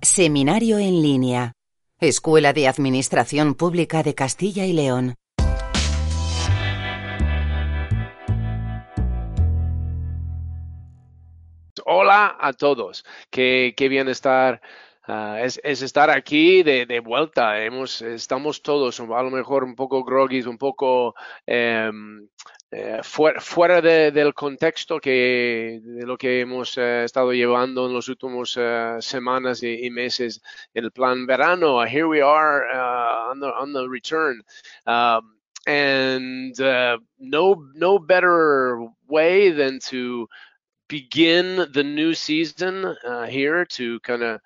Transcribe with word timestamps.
Seminario 0.00 0.78
en 0.78 1.02
línea. 1.02 1.54
Escuela 1.98 2.52
de 2.52 2.68
Administración 2.68 3.56
Pública 3.56 4.04
de 4.04 4.14
Castilla 4.14 4.64
y 4.64 4.72
León. 4.72 5.16
Hola 11.84 12.36
a 12.38 12.52
todos. 12.52 13.04
Qué, 13.28 13.74
bien 13.76 14.08
estar. 14.08 14.60
Uh, 15.08 15.38
es, 15.42 15.60
es, 15.64 15.82
estar 15.82 16.10
aquí 16.10 16.62
de, 16.62 17.00
vuelta. 17.00 17.60
Hemos, 17.60 18.00
estamos 18.00 18.62
todos 18.62 19.00
a 19.00 19.04
lo 19.04 19.30
mejor 19.30 19.64
un 19.64 19.74
poco 19.74 20.04
groggy, 20.04 20.42
un 20.42 20.58
poco 20.58 21.16
eh, 21.44 21.90
eh, 22.70 23.00
fuera, 23.02 23.40
fuera 23.40 23.80
de, 23.80 24.10
del 24.12 24.34
contexto 24.34 25.00
que, 25.00 25.80
de 25.82 26.06
lo 26.06 26.18
que 26.18 26.40
hemos 26.40 26.76
eh, 26.76 27.04
estado 27.04 27.32
llevando 27.32 27.86
en 27.86 27.94
los 27.94 28.08
últimos 28.08 28.56
uh, 28.58 29.00
semanas 29.00 29.62
y, 29.62 29.86
y, 29.86 29.90
meses 29.90 30.42
el 30.74 30.92
plan 30.92 31.26
verano. 31.26 31.82
Here 31.86 32.06
we 32.06 32.20
are 32.20 32.66
uh, 32.70 33.30
on, 33.30 33.40
the, 33.40 33.46
on 33.46 33.72
the 33.72 33.88
return. 33.88 34.42
Um, 34.86 35.38
and 35.66 36.60
uh, 36.60 36.98
no, 37.18 37.56
no 37.74 37.98
better 37.98 38.86
way 39.06 39.50
than 39.50 39.78
to 39.88 40.28
begin 40.88 41.70
the 41.72 41.84
new 41.84 42.14
season 42.14 42.96
here 43.28 43.64
to 43.66 44.00
kind 44.00 44.22
of 44.22 44.40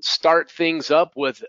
start 0.00 0.50
things 0.50 0.90
up 0.90 1.12
with 1.14 1.42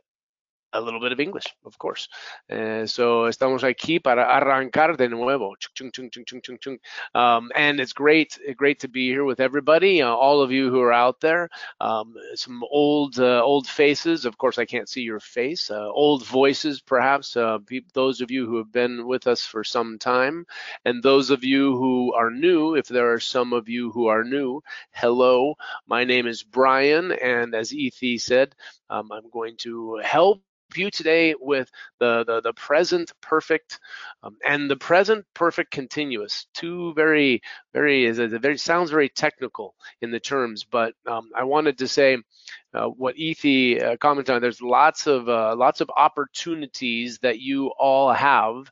a 0.73 0.81
little 0.81 0.99
bit 0.99 1.11
of 1.11 1.19
English, 1.19 1.45
of 1.65 1.77
course. 1.77 2.07
Uh, 2.49 2.85
so 2.85 3.27
estamos 3.27 3.63
aquí 3.63 4.01
para 4.01 4.25
arrancar 4.25 4.97
de 4.97 5.09
nuevo. 5.09 5.55
Um, 7.15 7.51
and 7.55 7.79
it's 7.79 7.93
great, 7.93 8.39
great 8.55 8.79
to 8.81 8.87
be 8.87 9.09
here 9.09 9.23
with 9.23 9.39
everybody, 9.39 10.01
uh, 10.01 10.09
all 10.09 10.41
of 10.41 10.51
you 10.51 10.69
who 10.69 10.81
are 10.81 10.93
out 10.93 11.19
there. 11.21 11.49
Um, 11.81 12.13
some 12.35 12.63
old, 12.69 13.19
uh, 13.19 13.41
old 13.43 13.67
faces. 13.67 14.25
Of 14.25 14.37
course, 14.37 14.57
I 14.57 14.65
can't 14.65 14.89
see 14.89 15.01
your 15.01 15.19
face. 15.19 15.71
Uh, 15.71 15.89
old 15.89 16.25
voices, 16.25 16.81
perhaps. 16.81 17.35
Uh, 17.35 17.57
those 17.93 18.21
of 18.21 18.31
you 18.31 18.45
who 18.45 18.57
have 18.57 18.71
been 18.71 19.07
with 19.07 19.27
us 19.27 19.43
for 19.43 19.63
some 19.63 19.97
time, 19.99 20.45
and 20.85 21.01
those 21.01 21.29
of 21.29 21.43
you 21.43 21.75
who 21.77 22.13
are 22.13 22.31
new. 22.31 22.75
If 22.75 22.87
there 22.87 23.13
are 23.13 23.19
some 23.19 23.53
of 23.53 23.69
you 23.69 23.91
who 23.91 24.07
are 24.07 24.23
new, 24.23 24.61
hello. 24.91 25.55
My 25.87 26.03
name 26.03 26.27
is 26.27 26.43
Brian, 26.43 27.11
and 27.11 27.55
as 27.55 27.71
Ethi 27.71 28.19
said, 28.19 28.55
um, 28.89 29.11
I'm 29.11 29.29
going 29.31 29.55
to 29.59 30.01
help 30.03 30.41
you 30.75 30.91
today 30.91 31.33
with 31.39 31.69
the, 31.99 32.23
the, 32.25 32.41
the 32.41 32.53
present 32.53 33.11
perfect 33.21 33.79
um, 34.23 34.37
and 34.47 34.69
the 34.69 34.75
present 34.75 35.25
perfect 35.33 35.71
continuous. 35.71 36.45
Two 36.53 36.93
very, 36.93 37.41
very, 37.73 38.05
is 38.05 38.19
a 38.19 38.27
very, 38.27 38.57
sounds 38.57 38.91
very 38.91 39.09
technical 39.09 39.75
in 40.01 40.11
the 40.11 40.19
terms, 40.19 40.63
but 40.63 40.93
um, 41.07 41.29
I 41.35 41.43
wanted 41.43 41.79
to 41.79 41.87
say 41.87 42.17
uh, 42.73 42.85
what 42.85 43.15
Ethi 43.15 43.81
uh, 43.81 43.97
commented 43.97 44.35
on. 44.35 44.41
There's 44.41 44.61
lots 44.61 45.07
of, 45.07 45.27
uh, 45.27 45.55
lots 45.55 45.81
of 45.81 45.89
opportunities 45.95 47.19
that 47.19 47.39
you 47.39 47.71
all 47.80 48.14
have 48.14 48.71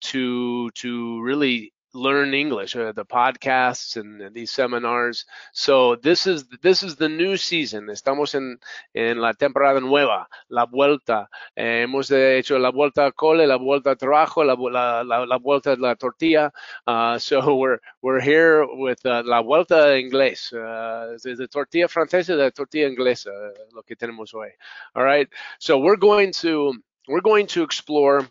to, 0.00 0.70
to 0.70 1.22
really 1.22 1.72
learn 1.96 2.34
English, 2.34 2.76
uh, 2.76 2.92
the 2.92 3.04
podcasts 3.04 3.96
and 3.96 4.32
these 4.34 4.50
seminars. 4.52 5.24
So 5.52 5.96
this 5.96 6.26
is 6.26 6.44
this 6.62 6.82
is 6.82 6.96
the 6.96 7.08
new 7.08 7.36
season. 7.36 7.88
Estamos 7.88 8.34
en, 8.34 8.58
en 8.94 9.20
la 9.20 9.32
temporada 9.32 9.80
nueva, 9.80 10.28
la 10.48 10.66
vuelta. 10.66 11.28
Eh, 11.56 11.82
hemos 11.82 12.10
hecho 12.10 12.58
la 12.58 12.70
vuelta 12.70 13.04
al 13.04 13.14
cole, 13.14 13.46
la 13.46 13.56
vuelta 13.56 13.90
al 13.90 13.96
trabajo, 13.96 14.44
la, 14.44 14.54
la, 14.54 15.02
la, 15.02 15.26
la 15.26 15.38
vuelta 15.38 15.72
a 15.72 15.76
la 15.76 15.96
tortilla. 15.96 16.52
Uh, 16.86 17.18
so 17.18 17.40
we're 17.56 17.78
we're 18.02 18.20
here 18.20 18.66
with 18.66 19.04
uh, 19.06 19.22
la 19.24 19.40
vuelta 19.40 19.98
inglés. 19.98 20.52
Uh, 20.52 21.16
the 21.22 21.48
tortilla 21.48 21.88
francesa, 21.88 22.36
la 22.36 22.50
tortilla 22.50 22.88
inglesa, 22.88 23.30
lo 23.72 23.82
que 23.82 23.96
tenemos 23.96 24.34
hoy. 24.34 24.50
All 24.94 25.02
right. 25.02 25.28
So 25.58 25.78
we're 25.78 25.96
going 25.96 26.32
to 26.42 26.74
we're 27.08 27.20
going 27.20 27.46
to 27.48 27.62
explore 27.62 28.28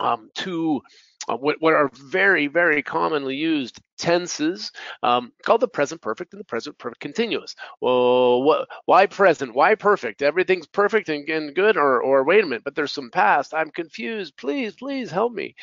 um, 0.00 0.30
two 0.34 0.82
uh, 1.28 1.36
what, 1.36 1.56
what, 1.60 1.74
are 1.74 1.90
very, 1.94 2.46
very 2.46 2.82
commonly 2.82 3.36
used 3.36 3.80
tenses 3.98 4.70
um, 5.02 5.32
called 5.44 5.60
the 5.60 5.68
present 5.68 6.00
perfect 6.00 6.32
and 6.32 6.40
the 6.40 6.44
present 6.44 6.78
perfect 6.78 7.00
continuous. 7.00 7.54
Well, 7.80 8.42
what, 8.42 8.68
why 8.84 9.06
present? 9.06 9.54
Why 9.54 9.74
perfect? 9.74 10.22
Everything's 10.22 10.66
perfect 10.66 11.08
and, 11.08 11.28
and 11.28 11.54
good, 11.54 11.76
or, 11.76 12.00
or 12.00 12.24
wait 12.24 12.44
a 12.44 12.46
minute, 12.46 12.64
but 12.64 12.74
there's 12.74 12.92
some 12.92 13.10
past. 13.10 13.54
I'm 13.54 13.70
confused. 13.70 14.36
Please, 14.36 14.74
please 14.74 15.10
help 15.10 15.32
me. 15.32 15.54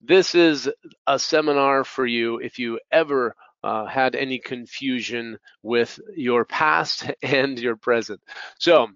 This 0.00 0.34
is 0.34 0.68
a 1.06 1.18
seminar 1.18 1.84
for 1.84 2.04
you 2.04 2.38
if 2.38 2.58
you 2.58 2.80
ever 2.90 3.34
uh, 3.62 3.86
had 3.86 4.16
any 4.16 4.38
confusion 4.38 5.38
with 5.62 5.98
your 6.16 6.44
past 6.44 7.10
and 7.22 7.58
your 7.58 7.76
present. 7.76 8.20
So 8.58 8.88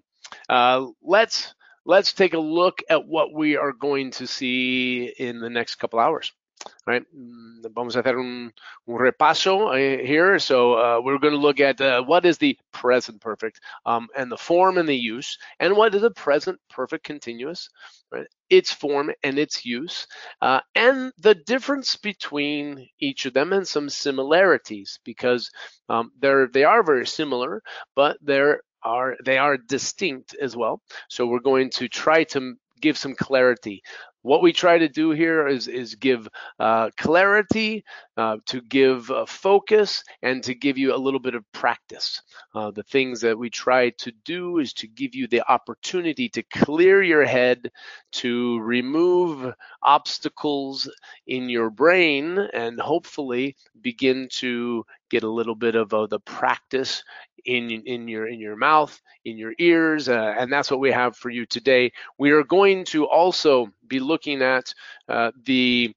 uh, 0.49 0.87
let's 1.01 1.53
let's 1.87 2.13
take 2.13 2.33
a 2.33 2.39
look 2.39 2.83
at 2.89 3.07
what 3.07 3.33
we 3.33 3.57
are 3.57 3.73
going 3.73 4.11
to 4.11 4.27
see 4.27 5.11
in 5.17 5.39
the 5.39 5.49
next 5.49 5.75
couple 5.75 5.99
hours. 5.99 6.31
All 6.65 6.93
right, 6.93 7.03
mm, 7.15 7.63
vamos 7.73 7.95
a 7.95 8.01
hacer 8.01 8.19
un, 8.19 8.51
un 8.87 8.95
repaso 8.97 9.69
uh, 9.69 10.03
here. 10.03 10.39
So 10.39 10.73
uh, 10.73 11.01
we're 11.01 11.19
going 11.19 11.33
to 11.33 11.39
look 11.39 11.59
at 11.59 11.79
uh, 11.79 12.03
what 12.03 12.25
is 12.25 12.37
the 12.39 12.57
present 12.73 13.21
perfect 13.21 13.61
um, 13.85 14.07
and 14.17 14.31
the 14.31 14.37
form 14.37 14.77
and 14.77 14.89
the 14.89 14.97
use, 14.97 15.37
and 15.59 15.77
what 15.77 15.93
is 15.95 16.01
the 16.01 16.11
present 16.11 16.59
perfect 16.69 17.03
continuous, 17.03 17.69
right? 18.11 18.27
its 18.49 18.71
form 18.73 19.11
and 19.23 19.37
its 19.37 19.65
use, 19.65 20.07
uh, 20.41 20.59
and 20.75 21.11
the 21.19 21.35
difference 21.35 21.95
between 21.95 22.87
each 22.99 23.25
of 23.25 23.33
them 23.33 23.53
and 23.53 23.67
some 23.67 23.89
similarities 23.89 24.99
because 25.03 25.51
um, 25.89 26.11
they're 26.19 26.47
they 26.47 26.63
are 26.63 26.83
very 26.83 27.05
similar, 27.05 27.61
but 27.95 28.17
they're 28.21 28.61
are 28.83 29.15
they 29.25 29.37
are 29.37 29.57
distinct 29.57 30.35
as 30.41 30.55
well. 30.55 30.81
So 31.09 31.25
we're 31.25 31.39
going 31.39 31.69
to 31.71 31.87
try 31.87 32.23
to 32.25 32.55
give 32.81 32.97
some 32.97 33.15
clarity. 33.15 33.81
What 34.23 34.41
we 34.41 34.51
try 34.51 34.77
to 34.77 34.89
do 34.89 35.11
here 35.11 35.47
is 35.47 35.67
is 35.69 35.95
give 35.95 36.27
uh, 36.59 36.89
clarity, 36.97 37.85
uh, 38.17 38.37
to 38.47 38.61
give 38.61 39.09
uh, 39.09 39.25
focus, 39.25 40.03
and 40.21 40.43
to 40.43 40.53
give 40.53 40.77
you 40.77 40.93
a 40.93 40.97
little 40.97 41.19
bit 41.19 41.33
of 41.35 41.49
practice. 41.53 42.21
Uh, 42.53 42.71
the 42.71 42.83
things 42.83 43.21
that 43.21 43.37
we 43.37 43.49
try 43.49 43.91
to 43.91 44.11
do 44.25 44.57
is 44.57 44.73
to 44.73 44.87
give 44.87 45.15
you 45.15 45.27
the 45.27 45.49
opportunity 45.49 46.27
to 46.29 46.43
clear 46.43 47.01
your 47.01 47.23
head, 47.23 47.71
to 48.11 48.59
remove 48.59 49.53
obstacles 49.81 50.89
in 51.27 51.47
your 51.47 51.69
brain, 51.69 52.37
and 52.53 52.79
hopefully 52.81 53.55
begin 53.81 54.27
to 54.31 54.83
get 55.09 55.23
a 55.23 55.29
little 55.29 55.55
bit 55.55 55.75
of 55.75 55.93
uh, 55.93 56.05
the 56.07 56.19
practice 56.19 57.01
in 57.45 57.69
in 57.69 58.07
your 58.07 58.27
in 58.27 58.39
your 58.39 58.55
mouth, 58.55 58.99
in 59.25 59.37
your 59.37 59.53
ears, 59.59 60.09
uh, 60.09 60.35
and 60.37 60.51
that's 60.51 60.71
what 60.71 60.79
we 60.79 60.91
have 60.91 61.15
for 61.15 61.29
you 61.29 61.45
today. 61.45 61.91
We 62.17 62.31
are 62.31 62.43
going 62.43 62.85
to 62.85 63.05
also 63.07 63.69
be 63.87 63.99
looking 63.99 64.41
at 64.41 64.73
uh, 65.07 65.31
the 65.45 65.93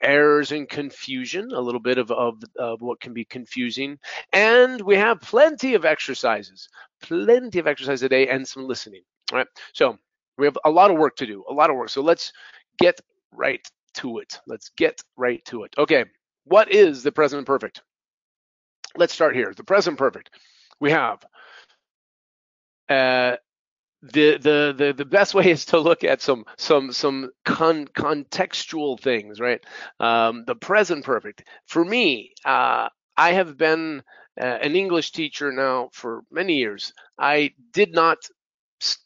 errors 0.00 0.52
and 0.52 0.68
confusion, 0.68 1.50
a 1.52 1.60
little 1.60 1.80
bit 1.80 1.98
of, 1.98 2.10
of, 2.10 2.42
of 2.58 2.82
what 2.82 3.00
can 3.00 3.14
be 3.14 3.24
confusing, 3.24 3.98
and 4.32 4.80
we 4.82 4.96
have 4.96 5.20
plenty 5.20 5.74
of 5.74 5.84
exercises, 5.84 6.68
plenty 7.02 7.58
of 7.58 7.66
exercise 7.66 8.00
today, 8.00 8.28
and 8.28 8.46
some 8.46 8.66
listening. 8.66 9.02
All 9.32 9.38
right, 9.38 9.46
so 9.72 9.98
we 10.36 10.46
have 10.46 10.58
a 10.64 10.70
lot 10.70 10.90
of 10.90 10.98
work 10.98 11.16
to 11.16 11.26
do, 11.26 11.44
a 11.48 11.52
lot 11.52 11.70
of 11.70 11.76
work. 11.76 11.88
So 11.88 12.02
let's 12.02 12.32
get 12.78 13.00
right 13.32 13.66
to 13.94 14.18
it. 14.18 14.38
Let's 14.46 14.70
get 14.76 15.00
right 15.16 15.44
to 15.46 15.64
it. 15.64 15.74
Okay, 15.78 16.04
what 16.44 16.70
is 16.70 17.02
the 17.02 17.12
present 17.12 17.46
perfect? 17.46 17.82
Let's 18.96 19.14
start 19.14 19.34
here. 19.34 19.52
The 19.56 19.64
present 19.64 19.98
perfect 19.98 20.30
we 20.80 20.90
have. 20.90 21.24
Uh, 22.88 23.36
the, 24.12 24.36
the 24.36 24.74
the 24.76 24.94
the 24.94 25.04
best 25.04 25.34
way 25.34 25.50
is 25.50 25.64
to 25.66 25.78
look 25.78 26.04
at 26.04 26.20
some 26.20 26.44
some 26.58 26.92
some 26.92 27.30
con, 27.44 27.86
contextual 27.86 29.00
things, 29.00 29.40
right? 29.40 29.64
Um, 29.98 30.44
the 30.46 30.54
present 30.54 31.04
perfect. 31.04 31.44
For 31.66 31.84
me, 31.84 32.32
uh, 32.44 32.88
I 33.16 33.32
have 33.32 33.56
been 33.56 34.02
uh, 34.40 34.44
an 34.44 34.76
English 34.76 35.12
teacher 35.12 35.52
now 35.52 35.88
for 35.92 36.22
many 36.30 36.56
years. 36.56 36.92
I 37.18 37.52
did 37.72 37.94
not 37.94 38.18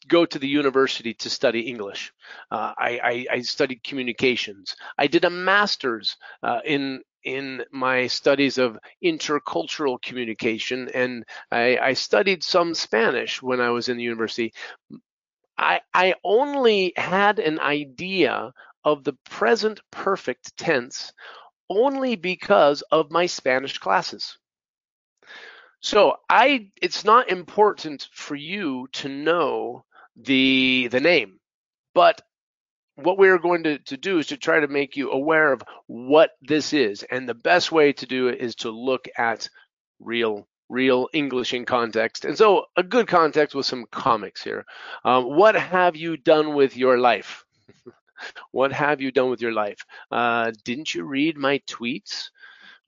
go 0.07 0.25
to 0.25 0.39
the 0.39 0.47
university 0.47 1.13
to 1.13 1.29
study 1.29 1.61
English. 1.61 2.11
Uh, 2.51 2.73
I, 2.77 2.99
I, 3.03 3.25
I, 3.31 3.41
studied 3.41 3.83
communications. 3.83 4.75
I 4.97 5.07
did 5.07 5.23
a 5.23 5.29
master's 5.29 6.17
uh, 6.43 6.59
in 6.65 7.01
in 7.23 7.63
my 7.71 8.07
studies 8.07 8.57
of 8.57 8.77
intercultural 9.03 10.01
communication, 10.01 10.89
and 10.93 11.25
I, 11.51 11.77
I 11.77 11.93
studied 11.93 12.43
some 12.43 12.73
Spanish 12.73 13.41
when 13.41 13.61
I 13.61 13.69
was 13.69 13.89
in 13.89 13.97
the 13.97 14.03
university. 14.03 14.53
I, 15.57 15.81
I 15.93 16.15
only 16.23 16.93
had 16.95 17.39
an 17.39 17.59
idea 17.59 18.53
of 18.83 19.03
the 19.03 19.13
present 19.29 19.81
perfect 19.91 20.55
tense 20.57 21.11
only 21.69 22.15
because 22.15 22.81
of 22.91 23.11
my 23.11 23.25
Spanish 23.25 23.77
classes. 23.77 24.37
So 25.81 26.17
I 26.29 26.71
it's 26.81 27.05
not 27.05 27.29
important 27.29 28.09
for 28.11 28.35
you 28.35 28.87
to 28.93 29.09
know 29.09 29.85
the 30.15 30.89
the 30.91 30.99
name, 30.99 31.39
but 31.93 32.21
what 33.03 33.17
we're 33.17 33.39
going 33.39 33.63
to, 33.63 33.79
to 33.79 33.97
do 33.97 34.19
is 34.19 34.27
to 34.27 34.37
try 34.37 34.59
to 34.59 34.67
make 34.67 34.95
you 34.97 35.11
aware 35.11 35.51
of 35.51 35.63
what 35.87 36.31
this 36.41 36.73
is. 36.73 37.03
And 37.03 37.27
the 37.27 37.33
best 37.35 37.71
way 37.71 37.93
to 37.93 38.05
do 38.05 38.27
it 38.27 38.39
is 38.41 38.55
to 38.57 38.71
look 38.71 39.07
at 39.17 39.49
real 39.99 40.47
real 40.69 41.09
English 41.13 41.53
in 41.53 41.65
context. 41.65 42.25
And 42.25 42.37
so 42.37 42.65
a 42.77 42.83
good 42.83 43.07
context 43.07 43.55
with 43.55 43.65
some 43.65 43.85
comics 43.91 44.43
here. 44.43 44.65
Um, 45.03 45.25
what 45.35 45.55
have 45.55 45.95
you 45.95 46.15
done 46.15 46.53
with 46.53 46.77
your 46.77 46.99
life? 46.99 47.43
what 48.51 48.71
have 48.71 49.01
you 49.01 49.11
done 49.11 49.29
with 49.31 49.41
your 49.41 49.51
life? 49.51 49.79
Uh, 50.11 50.51
didn't 50.63 50.93
you 50.93 51.03
read 51.05 51.37
my 51.37 51.59
tweets? 51.67 52.29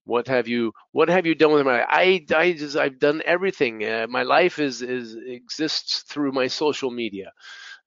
What 0.06 0.28
have 0.28 0.48
you 0.48 0.74
What 0.92 1.10
have 1.10 1.26
you 1.26 1.36
done 1.36 1.54
with 1.54 1.66
my? 1.66 1.84
I 1.88 2.26
I 2.36 2.54
just 2.54 2.76
I've 2.76 3.00
done 3.00 3.22
everything. 3.26 3.84
Uh, 3.86 4.08
my 4.10 4.24
life 4.24 4.60
is 4.60 4.82
is 4.82 5.16
exists 5.16 6.04
through 6.04 6.32
my 6.32 6.48
social 6.48 6.92
media. 6.92 7.32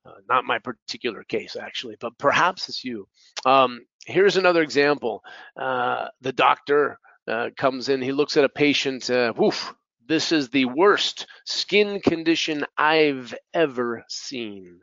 Uh, 0.06 0.12
not 0.28 0.44
my 0.44 0.58
particular 0.58 1.24
case, 1.24 1.56
actually, 1.56 1.96
but 1.98 2.16
perhaps 2.18 2.68
it's 2.68 2.84
you. 2.84 3.08
Um, 3.46 3.86
here's 4.04 4.36
another 4.36 4.60
example. 4.60 5.22
Uh, 5.56 6.08
the 6.20 6.32
doctor 6.32 6.98
uh, 7.26 7.48
comes 7.56 7.88
in, 7.88 8.02
he 8.02 8.12
looks 8.12 8.36
at 8.36 8.44
a 8.44 8.48
patient, 8.50 9.08
uh, 9.08 9.32
woof, 9.34 9.74
this 10.06 10.32
is 10.32 10.50
the 10.50 10.66
worst 10.66 11.26
skin 11.44 12.00
condition 12.00 12.64
I've 12.76 13.34
ever 13.52 14.04
seen. 14.08 14.80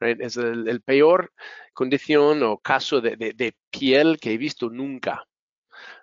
Right? 0.00 0.18
Es 0.20 0.36
el, 0.36 0.68
el 0.68 0.80
peor 0.80 1.30
condición 1.76 2.42
o 2.42 2.56
caso 2.56 3.00
de, 3.00 3.16
de, 3.16 3.32
de, 3.32 3.54
piel 3.70 4.18
que 4.20 4.32
he 4.32 4.36
visto 4.36 4.68
nunca. 4.68 5.20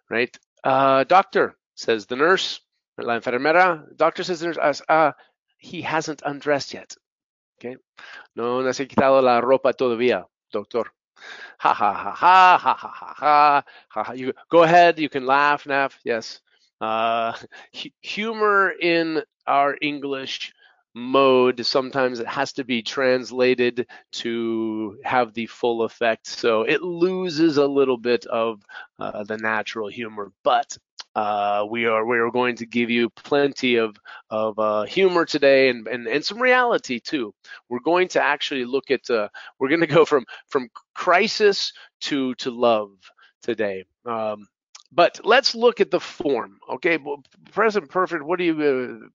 Right? 0.10 0.38
Uh, 0.63 1.04
doctor, 1.04 1.57
says 1.75 2.06
the 2.06 2.16
nurse, 2.16 2.62
la 2.98 3.19
enfermera, 3.19 3.83
doctor 3.95 4.24
says 4.24 4.39
the 4.39 4.48
nurse, 4.48 4.81
uh, 4.88 5.12
he 5.57 5.81
hasn't 5.81 6.21
undressed 6.25 6.74
yet. 6.74 6.95
¿Okay? 7.59 7.77
No, 8.35 8.61
no 8.61 8.73
se 8.73 8.88
quitado 8.88 9.21
la 9.21 9.41
ropa 9.41 9.73
todavía, 9.73 10.25
doctor. 10.51 10.94
Ha 11.59 11.73
ha 11.73 11.94
ha 11.94 12.13
ha 12.13 12.57
ha 12.57 12.73
ha 12.73 13.13
ha 13.19 13.65
ha. 13.89 14.13
You, 14.13 14.33
go 14.50 14.63
ahead, 14.63 14.97
you 14.97 15.09
can 15.09 15.25
laugh, 15.25 15.65
now. 15.65 15.89
Yes. 16.06 16.39
Uh, 16.79 17.33
humor 18.01 18.71
in 18.79 19.21
our 19.45 19.77
English 19.81 20.53
mode 20.95 21.65
sometimes 21.65 22.19
it 22.19 22.27
has 22.27 22.53
to 22.53 22.63
be 22.63 22.81
translated 22.81 23.85
to 24.11 24.97
have 25.03 25.33
the 25.33 25.45
full 25.45 25.83
effect 25.83 26.25
so 26.25 26.63
it 26.63 26.81
loses 26.81 27.57
a 27.57 27.67
little 27.67 27.97
bit 27.97 28.25
of 28.25 28.59
uh, 28.97 29.23
the 29.23 29.38
natural 29.38 29.88
humor 29.88 30.31
but 30.44 30.75
uh, 31.19 31.66
we 31.69 31.86
are 31.86 32.06
we 32.06 32.18
are 32.18 32.31
going 32.31 32.56
to 32.56 32.66
give 32.66 32.89
you 32.89 33.10
plenty 33.10 33.75
of 33.75 33.98
of 34.30 34.57
uh, 34.57 34.83
humor 34.83 35.25
today 35.25 35.68
and, 35.69 35.86
and 35.88 36.07
and 36.07 36.24
some 36.24 36.42
reality 36.42 36.98
too. 36.98 37.33
We're 37.68 37.88
going 37.92 38.07
to 38.10 38.24
actually 38.24 38.63
look 38.63 38.89
at 38.89 39.10
uh, 39.10 39.27
we're 39.60 39.68
going 39.68 39.81
to 39.88 39.95
go 39.98 40.06
from 40.06 40.24
from 40.48 40.69
crisis 40.95 41.74
to 42.07 42.36
to 42.36 42.51
love 42.51 42.92
today. 43.42 43.83
Um, 44.06 44.48
but 44.94 45.19
let's 45.25 45.54
look 45.56 45.81
at 45.81 45.92
the 45.92 46.00
form. 46.00 46.57
Okay, 46.71 46.98
present 47.51 47.89
perfect. 47.89 48.24
What 48.24 48.39
do 48.39 48.45
you? 48.45 48.56
Uh, 48.63 49.07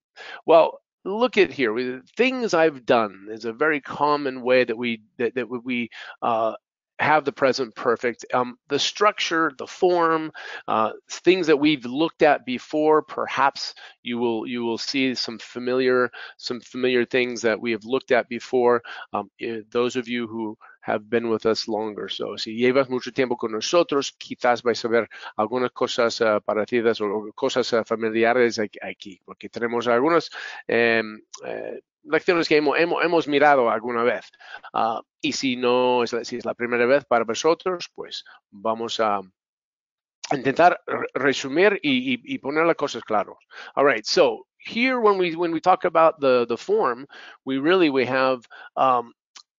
well, 0.45 0.81
look 1.05 1.37
at 1.37 1.51
here. 1.51 2.01
Things 2.15 2.53
I've 2.53 2.85
done 2.85 3.29
is 3.31 3.45
a 3.45 3.53
very 3.53 3.81
common 3.81 4.43
way 4.43 4.63
that 4.63 4.77
we 4.77 5.01
that, 5.17 5.33
that 5.33 5.47
we 5.49 5.89
uh, 6.21 6.53
have 6.99 7.25
the 7.25 7.31
present 7.31 7.75
perfect. 7.75 8.25
Um, 8.33 8.57
the 8.69 8.79
structure, 8.79 9.51
the 9.57 9.67
form, 9.67 10.31
uh, 10.67 10.91
things 11.09 11.47
that 11.47 11.59
we've 11.59 11.85
looked 11.85 12.21
at 12.21 12.45
before. 12.45 13.01
Perhaps 13.01 13.75
you 14.03 14.17
will 14.17 14.47
you 14.47 14.63
will 14.63 14.77
see 14.77 15.15
some 15.15 15.39
familiar 15.39 16.09
some 16.37 16.61
familiar 16.61 17.05
things 17.05 17.41
that 17.41 17.59
we 17.59 17.71
have 17.71 17.85
looked 17.85 18.11
at 18.11 18.29
before. 18.29 18.81
Um, 19.13 19.29
eh, 19.41 19.61
those 19.71 19.95
of 19.95 20.07
you 20.07 20.27
who 20.27 20.57
have 20.85 21.09
been 21.09 21.29
with 21.29 21.47
us 21.47 21.67
longer. 21.67 22.07
So, 22.07 22.35
si 22.37 22.55
llevas 22.55 22.89
mucho 22.89 23.11
tiempo 23.11 23.35
con 23.35 23.51
nosotros, 23.51 24.11
quizás 24.19 24.61
vais 24.61 24.85
a 24.85 24.87
ver 24.87 25.09
algunas 25.35 25.71
cosas 25.71 26.21
uh, 26.21 26.39
parecidas 26.45 27.01
o 27.01 27.31
cosas 27.33 27.73
uh, 27.73 27.83
familiares 27.83 28.59
aquí, 28.59 29.19
porque 29.25 29.49
tenemos 29.49 29.87
algunas 29.87 30.29
lecciones 32.05 32.47
que 32.47 32.57
hemos, 32.57 32.77
hemos, 32.77 33.03
hemos 33.03 33.27
mirado 33.27 33.69
alguna 33.69 34.03
vez. 34.03 34.31
Uh, 34.73 35.01
y 35.21 35.31
si 35.33 35.55
no, 35.55 36.03
es, 36.03 36.15
si 36.23 36.37
es 36.37 36.45
la 36.45 36.53
primera 36.53 36.85
vez 36.85 37.05
para 37.05 37.25
vosotros, 37.25 37.89
pues 37.93 38.23
vamos 38.51 38.99
a 38.99 39.21
intentar 40.31 40.81
resumir 41.13 41.79
y, 41.83 42.13
y, 42.13 42.21
y 42.23 42.37
poner 42.39 42.65
las 42.65 42.75
cosas 42.75 43.03
claras. 43.03 43.35
All 43.75 43.85
right, 43.85 44.05
so 44.05 44.45
here 44.57 44.99
when 44.99 45.17
we 45.17 45.35
when 45.35 45.51
we 45.51 45.59
talk 45.59 45.85
about 45.85 46.19
the 46.19 46.45
the 46.47 46.57
form, 46.57 47.05
we 47.45 47.57
really 47.57 47.89
we 47.89 48.05
have 48.05 48.47
um, 48.75 49.13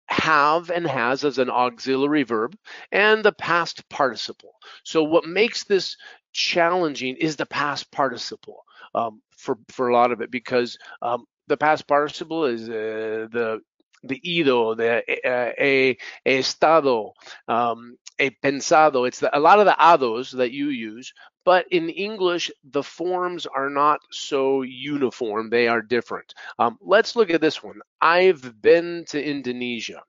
have 0.07 0.69
and 0.69 0.87
has 0.87 1.23
as 1.23 1.37
an 1.37 1.49
auxiliary 1.49 2.23
verb 2.23 2.55
and 2.91 3.23
the 3.23 3.31
past 3.33 3.87
participle. 3.89 4.53
So 4.83 5.03
what 5.03 5.25
makes 5.25 5.63
this 5.63 5.97
challenging 6.33 7.15
is 7.17 7.35
the 7.35 7.45
past 7.45 7.91
participle 7.91 8.63
um, 8.93 9.21
for 9.37 9.57
for 9.69 9.89
a 9.89 9.93
lot 9.93 10.11
of 10.11 10.21
it 10.21 10.31
because 10.31 10.77
um, 11.01 11.25
the 11.47 11.57
past 11.57 11.87
participle 11.87 12.45
is 12.45 12.69
uh, 12.69 13.27
the 13.31 13.61
the 14.03 14.21
ido, 14.23 14.75
the 14.75 15.01
uh, 15.25 16.29
estado, 16.29 17.13
um, 17.47 17.97
pensado. 18.19 19.07
It's 19.07 19.19
the, 19.19 19.35
a 19.35 19.39
lot 19.39 19.59
of 19.59 19.65
the 19.65 19.75
ados 19.79 20.31
that 20.37 20.51
you 20.51 20.69
use, 20.69 21.11
but 21.43 21.65
in 21.71 21.89
English, 21.89 22.51
the 22.63 22.83
forms 22.83 23.47
are 23.47 23.69
not 23.69 23.99
so 24.11 24.61
uniform. 24.61 25.49
They 25.49 25.67
are 25.67 25.81
different. 25.81 26.33
Um, 26.59 26.77
let's 26.81 27.15
look 27.15 27.31
at 27.31 27.41
this 27.41 27.63
one. 27.63 27.79
I've 27.99 28.61
been 28.61 29.05
to 29.09 29.23
Indonesia 29.23 30.03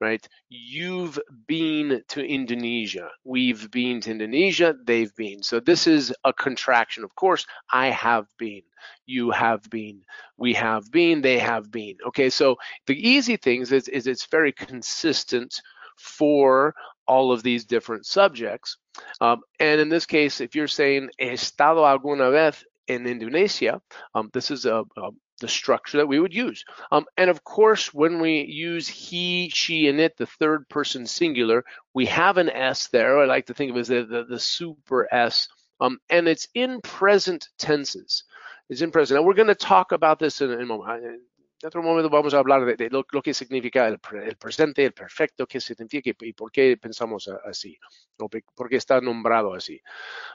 right? 0.00 0.26
You've 0.48 1.18
been 1.46 2.02
to 2.08 2.24
Indonesia. 2.24 3.10
We've 3.24 3.70
been 3.70 4.00
to 4.02 4.10
Indonesia. 4.10 4.74
They've 4.84 5.14
been. 5.14 5.42
So 5.42 5.60
this 5.60 5.86
is 5.86 6.12
a 6.24 6.32
contraction. 6.32 7.04
Of 7.04 7.14
course, 7.14 7.46
I 7.70 7.88
have 7.88 8.26
been. 8.38 8.62
You 9.06 9.30
have 9.30 9.68
been. 9.70 10.02
We 10.38 10.54
have 10.54 10.90
been. 10.90 11.20
They 11.20 11.38
have 11.38 11.70
been. 11.70 11.96
Okay. 12.06 12.30
So 12.30 12.56
the 12.86 12.96
easy 12.96 13.36
things 13.36 13.72
is, 13.72 13.88
is 13.88 14.06
it's 14.06 14.26
very 14.26 14.52
consistent 14.52 15.60
for 15.98 16.74
all 17.06 17.32
of 17.32 17.42
these 17.42 17.64
different 17.64 18.06
subjects. 18.06 18.76
Um, 19.20 19.40
and 19.58 19.80
in 19.80 19.88
this 19.88 20.06
case, 20.06 20.40
if 20.40 20.54
you're 20.54 20.68
saying 20.68 21.10
estado 21.18 21.82
alguna 21.82 22.30
vez 22.30 22.64
in 22.86 23.06
Indonesia, 23.06 23.80
um, 24.14 24.30
this 24.32 24.50
is 24.50 24.64
a, 24.64 24.84
a, 24.96 25.10
the 25.40 25.48
structure 25.48 25.98
that 25.98 26.06
we 26.06 26.20
would 26.20 26.34
use. 26.34 26.64
Um, 26.92 27.06
and 27.16 27.30
of 27.30 27.42
course, 27.44 27.92
when 27.94 28.20
we 28.20 28.42
use 28.42 28.86
he, 28.88 29.50
she, 29.52 29.88
and 29.88 30.00
it, 30.00 30.16
the 30.16 30.26
third 30.26 30.68
person 30.68 31.06
singular, 31.06 31.64
we 31.94 32.06
have 32.06 32.38
an 32.38 32.50
S 32.50 32.88
there. 32.88 33.20
I 33.20 33.26
like 33.26 33.46
to 33.46 33.54
think 33.54 33.70
of 33.70 33.76
it 33.76 33.80
as 33.80 33.88
the, 33.88 34.04
the, 34.04 34.24
the 34.24 34.38
super 34.38 35.12
S, 35.12 35.48
um, 35.80 35.98
and 36.10 36.28
it's 36.28 36.48
in 36.54 36.80
present 36.80 37.48
tenses. 37.58 38.24
Present. 38.68 39.10
Now 39.10 39.22
we're 39.22 39.34
going 39.34 39.48
to 39.48 39.54
talk 39.54 39.92
about 39.92 40.18
this 40.18 40.42
in, 40.42 40.50
in 40.50 40.60
a 40.60 40.66
moment. 40.66 41.22
En 41.60 41.66
otro 41.66 41.82
momento 41.82 42.08
vamos 42.08 42.34
a 42.34 42.38
hablar 42.38 42.64
de, 42.64 42.76
de 42.76 42.90
lo, 42.90 43.04
lo, 43.10 43.20
que 43.20 43.34
significa 43.34 43.88
el, 43.88 43.98
el, 44.22 44.36
presente, 44.36 44.84
el 44.84 44.92
perfecto, 44.92 45.46
qué 45.46 45.58
significa 45.60 46.10
y, 46.10 46.28
y 46.28 46.32
por 46.32 46.52
qué 46.52 46.76
pensamos 46.76 47.28
así, 47.44 47.76
o 48.18 48.28
por 48.28 48.68
qué 48.68 48.76
está 48.76 49.00
nombrado 49.00 49.54
así. 49.54 49.80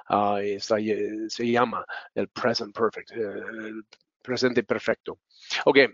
Uh, 0.10 0.38
está, 0.38 0.78
se 1.30 1.48
llama 1.48 1.86
el 2.14 2.28
present 2.28 2.76
perfect, 2.76 3.12
el 3.12 3.86
presente 4.22 4.64
perfecto. 4.64 5.20
Okay, 5.66 5.88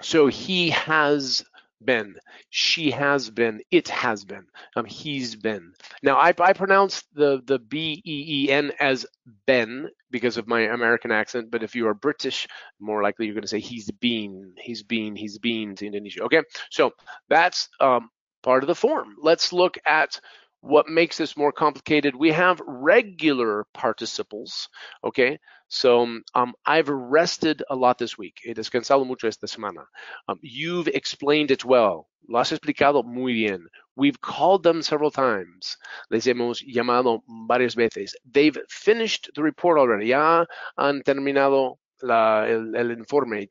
so 0.00 0.28
he 0.28 0.70
has 0.70 1.44
been, 1.84 2.16
she 2.50 2.90
has 2.90 3.30
been, 3.30 3.60
it 3.70 3.88
has 3.88 4.24
been, 4.24 4.46
um, 4.76 4.84
he's 4.84 5.36
been. 5.36 5.72
Now 6.02 6.16
I, 6.16 6.34
I 6.38 6.52
pronounce 6.52 7.02
the 7.14 7.42
the 7.44 7.58
B 7.58 8.02
E 8.04 8.46
E 8.46 8.50
N 8.50 8.72
as 8.80 9.06
Ben 9.46 9.88
because 10.10 10.36
of 10.36 10.46
my 10.46 10.62
American 10.62 11.10
accent, 11.10 11.50
but 11.50 11.62
if 11.62 11.74
you 11.74 11.86
are 11.88 11.94
British, 11.94 12.46
more 12.80 13.02
likely 13.02 13.26
you're 13.26 13.34
going 13.34 13.42
to 13.42 13.48
say 13.48 13.60
he's 13.60 13.90
been, 13.90 14.54
he's 14.58 14.82
been, 14.82 15.16
he's 15.16 15.38
been 15.38 15.74
to 15.76 15.86
Indonesia. 15.86 16.22
Okay, 16.24 16.42
so 16.70 16.92
that's 17.28 17.68
um, 17.80 18.08
part 18.42 18.62
of 18.62 18.68
the 18.68 18.74
form. 18.74 19.16
Let's 19.20 19.52
look 19.52 19.78
at 19.86 20.20
what 20.64 20.88
makes 20.88 21.18
this 21.18 21.36
more 21.36 21.52
complicated, 21.52 22.16
we 22.16 22.32
have 22.32 22.60
regular 22.66 23.66
participles, 23.74 24.68
okay? 25.04 25.38
So 25.68 26.20
um, 26.34 26.54
I've 26.64 26.88
rested 26.88 27.62
a 27.68 27.76
lot 27.76 27.98
this 27.98 28.16
week. 28.16 28.38
He 28.42 28.54
descansado 28.54 29.06
mucho 29.06 29.28
esta 29.28 29.46
semana. 29.46 29.84
Um, 30.26 30.38
you've 30.40 30.88
explained 30.88 31.50
it 31.50 31.64
well. 31.64 32.08
Lo 32.28 32.38
has 32.38 32.50
explicado 32.50 33.04
muy 33.04 33.34
bien. 33.34 33.66
We've 33.96 34.18
called 34.20 34.62
them 34.62 34.80
several 34.80 35.10
times. 35.10 35.76
Les 36.10 36.24
hemos 36.24 36.62
llamado 36.66 37.20
varias 37.46 37.74
veces. 37.74 38.14
They've 38.32 38.56
finished 38.70 39.30
the 39.34 39.42
report 39.42 39.78
already. 39.78 40.06
Ya 40.06 40.46
han 40.78 41.02
terminado 41.02 41.74
la, 42.02 42.44
el, 42.44 42.74
el 42.74 42.90
informe. 42.90 43.48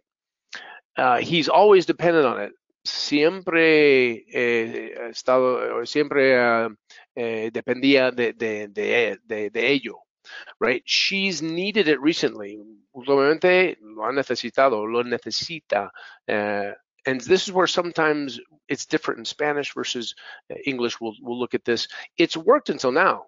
Uh, 0.97 1.17
he's 1.17 1.47
always 1.47 1.85
depended 1.85 2.25
on 2.25 2.41
it 2.41 2.51
siempre 2.83 4.25
eh, 4.27 5.09
estado, 5.09 5.85
siempre 5.85 6.37
uh, 6.37 6.69
eh, 7.15 7.49
dependía 7.51 8.11
de, 8.11 8.33
de, 8.33 8.67
de, 8.67 9.49
de, 9.49 9.67
ello. 9.71 9.99
Right? 10.59 10.83
She's 10.85 11.41
needed 11.41 11.87
it 11.87 11.99
recently. 11.99 12.59
Últimamente 12.93 13.77
lo 13.81 14.05
ha 14.05 14.11
necesitado, 14.11 14.85
lo 14.85 15.03
necesita. 15.03 15.91
Uh, 16.27 16.71
and 17.05 17.19
this 17.21 17.47
is 17.47 17.51
where 17.51 17.67
sometimes 17.67 18.39
it's 18.67 18.85
different 18.85 19.19
in 19.19 19.25
Spanish 19.25 19.73
versus 19.73 20.15
uh, 20.51 20.55
English. 20.65 20.99
We'll, 21.01 21.15
we'll 21.21 21.39
look 21.39 21.53
at 21.53 21.65
this. 21.65 21.87
It's 22.17 22.37
worked 22.37 22.69
until 22.69 22.91
now. 22.91 23.25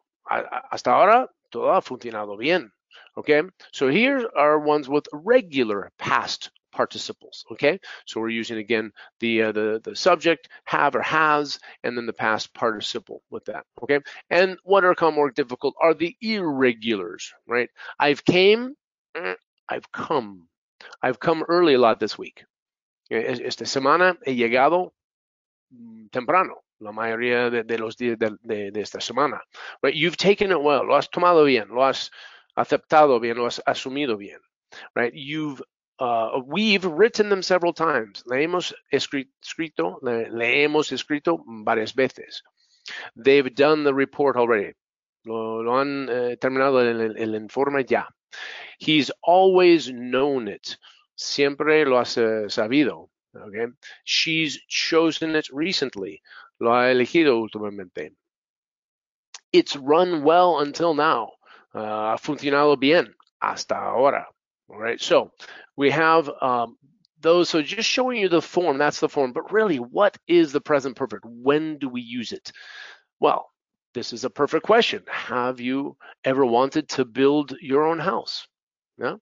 Hasta 0.71 0.91
ahora 0.91 1.27
todo 1.51 1.71
ha 1.71 1.81
funcionado 1.81 2.38
bien. 2.38 2.71
Okay, 3.17 3.41
so 3.71 3.88
here 3.88 4.27
are 4.35 4.59
ones 4.59 4.89
with 4.89 5.07
regular 5.13 5.91
past 5.97 6.51
participles. 6.75 7.46
Okay, 7.51 7.79
so 8.05 8.20
we're 8.20 8.29
using 8.29 8.58
again 8.58 8.91
the 9.20 9.44
uh, 9.44 9.51
the 9.51 9.82
the 9.84 9.96
subject 9.96 10.50
have 10.65 10.96
or 10.96 11.01
has, 11.01 11.60
and 11.84 11.98
then 11.98 12.05
the 12.05 12.13
past 12.13 12.53
participle 12.53 13.24
with 13.32 13.46
that. 13.46 13.65
Okay, 13.82 14.00
and 14.29 14.58
what 14.63 14.84
are 14.84 14.94
come 14.94 15.15
more 15.15 15.32
difficult 15.32 15.74
are 15.79 15.94
the 15.94 16.15
irregulars. 16.22 17.34
Right, 17.48 17.70
I've 17.98 18.24
came, 18.25 18.75
mm, 19.15 19.36
I've 19.70 19.91
come, 19.91 20.48
I've 21.01 21.20
come 21.20 21.44
early 21.48 21.75
a 21.75 21.79
lot 21.79 22.00
this 22.00 22.17
week. 22.17 22.46
Esta 23.10 23.65
semana 23.65 24.17
he 24.25 24.36
llegado 24.36 24.91
mm, 25.74 26.10
temprano. 26.12 26.62
La 26.82 26.91
mayoría 26.91 27.50
de, 27.50 27.63
de 27.63 27.77
los 27.77 27.96
días 27.96 28.20
de, 28.20 28.36
de, 28.44 28.70
de 28.72 28.82
esta 28.82 29.00
semana. 29.00 29.39
Right, 29.82 29.96
you've 29.96 30.17
taken 30.17 30.51
it 30.51 30.62
well. 30.62 30.86
Lo 30.86 30.96
has 30.96 31.08
tomado 31.08 31.46
bien. 31.46 31.70
Lo 31.70 31.84
has 31.84 32.12
aceptado 32.58 33.22
bien. 33.22 33.38
Lo 33.38 33.46
has 33.46 33.62
asumido 33.65 34.17
bien 34.17 34.39
right? 34.96 35.13
You've 35.13 35.62
uh, 35.99 36.41
we've 36.45 36.85
written 36.85 37.29
them 37.29 37.41
several 37.41 37.73
times. 37.73 38.23
Le 38.25 38.43
hemos 38.43 38.73
escrito, 38.91 39.99
le, 40.01 40.29
le, 40.29 40.63
hemos 40.63 40.91
escrito 40.91 41.43
varias 41.65 41.93
veces. 41.93 42.41
They've 43.15 43.53
done 43.53 43.83
the 43.83 43.93
report 43.93 44.35
already. 44.35 44.73
Lo, 45.25 45.61
lo 45.63 45.79
han 45.79 46.07
eh, 46.09 46.37
terminado 46.37 46.81
el, 46.81 47.17
el, 47.17 47.35
informe 47.35 47.83
ya. 47.83 48.07
He's 48.77 49.11
always 49.23 49.89
known 49.91 50.47
it. 50.47 50.77
Siempre 51.15 51.85
lo 51.85 51.97
has 51.97 52.17
uh, 52.17 52.47
sabido. 52.47 53.09
Okay? 53.35 53.67
She's 54.03 54.59
chosen 54.67 55.35
it 55.35 55.47
recently. 55.51 56.21
Lo 56.59 56.71
ha 56.71 56.91
elegido 56.91 57.39
últimamente. 57.39 58.11
It's 59.51 59.75
run 59.75 60.23
well 60.23 60.59
until 60.59 60.93
now. 60.93 61.31
Uh, 61.73 62.11
ha 62.13 62.17
funcionado 62.17 62.79
bien 62.79 63.15
hasta 63.41 63.75
ahora. 63.75 64.27
All 64.69 64.79
right. 64.79 65.00
So 65.01 65.31
we 65.75 65.91
have 65.91 66.29
um, 66.41 66.77
those. 67.22 67.50
So 67.50 67.62
just 67.62 67.89
showing 67.89 68.19
you 68.19 68.29
the 68.29 68.41
form, 68.41 68.77
that's 68.77 69.00
the 69.00 69.10
form. 69.10 69.34
But 69.34 69.51
really, 69.51 69.77
what 69.77 70.17
is 70.27 70.51
the 70.51 70.62
present 70.62 70.95
perfect? 70.95 71.25
When 71.25 71.77
do 71.77 71.89
we 71.89 72.01
use 72.01 72.31
it? 72.31 72.51
Well, 73.19 73.50
this 73.93 74.12
is 74.12 74.25
a 74.25 74.29
perfect 74.29 74.65
question. 74.65 75.03
Have 75.07 75.60
you 75.60 75.98
ever 76.24 76.45
wanted 76.45 76.89
to 76.89 77.05
build 77.05 77.55
your 77.62 77.86
own 77.86 78.00
house? 78.00 78.48
Yeah. 78.98 79.15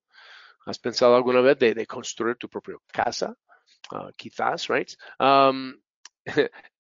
¿Has 0.66 0.78
pensado 0.78 1.16
alguna 1.16 1.44
vez 1.44 1.58
de, 1.60 1.74
de 1.74 1.86
construir 1.86 2.36
tu 2.40 2.48
propia 2.48 2.76
casa? 2.94 3.36
Uh, 3.92 4.12
quizás, 4.18 4.70
right? 4.70 4.96
Um, 5.20 5.80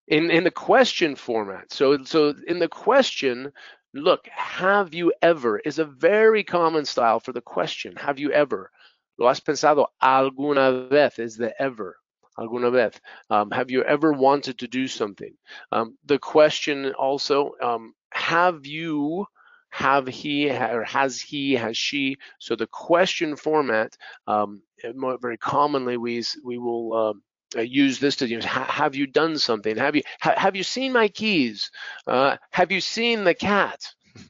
in 0.08 0.32
in 0.32 0.44
the 0.44 0.52
question 0.52 1.16
format. 1.16 1.72
So 1.72 2.04
so 2.04 2.34
in 2.48 2.60
the 2.60 2.70
question, 2.70 3.52
look, 3.94 4.28
have 4.30 4.94
you 4.94 5.14
ever 5.22 5.60
is 5.60 5.80
a 5.80 5.86
very 5.86 6.44
common 6.44 6.86
style 6.86 7.20
for 7.20 7.32
the 7.32 7.42
question. 7.42 7.96
Have 7.96 8.20
you 8.20 8.32
ever? 8.32 8.72
¿Lo 9.18 9.28
has 9.28 9.40
pensado 9.40 9.88
alguna 10.02 10.90
vez? 10.90 11.20
Is 11.20 11.38
the 11.38 11.54
ever. 11.62 11.98
Alguna 12.38 12.72
vez. 12.72 13.00
Um, 13.30 13.52
have 13.52 13.70
you 13.70 13.84
ever 13.84 14.12
wanted 14.12 14.58
to 14.60 14.68
do 14.68 14.88
something? 14.88 15.36
Um, 15.72 15.98
the 16.06 16.18
question 16.18 16.94
also, 16.94 17.52
um, 17.62 17.94
have 18.12 18.66
you, 18.66 19.28
have 19.70 20.08
he, 20.08 20.50
or 20.50 20.84
has 20.84 21.22
he, 21.22 21.54
has 21.54 21.78
she? 21.78 22.18
So 22.40 22.56
the 22.56 22.68
question 22.68 23.36
format, 23.36 23.96
um, 24.26 24.64
very 25.22 25.38
commonly 25.38 25.98
we, 25.98 26.24
we 26.44 26.58
will 26.58 26.94
um, 26.94 27.24
uh, 27.56 27.62
use 27.62 28.00
this 28.00 28.18
to 28.18 28.28
use 28.28 28.46
have 28.46 28.96
you 28.96 29.08
done 29.08 29.38
something? 29.38 29.78
Have 29.78 29.96
you 29.96 30.04
ha, 30.20 30.34
have 30.38 30.56
you 30.56 30.64
seen 30.64 30.94
my 30.94 31.08
keys? 31.08 31.72
Uh, 32.08 32.38
have 32.52 32.72
you 32.72 32.82
seen 32.82 33.24
the 33.24 33.34
cat? 33.34 33.86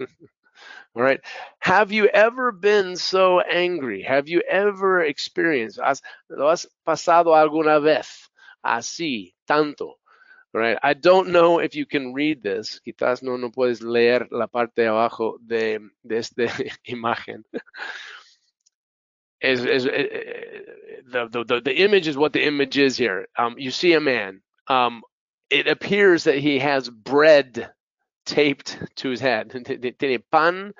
All 0.95 1.01
right. 1.01 1.19
Have 1.59 1.91
you 1.91 2.07
ever 2.07 2.51
been 2.51 2.95
so 2.95 3.39
angry? 3.39 4.03
Have 4.03 4.27
you 4.27 4.41
ever 4.47 5.01
experienced 5.03 5.79
has, 5.83 6.01
lo 6.29 6.49
has 6.49 6.67
pasado 6.85 7.33
alguna 7.33 7.81
vez? 7.81 8.29
Así 8.63 9.33
tanto. 9.47 9.97
All 10.53 10.61
right. 10.61 10.77
I 10.83 10.93
don't 10.93 11.29
know 11.29 11.59
if 11.59 11.75
you 11.75 11.87
can 11.87 12.13
read 12.13 12.43
this. 12.43 12.79
Quizás 12.85 13.23
no 13.23 13.37
no 13.37 13.49
puedes 13.49 13.81
leer 13.81 14.27
la 14.31 14.45
parte 14.45 14.83
de 14.83 14.87
abajo 14.87 15.39
de, 15.43 15.79
de 16.03 16.17
esta 16.17 16.45
imagen 16.85 17.43
is, 19.43 19.65
is, 19.65 19.85
eh, 19.85 19.89
eh, 19.89 20.59
the, 21.11 21.43
the, 21.47 21.61
the 21.61 21.75
image 21.81 22.07
is 22.07 22.17
what 22.17 22.33
the 22.33 22.45
image 22.45 22.77
is 22.77 22.97
here. 22.97 23.27
Um, 23.37 23.55
you 23.57 23.71
see 23.71 23.93
a 23.93 23.99
man. 23.99 24.41
Um, 24.67 25.01
it 25.49 25.67
appears 25.67 26.23
that 26.23 26.39
he 26.39 26.59
has 26.59 26.89
bread 26.89 27.71
taped 28.25 28.77
to 28.95 29.09
his 29.09 29.19
head. 29.19 29.51
Tiene 29.99 30.23
pan 30.31 30.73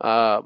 uh, 0.00 0.42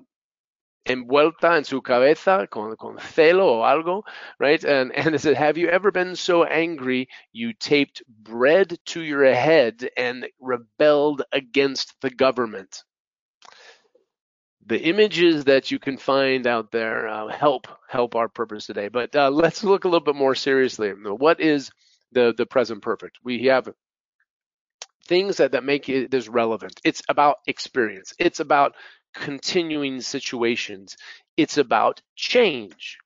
envuelta 0.87 1.57
en 1.57 1.65
su 1.65 1.81
cabeza 1.81 2.49
con, 2.50 2.75
con 2.77 2.97
celo 2.99 3.45
o 3.45 3.62
algo, 3.62 4.03
right? 4.39 4.65
And, 4.65 4.93
and 4.97 5.15
it 5.15 5.21
said, 5.21 5.37
Have 5.37 5.57
you 5.57 5.69
ever 5.69 5.91
been 5.91 6.17
so 6.17 6.45
angry 6.45 7.09
you 7.33 7.53
taped 7.53 8.03
bread 8.09 8.79
to 8.87 9.00
your 9.00 9.33
head 9.33 9.89
and 9.97 10.27
rebelled 10.41 11.23
against 11.33 11.95
the 12.00 12.11
government? 12.11 12.83
The 14.67 14.81
images 14.81 15.45
that 15.45 15.71
you 15.71 15.79
can 15.79 15.97
find 15.97 16.47
out 16.47 16.71
there 16.71 17.09
uh, 17.09 17.29
help 17.29 17.67
help 17.88 18.14
our 18.14 18.29
purpose 18.29 18.67
today. 18.67 18.88
But 18.88 19.14
uh, 19.17 19.31
let's 19.31 19.64
look 19.64 19.85
a 19.85 19.88
little 19.88 20.05
bit 20.05 20.17
more 20.17 20.35
seriously. 20.35 20.90
What 20.90 21.40
is 21.40 21.71
the 22.12 22.35
the 22.37 22.47
present 22.47 22.83
perfect? 22.83 23.19
We 23.25 23.47
have 23.47 23.69
things 25.07 25.38
that, 25.38 25.52
that 25.52 25.64
make 25.64 25.88
it 25.88 26.11
this 26.11 26.29
relevant. 26.29 26.81
It's 26.85 27.02
about 27.09 27.37
experience. 27.47 28.12
It's 28.19 28.40
about 28.40 28.75
continuing 29.14 30.00
situations. 30.00 30.97
It's 31.37 31.59
about 31.59 32.00
change. 32.14 32.99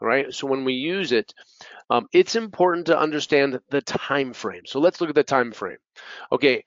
Right. 0.00 0.32
So 0.32 0.46
when 0.46 0.64
we 0.64 0.74
use 0.74 1.10
it, 1.10 1.32
um, 1.90 2.06
it's 2.12 2.36
important 2.36 2.86
to 2.86 2.98
understand 2.98 3.58
the 3.70 3.80
time 3.80 4.32
frame. 4.34 4.62
So 4.66 4.78
let's 4.78 5.00
look 5.00 5.08
at 5.10 5.16
the 5.16 5.24
time 5.24 5.50
frame. 5.52 5.78
Okay. 6.30 6.64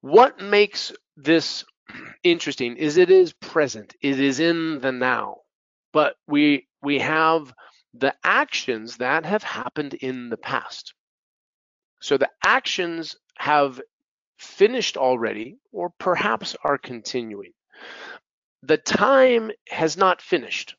What 0.00 0.40
makes 0.40 0.92
this 1.16 1.64
interesting 2.22 2.76
is 2.76 2.96
it 2.96 3.10
is 3.10 3.32
present. 3.32 3.94
It 4.00 4.20
is 4.20 4.40
in 4.40 4.80
the 4.80 4.92
now. 4.92 5.38
But 5.92 6.16
we 6.26 6.66
we 6.82 6.98
have 6.98 7.52
the 7.94 8.14
actions 8.22 8.98
that 8.98 9.24
have 9.24 9.42
happened 9.42 9.94
in 9.94 10.28
the 10.28 10.36
past. 10.36 10.94
So 12.00 12.16
the 12.16 12.30
actions 12.44 13.16
have 13.36 13.80
finished 14.38 14.96
already 14.96 15.56
or 15.72 15.90
perhaps 15.98 16.56
are 16.62 16.78
continuing. 16.78 17.52
The 18.62 18.76
time 18.76 19.50
has 19.68 19.96
not 19.96 20.22
finished. 20.22 20.76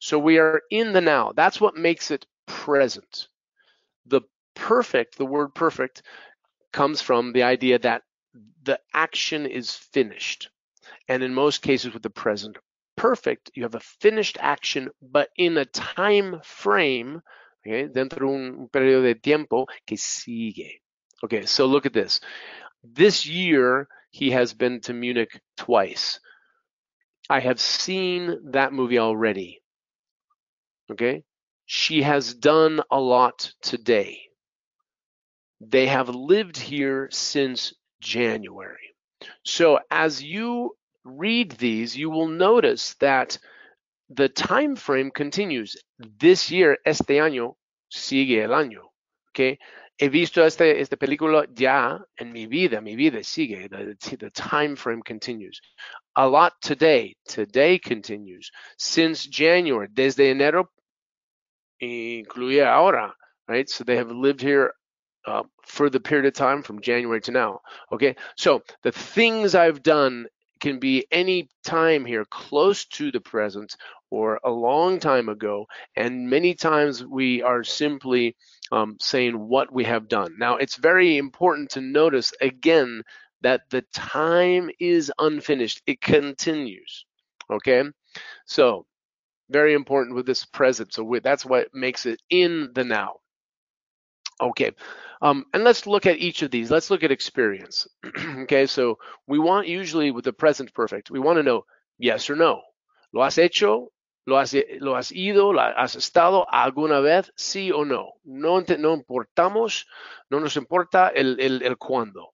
So 0.00 0.18
we 0.18 0.38
are 0.38 0.62
in 0.70 0.92
the 0.92 1.00
now. 1.00 1.32
That's 1.34 1.60
what 1.60 1.76
makes 1.76 2.10
it 2.10 2.26
present. 2.46 3.28
The 4.06 4.22
perfect, 4.54 5.16
the 5.18 5.26
word 5.26 5.54
perfect, 5.54 6.02
comes 6.72 7.00
from 7.00 7.32
the 7.32 7.42
idea 7.42 7.78
that 7.78 8.02
the 8.62 8.80
action 8.92 9.46
is 9.46 9.72
finished. 9.72 10.50
And 11.08 11.22
in 11.22 11.34
most 11.34 11.62
cases 11.62 11.92
with 11.92 12.02
the 12.02 12.10
present 12.10 12.56
perfect, 12.96 13.50
you 13.54 13.62
have 13.62 13.74
a 13.74 13.80
finished 13.80 14.38
action, 14.40 14.90
but 15.02 15.30
in 15.36 15.56
a 15.56 15.64
time 15.64 16.40
frame, 16.42 17.22
okay, 17.66 17.88
dentro 17.88 18.18
de 18.18 18.26
un 18.26 18.68
periodo 18.72 19.02
de 19.02 19.14
tiempo 19.14 19.66
que 19.86 19.96
sigue. 19.96 20.80
Okay, 21.22 21.46
so 21.46 21.66
look 21.66 21.86
at 21.86 21.92
this. 21.92 22.20
This 22.82 23.26
year, 23.26 23.88
he 24.10 24.30
has 24.30 24.52
been 24.52 24.80
to 24.82 24.92
Munich 24.92 25.40
twice. 25.56 26.20
I 27.30 27.40
have 27.40 27.60
seen 27.60 28.52
that 28.52 28.72
movie 28.72 28.98
already. 28.98 29.62
Okay, 30.90 31.24
she 31.64 32.02
has 32.02 32.34
done 32.34 32.82
a 32.90 33.00
lot 33.00 33.52
today. 33.62 34.20
They 35.60 35.86
have 35.86 36.10
lived 36.10 36.58
here 36.58 37.08
since 37.10 37.72
January. 38.04 38.94
So 39.42 39.80
as 39.90 40.22
you 40.22 40.76
read 41.04 41.52
these, 41.52 41.96
you 41.96 42.10
will 42.10 42.28
notice 42.28 42.94
that 43.00 43.38
the 44.10 44.28
time 44.28 44.76
frame 44.76 45.10
continues. 45.10 45.76
This 45.98 46.50
year, 46.50 46.78
este 46.84 47.18
año, 47.18 47.54
sigue 47.90 48.42
el 48.42 48.50
año. 48.50 48.82
Okay. 49.30 49.58
He 49.96 50.08
visto 50.08 50.42
este, 50.42 50.80
este 50.80 50.96
película 50.96 51.46
ya 51.54 51.98
en 52.18 52.32
mi 52.32 52.46
vida, 52.46 52.80
mi 52.80 52.96
vida 52.96 53.22
sigue. 53.22 53.68
The, 53.68 54.16
the 54.16 54.30
time 54.30 54.76
frame 54.76 55.02
continues. 55.02 55.60
A 56.16 56.26
lot 56.26 56.52
today, 56.60 57.14
today 57.26 57.78
continues. 57.78 58.50
Since 58.76 59.26
January, 59.26 59.88
desde 59.92 60.30
enero, 60.30 60.66
incluye 61.80 62.64
ahora, 62.64 63.14
right? 63.48 63.68
So 63.68 63.84
they 63.84 63.96
have 63.96 64.10
lived 64.10 64.40
here 64.40 64.74
uh, 65.26 65.42
for 65.62 65.90
the 65.90 66.00
period 66.00 66.26
of 66.26 66.34
time 66.34 66.62
from 66.62 66.80
January 66.80 67.20
to 67.22 67.32
now. 67.32 67.60
Okay, 67.92 68.16
so 68.36 68.62
the 68.82 68.92
things 68.92 69.54
I've 69.54 69.82
done 69.82 70.26
can 70.60 70.78
be 70.78 71.06
any 71.10 71.48
time 71.64 72.04
here 72.04 72.24
close 72.24 72.86
to 72.86 73.10
the 73.10 73.20
present 73.20 73.76
or 74.10 74.40
a 74.44 74.50
long 74.50 74.98
time 74.98 75.28
ago. 75.28 75.66
And 75.96 76.30
many 76.30 76.54
times 76.54 77.04
we 77.04 77.42
are 77.42 77.64
simply 77.64 78.36
um, 78.72 78.96
saying 79.00 79.34
what 79.38 79.72
we 79.72 79.84
have 79.84 80.08
done. 80.08 80.36
Now, 80.38 80.56
it's 80.56 80.76
very 80.76 81.18
important 81.18 81.70
to 81.70 81.80
notice 81.80 82.32
again 82.40 83.02
that 83.42 83.62
the 83.70 83.84
time 83.92 84.70
is 84.80 85.12
unfinished, 85.18 85.82
it 85.86 86.00
continues. 86.00 87.04
Okay, 87.50 87.82
so 88.46 88.86
very 89.50 89.74
important 89.74 90.16
with 90.16 90.24
this 90.24 90.46
present. 90.46 90.94
So 90.94 91.18
that's 91.22 91.44
what 91.44 91.68
makes 91.74 92.06
it 92.06 92.20
in 92.30 92.70
the 92.74 92.84
now. 92.84 93.16
Okay, 94.40 94.72
um, 95.22 95.44
and 95.54 95.64
let's 95.64 95.86
look 95.86 96.06
at 96.06 96.18
each 96.18 96.42
of 96.42 96.50
these. 96.50 96.70
Let's 96.70 96.90
look 96.90 97.02
at 97.02 97.12
experience. 97.12 97.86
okay, 98.42 98.66
so 98.66 98.98
we 99.26 99.38
want 99.38 99.68
usually 99.68 100.10
with 100.10 100.24
the 100.24 100.32
present 100.32 100.74
perfect, 100.74 101.10
we 101.10 101.20
want 101.20 101.38
to 101.38 101.42
know 101.42 101.64
yes 101.98 102.28
or 102.28 102.36
no. 102.36 102.60
¿Lo 103.12 103.22
has 103.22 103.38
hecho? 103.38 103.88
¿Lo 104.26 104.36
has, 104.36 104.54
lo 104.80 104.94
has 104.96 105.12
ido? 105.12 105.52
¿Lo 105.52 105.60
has 105.60 105.94
estado 105.94 106.46
alguna 106.50 107.00
vez? 107.02 107.30
¿Sí 107.36 107.70
o 107.70 107.84
no? 107.84 108.12
No, 108.24 108.60
no 108.60 108.94
importamos, 108.94 109.84
no 110.30 110.40
nos 110.40 110.56
importa 110.56 111.12
el, 111.14 111.38
el, 111.38 111.62
el 111.62 111.76
cuándo. 111.76 112.32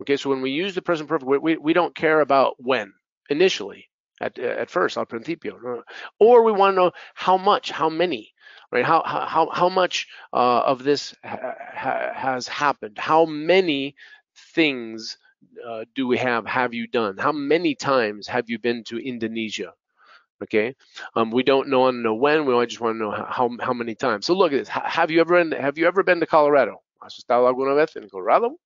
Okay, 0.00 0.16
so 0.16 0.30
when 0.30 0.42
we 0.42 0.50
use 0.50 0.74
the 0.74 0.82
present 0.82 1.08
perfect, 1.08 1.28
we, 1.28 1.38
we, 1.38 1.56
we 1.56 1.72
don't 1.72 1.94
care 1.94 2.20
about 2.20 2.56
when 2.58 2.92
initially 3.30 3.88
at, 4.20 4.38
at 4.38 4.70
first, 4.70 4.96
al 4.96 5.06
principio. 5.06 5.82
Or 6.18 6.42
we 6.42 6.52
want 6.52 6.72
to 6.72 6.76
know 6.76 6.92
how 7.14 7.36
much, 7.36 7.70
how 7.70 7.88
many 7.88 8.32
right? 8.76 8.84
How 8.84 9.02
how 9.04 9.48
how 9.50 9.68
much 9.68 10.06
uh, 10.32 10.60
of 10.60 10.84
this 10.84 11.14
ha 11.24 11.54
has 12.14 12.46
happened? 12.48 12.98
How 12.98 13.24
many 13.24 13.96
things 14.54 15.16
uh, 15.66 15.84
do 15.94 16.06
we 16.06 16.18
have? 16.18 16.46
Have 16.46 16.74
you 16.74 16.86
done? 16.86 17.16
How 17.16 17.32
many 17.32 17.74
times 17.74 18.28
have 18.28 18.50
you 18.50 18.58
been 18.58 18.84
to 18.84 18.98
Indonesia? 18.98 19.72
Okay, 20.44 20.76
um, 21.16 21.30
we 21.30 21.42
don't 21.42 21.68
know, 21.68 21.90
know 21.90 22.14
when. 22.14 22.44
We 22.44 22.52
just 22.66 22.80
want 22.80 22.96
to 22.96 22.98
know 23.04 23.10
how 23.10 23.48
how 23.60 23.72
many 23.72 23.94
times. 23.94 24.26
So 24.26 24.34
look 24.34 24.52
at 24.52 24.58
this. 24.58 24.68
Have 24.68 25.10
you 25.10 25.20
ever 25.20 25.42
been, 25.42 25.52
have 25.52 25.78
you 25.78 25.86
ever 25.86 26.02
been 26.02 26.20
to 26.20 26.26
Colorado? 26.26 26.82
¿Has 27.02 27.16
estado 27.16 27.48
alguna 27.48 27.74
vez 27.74 27.96
en 27.96 28.08
Colorado? 28.10 28.56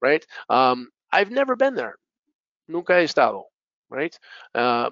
Right? 0.00 0.24
Um, 0.48 0.88
I've 1.12 1.30
never 1.30 1.56
been 1.56 1.74
there. 1.74 1.96
Nunca 2.68 2.98
he 2.98 3.04
estado. 3.04 3.44
Right? 3.90 4.18
Uh, 4.54 4.90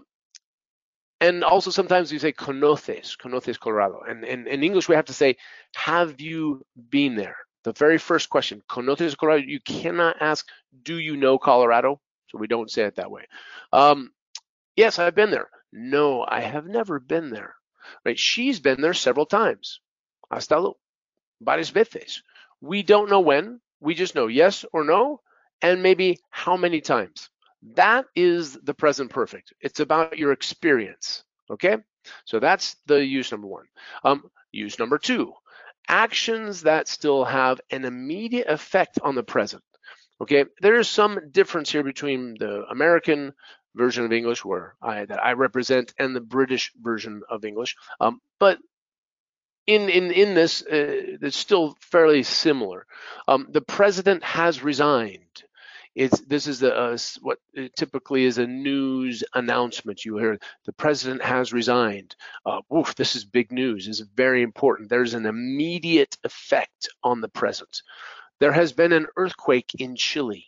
and 1.20 1.44
also 1.44 1.70
sometimes 1.70 2.12
you 2.12 2.18
say 2.18 2.32
conoces, 2.32 3.16
conoces 3.16 3.58
Colorado. 3.58 4.00
And 4.06 4.24
in 4.24 4.62
English, 4.62 4.88
we 4.88 4.96
have 4.96 5.06
to 5.06 5.14
say, 5.14 5.36
have 5.74 6.20
you 6.20 6.62
been 6.90 7.16
there? 7.16 7.36
The 7.64 7.72
very 7.72 7.98
first 7.98 8.28
question, 8.30 8.62
conoces 8.68 9.16
Colorado, 9.16 9.42
you 9.42 9.60
cannot 9.60 10.16
ask, 10.20 10.46
do 10.82 10.98
you 10.98 11.16
know 11.16 11.38
Colorado? 11.38 12.00
So 12.28 12.38
we 12.38 12.46
don't 12.46 12.70
say 12.70 12.82
it 12.82 12.96
that 12.96 13.10
way. 13.10 13.24
Um, 13.72 14.12
yes, 14.76 14.98
I've 14.98 15.14
been 15.14 15.30
there. 15.30 15.48
No, 15.72 16.24
I 16.26 16.40
have 16.40 16.66
never 16.66 17.00
been 17.00 17.30
there. 17.30 17.54
Right? 18.04 18.18
She's 18.18 18.60
been 18.60 18.80
there 18.80 18.94
several 18.94 19.26
times. 19.26 19.80
Ha 20.30 20.38
estado 20.38 20.76
varias 21.40 21.70
veces. 21.70 22.22
We 22.60 22.82
don't 22.82 23.10
know 23.10 23.20
when. 23.20 23.60
We 23.80 23.94
just 23.94 24.14
know 24.14 24.26
yes 24.26 24.64
or 24.72 24.84
no, 24.84 25.20
and 25.62 25.82
maybe 25.82 26.18
how 26.30 26.56
many 26.56 26.80
times. 26.80 27.30
That 27.74 28.06
is 28.14 28.54
the 28.54 28.74
present 28.74 29.10
perfect. 29.10 29.52
It's 29.60 29.80
about 29.80 30.18
your 30.18 30.32
experience. 30.32 31.24
Okay, 31.50 31.78
so 32.24 32.40
that's 32.40 32.76
the 32.86 33.04
use 33.04 33.30
number 33.32 33.46
one. 33.46 33.66
Um, 34.04 34.30
use 34.52 34.78
number 34.78 34.98
two, 34.98 35.32
actions 35.88 36.62
that 36.62 36.88
still 36.88 37.24
have 37.24 37.60
an 37.70 37.84
immediate 37.84 38.48
effect 38.48 38.98
on 39.02 39.14
the 39.14 39.22
present. 39.22 39.62
Okay, 40.20 40.44
there 40.60 40.76
is 40.76 40.88
some 40.88 41.30
difference 41.30 41.70
here 41.70 41.82
between 41.82 42.34
the 42.38 42.64
American 42.70 43.32
version 43.74 44.04
of 44.04 44.12
English, 44.12 44.44
where 44.44 44.74
I 44.80 45.04
that 45.04 45.22
I 45.22 45.32
represent, 45.32 45.92
and 45.98 46.16
the 46.16 46.20
British 46.20 46.72
version 46.80 47.22
of 47.28 47.44
English. 47.44 47.76
Um, 48.00 48.20
but 48.38 48.58
in 49.66 49.88
in 49.88 50.10
in 50.10 50.34
this, 50.34 50.62
uh, 50.62 51.18
it's 51.22 51.36
still 51.36 51.76
fairly 51.80 52.22
similar. 52.22 52.86
Um, 53.28 53.48
the 53.50 53.60
president 53.60 54.22
has 54.24 54.62
resigned 54.62 55.44
it's 55.96 56.20
this 56.20 56.46
is 56.46 56.60
the 56.60 56.76
uh, 56.76 56.98
what 57.22 57.38
typically 57.74 58.24
is 58.24 58.36
a 58.36 58.46
news 58.46 59.24
announcement. 59.34 60.04
You 60.04 60.18
hear 60.18 60.38
the 60.66 60.72
president 60.74 61.22
has 61.22 61.54
resigned. 61.54 62.14
Uh, 62.44 62.60
this 62.96 63.16
is 63.16 63.24
big 63.24 63.50
news. 63.50 63.88
Is 63.88 64.00
very 64.14 64.42
important. 64.42 64.90
There's 64.90 65.14
an 65.14 65.24
immediate 65.24 66.14
effect 66.22 66.88
on 67.02 67.22
the 67.22 67.30
present. 67.30 67.80
There 68.40 68.52
has 68.52 68.74
been 68.74 68.92
an 68.92 69.06
earthquake 69.16 69.70
in 69.78 69.96
Chile. 69.96 70.44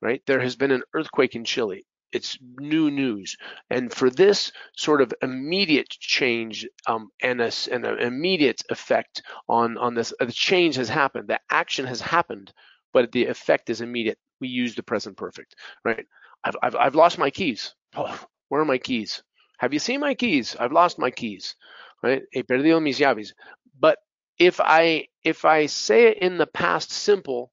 Right, 0.00 0.22
there 0.26 0.40
has 0.40 0.54
been 0.54 0.70
an 0.70 0.84
earthquake 0.94 1.34
in 1.34 1.44
Chile. 1.44 1.84
It's 2.12 2.38
new 2.60 2.92
news, 2.92 3.36
and 3.70 3.92
for 3.92 4.08
this 4.08 4.52
sort 4.76 5.02
of 5.02 5.12
immediate 5.20 5.90
change 5.90 6.66
um, 6.86 7.10
and, 7.20 7.40
a, 7.40 7.50
and 7.72 7.84
an 7.84 7.98
immediate 7.98 8.62
effect 8.70 9.22
on 9.48 9.76
on 9.76 9.94
this, 9.94 10.14
the 10.20 10.30
change 10.30 10.76
has 10.76 10.88
happened. 10.88 11.28
The 11.28 11.40
action 11.50 11.86
has 11.86 12.00
happened 12.00 12.52
but 12.92 13.12
the 13.12 13.26
effect 13.26 13.70
is 13.70 13.80
immediate. 13.80 14.18
We 14.40 14.48
use 14.48 14.74
the 14.74 14.82
present 14.82 15.16
perfect, 15.16 15.56
right? 15.84 16.06
I've, 16.44 16.56
I've, 16.62 16.76
I've 16.76 16.94
lost 16.94 17.18
my 17.18 17.30
keys. 17.30 17.74
Oh, 17.96 18.18
where 18.48 18.60
are 18.60 18.66
my 18.66 18.78
keys? 18.78 19.22
Have 19.58 19.72
you 19.72 19.78
seen 19.80 20.00
my 20.00 20.14
keys? 20.14 20.56
I've 20.58 20.72
lost 20.72 20.98
my 20.98 21.10
keys, 21.10 21.56
right? 22.02 22.22
He 22.30 22.42
perdido 22.42 22.80
mis 22.80 23.00
llaves. 23.00 23.34
But 23.78 23.98
if 24.38 24.60
I 24.60 25.08
if 25.24 25.44
I 25.44 25.66
say 25.66 26.08
it 26.08 26.18
in 26.18 26.38
the 26.38 26.46
past 26.46 26.92
simple, 26.92 27.52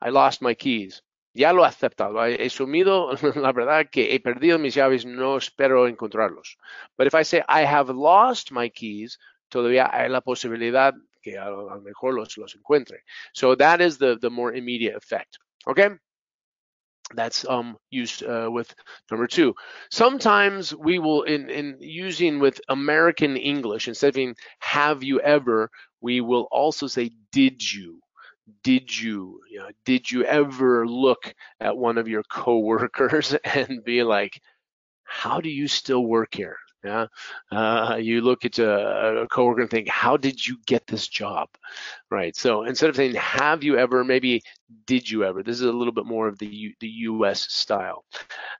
I 0.00 0.10
lost 0.10 0.42
my 0.42 0.54
keys. 0.54 1.02
Ya 1.34 1.52
lo 1.52 1.62
he 1.62 1.68
aceptado. 1.68 2.18
He 2.28 2.46
asumido 2.46 3.12
la 3.36 3.52
verdad 3.52 3.90
que 3.90 4.12
he 4.12 4.18
perdido 4.18 4.58
mis 4.58 4.74
llaves, 4.74 5.04
no 5.06 5.36
espero 5.36 5.86
encontrarlos. 5.86 6.56
But 6.96 7.06
if 7.06 7.14
I 7.14 7.22
say 7.22 7.42
I 7.48 7.62
have 7.62 7.90
lost 7.90 8.50
my 8.50 8.68
keys, 8.68 9.18
todavía 9.48 9.88
hay 9.92 10.08
la 10.08 10.20
posibilidad 10.20 10.94
que 11.22 11.38
a, 11.38 11.50
lo 11.50 11.80
mejor 11.80 12.14
los, 12.14 12.36
los 12.36 12.56
encuentre. 12.56 13.04
So 13.32 13.54
that 13.56 13.80
is 13.80 13.98
the, 13.98 14.18
the 14.20 14.30
more 14.30 14.52
immediate 14.52 14.96
effect. 14.96 15.38
Okay? 15.66 15.90
That's 17.14 17.46
um, 17.48 17.76
used 17.90 18.22
uh, 18.22 18.50
with 18.52 18.74
number 19.10 19.26
two. 19.26 19.54
Sometimes 19.90 20.74
we 20.74 20.98
will, 20.98 21.22
in, 21.22 21.48
in 21.48 21.76
using 21.80 22.38
with 22.38 22.60
American 22.68 23.36
English, 23.36 23.88
instead 23.88 24.08
of 24.08 24.14
saying 24.14 24.36
have 24.58 25.02
you 25.02 25.20
ever, 25.20 25.70
we 26.00 26.20
will 26.20 26.48
also 26.50 26.86
say 26.86 27.10
did 27.32 27.72
you 27.72 28.00
did 28.62 28.96
you, 28.96 29.40
you 29.50 29.58
know, 29.58 29.68
did 29.84 30.10
you 30.10 30.24
ever 30.24 30.86
look 30.86 31.34
at 31.60 31.76
one 31.76 31.98
of 31.98 32.08
your 32.08 32.22
coworkers 32.22 33.34
and 33.44 33.84
be 33.84 34.02
like, 34.02 34.40
how 35.04 35.40
do 35.40 35.48
you 35.48 35.68
still 35.68 36.04
work 36.04 36.34
here? 36.34 36.56
Yeah, 36.84 37.06
uh, 37.50 37.96
you 38.00 38.20
look 38.20 38.44
at 38.44 38.58
a, 38.60 39.22
a 39.22 39.28
coworker 39.28 39.62
and 39.62 39.70
think, 39.70 39.88
"How 39.88 40.16
did 40.16 40.46
you 40.46 40.58
get 40.66 40.86
this 40.86 41.08
job?" 41.08 41.48
Right. 42.10 42.36
So 42.36 42.62
instead 42.64 42.88
of 42.90 42.96
saying, 42.96 43.14
"Have 43.16 43.64
you 43.64 43.76
ever?" 43.78 44.04
Maybe, 44.04 44.42
"Did 44.86 45.10
you 45.10 45.24
ever?" 45.24 45.42
This 45.42 45.56
is 45.56 45.62
a 45.62 45.72
little 45.72 45.92
bit 45.92 46.06
more 46.06 46.28
of 46.28 46.38
the 46.38 46.46
U, 46.46 46.72
the 46.80 46.88
U.S. 46.88 47.52
style. 47.52 48.04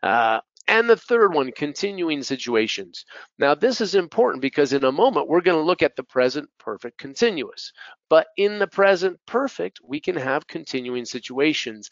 Uh, 0.02 0.40
and 0.68 0.88
the 0.88 0.96
third 0.96 1.32
one, 1.32 1.50
continuing 1.52 2.22
situations. 2.22 3.06
Now, 3.38 3.54
this 3.54 3.80
is 3.80 3.94
important 3.94 4.42
because 4.42 4.74
in 4.74 4.84
a 4.84 4.92
moment 4.92 5.26
we're 5.26 5.40
going 5.40 5.56
to 5.56 5.64
look 5.64 5.82
at 5.82 5.96
the 5.96 6.02
present 6.02 6.50
perfect 6.58 6.98
continuous. 6.98 7.72
But 8.10 8.26
in 8.36 8.58
the 8.58 8.66
present 8.66 9.18
perfect, 9.26 9.80
we 9.82 9.98
can 9.98 10.16
have 10.16 10.46
continuing 10.46 11.06
situations, 11.06 11.88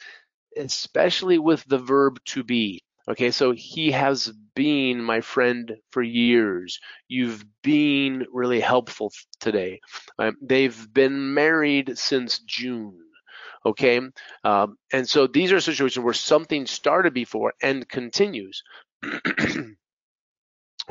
especially 0.58 1.38
with 1.38 1.64
the 1.66 1.78
verb 1.78 2.18
to 2.26 2.44
be. 2.44 2.82
Okay, 3.08 3.30
so 3.30 3.52
he 3.52 3.92
has 3.92 4.32
been 4.56 5.00
my 5.00 5.20
friend 5.20 5.76
for 5.90 6.02
years. 6.02 6.80
You've 7.06 7.44
been 7.62 8.26
really 8.32 8.58
helpful 8.58 9.12
today. 9.38 9.80
Um, 10.18 10.36
they've 10.42 10.92
been 10.92 11.32
married 11.32 11.98
since 11.98 12.40
June. 12.40 12.98
Okay, 13.64 14.00
um, 14.44 14.76
and 14.92 15.08
so 15.08 15.28
these 15.28 15.52
are 15.52 15.60
situations 15.60 16.04
where 16.04 16.14
something 16.14 16.66
started 16.66 17.14
before 17.14 17.54
and 17.62 17.88
continues. 17.88 18.64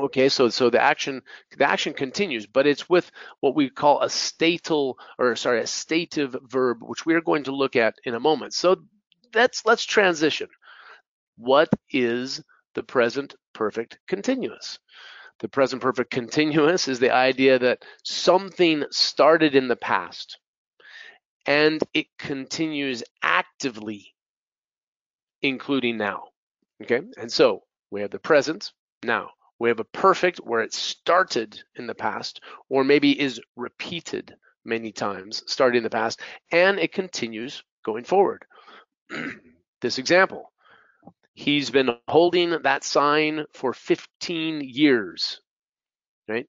okay, 0.00 0.28
so 0.30 0.48
so 0.48 0.70
the 0.70 0.80
action 0.80 1.20
the 1.56 1.68
action 1.68 1.92
continues, 1.92 2.46
but 2.46 2.66
it's 2.66 2.88
with 2.88 3.10
what 3.40 3.54
we 3.54 3.68
call 3.68 4.02
a 4.02 4.08
statal 4.08 4.98
or 5.18 5.36
sorry 5.36 5.60
a 5.60 5.66
stative 5.66 6.34
verb, 6.44 6.78
which 6.80 7.04
we 7.04 7.14
are 7.14 7.22
going 7.22 7.44
to 7.44 7.52
look 7.54 7.76
at 7.76 7.94
in 8.04 8.14
a 8.14 8.20
moment. 8.20 8.54
So 8.54 8.76
let's 9.34 9.66
let's 9.66 9.84
transition 9.84 10.48
what 11.36 11.68
is 11.90 12.42
the 12.74 12.82
present 12.82 13.34
perfect 13.52 13.98
continuous? 14.08 14.78
The 15.40 15.48
present 15.48 15.82
perfect 15.82 16.10
continuous 16.10 16.88
is 16.88 16.98
the 16.98 17.12
idea 17.12 17.58
that 17.58 17.84
something 18.04 18.84
started 18.90 19.54
in 19.54 19.68
the 19.68 19.76
past 19.76 20.38
and 21.46 21.80
it 21.94 22.06
continues 22.18 23.04
actively, 23.22 24.14
including 25.42 25.96
now. 25.96 26.24
Okay, 26.82 27.00
and 27.16 27.30
so 27.30 27.62
we 27.90 28.00
have 28.00 28.10
the 28.10 28.18
present 28.18 28.72
now. 29.02 29.30
We 29.58 29.70
have 29.70 29.80
a 29.80 29.84
perfect 29.84 30.38
where 30.38 30.60
it 30.60 30.74
started 30.74 31.58
in 31.76 31.86
the 31.86 31.94
past, 31.94 32.40
or 32.68 32.84
maybe 32.84 33.18
is 33.18 33.40
repeated 33.56 34.34
many 34.64 34.92
times, 34.92 35.42
starting 35.46 35.78
in 35.78 35.84
the 35.84 35.90
past, 35.90 36.20
and 36.52 36.78
it 36.78 36.92
continues 36.92 37.62
going 37.84 38.04
forward. 38.04 38.44
this 39.80 39.98
example, 39.98 40.52
he's 41.36 41.70
been 41.70 41.90
holding 42.08 42.62
that 42.62 42.82
sign 42.82 43.44
for 43.52 43.74
15 43.74 44.62
years, 44.62 45.40
right? 46.26 46.48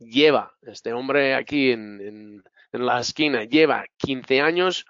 Lleva, 0.00 0.50
este 0.66 0.92
hombre 0.92 1.34
aquí 1.34 1.70
en, 1.70 2.00
en, 2.00 2.42
en 2.72 2.86
la 2.86 2.98
esquina, 2.98 3.44
lleva 3.44 3.84
15 3.98 4.40
años 4.40 4.84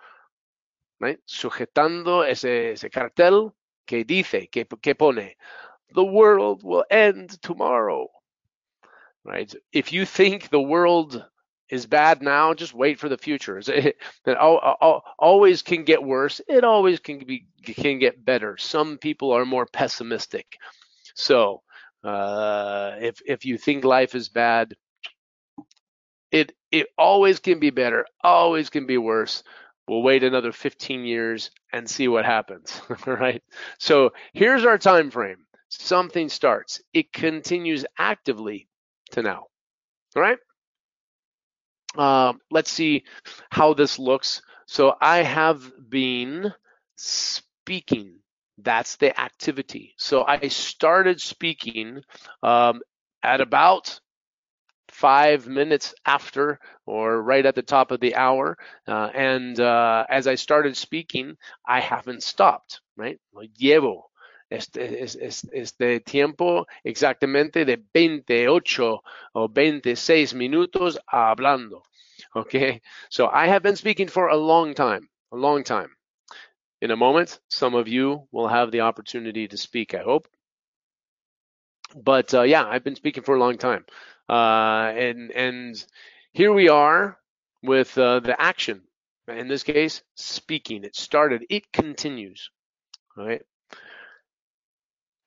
right? 0.99 1.21
sujetando 1.27 2.25
ese, 2.25 2.73
ese 2.73 2.91
cartel 2.91 3.53
que 3.87 4.05
dice, 4.05 4.49
que, 4.49 4.67
que 4.81 4.95
pone, 4.95 5.37
the 5.95 6.03
world 6.03 6.63
will 6.63 6.85
end 6.91 7.41
tomorrow. 7.43 8.09
Right? 9.25 9.55
If 9.73 9.93
you 9.93 10.07
think 10.07 10.49
the 10.49 10.61
world 10.61 11.23
is 11.71 11.87
bad 11.87 12.23
now, 12.23 12.55
just 12.55 12.75
wait 12.75 12.99
for 12.99 13.09
the 13.09 13.19
future. 13.19 13.59
It, 13.59 13.97
it 14.27 14.37
always 15.19 15.63
can 15.63 15.85
get 15.85 16.03
worse. 16.03 16.41
It 16.49 16.65
always 16.65 17.01
can 17.01 17.19
be 17.19 17.47
can 17.63 17.99
get 17.99 18.25
better. 18.25 18.57
Some 18.57 18.99
people 18.99 19.33
are 19.33 19.45
more 19.45 19.67
pessimistic. 19.67 20.59
So 21.15 21.63
uh, 22.05 22.97
if 23.01 23.21
if 23.27 23.45
you 23.45 23.59
think 23.59 23.85
life 23.85 24.15
is 24.15 24.29
bad, 24.29 24.75
it 26.31 26.53
it 26.71 26.89
always 26.97 27.39
can 27.41 27.59
be 27.59 27.71
better. 27.71 28.07
Always 28.23 28.71
can 28.71 28.87
be 28.87 28.99
worse. 28.99 29.43
We'll 29.89 30.03
wait 30.03 30.23
another 30.23 30.53
15 30.53 31.05
years 31.05 31.51
and 31.73 31.89
see 31.89 32.09
what 32.09 32.27
happens. 32.27 32.81
right. 33.07 33.43
So 33.79 34.13
here's 34.35 34.65
our 34.65 34.79
time 34.79 35.11
frame 35.11 35.47
something 35.71 36.29
starts. 36.29 36.81
It 36.93 37.13
continues 37.13 37.85
actively 37.99 38.69
to 39.13 39.23
now. 39.23 39.47
All 40.17 40.23
right. 40.23 40.39
Uh, 41.97 42.35
let's 42.51 42.71
see 42.71 43.05
how 43.51 43.75
this 43.75 43.99
looks. 43.99 44.43
So 44.67 44.95
I 45.01 45.19
have 45.23 45.73
been 45.89 46.53
speaking. 46.97 48.21
That's 48.59 48.97
the 48.97 49.19
activity. 49.19 49.95
So 49.97 50.25
I 50.27 50.49
started 50.49 51.21
speaking 51.21 52.03
um, 52.43 52.81
at 53.23 53.41
about 53.41 54.01
five 54.91 55.47
minutes 55.47 55.95
after 56.05 56.59
or 56.87 57.23
right 57.23 57.47
at 57.47 57.55
the 57.55 57.63
top 57.63 57.91
of 57.91 58.01
the 58.01 58.15
hour. 58.17 58.59
Uh, 58.87 59.11
and 59.15 59.59
uh, 59.61 60.05
as 60.11 60.27
I 60.27 60.35
started 60.35 60.77
speaking, 60.77 61.37
I 61.67 61.81
haven't 61.81 62.23
stopped, 62.23 62.81
right? 62.97 63.19
Llevo 63.61 64.08
este, 64.51 65.03
este 65.53 66.01
tiempo 66.01 66.67
exactamente 66.85 67.65
de 67.65 67.77
28 67.93 69.03
o 69.33 69.49
26 69.49 70.35
minutos 70.35 70.99
hablando. 71.07 71.83
Okay, 72.35 72.81
so 73.11 73.29
I 73.33 73.47
have 73.49 73.63
been 73.63 73.77
speaking 73.77 74.09
for 74.09 74.29
a 74.29 74.37
long 74.37 74.75
time, 74.75 75.09
a 75.33 75.37
long 75.37 75.65
time. 75.65 75.91
In 76.81 76.91
a 76.91 76.97
moment, 76.97 77.41
some 77.49 77.75
of 77.75 77.89
you 77.89 78.29
will 78.33 78.49
have 78.49 78.71
the 78.71 78.81
opportunity 78.83 79.49
to 79.49 79.57
speak, 79.57 79.95
I 79.95 80.03
hope. 80.03 80.29
But 81.97 82.33
uh, 82.35 82.43
yeah, 82.43 82.65
I've 82.67 82.85
been 82.85 82.97
speaking 82.97 83.23
for 83.25 83.35
a 83.35 83.39
long 83.39 83.59
time. 83.59 83.85
Uh, 84.29 84.93
and, 84.95 85.31
and 85.33 85.87
here 86.33 86.53
we 86.53 86.69
are 86.69 87.19
with 87.63 87.97
uh, 87.99 88.21
the 88.21 88.41
action. 88.41 88.83
In 89.27 89.49
this 89.49 89.63
case, 89.63 90.03
speaking. 90.15 90.85
It 90.85 90.97
started, 90.97 91.45
it 91.51 91.73
continues. 91.73 92.51
All 93.17 93.27
right. 93.27 93.43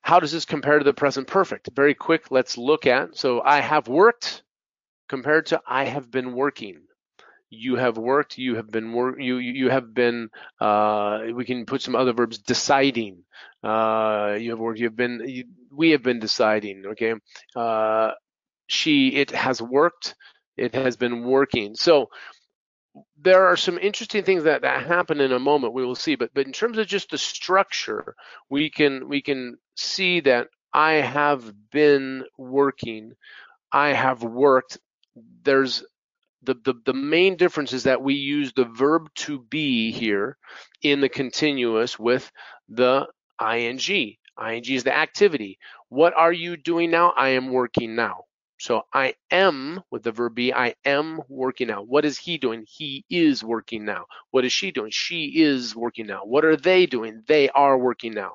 How 0.02 0.20
does 0.20 0.32
this 0.32 0.44
compare 0.44 0.78
to 0.78 0.84
the 0.84 0.92
present 0.92 1.26
perfect? 1.28 1.70
Very 1.74 1.94
quick, 1.94 2.30
let's 2.30 2.58
look 2.58 2.86
at. 2.86 3.16
So 3.16 3.40
I 3.40 3.60
have 3.60 3.88
worked 3.88 4.42
compared 5.08 5.46
to 5.46 5.60
I 5.66 5.84
have 5.84 6.10
been 6.10 6.34
working. 6.34 6.82
You 7.50 7.76
have 7.76 7.98
worked, 7.98 8.38
you 8.38 8.56
have 8.56 8.70
been 8.70 8.92
work, 8.92 9.16
you 9.20 9.36
you 9.36 9.68
have 9.68 9.92
been. 9.94 10.30
Uh, 10.58 11.20
we 11.34 11.44
can 11.44 11.66
put 11.66 11.82
some 11.82 11.94
other 11.94 12.14
verbs. 12.14 12.38
Deciding. 12.38 13.24
Uh, 13.62 14.36
you 14.40 14.50
have 14.50 14.58
worked. 14.58 14.78
You 14.78 14.86
have 14.86 14.96
been. 14.96 15.22
You, 15.26 15.44
we 15.70 15.90
have 15.90 16.02
been 16.02 16.18
deciding. 16.18 16.84
Okay. 16.86 17.14
Uh, 17.54 18.12
she. 18.66 19.08
It 19.08 19.30
has 19.32 19.60
worked. 19.60 20.14
It 20.56 20.74
has 20.74 20.96
been 20.96 21.24
working. 21.24 21.74
So 21.74 22.08
there 23.20 23.46
are 23.46 23.56
some 23.56 23.78
interesting 23.78 24.22
things 24.22 24.44
that, 24.44 24.62
that 24.62 24.86
happen 24.86 25.20
in 25.20 25.32
a 25.32 25.38
moment 25.38 25.72
we 25.72 25.84
will 25.84 25.94
see 25.94 26.14
but 26.14 26.30
but 26.34 26.46
in 26.46 26.52
terms 26.52 26.76
of 26.78 26.86
just 26.86 27.10
the 27.10 27.18
structure 27.18 28.14
we 28.50 28.68
can 28.68 29.08
we 29.08 29.22
can 29.22 29.56
see 29.76 30.20
that 30.20 30.48
i 30.74 30.92
have 30.94 31.52
been 31.70 32.24
working 32.36 33.14
i 33.72 33.88
have 33.92 34.22
worked. 34.22 34.78
There's 35.42 35.84
the, 36.42 36.54
the, 36.54 36.74
the 36.84 36.92
main 36.92 37.36
difference 37.36 37.72
is 37.72 37.84
that 37.84 38.02
we 38.02 38.14
use 38.14 38.52
the 38.52 38.64
verb 38.64 39.08
to 39.14 39.38
be 39.38 39.92
here 39.92 40.36
in 40.82 41.00
the 41.00 41.08
continuous 41.08 41.98
with 41.98 42.30
the 42.68 43.06
ing. 43.40 43.78
ing 43.78 44.64
is 44.68 44.84
the 44.84 44.96
activity. 44.96 45.58
What 45.88 46.14
are 46.16 46.32
you 46.32 46.56
doing 46.56 46.90
now? 46.90 47.12
I 47.16 47.30
am 47.30 47.50
working 47.50 47.94
now 47.94 48.24
so 48.62 48.86
I 48.92 49.14
am 49.32 49.82
with 49.90 50.04
the 50.04 50.12
verb 50.12 50.36
be, 50.36 50.54
I 50.54 50.76
am 50.84 51.20
working 51.28 51.66
now. 51.66 51.82
What 51.82 52.04
is 52.04 52.16
he 52.16 52.38
doing? 52.38 52.64
He 52.68 53.04
is 53.10 53.42
working 53.42 53.84
now. 53.84 54.06
What 54.30 54.44
is 54.44 54.52
she 54.52 54.70
doing? 54.70 54.92
She 54.92 55.42
is 55.42 55.74
working 55.74 56.06
now. 56.06 56.20
What 56.24 56.44
are 56.44 56.54
they 56.54 56.86
doing? 56.86 57.24
They 57.26 57.48
are 57.48 57.76
working 57.76 58.14
now. 58.14 58.34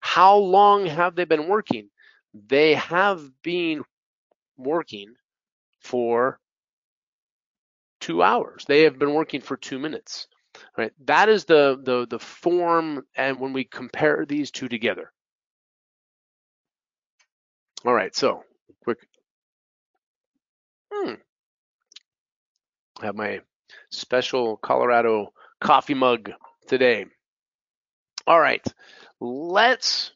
How 0.00 0.38
long 0.38 0.86
have 0.86 1.14
they 1.14 1.26
been 1.26 1.48
working? 1.48 1.90
They 2.32 2.76
have 2.76 3.20
been 3.42 3.84
working 4.56 5.12
for 5.80 6.40
two 8.00 8.22
hours. 8.22 8.64
They 8.66 8.84
have 8.84 8.98
been 8.98 9.12
working 9.12 9.42
for 9.42 9.58
two 9.58 9.78
minutes. 9.78 10.28
Right? 10.78 10.92
That 11.04 11.28
is 11.28 11.44
the 11.44 11.78
the 11.84 12.06
the 12.08 12.18
form 12.18 13.04
and 13.14 13.38
when 13.38 13.52
we 13.52 13.64
compare 13.64 14.24
these 14.24 14.50
two 14.50 14.68
together. 14.68 15.12
All 17.84 17.92
right, 17.92 18.16
so 18.16 18.44
quick 18.82 18.98
Hmm. 20.92 21.14
I 23.00 23.06
have 23.06 23.16
my 23.16 23.40
special 23.90 24.56
Colorado 24.56 25.32
coffee 25.60 25.94
mug 25.94 26.30
today. 26.66 27.06
All 28.26 28.40
right, 28.40 28.64
let's 29.20 30.12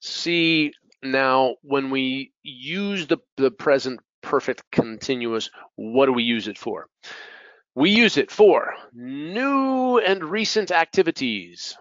see 0.00 0.72
now 1.02 1.56
when 1.62 1.90
we 1.90 2.32
use 2.42 3.06
the, 3.06 3.18
the 3.36 3.50
present 3.50 4.00
perfect 4.22 4.62
continuous, 4.70 5.50
what 5.76 6.06
do 6.06 6.12
we 6.12 6.22
use 6.22 6.48
it 6.48 6.58
for? 6.58 6.86
We 7.74 7.90
use 7.90 8.16
it 8.16 8.30
for 8.30 8.74
new 8.92 9.98
and 9.98 10.22
recent 10.24 10.70
activities. 10.70 11.76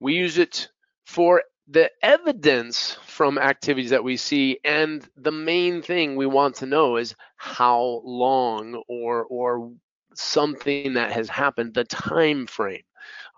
We 0.00 0.14
use 0.14 0.38
it 0.38 0.68
for 1.04 1.42
the 1.68 1.90
evidence 2.02 2.96
from 3.06 3.38
activities 3.38 3.90
that 3.90 4.04
we 4.04 4.16
see 4.16 4.58
and 4.64 5.08
the 5.16 5.32
main 5.32 5.82
thing 5.82 6.14
we 6.14 6.26
want 6.26 6.54
to 6.56 6.66
know 6.66 6.96
is 6.96 7.14
how 7.36 8.00
long 8.04 8.82
or 8.88 9.24
or 9.24 9.72
something 10.14 10.94
that 10.94 11.12
has 11.12 11.28
happened 11.28 11.74
the 11.74 11.84
time 11.84 12.46
frame. 12.46 12.82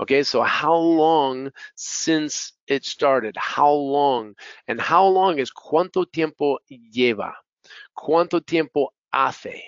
Okay 0.00 0.22
so 0.22 0.42
how 0.42 0.76
long 0.76 1.50
since 1.74 2.52
it 2.66 2.84
started? 2.84 3.34
How 3.36 3.70
long? 3.70 4.34
And 4.68 4.80
how 4.80 5.06
long 5.06 5.38
is 5.38 5.50
cuánto 5.50 6.04
tiempo 6.10 6.58
lleva? 6.70 7.32
Cuánto 7.96 8.44
tiempo 8.44 8.88
hace? 9.12 9.62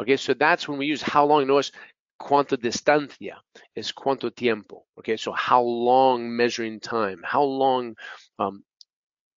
Okay 0.00 0.16
so 0.16 0.32
that's 0.32 0.66
when 0.68 0.78
we 0.78 0.86
use 0.86 1.02
how 1.02 1.26
long 1.26 1.46
notice 1.46 1.72
cuánta 2.20 2.56
distancia 2.56 3.36
is 3.74 3.92
cuánto 3.92 4.34
tiempo. 4.34 4.84
Okay, 4.98 5.16
so 5.16 5.32
how 5.32 5.62
long 5.62 6.36
measuring 6.36 6.80
time? 6.80 7.20
How 7.24 7.42
long 7.42 7.96
um, 8.38 8.64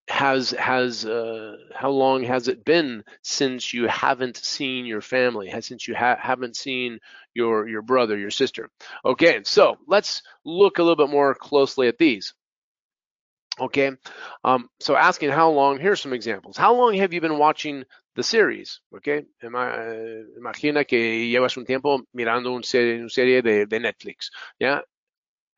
has 0.10 0.52
has 0.52 1.06
uh, 1.06 1.58
how 1.74 1.90
long 1.90 2.24
has 2.24 2.48
it 2.48 2.64
been 2.64 3.04
since 3.24 3.74
you 3.74 3.88
haven't 3.88 4.38
seen 4.38 4.86
your 4.86 5.02
family? 5.02 5.50
Has 5.50 5.66
since 5.66 5.88
you 5.88 5.96
ha- 5.96 6.20
haven't 6.20 6.56
seen 6.56 7.00
your 7.34 7.68
your 7.68 7.82
brother, 7.82 8.18
your 8.18 8.32
sister? 8.32 8.70
Okay, 9.04 9.42
so 9.44 9.78
let's 9.88 10.24
look 10.46 10.80
a 10.80 10.84
little 10.84 10.96
bit 10.96 11.12
more 11.12 11.36
closely 11.36 11.88
at 11.88 11.98
these. 11.98 12.34
Okay, 13.60 13.92
um, 14.44 14.70
so 14.80 14.96
asking 14.96 15.32
how 15.32 15.50
long, 15.50 15.80
here's 15.80 16.00
some 16.00 16.14
examples. 16.14 16.58
How 16.58 16.76
long 16.76 16.94
have 16.96 17.12
you 17.12 17.22
been 17.22 17.40
watching 17.40 17.86
the 18.18 18.24
series? 18.24 18.82
Okay, 18.94 19.26
imagina 19.42 20.86
que 20.86 21.30
llevas 21.30 21.56
un 21.56 21.66
tiempo 21.66 22.02
mirando 22.14 22.52
un 22.52 22.64
serie, 22.64 23.00
una 23.00 23.10
serie 23.10 23.42
de, 23.42 23.66
de 23.66 23.80
Netflix, 23.80 24.32
¿ya? 24.60 24.82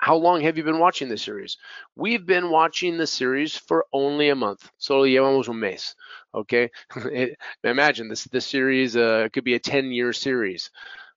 how 0.02 0.16
long 0.16 0.42
have 0.42 0.58
you 0.58 0.64
been 0.64 0.80
watching 0.80 1.10
the 1.10 1.18
series? 1.18 1.58
We've 1.96 2.26
been 2.26 2.50
watching 2.50 2.98
the 2.98 3.08
series 3.08 3.58
for 3.58 3.86
only 3.92 4.30
a 4.30 4.36
month. 4.36 4.70
Solo 4.78 5.04
llevamos 5.04 5.50
un 5.50 5.60
mes. 5.60 5.94
Okay. 6.34 6.70
Imagine 7.64 8.08
this, 8.08 8.24
this 8.26 8.46
series 8.46 8.96
uh, 8.96 9.28
could 9.34 9.44
be 9.44 9.56
a 9.56 9.60
10 9.60 9.92
year 9.92 10.14
series, 10.14 10.72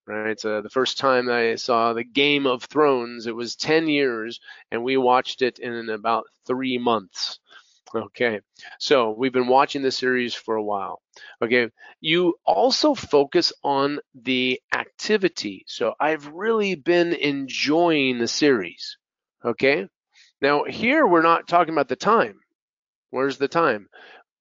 right? 0.06 0.38
So 0.38 0.60
the 0.60 0.70
first 0.70 0.98
time 0.98 1.30
I 1.30 1.54
saw 1.54 1.92
the 1.92 2.04
Game 2.04 2.46
of 2.46 2.64
Thrones, 2.64 3.26
it 3.26 3.36
was 3.36 3.54
10 3.56 3.88
years 3.88 4.40
and 4.72 4.82
we 4.82 4.96
watched 4.96 5.42
it 5.42 5.60
in 5.60 5.88
about 5.88 6.24
three 6.46 6.78
months. 6.78 7.38
Okay, 7.94 8.40
so 8.78 9.10
we've 9.10 9.34
been 9.34 9.48
watching 9.48 9.82
this 9.82 9.98
series 9.98 10.34
for 10.34 10.54
a 10.54 10.62
while. 10.62 11.02
Okay, 11.42 11.68
you 12.00 12.34
also 12.46 12.94
focus 12.94 13.52
on 13.62 14.00
the 14.14 14.62
activity. 14.74 15.64
So 15.66 15.94
I've 16.00 16.26
really 16.28 16.74
been 16.74 17.12
enjoying 17.12 18.18
the 18.18 18.28
series. 18.28 18.96
Okay, 19.44 19.88
now 20.40 20.64
here 20.64 21.06
we're 21.06 21.22
not 21.22 21.46
talking 21.46 21.74
about 21.74 21.88
the 21.88 21.96
time. 21.96 22.40
Where's 23.10 23.36
the 23.36 23.48
time? 23.48 23.88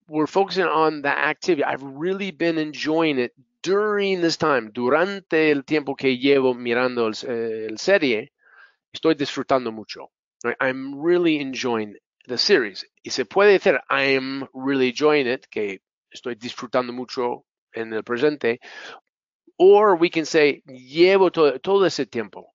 We're 0.07 0.27
focusing 0.27 0.63
on 0.63 1.01
the 1.01 1.09
activity. 1.09 1.65
I've 1.65 1.83
really 1.83 2.31
been 2.31 2.57
enjoying 2.57 3.19
it 3.19 3.33
during 3.63 4.21
this 4.21 4.37
time. 4.37 4.71
Durante 4.71 5.51
el 5.51 5.63
tiempo 5.63 5.95
que 5.95 6.17
llevo 6.17 6.53
mirando 6.53 7.07
el, 7.07 7.29
eh, 7.29 7.67
el 7.69 7.77
serie, 7.77 8.31
estoy 8.95 9.15
disfrutando 9.15 9.73
mucho. 9.73 10.09
Right? 10.43 10.55
I'm 10.61 10.99
really 11.01 11.39
enjoying 11.39 11.95
the 12.27 12.37
series. 12.37 12.85
Y 13.03 13.11
se 13.11 13.25
puede 13.25 13.53
decir, 13.53 13.79
I'm 13.89 14.47
really 14.53 14.89
enjoying 14.89 15.27
it, 15.27 15.45
que 15.49 15.81
estoy 16.11 16.35
disfrutando 16.35 16.93
mucho 16.93 17.45
en 17.73 17.93
el 17.93 18.03
presente. 18.03 18.59
Or 19.57 19.95
we 19.95 20.09
can 20.09 20.25
say, 20.25 20.63
llevo 20.65 21.31
todo, 21.31 21.59
todo 21.59 21.85
ese 21.85 22.05
tiempo. 22.05 22.53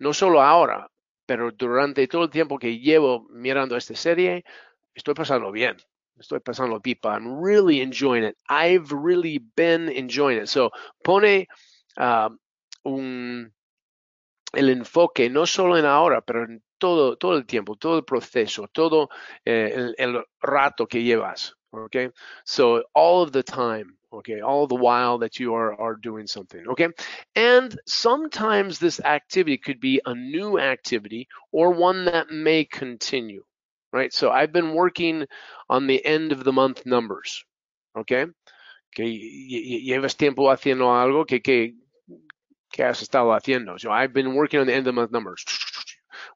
No 0.00 0.12
solo 0.12 0.42
ahora, 0.42 0.88
pero 1.26 1.50
durante 1.50 2.06
todo 2.08 2.24
el 2.24 2.30
tiempo 2.30 2.58
que 2.58 2.78
llevo 2.78 3.26
mirando 3.30 3.76
esta 3.76 3.94
serie, 3.94 4.44
estoy 4.94 5.14
pasando 5.14 5.50
bien. 5.50 5.76
Estoy 6.18 6.40
pasando 6.40 6.80
pipa. 6.80 7.14
I'm 7.14 7.42
really 7.42 7.80
enjoying 7.80 8.24
it. 8.24 8.36
I've 8.48 8.92
really 8.92 9.38
been 9.56 9.88
enjoying 9.88 10.42
it. 10.42 10.48
So 10.48 10.70
pone 11.02 11.48
uh, 11.96 12.28
un, 12.84 13.52
el 14.52 14.68
enfoque 14.68 15.30
no 15.30 15.46
solo 15.46 15.78
en 15.78 15.86
ahora, 15.86 16.20
pero 16.20 16.44
en 16.44 16.62
todo, 16.82 17.16
todo 17.16 17.36
el 17.36 17.46
tiempo, 17.46 17.76
todo 17.76 17.96
el 17.98 18.04
proceso, 18.04 18.66
todo 18.72 19.08
eh, 19.44 19.72
el, 19.72 19.94
el, 19.98 20.24
rato 20.40 20.88
que 20.88 21.00
llevas. 21.00 21.54
Okay, 21.72 22.10
so 22.44 22.82
all 22.92 23.22
of 23.22 23.32
the 23.32 23.42
time, 23.42 23.96
okay, 24.12 24.42
all 24.42 24.66
the 24.66 24.74
while 24.74 25.18
that 25.18 25.38
you 25.38 25.54
are 25.54 25.72
are 25.80 25.96
doing 25.96 26.26
something. 26.26 26.66
Okay, 26.68 26.88
and 27.34 27.78
sometimes 27.86 28.78
this 28.78 29.00
activity 29.00 29.56
could 29.56 29.80
be 29.80 30.00
a 30.04 30.14
new 30.14 30.58
activity 30.58 31.28
or 31.50 31.70
one 31.70 32.04
that 32.06 32.30
may 32.30 32.64
continue. 32.64 33.42
Right, 33.92 34.12
so 34.12 34.30
I've 34.30 34.52
been 34.52 34.74
working 34.74 35.26
on 35.70 35.86
the 35.86 36.04
end 36.04 36.32
of 36.32 36.44
the 36.44 36.52
month 36.52 36.84
numbers. 36.84 37.44
Okay, 37.96 38.26
que 38.94 39.04
llevas 39.06 40.16
tiempo 40.16 40.50
haciendo 40.50 40.92
algo 40.92 41.26
que, 41.26 41.40
que 41.40 41.74
que 42.72 42.82
has 42.82 43.02
estado 43.02 43.32
haciendo. 43.32 43.78
So 43.78 43.90
I've 43.92 44.12
been 44.12 44.34
working 44.34 44.60
on 44.60 44.66
the 44.66 44.72
end 44.72 44.88
of 44.88 44.94
the 44.94 45.00
month 45.00 45.12
numbers, 45.12 45.44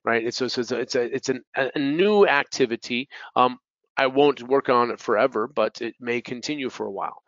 right? 0.05 0.25
It's, 0.25 0.41
it's, 0.41 0.59
it's, 0.59 0.73
a, 0.73 0.79
it's, 0.81 0.95
a, 0.95 1.15
it's 1.15 1.29
an, 1.29 1.43
a 1.55 1.79
new 1.79 2.27
activity. 2.27 3.09
Um, 3.35 3.59
I 3.97 4.07
won't 4.07 4.43
work 4.43 4.69
on 4.69 4.91
it 4.91 5.01
forever, 5.01 5.47
but 5.47 5.81
it 5.81 5.95
may 6.01 6.21
continue 6.21 6.71
for 6.71 6.87
a 6.87 6.91
while. 6.91 7.23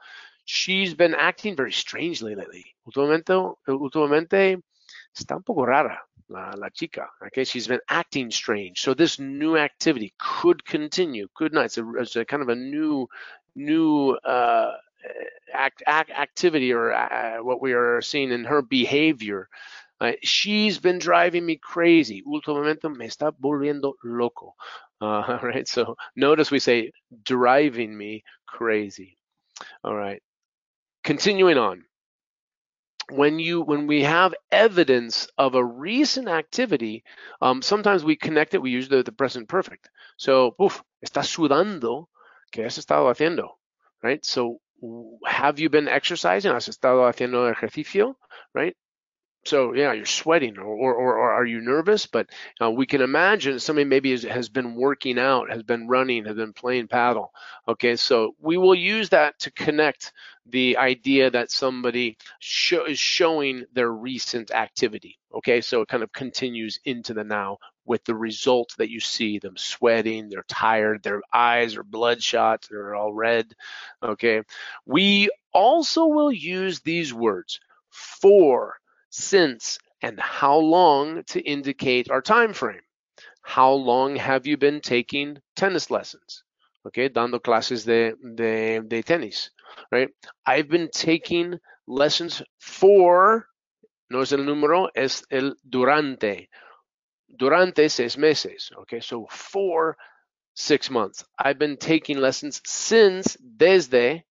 She's 0.45 0.95
been 0.95 1.15
acting 1.15 1.57
very 1.57 1.73
strangely 1.73 2.35
lately. 2.35 2.65
Últimamente, 2.87 3.57
últimamente 3.69 4.63
está 5.17 5.37
un 5.37 5.43
poco 5.43 5.65
rara 5.65 5.99
la, 6.29 6.53
la 6.57 6.69
chica. 6.71 7.09
Okay, 7.27 7.45
she's 7.45 7.67
been 7.67 7.81
acting 7.89 8.31
strange. 8.31 8.81
So 8.81 8.95
this 8.95 9.19
new 9.19 9.57
activity 9.57 10.15
could 10.19 10.65
continue, 10.65 11.29
could 11.35 11.53
not. 11.53 11.67
It's 11.67 11.79
a, 11.79 11.91
it's 11.97 12.17
a 12.17 12.25
kind 12.25 12.43
of 12.43 12.49
a 12.49 12.55
new, 12.55 13.09
new 13.55 14.11
uh, 14.25 14.73
act, 15.53 15.83
act, 15.87 16.11
activity 16.11 16.73
or 16.73 16.93
uh, 16.93 17.43
what 17.43 17.61
we 17.61 17.73
are 17.73 18.01
seeing 18.01 18.31
in 18.31 18.45
her 18.45 18.63
behavior. 18.63 19.49
Uh, 20.01 20.13
she's 20.23 20.79
been 20.79 20.99
driving 20.99 21.45
me 21.45 21.57
crazy. 21.57 22.23
Últimamente 22.27 22.89
me 22.95 23.07
está 23.07 23.33
volviendo 23.33 23.95
loco. 24.05 24.55
Uh, 25.01 25.39
right. 25.43 25.67
So 25.67 25.97
notice 26.17 26.51
we 26.51 26.59
say 26.59 26.93
driving 27.25 27.97
me 27.97 28.23
crazy. 28.47 29.19
All 29.83 29.95
right. 29.95 30.23
Continuing 31.05 31.59
on. 31.59 31.85
When 33.11 33.39
you 33.39 33.63
when 33.63 33.87
we 33.87 34.03
have 34.03 34.35
evidence 34.53 35.29
of 35.39 35.55
a 35.55 35.65
recent 35.65 36.29
activity, 36.29 37.05
um, 37.41 37.63
sometimes 37.63 38.05
we 38.05 38.17
connect 38.17 38.53
it. 38.53 38.61
We 38.61 38.71
use 38.71 38.89
the, 38.89 39.03
the 39.03 39.13
present 39.13 39.49
perfect. 39.49 39.89
So, 40.19 40.55
uf, 40.61 40.83
está 41.05 41.23
sudando. 41.23 42.09
¿Qué 42.53 42.65
has 42.67 42.77
estado 42.77 43.09
haciendo? 43.09 43.59
Right. 44.03 44.25
So 44.25 44.61
have 45.27 45.59
you 45.59 45.71
been 45.71 45.89
exercising? 45.89 46.53
¿Has 46.53 46.69
estado 46.69 47.07
haciendo 47.07 47.51
ejercicio? 47.51 48.17
Right? 48.55 48.77
So 49.45 49.73
yeah, 49.73 49.93
you're 49.93 50.05
sweating, 50.05 50.59
or 50.59 50.67
or, 50.67 50.95
or 50.95 51.31
are 51.33 51.47
you 51.47 51.61
nervous? 51.61 52.07
But 52.07 52.29
uh, 52.61 52.71
we 52.71 52.87
can 52.87 53.01
imagine 53.01 53.59
somebody 53.59 53.85
maybe 53.87 54.17
has, 54.27 54.49
been 54.49 54.75
working 54.75 55.19
out, 55.19 55.51
has 55.51 55.63
been 55.63 55.89
running, 55.89 56.25
has 56.27 56.37
been 56.37 56.53
playing 56.53 56.89
paddle. 56.89 57.33
Okay, 57.67 57.97
so 57.97 58.35
we 58.41 58.59
will 58.59 58.75
use 58.75 59.09
that 59.11 59.39
to 59.41 59.51
connect 59.51 60.13
the 60.45 60.77
idea 60.77 61.31
that 61.31 61.51
somebody 61.51 62.17
is 62.41 62.99
showing 62.99 63.65
their 63.73 63.91
recent 63.91 64.51
activity. 64.51 65.19
Okay, 65.35 65.61
so 65.61 65.83
it 65.83 65.89
kind 65.89 66.03
of 66.03 66.13
continues 66.13 66.81
into 66.85 67.15
the 67.15 67.25
now 67.25 67.59
with 67.85 68.05
the 68.05 68.15
result 68.15 68.75
that 68.77 68.91
you 68.91 69.01
see 69.01 69.39
them 69.39 69.57
sweating, 69.57 70.29
they're 70.29 70.45
tired, 70.47 71.03
their 71.03 71.23
eyes 71.33 71.77
are 71.77 71.83
bloodshot, 71.85 72.67
they're 72.71 72.95
all 72.95 73.13
red. 73.13 73.55
Okay, 74.03 74.43
we 74.85 75.31
also 75.55 76.07
will 76.07 76.33
use 76.33 76.81
these 76.81 77.15
words 77.15 77.61
for 77.91 78.77
since, 79.11 79.79
and 80.03 80.19
how 80.21 80.57
long 80.57 81.23
to 81.29 81.41
indicate 81.41 82.11
our 82.11 82.23
time 82.23 82.53
frame. 82.53 82.81
How 83.43 83.73
long 83.73 84.17
have 84.17 84.47
you 84.47 84.57
been 84.57 84.81
taking 84.81 85.39
tennis 85.57 85.91
lessons? 85.91 86.45
Okay, 86.87 87.09
dando 87.09 87.39
clases 87.39 87.85
de, 87.85 88.15
de, 88.35 88.81
de 88.81 89.03
tenis, 89.03 89.51
right? 89.91 90.09
I've 90.47 90.69
been 90.69 90.89
taking 90.93 91.59
lessons 91.87 92.43
for, 92.59 93.47
no 94.11 94.21
es 94.21 94.33
el 94.33 94.41
número, 94.41 94.89
es 94.95 95.25
el 95.31 95.55
durante. 95.69 96.49
Durante 97.37 97.89
seis 97.89 98.17
meses, 98.17 98.71
okay? 98.81 99.01
So 99.01 99.27
for 99.31 99.97
six 100.55 100.91
months. 100.91 101.25
I've 101.39 101.59
been 101.59 101.77
taking 101.77 102.19
lessons 102.19 102.61
since 102.67 103.37
desde 103.37 104.25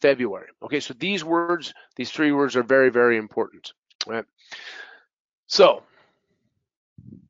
February. 0.00 0.48
Okay, 0.62 0.80
so 0.80 0.94
these 0.94 1.24
words, 1.24 1.72
these 1.96 2.10
three 2.10 2.32
words 2.32 2.56
are 2.56 2.64
very, 2.64 2.90
very 2.90 3.16
important. 3.16 3.72
Right. 4.06 4.24
So, 5.46 5.82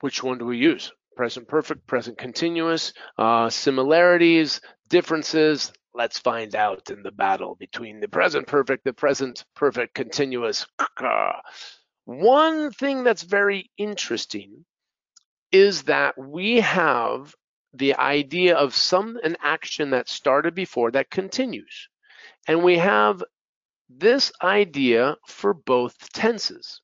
which 0.01 0.23
one 0.23 0.39
do 0.39 0.47
we 0.47 0.59
use? 0.59 0.93
Present 1.17 1.49
perfect, 1.49 1.87
present 1.87 2.19
continuous, 2.19 2.93
uh, 3.19 3.49
similarities, 3.49 4.61
differences. 4.89 5.73
Let's 5.95 6.19
find 6.19 6.55
out 6.55 6.91
in 6.91 7.03
the 7.03 7.11
battle 7.11 7.55
between 7.55 8.01
the 8.01 8.09
present 8.09 8.47
perfect, 8.47 8.85
the 8.85 8.93
present 8.93 9.45
perfect 9.55 9.95
continuous. 9.95 10.67
One 12.05 12.71
thing 12.71 13.03
that's 13.03 13.23
very 13.23 13.71
interesting 13.79 14.65
is 15.51 15.85
that 15.85 16.19
we 16.19 16.61
have 16.61 17.35
the 17.73 17.97
idea 17.97 18.57
of 18.57 18.75
some 18.75 19.19
an 19.23 19.37
action 19.43 19.91
that 19.91 20.09
started 20.09 20.55
before 20.55 20.91
that 20.93 21.11
continues. 21.11 21.89
And 22.47 22.63
we 22.63 22.79
have 22.79 23.23
this 23.89 24.33
idea 24.43 25.17
for 25.27 25.55
both 25.55 25.97
tenses. 26.13 26.81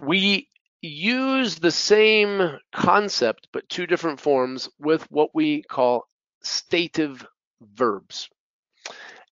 We 0.00 0.48
use 0.82 1.56
the 1.56 1.70
same 1.70 2.58
concept, 2.74 3.48
but 3.52 3.68
two 3.68 3.86
different 3.86 4.20
forms 4.20 4.68
with 4.78 5.10
what 5.10 5.30
we 5.34 5.62
call 5.62 6.06
stative 6.42 7.26
verbs. 7.60 8.28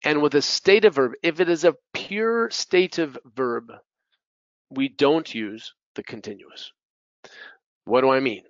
And 0.05 0.23
with 0.23 0.35
a 0.35 0.43
stative 0.43 0.95
verb, 0.95 1.13
if 1.23 1.41
it 1.41 1.49
is 1.49 1.65
a 1.65 1.75
pure 1.93 2.51
stative 2.51 3.19
verb, 3.35 3.73
we 4.71 4.89
don't 4.89 5.35
use 5.35 5.75
the 5.95 6.03
continuous. 6.03 6.73
What 7.85 8.03
do 8.03 8.11
I 8.11 8.21
mean? 8.21 8.45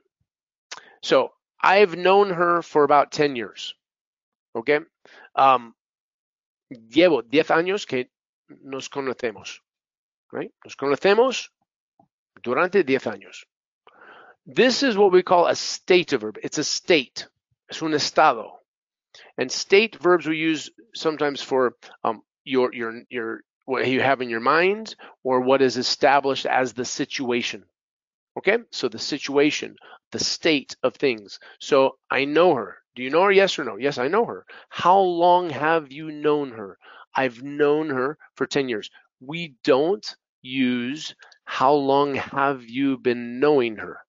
So 1.03 1.31
I've 1.63 1.97
known 1.97 2.31
her 2.31 2.63
for 2.63 2.85
about 2.85 3.13
10 3.13 3.37
years. 3.37 3.75
Okay. 4.57 4.81
Um, 5.37 5.75
llevo 6.71 7.23
10 7.23 7.51
años 7.51 7.87
que 7.87 8.11
nos 8.49 8.89
conocemos. 8.89 9.63
Right? 10.31 10.53
Nos 10.65 10.77
conocemos 10.77 11.51
durante 12.43 12.85
10 12.85 13.07
años. 13.07 13.47
This 14.47 14.83
is 14.83 14.97
what 14.97 15.13
we 15.13 15.23
call 15.23 15.47
a 15.47 15.55
state 15.55 16.13
verb. 16.13 16.39
It's 16.43 16.59
a 16.59 16.65
state. 16.65 17.27
Es 17.71 17.83
un 17.83 17.93
estado. 17.93 18.59
And 19.37 19.51
state 19.51 19.97
verbs 19.97 20.27
we 20.27 20.37
use 20.37 20.71
sometimes 20.95 21.43
for 21.43 21.77
um, 22.05 22.23
your 22.45 22.73
your 22.73 23.03
your 23.11 23.41
what 23.67 23.87
you 23.87 24.01
have 24.01 24.23
in 24.23 24.31
your 24.31 24.41
mind 24.41 24.97
or 25.23 25.41
what 25.41 25.61
is 25.61 25.77
established 25.77 26.47
as 26.47 26.73
the 26.73 26.85
situation. 26.85 27.65
Okay, 28.39 28.59
so 28.71 28.89
the 28.89 28.99
situation, 28.99 29.77
the 30.13 30.19
state 30.19 30.77
of 30.83 30.95
things. 30.95 31.39
So 31.61 31.99
I 32.11 32.25
know 32.25 32.55
her. 32.55 32.79
Do 32.99 33.05
you 33.05 33.11
know 33.11 33.23
her? 33.23 33.31
Yes 33.31 33.57
or 33.61 33.65
no? 33.65 33.77
Yes, 33.77 33.97
I 33.97 34.09
know 34.09 34.25
her. 34.25 34.45
How 34.71 34.99
long 34.99 35.51
have 35.51 35.93
you 35.93 36.11
known 36.11 36.51
her? 36.51 36.77
I've 37.15 37.45
known 37.45 37.91
her 37.91 38.19
for 38.35 38.45
10 38.45 38.69
years. 38.69 38.91
We 39.21 39.55
don't 39.63 40.05
use 40.43 41.15
how 41.45 41.75
long 41.75 42.17
have 42.17 42.65
you 42.65 42.99
been 42.99 43.39
knowing 43.39 43.77
her? 43.77 44.01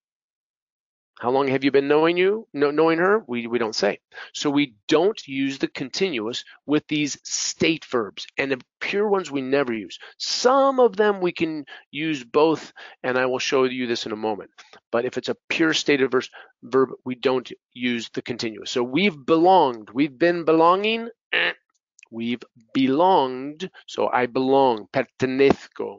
How 1.20 1.32
long 1.32 1.50
have 1.50 1.66
you 1.66 1.72
been 1.72 1.90
knowing 1.90 2.16
you, 2.16 2.48
knowing 2.54 3.00
her? 3.00 3.26
We, 3.28 3.46
we 3.46 3.60
don't 3.60 3.76
say. 3.76 4.00
So 4.34 4.50
we 4.50 4.76
don't 4.88 5.22
use 5.28 5.58
the 5.58 5.68
continuous 5.68 6.46
with 6.66 6.88
these 6.88 7.20
state 7.24 7.84
verbs 7.84 8.26
and 8.38 8.54
the 8.54 8.62
pure 8.80 9.06
ones 9.06 9.30
we 9.30 9.42
never 9.42 9.74
use. 9.74 10.00
Some 10.18 10.80
of 10.80 10.96
them 10.96 11.20
we 11.20 11.34
can 11.34 11.66
use 11.92 12.24
both 12.24 12.72
and 13.04 13.18
I 13.18 13.26
will 13.26 13.38
show 13.38 13.66
you 13.66 13.86
this 13.86 14.06
in 14.06 14.14
a 14.14 14.16
moment. 14.16 14.52
But 14.94 15.04
if 15.04 15.18
it's 15.18 15.28
a 15.28 15.36
pure 15.50 15.74
state 15.74 16.02
of 16.02 16.10
verse, 16.10 16.30
verb, 16.64 16.92
we 17.04 17.16
don't 17.16 17.52
use 17.74 18.10
the 18.14 18.22
continuous. 18.22 18.72
So 18.72 18.82
we've 18.82 19.26
belonged, 19.26 19.90
we've 19.94 20.18
been 20.18 20.46
belonging, 20.46 21.10
eh, 21.34 21.52
we've 22.12 22.44
belonged. 22.74 23.70
So 23.88 24.08
I 24.08 24.28
belong, 24.28 24.88
pertenezco, 24.94 25.98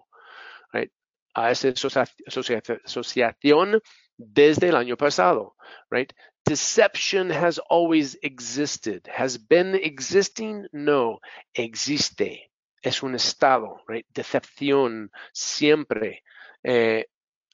right? 0.73 0.89
A 1.37 1.51
esa 1.51 1.69
asociación 1.69 3.81
desde 4.21 4.69
el 4.69 4.77
año 4.77 4.97
pasado, 4.97 5.55
right? 5.91 6.13
Deception 6.45 7.31
has 7.31 7.59
always 7.59 8.17
existed. 8.23 9.09
Has 9.13 9.39
been 9.39 9.75
existing? 9.75 10.67
No, 10.73 11.21
existe. 11.55 12.51
Es 12.83 13.03
un 13.03 13.15
estado, 13.15 13.81
right? 13.89 14.07
Decepción 14.15 15.11
siempre 15.33 16.23
eh, 16.65 17.05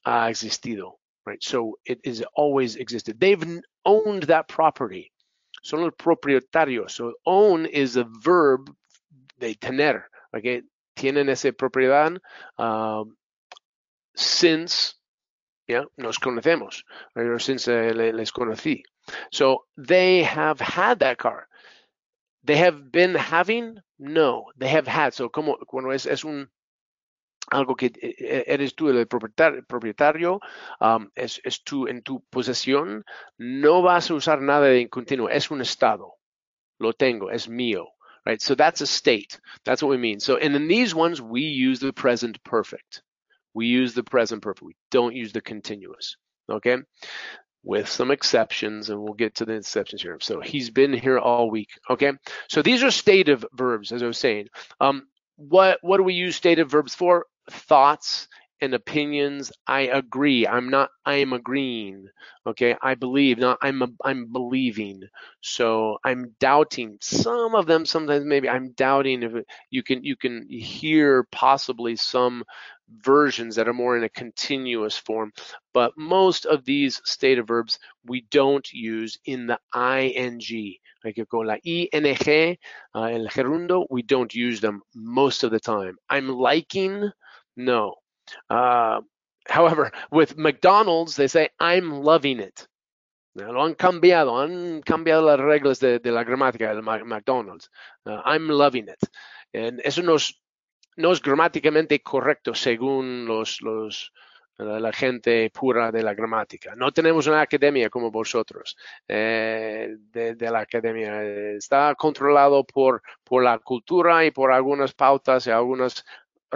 ha 0.04 0.30
existido, 0.30 0.98
right? 1.24 1.42
So 1.42 1.78
it 1.84 2.00
is 2.04 2.24
always 2.34 2.76
existed. 2.76 3.18
They've 3.18 3.60
owned 3.84 4.24
that 4.24 4.48
property. 4.48 5.12
Son 5.62 5.82
el 5.82 5.90
propietario. 5.90 6.88
So 6.88 7.14
own 7.24 7.66
is 7.66 7.96
a 7.96 8.04
verb 8.04 8.72
de 9.38 9.54
tener, 9.54 10.08
okay? 10.34 10.62
Tienen 10.96 11.28
esa 11.28 11.52
propiedad 11.52 12.18
um, 12.58 13.16
since 14.14 14.95
yeah, 15.66 15.84
nos 15.96 16.18
conocemos, 16.18 16.84
ever 17.16 17.38
since 17.38 17.68
uh, 17.68 17.92
les 17.94 18.32
conocí. 18.32 18.82
So 19.32 19.64
they 19.76 20.22
have 20.22 20.60
had 20.60 21.00
that 21.00 21.18
car. 21.18 21.48
They 22.44 22.56
have 22.56 22.92
been 22.92 23.14
having, 23.14 23.78
no, 23.98 24.46
they 24.56 24.68
have 24.68 24.86
had. 24.86 25.14
So 25.14 25.28
como 25.28 25.56
cuando 25.66 25.90
es, 25.90 26.06
es 26.06 26.24
un 26.24 26.48
algo 27.50 27.76
que 27.76 27.86
e, 27.86 28.14
e, 28.18 28.44
eres 28.46 28.74
tú 28.74 28.88
el 28.88 29.06
propietario, 29.06 29.64
propietario 29.66 30.40
um, 30.80 31.08
es, 31.14 31.40
es 31.44 31.62
tú 31.62 31.86
en 31.86 32.02
tu 32.02 32.20
posesión, 32.30 33.04
no 33.38 33.82
vas 33.82 34.10
a 34.10 34.14
usar 34.14 34.40
nada 34.40 34.66
de 34.66 34.88
continuo, 34.88 35.28
es 35.28 35.50
un 35.50 35.60
estado. 35.60 36.14
Lo 36.78 36.92
tengo, 36.92 37.30
es 37.30 37.48
mío. 37.48 37.86
Right? 38.24 38.40
So 38.40 38.56
that's 38.56 38.80
a 38.80 38.86
state. 38.86 39.38
That's 39.64 39.82
what 39.82 39.90
we 39.90 39.98
mean. 39.98 40.18
So 40.18 40.36
and 40.36 40.56
in 40.56 40.66
these 40.66 40.94
ones 40.94 41.22
we 41.22 41.42
use 41.42 41.78
the 41.78 41.92
present 41.92 42.42
perfect. 42.42 43.02
We 43.56 43.68
use 43.68 43.94
the 43.94 44.04
present 44.04 44.42
perfect. 44.42 44.66
We 44.66 44.76
don't 44.90 45.16
use 45.16 45.32
the 45.32 45.40
continuous. 45.40 46.18
Okay? 46.52 46.76
With 47.64 47.88
some 47.88 48.10
exceptions, 48.10 48.90
and 48.90 49.00
we'll 49.02 49.14
get 49.14 49.36
to 49.36 49.46
the 49.46 49.54
exceptions 49.54 50.02
here. 50.02 50.18
So 50.20 50.40
he's 50.40 50.68
been 50.68 50.92
here 50.92 51.18
all 51.18 51.50
week. 51.50 51.70
Okay? 51.88 52.12
So 52.50 52.60
these 52.60 52.82
are 52.82 52.90
stative 52.90 53.46
verbs, 53.54 53.92
as 53.92 54.02
I 54.02 54.06
was 54.06 54.18
saying. 54.18 54.48
Um, 54.78 55.08
what 55.36 55.78
what 55.80 55.96
do 55.96 56.02
we 56.02 56.12
use 56.12 56.36
stative 56.36 56.70
verbs 56.70 56.94
for? 56.94 57.24
Thoughts 57.50 58.28
and 58.60 58.74
opinions. 58.74 59.52
I 59.66 59.82
agree. 59.82 60.46
I'm 60.46 60.70
not. 60.70 60.90
I 61.04 61.16
am 61.16 61.32
agreeing. 61.32 62.08
Okay. 62.46 62.76
I 62.82 62.94
believe. 62.94 63.38
Not. 63.38 63.58
I'm. 63.62 63.82
A, 63.82 63.88
I'm 64.04 64.32
believing. 64.32 65.02
So 65.40 65.98
I'm 66.04 66.34
doubting. 66.40 66.98
Some 67.00 67.54
of 67.54 67.66
them. 67.66 67.86
Sometimes 67.86 68.24
maybe 68.24 68.48
I'm 68.48 68.72
doubting. 68.72 69.22
If 69.22 69.34
it, 69.34 69.46
you 69.70 69.82
can. 69.82 70.04
You 70.04 70.16
can 70.16 70.46
hear 70.48 71.26
possibly 71.30 71.96
some 71.96 72.44
versions 73.00 73.56
that 73.56 73.68
are 73.68 73.74
more 73.74 73.96
in 73.96 74.04
a 74.04 74.08
continuous 74.08 74.96
form. 74.96 75.32
But 75.74 75.92
most 75.96 76.46
of 76.46 76.64
these 76.64 77.00
stative 77.04 77.48
verbs 77.48 77.78
we 78.04 78.22
don't 78.30 78.70
use 78.72 79.18
in 79.24 79.46
the 79.46 79.58
ing. 79.74 80.76
Like 81.04 81.22
con 81.30 81.46
la 81.46 81.56
ing, 81.64 81.88
uh, 82.94 83.02
el 83.02 83.26
gerundo, 83.28 83.86
we 83.90 84.02
don't 84.02 84.34
use 84.34 84.60
them 84.60 84.82
most 84.94 85.44
of 85.44 85.50
the 85.52 85.60
time. 85.60 85.96
I'm 86.08 86.28
liking, 86.28 87.10
no. 87.56 87.96
Uh, 88.50 89.00
however, 89.48 89.92
with 90.10 90.36
McDonald's, 90.36 91.16
they 91.16 91.28
say, 91.28 91.48
I'm 91.60 91.90
loving 91.90 92.40
it. 92.40 92.66
Lo 93.34 93.62
han 93.62 93.74
cambiado, 93.74 94.40
han 94.40 94.80
cambiado 94.80 95.22
las 95.26 95.38
reglas 95.38 95.78
de, 95.78 96.00
la 96.04 96.24
gramática 96.24 96.74
del 96.74 96.82
McDonald's. 96.82 97.68
Uh, 98.06 98.22
I'm 98.24 98.48
loving 98.48 98.88
it. 98.88 99.02
And 99.52 99.80
eso 99.84 100.02
nos 100.02 100.40
no 100.96 101.12
es 101.12 101.20
gramáticamente 101.20 102.02
correcto 102.02 102.54
según 102.54 103.26
los, 103.26 103.60
los, 103.60 104.12
la 104.58 104.92
gente 104.92 105.50
pura 105.50 105.92
de 105.92 106.02
la 106.02 106.14
gramática. 106.14 106.74
No 106.74 106.90
tenemos 106.92 107.26
una 107.26 107.42
academia 107.42 107.90
como 107.90 108.10
vosotros 108.10 108.76
eh, 109.06 109.94
de, 109.98 110.34
de, 110.34 110.50
la 110.50 110.60
academia. 110.60 111.22
Está 111.54 111.94
controlado 111.94 112.64
por, 112.64 113.02
por 113.22 113.42
la 113.42 113.58
cultura 113.58 114.24
y 114.24 114.30
por 114.30 114.52
algunas 114.52 114.94
pautas 114.94 115.46
y 115.46 115.50
algunas 115.50 116.04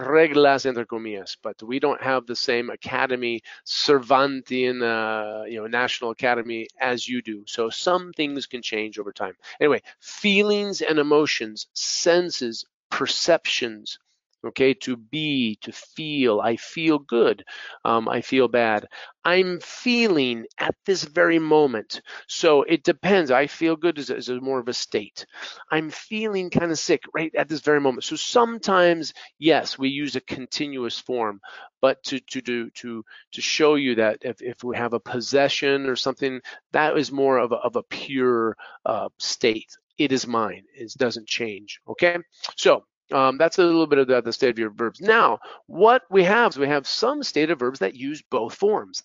reglas 0.01 0.67
entre 0.67 0.85
comillas, 0.85 1.37
but 1.43 1.63
we 1.63 1.79
don't 1.79 2.03
have 2.03 2.27
the 2.27 2.37
same 2.37 2.71
academy, 2.71 3.43
Cervantian, 3.65 4.83
uh, 4.83 5.45
you 5.45 5.61
know, 5.61 5.67
national 5.67 6.11
academy 6.11 6.67
as 6.81 7.09
you 7.09 7.23
do. 7.23 7.45
So 7.47 7.71
some 7.71 8.13
things 8.13 8.47
can 8.47 8.63
change 8.63 8.99
over 8.99 9.13
time. 9.13 9.35
Anyway, 9.61 9.83
feelings 10.01 10.81
and 10.83 10.99
emotions, 10.99 11.69
senses, 11.75 12.65
perceptions, 12.91 13.99
okay 14.45 14.75
to 14.75 14.97
be 14.97 15.59
to 15.61 15.73
feel 15.73 16.41
i 16.41 16.57
feel 16.57 16.99
good 16.99 17.45
um, 17.85 18.09
i 18.09 18.21
feel 18.21 18.49
bad. 18.49 18.87
I'm 19.25 19.61
feeling 19.61 20.47
at 20.59 20.75
this 20.87 21.05
very 21.05 21.39
moment. 21.39 22.01
So 22.27 22.63
it 22.63 22.85
depends. 22.85 23.31
I 23.31 23.47
feel 23.47 23.77
good 23.77 23.99
is, 23.99 24.09
is 24.09 24.31
more 24.31 24.59
of 24.59 24.69
a 24.69 24.73
state. 24.73 25.27
I'm 25.71 25.91
feeling 25.91 26.49
kind 26.49 26.71
of 26.73 26.79
sick 26.79 27.03
right 27.15 27.35
at 27.35 27.49
this 27.49 27.61
very 27.61 27.81
moment. 27.81 28.05
So 28.05 28.17
sometimes 28.17 29.13
yes 29.39 29.79
we 29.79 29.89
use 29.89 30.17
a 30.17 30.21
continuous 30.23 30.99
form 30.99 31.41
but 31.83 32.03
to 32.05 32.21
to 32.21 32.41
do 32.41 32.71
to 32.71 33.05
to 33.33 33.41
show 33.41 33.75
you 33.75 33.95
that 33.97 34.19
if, 34.23 34.41
if 34.41 34.63
we 34.65 34.77
have 34.77 34.93
a 34.93 35.01
possession 35.01 35.87
or 35.87 35.97
something 35.97 36.41
that 36.73 36.97
is 36.97 37.13
more 37.13 37.39
of 37.39 37.53
a, 37.53 37.57
of 37.57 37.77
a 37.77 37.83
pure 37.83 38.57
uh, 38.87 39.09
state. 39.19 39.77
It 39.99 40.13
is 40.13 40.27
mine. 40.27 40.65
It 40.75 40.95
doesn't 40.97 41.29
change. 41.29 41.81
Okay? 41.87 42.17
So 42.57 42.85
um, 43.13 43.39
that's 43.39 43.59
a 43.59 43.65
little 43.65 43.87
bit 43.87 43.99
of 43.99 44.25
the, 44.25 44.33
state 44.33 44.51
of 44.51 44.59
your 44.59 44.71
verbs. 44.71 45.01
Now, 45.01 45.39
what 45.67 46.03
we 46.11 46.25
have 46.25 46.53
is 46.53 46.59
we 46.59 46.69
have 46.69 46.87
some 46.87 47.23
state 47.23 47.51
of 47.51 47.59
verbs 47.59 47.81
that 47.81 47.95
use 47.95 48.23
both 48.31 48.55
forms. 48.55 49.03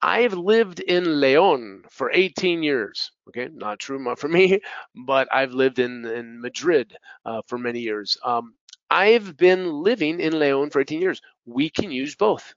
I've 0.00 0.34
lived 0.34 0.80
in 0.80 1.20
Leon 1.20 1.84
for 1.90 2.10
18 2.12 2.62
years. 2.62 3.12
Okay, 3.28 3.48
not 3.52 3.78
true 3.78 4.14
for 4.16 4.28
me, 4.28 4.60
but 5.06 5.28
I've 5.32 5.52
lived 5.52 5.78
in, 5.78 6.04
in 6.04 6.40
Madrid 6.40 6.96
uh, 7.24 7.42
for 7.46 7.58
many 7.58 7.80
years. 7.80 8.16
Um, 8.24 8.54
I've 8.90 9.36
been 9.36 9.70
living 9.70 10.20
in 10.20 10.38
Leon 10.38 10.70
for 10.70 10.80
18 10.80 11.00
years. 11.00 11.20
We 11.46 11.70
can 11.70 11.90
use 11.90 12.14
both. 12.14 12.54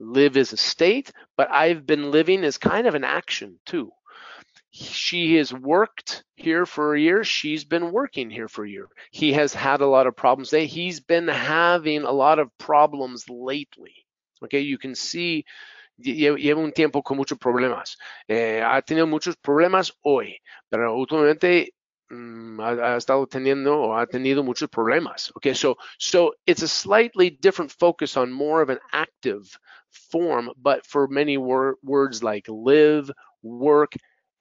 Live 0.00 0.36
is 0.36 0.52
a 0.52 0.56
state, 0.56 1.12
but 1.36 1.50
I've 1.50 1.86
been 1.86 2.10
living 2.10 2.44
as 2.44 2.58
kind 2.58 2.86
of 2.86 2.94
an 2.94 3.04
action 3.04 3.58
too 3.64 3.92
she 4.74 5.36
has 5.36 5.54
worked 5.54 6.24
here 6.34 6.66
for 6.66 6.94
a 6.94 7.00
year. 7.00 7.22
She's 7.22 7.64
been 7.64 7.92
working 7.92 8.28
here 8.28 8.48
for 8.48 8.64
a 8.64 8.68
year. 8.68 8.88
He 9.12 9.32
has 9.34 9.54
had 9.54 9.80
a 9.80 9.86
lot 9.86 10.08
of 10.08 10.16
problems. 10.16 10.50
He's 10.50 10.98
been 10.98 11.28
having 11.28 12.02
a 12.02 12.10
lot 12.10 12.40
of 12.40 12.50
problems 12.58 13.28
lately. 13.28 13.94
Okay, 14.42 14.60
you 14.60 14.76
can 14.76 14.96
see 14.96 15.44
lleva 16.02 16.60
un 16.60 16.72
tiempo 16.72 17.02
con 17.02 17.16
muchos 17.16 17.38
problemas. 17.38 17.96
Eh, 18.28 18.60
ha 18.60 18.82
tenido 18.82 19.08
muchos 19.08 19.36
problemas 19.36 19.92
hoy, 20.02 20.40
pero 20.68 20.96
últimamente 20.96 21.72
mm, 22.10 22.60
ha, 22.60 22.94
ha, 22.94 22.96
estado 22.96 23.28
teniendo 23.28 23.78
o 23.80 23.96
ha 23.96 24.06
tenido 24.06 24.42
muchos 24.42 24.68
problemas. 24.68 25.30
Okay, 25.36 25.54
so 25.54 25.76
so 25.98 26.34
it's 26.46 26.62
a 26.62 26.68
slightly 26.68 27.30
different 27.30 27.70
focus 27.70 28.16
on 28.16 28.32
more 28.32 28.60
of 28.60 28.70
an 28.70 28.80
active 28.92 29.56
form, 30.10 30.50
but 30.60 30.84
for 30.84 31.06
many 31.06 31.38
wor 31.38 31.76
words 31.84 32.24
like 32.24 32.48
live, 32.48 33.08
work, 33.44 33.94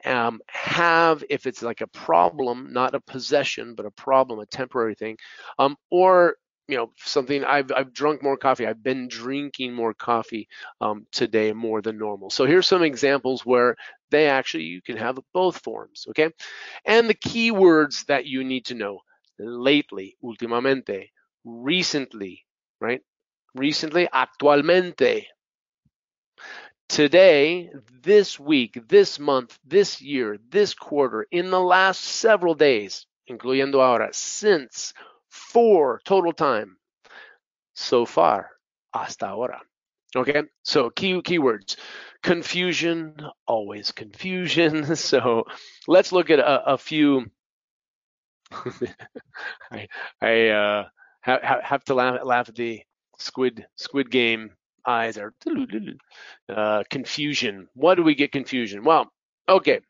um, 0.06 0.42
have 0.48 1.24
if 1.30 1.46
it's 1.48 1.62
like 1.62 1.82
a 1.82 1.88
problem, 1.88 2.74
not 2.74 2.96
a 2.96 3.00
possession, 3.02 3.76
but 3.76 3.86
a 3.86 3.92
problem, 3.92 4.40
a 4.40 4.46
temporary 4.46 4.96
thing, 4.96 5.18
um, 5.60 5.78
or 5.92 6.36
you 6.68 6.78
know 6.78 6.92
something 6.98 7.44
I've 7.44 7.72
I've 7.76 7.94
drunk 7.94 8.24
more 8.24 8.38
coffee. 8.38 8.66
I've 8.68 8.84
been 8.84 9.08
drinking 9.08 9.74
more 9.74 9.94
coffee 9.94 10.48
um, 10.82 11.06
today 11.12 11.54
more 11.54 11.82
than 11.82 11.98
normal. 11.98 12.30
So 12.30 12.46
here's 12.46 12.68
some 12.68 12.84
examples 12.84 13.46
where 13.46 13.76
they 14.12 14.28
actually 14.30 14.64
you 14.66 14.82
can 14.82 14.98
have 14.98 15.20
both 15.34 15.58
forms, 15.64 16.06
okay? 16.10 16.30
And 16.86 17.10
the 17.10 17.14
key 17.14 17.52
words 17.52 18.06
that 18.08 18.26
you 18.26 18.44
need 18.44 18.66
to 18.66 18.76
know: 18.76 19.00
lately, 19.40 20.16
últimamente, 20.24 21.10
recently, 21.44 22.46
right? 22.80 23.02
Recently, 23.56 24.08
actualmente, 24.14 25.26
today, 26.90 27.70
this 28.02 28.40
week, 28.40 28.80
this 28.88 29.20
month, 29.20 29.58
this 29.66 30.02
year, 30.02 30.38
this 30.50 30.74
quarter, 30.74 31.26
in 31.32 31.50
the 31.50 31.60
last 31.60 32.02
several 32.04 32.56
days, 32.56 33.06
incluyendo 33.30 33.76
ahora, 33.76 34.10
since, 34.12 34.94
for, 35.30 36.02
total 36.06 36.34
time, 36.34 36.78
so 37.74 38.06
far, 38.06 38.50
hasta 38.94 39.28
ahora. 39.28 39.62
Okay, 40.16 40.44
so 40.64 40.92
key 40.92 41.22
keywords 41.22 41.76
confusion, 42.24 43.16
always 43.46 43.92
confusion. 43.92 44.96
So 44.96 45.46
let's 45.88 46.12
look 46.12 46.30
at 46.30 46.40
a, 46.40 46.74
a 46.74 46.78
few. 46.78 47.30
I, 49.72 49.88
I 50.22 50.48
uh, 50.48 50.86
have, 51.22 51.42
have 51.64 51.84
to 51.86 51.94
laugh, 51.94 52.20
laugh 52.24 52.50
at 52.50 52.56
the 52.56 52.82
squid 53.20 53.66
squid 53.76 54.10
game 54.10 54.52
eyes 54.86 55.18
are 55.18 55.34
uh, 56.50 56.84
confusion. 56.90 57.68
What 57.74 57.96
do 57.96 58.04
we 58.04 58.16
get 58.16 58.32
confusion? 58.32 58.84
Well, 58.84 59.12
okay. 59.48 59.82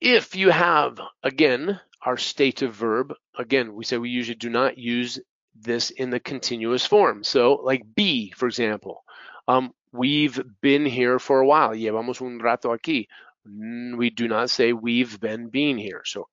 If 0.00 0.34
you 0.34 0.50
have 0.50 1.00
again 1.22 1.80
our 2.04 2.16
stative 2.16 2.74
verb, 2.74 3.14
again 3.38 3.74
we 3.74 3.84
say 3.84 3.98
we 3.98 4.10
usually 4.10 4.34
do 4.34 4.50
not 4.50 4.78
use 4.78 5.20
this 5.54 5.90
in 5.90 6.10
the 6.10 6.20
continuous 6.20 6.84
form. 6.84 7.24
So 7.24 7.54
like 7.54 7.82
be, 7.94 8.32
for 8.36 8.46
example, 8.46 9.04
um, 9.46 9.72
we've 9.92 10.40
been 10.60 10.86
here 10.86 11.18
for 11.18 11.40
a 11.40 11.46
while. 11.46 11.70
Llevamos 11.70 12.20
un 12.20 12.40
rato 12.40 12.76
aquí. 12.76 13.06
Mm, 13.48 13.96
we 13.96 14.10
do 14.10 14.28
not 14.28 14.50
say 14.50 14.72
we've 14.72 15.18
been 15.20 15.48
being 15.48 15.78
here. 15.78 16.02
So 16.04 16.28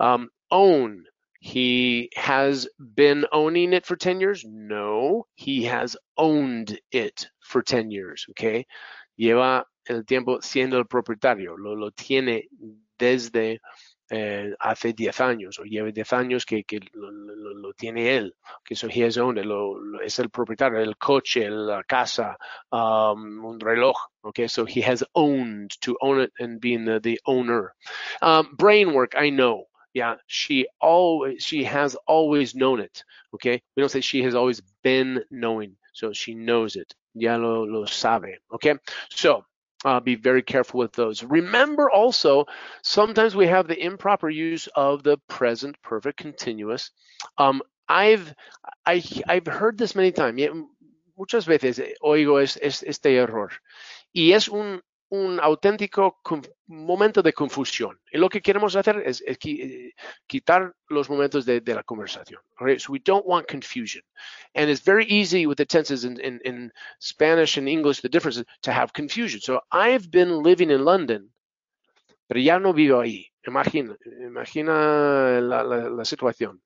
um, 0.00 0.30
own. 0.50 1.04
He 1.44 2.08
has 2.16 2.66
been 2.78 3.26
owning 3.30 3.74
it 3.74 3.84
for 3.84 3.96
10 3.96 4.18
years? 4.18 4.46
No, 4.46 5.26
he 5.34 5.64
has 5.64 5.94
owned 6.16 6.80
it 6.90 7.28
for 7.40 7.60
10 7.60 7.90
years, 7.90 8.24
okay? 8.30 8.66
Lleva 9.20 9.64
el 9.86 10.04
tiempo 10.04 10.40
siendo 10.40 10.78
el 10.78 10.86
propietario, 10.86 11.54
lo, 11.58 11.74
lo 11.74 11.90
tiene 11.90 12.48
desde 12.98 13.60
eh, 14.10 14.54
hace 14.58 14.94
10 14.94 15.20
años 15.20 15.58
o 15.58 15.64
lleva 15.64 15.90
10 15.90 16.14
años 16.14 16.46
que, 16.46 16.64
que 16.64 16.80
lo, 16.94 17.10
lo, 17.10 17.54
lo, 17.54 17.72
tiene 17.74 18.16
él, 18.16 18.34
que 18.64 18.74
so 18.74 18.88
he 18.88 19.02
has 19.02 19.18
owned 19.18 19.36
it, 19.36 19.44
lo, 19.44 20.00
es 20.00 20.18
el 20.18 20.30
propietario, 20.30 20.80
el 20.80 20.96
coche, 20.96 21.50
la 21.50 21.82
casa, 21.82 22.38
um, 22.72 23.44
un 23.44 23.60
reloj, 23.60 23.96
okay, 24.22 24.48
so 24.48 24.64
he 24.64 24.80
has 24.80 25.04
owned, 25.14 25.72
to 25.82 25.94
own 26.00 26.22
it 26.22 26.32
and 26.38 26.58
being 26.58 26.86
the, 26.86 27.00
the 27.00 27.20
owner. 27.26 27.74
Um, 28.22 28.48
brain 28.56 28.94
work, 28.94 29.12
I 29.14 29.28
know, 29.28 29.66
yeah, 29.94 30.16
she 30.26 30.66
always, 30.80 31.42
she 31.42 31.64
has 31.64 31.94
always 32.06 32.54
known 32.54 32.80
it, 32.80 33.04
okay, 33.32 33.62
we 33.74 33.80
don't 33.80 33.88
say 33.88 34.00
she 34.00 34.22
has 34.24 34.34
always 34.34 34.60
been 34.82 35.24
knowing, 35.30 35.76
so 35.92 36.12
she 36.12 36.34
knows 36.34 36.76
it, 36.76 36.94
ya 37.14 37.36
lo, 37.36 37.64
lo 37.64 37.86
sabe, 37.86 38.36
okay, 38.52 38.74
so 39.08 39.44
uh, 39.84 40.00
be 40.00 40.14
very 40.14 40.42
careful 40.42 40.80
with 40.80 40.92
those. 40.92 41.22
Remember 41.22 41.90
also, 41.90 42.46
sometimes 42.82 43.36
we 43.36 43.46
have 43.46 43.68
the 43.68 43.78
improper 43.78 44.30
use 44.30 44.66
of 44.74 45.02
the 45.02 45.18
present 45.28 45.76
perfect 45.82 46.16
continuous. 46.18 46.90
Um, 47.38 47.62
I've 47.88 48.34
I, 48.86 49.02
I've 49.28 49.46
heard 49.46 49.76
this 49.76 49.94
many 49.94 50.10
times. 50.10 50.40
Muchas 51.18 51.44
veces 51.46 51.80
oigo 52.02 52.42
es, 52.42 52.56
es, 52.56 52.82
este 52.82 53.06
error. 53.06 53.50
Y 54.14 54.32
es 54.32 54.48
un, 54.48 54.80
un 55.14 55.38
auténtico 55.40 56.20
momento 56.66 57.22
de 57.22 57.32
confusión. 57.32 58.00
Y 58.10 58.18
lo 58.18 58.28
que 58.28 58.40
queremos 58.40 58.74
hacer 58.74 59.02
es, 59.04 59.22
es 59.26 59.38
eh, 59.44 59.92
quitar 60.26 60.74
los 60.88 61.08
momentos 61.08 61.44
de, 61.44 61.60
de 61.60 61.74
la 61.74 61.82
conversación. 61.82 62.40
Okay? 62.60 62.78
So 62.78 62.92
we 62.92 62.98
don't 62.98 63.24
want 63.26 63.46
confusion. 63.46 64.02
And 64.54 64.68
it's 64.68 64.82
very 64.84 65.06
easy 65.06 65.46
with 65.46 65.56
the 65.56 65.66
tenses 65.66 66.04
in 66.04 66.72
Spanish 66.98 67.58
and 67.58 67.68
English, 67.68 68.00
the 68.00 68.08
difference 68.08 68.38
is 68.38 68.46
to 68.62 68.72
have 68.72 68.92
confusion. 68.92 69.40
So 69.40 69.60
I've 69.70 70.10
been 70.10 70.42
living 70.42 70.70
in 70.70 70.84
London, 70.84 71.32
pero 72.26 72.40
ya 72.40 72.58
no 72.58 72.72
vivo 72.72 73.00
ahí. 73.00 73.30
Imagina, 73.46 73.96
imagina 74.20 75.40
la, 75.40 75.62
la, 75.62 75.90
la 75.90 76.04
situación. 76.04 76.62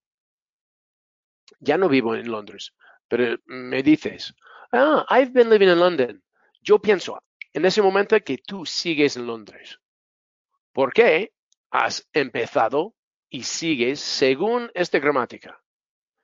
Ya 1.61 1.77
no 1.77 1.89
vivo 1.89 2.15
en 2.15 2.31
Londres, 2.31 2.73
pero 3.09 3.37
me 3.47 3.83
dices, 3.83 4.33
ah, 4.73 5.05
I've 5.11 5.33
been 5.33 5.51
living 5.51 5.69
in 5.69 5.81
London. 5.81 6.23
Yo 6.63 6.79
pienso, 6.79 7.19
en 7.59 7.65
ese 7.65 7.83
momento 7.83 8.17
que 8.25 8.39
tú 8.39 8.65
sigues 8.65 9.17
en 9.17 9.27
Londres. 9.27 9.81
¿Por 10.73 10.93
qué? 10.93 11.33
Has 11.71 12.09
empezado 12.13 12.95
y 13.29 13.43
sigues 13.43 14.01
según 14.01 14.71
esta 14.75 14.99
gramática. 15.01 15.61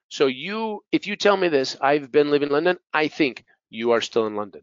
So 0.09 0.29
you, 0.29 0.85
if 0.93 1.07
you 1.07 1.17
tell 1.17 1.37
me 1.37 1.49
this, 1.51 1.77
I've 1.81 2.11
been 2.11 2.31
living 2.31 2.49
in 2.49 2.53
London, 2.53 2.79
I 2.93 3.09
think 3.09 3.45
you 3.69 3.93
are 3.93 4.01
still 4.01 4.27
in 4.27 4.37
London. 4.37 4.63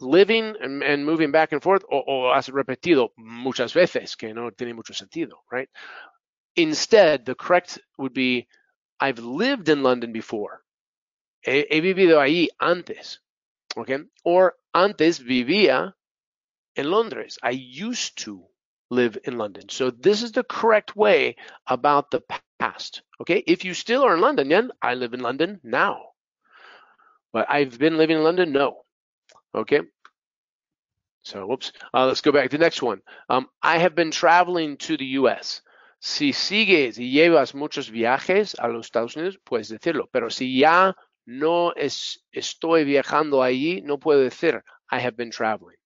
Living 0.00 0.54
and, 0.60 0.82
and 0.84 1.04
moving 1.04 1.32
back 1.32 1.52
and 1.52 1.60
forth, 1.60 1.84
o, 1.90 1.98
o, 2.06 2.32
has 2.32 2.48
repetido 2.48 3.10
muchas 3.16 3.74
veces, 3.74 4.16
que 4.16 4.32
no 4.32 4.50
tiene 4.50 4.74
mucho 4.74 4.94
sentido, 4.94 5.42
right? 5.50 5.68
Instead, 6.54 7.24
the 7.24 7.34
correct 7.34 7.80
would 7.98 8.14
be, 8.14 8.46
I've 9.00 9.18
lived 9.18 9.68
in 9.68 9.82
London 9.82 10.12
before. 10.12 10.62
He, 11.40 11.66
he 11.68 11.80
vivido 11.80 12.20
ahí 12.20 12.48
antes. 12.60 13.20
Okay? 13.76 13.98
Or 14.24 14.54
antes 14.74 15.18
vivía 15.18 15.94
en 16.76 16.90
Londres. 16.90 17.38
I 17.42 17.50
used 17.50 18.24
to 18.24 18.44
live 18.90 19.18
in 19.24 19.38
London. 19.38 19.68
So 19.68 19.90
this 19.90 20.22
is 20.22 20.32
the 20.32 20.44
correct 20.44 20.94
way 20.96 21.36
about 21.66 22.10
the 22.10 22.22
past. 22.58 23.02
Okay? 23.20 23.42
If 23.46 23.64
you 23.64 23.74
still 23.74 24.02
are 24.02 24.14
in 24.14 24.20
London, 24.20 24.48
then 24.48 24.70
I 24.80 24.94
live 24.94 25.14
in 25.14 25.20
London 25.20 25.60
now. 25.62 26.10
But 27.32 27.46
I've 27.48 27.78
been 27.78 27.96
living 27.96 28.18
in 28.18 28.24
London? 28.24 28.52
No. 28.52 28.84
Okay? 29.54 29.80
So, 31.22 31.46
whoops. 31.46 31.72
Uh, 31.94 32.06
let's 32.06 32.20
go 32.20 32.32
back 32.32 32.50
to 32.50 32.58
the 32.58 32.64
next 32.64 32.82
one. 32.82 33.00
Um, 33.28 33.46
I 33.62 33.78
have 33.78 33.94
been 33.94 34.10
traveling 34.10 34.76
to 34.78 34.96
the 34.96 35.06
U.S. 35.22 35.62
Si 36.00 36.32
sigues 36.32 36.98
y 36.98 37.12
llevas 37.12 37.54
muchos 37.54 37.88
viajes 37.88 38.56
a 38.58 38.68
los 38.68 38.86
Estados 38.86 39.16
Unidos, 39.16 39.38
puedes 39.46 39.68
decirlo. 39.68 40.08
Pero 40.12 40.28
si 40.30 40.58
ya 40.58 40.94
no 41.26 41.72
es, 41.74 42.24
estoy 42.32 42.84
viajando 42.84 43.42
allí, 43.42 43.82
no 43.82 43.98
puedo 43.98 44.20
decir 44.20 44.62
I 44.90 44.98
have 45.00 45.16
been 45.16 45.30
traveling. 45.30 45.76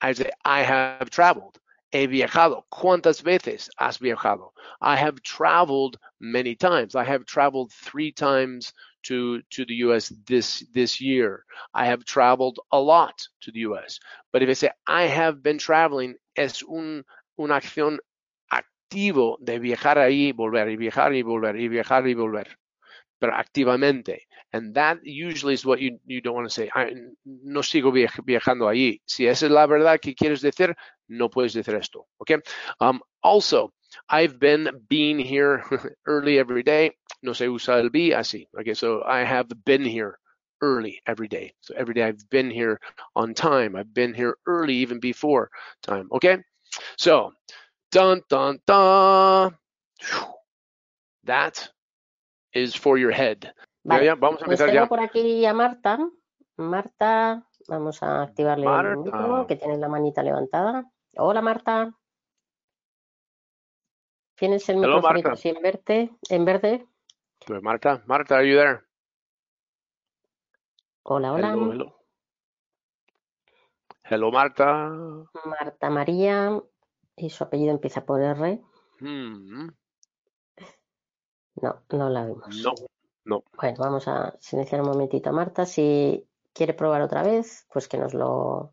I 0.00 0.12
say 0.12 0.30
I 0.44 0.62
have 0.62 1.10
traveled. 1.10 1.58
He 1.90 2.06
viajado. 2.06 2.64
¿Cuántas 2.68 3.22
veces 3.22 3.70
has 3.78 3.98
viajado? 3.98 4.52
I 4.80 4.96
have 4.96 5.22
traveled 5.22 5.96
many 6.20 6.54
times. 6.54 6.94
I 6.94 7.04
have 7.04 7.24
traveled 7.24 7.72
three 7.72 8.12
times 8.12 8.72
to, 9.04 9.40
to 9.50 9.64
the 9.64 9.74
US 9.86 10.12
this, 10.26 10.66
this 10.72 11.00
year. 11.00 11.44
I 11.72 11.86
have 11.86 12.04
traveled 12.04 12.58
a 12.72 12.78
lot 12.78 13.16
to 13.42 13.52
the 13.52 13.60
US. 13.60 13.98
But 14.32 14.42
if 14.42 14.48
I 14.48 14.52
say 14.52 14.70
I 14.86 15.04
have 15.04 15.42
been 15.42 15.58
traveling, 15.58 16.16
es 16.36 16.62
un, 16.62 17.04
una 17.38 17.56
acción 17.56 17.98
activo 18.50 19.38
de 19.40 19.58
viajar 19.58 19.98
ahí, 19.98 20.32
volver, 20.32 20.68
y 20.68 20.76
viajar 20.76 21.14
y 21.14 21.22
volver, 21.22 21.58
y 21.58 21.68
viajar 21.68 22.06
y 22.06 22.14
volver. 22.14 22.58
Pero 23.18 23.34
activamente. 23.34 24.26
And 24.56 24.74
that 24.74 25.04
usually 25.04 25.52
is 25.52 25.66
what 25.66 25.80
you, 25.80 25.98
you 26.06 26.22
don't 26.22 26.34
want 26.34 26.48
to 26.48 26.54
say. 26.54 26.70
no 27.24 27.60
sigo 27.60 27.92
viajando 27.92 28.68
allí. 28.68 29.00
Si 29.04 29.26
esa 29.26 29.46
es 29.46 29.52
la 29.52 29.66
verdad 29.66 30.00
que 30.00 30.14
quieres 30.14 30.40
decir, 30.40 30.74
no 31.08 31.28
puedes 31.28 31.52
decir 31.52 31.74
esto. 31.74 32.06
Okay. 32.20 32.38
Um, 32.80 33.00
also, 33.22 33.72
I've 34.08 34.38
been 34.38 34.70
being 34.88 35.18
here 35.18 35.62
early 36.06 36.38
every 36.38 36.62
day. 36.62 36.92
No 37.22 37.34
se 37.34 37.48
usa 37.48 37.78
el 37.78 37.90
be 37.90 38.10
así. 38.14 38.48
Okay. 38.58 38.74
So 38.74 39.02
I 39.04 39.24
have 39.24 39.48
been 39.64 39.84
here 39.84 40.18
early 40.62 41.02
every 41.06 41.28
day. 41.28 41.52
So 41.60 41.74
every 41.76 41.92
day 41.92 42.04
I've 42.04 42.28
been 42.30 42.50
here 42.50 42.80
on 43.14 43.34
time. 43.34 43.76
I've 43.76 43.92
been 43.92 44.14
here 44.14 44.38
early 44.46 44.76
even 44.76 45.00
before 45.00 45.50
time. 45.82 46.08
Okay. 46.12 46.38
So, 46.96 47.32
dun 47.92 48.22
dun 48.30 48.58
dun. 48.66 49.54
That 51.24 51.68
is 52.54 52.74
for 52.74 52.96
your 52.96 53.10
head. 53.12 53.52
Vale. 53.86 54.04
Ya, 54.04 54.14
vamos 54.16 54.42
a 54.42 54.46
pues 54.46 54.60
empezar 54.60 54.74
ya. 54.74 54.88
por 54.88 54.98
aquí 54.98 55.46
a 55.46 55.54
Marta. 55.54 55.98
Marta, 56.56 57.46
vamos 57.68 58.02
a 58.02 58.22
activarle 58.22 58.66
Marta. 58.66 58.90
el 58.90 58.98
micrófono, 58.98 59.46
que 59.46 59.56
tiene 59.56 59.78
la 59.78 59.88
manita 59.88 60.24
levantada. 60.24 60.90
Hola, 61.16 61.40
Marta. 61.40 61.94
Tienes 64.34 64.68
el 64.68 64.78
micrófono 64.78 65.30
así 65.30 65.50
en 65.50 65.62
verde, 65.62 66.10
en 66.28 66.44
verde. 66.44 66.86
Pues 67.46 67.62
Marta, 67.62 68.02
Marta, 68.06 68.36
are 68.36 68.50
you 68.50 68.56
there? 68.56 68.80
Hola, 71.04 71.32
hola. 71.32 71.52
Hello, 71.52 71.72
hello. 71.72 71.96
hello, 74.02 74.32
Marta. 74.32 74.90
Marta 75.44 75.90
María 75.90 76.60
y 77.14 77.30
su 77.30 77.44
apellido 77.44 77.70
empieza 77.70 78.04
por 78.04 78.20
R. 78.20 78.60
Mm. 78.98 79.68
No, 81.62 81.82
no 81.90 82.10
la 82.10 82.24
vemos. 82.24 82.64
No. 82.64 82.74
No. 83.26 83.42
Bueno, 83.60 83.76
vamos 83.78 84.06
a 84.06 84.36
silenciar 84.38 84.80
un 84.80 84.88
momentito 84.88 85.30
a 85.30 85.32
Marta. 85.32 85.66
Si 85.66 86.24
quiere 86.52 86.74
probar 86.74 87.02
otra 87.02 87.24
vez, 87.24 87.66
pues 87.72 87.88
que 87.88 87.98
nos 87.98 88.14
lo 88.14 88.72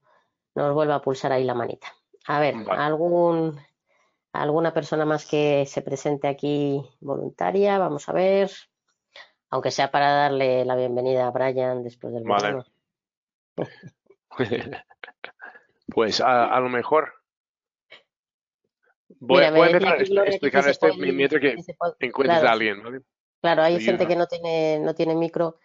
nos 0.55 0.73
vuelva 0.75 0.95
a 0.95 1.01
pulsar 1.01 1.31
ahí 1.31 1.43
la 1.43 1.55
manita. 1.55 1.87
A 2.27 2.39
ver, 2.39 2.53
algún 2.69 3.59
alguna 4.31 4.71
persona 4.71 5.05
más 5.05 5.25
que 5.25 5.65
se 5.65 5.81
presente 5.81 6.27
aquí 6.27 6.81
voluntaria, 6.99 7.79
vamos 7.79 8.07
a 8.07 8.13
ver. 8.13 8.51
Aunque 9.49 9.71
sea 9.71 9.89
para 9.89 10.11
darle 10.13 10.65
la 10.65 10.75
bienvenida 10.75 11.27
a 11.27 11.31
Brian 11.31 11.83
después 11.83 12.13
del 12.13 12.23
Vale. 12.23 12.63
pues 15.87 16.21
a, 16.21 16.45
a, 16.45 16.59
lo 16.59 16.69
mejor. 16.69 17.11
Voy, 19.19 19.49
voy 19.51 19.69
a 19.69 19.77
a 19.77 20.25
explicar 20.27 20.67
esto 20.67 20.87
mientras 20.97 21.41
que, 21.41 21.55
encuentres 21.99 22.39
claro, 22.39 22.47
a 22.47 22.51
alguien. 22.51 22.83
¿vale? 22.83 23.01
Claro, 23.43 23.61
hay 23.61 23.77
gente 23.81 24.07
que 24.07 24.15
no 24.15 24.25
tiene, 24.25 24.79
no 24.79 24.95
tiene 24.95 25.15
micro. 25.15 25.57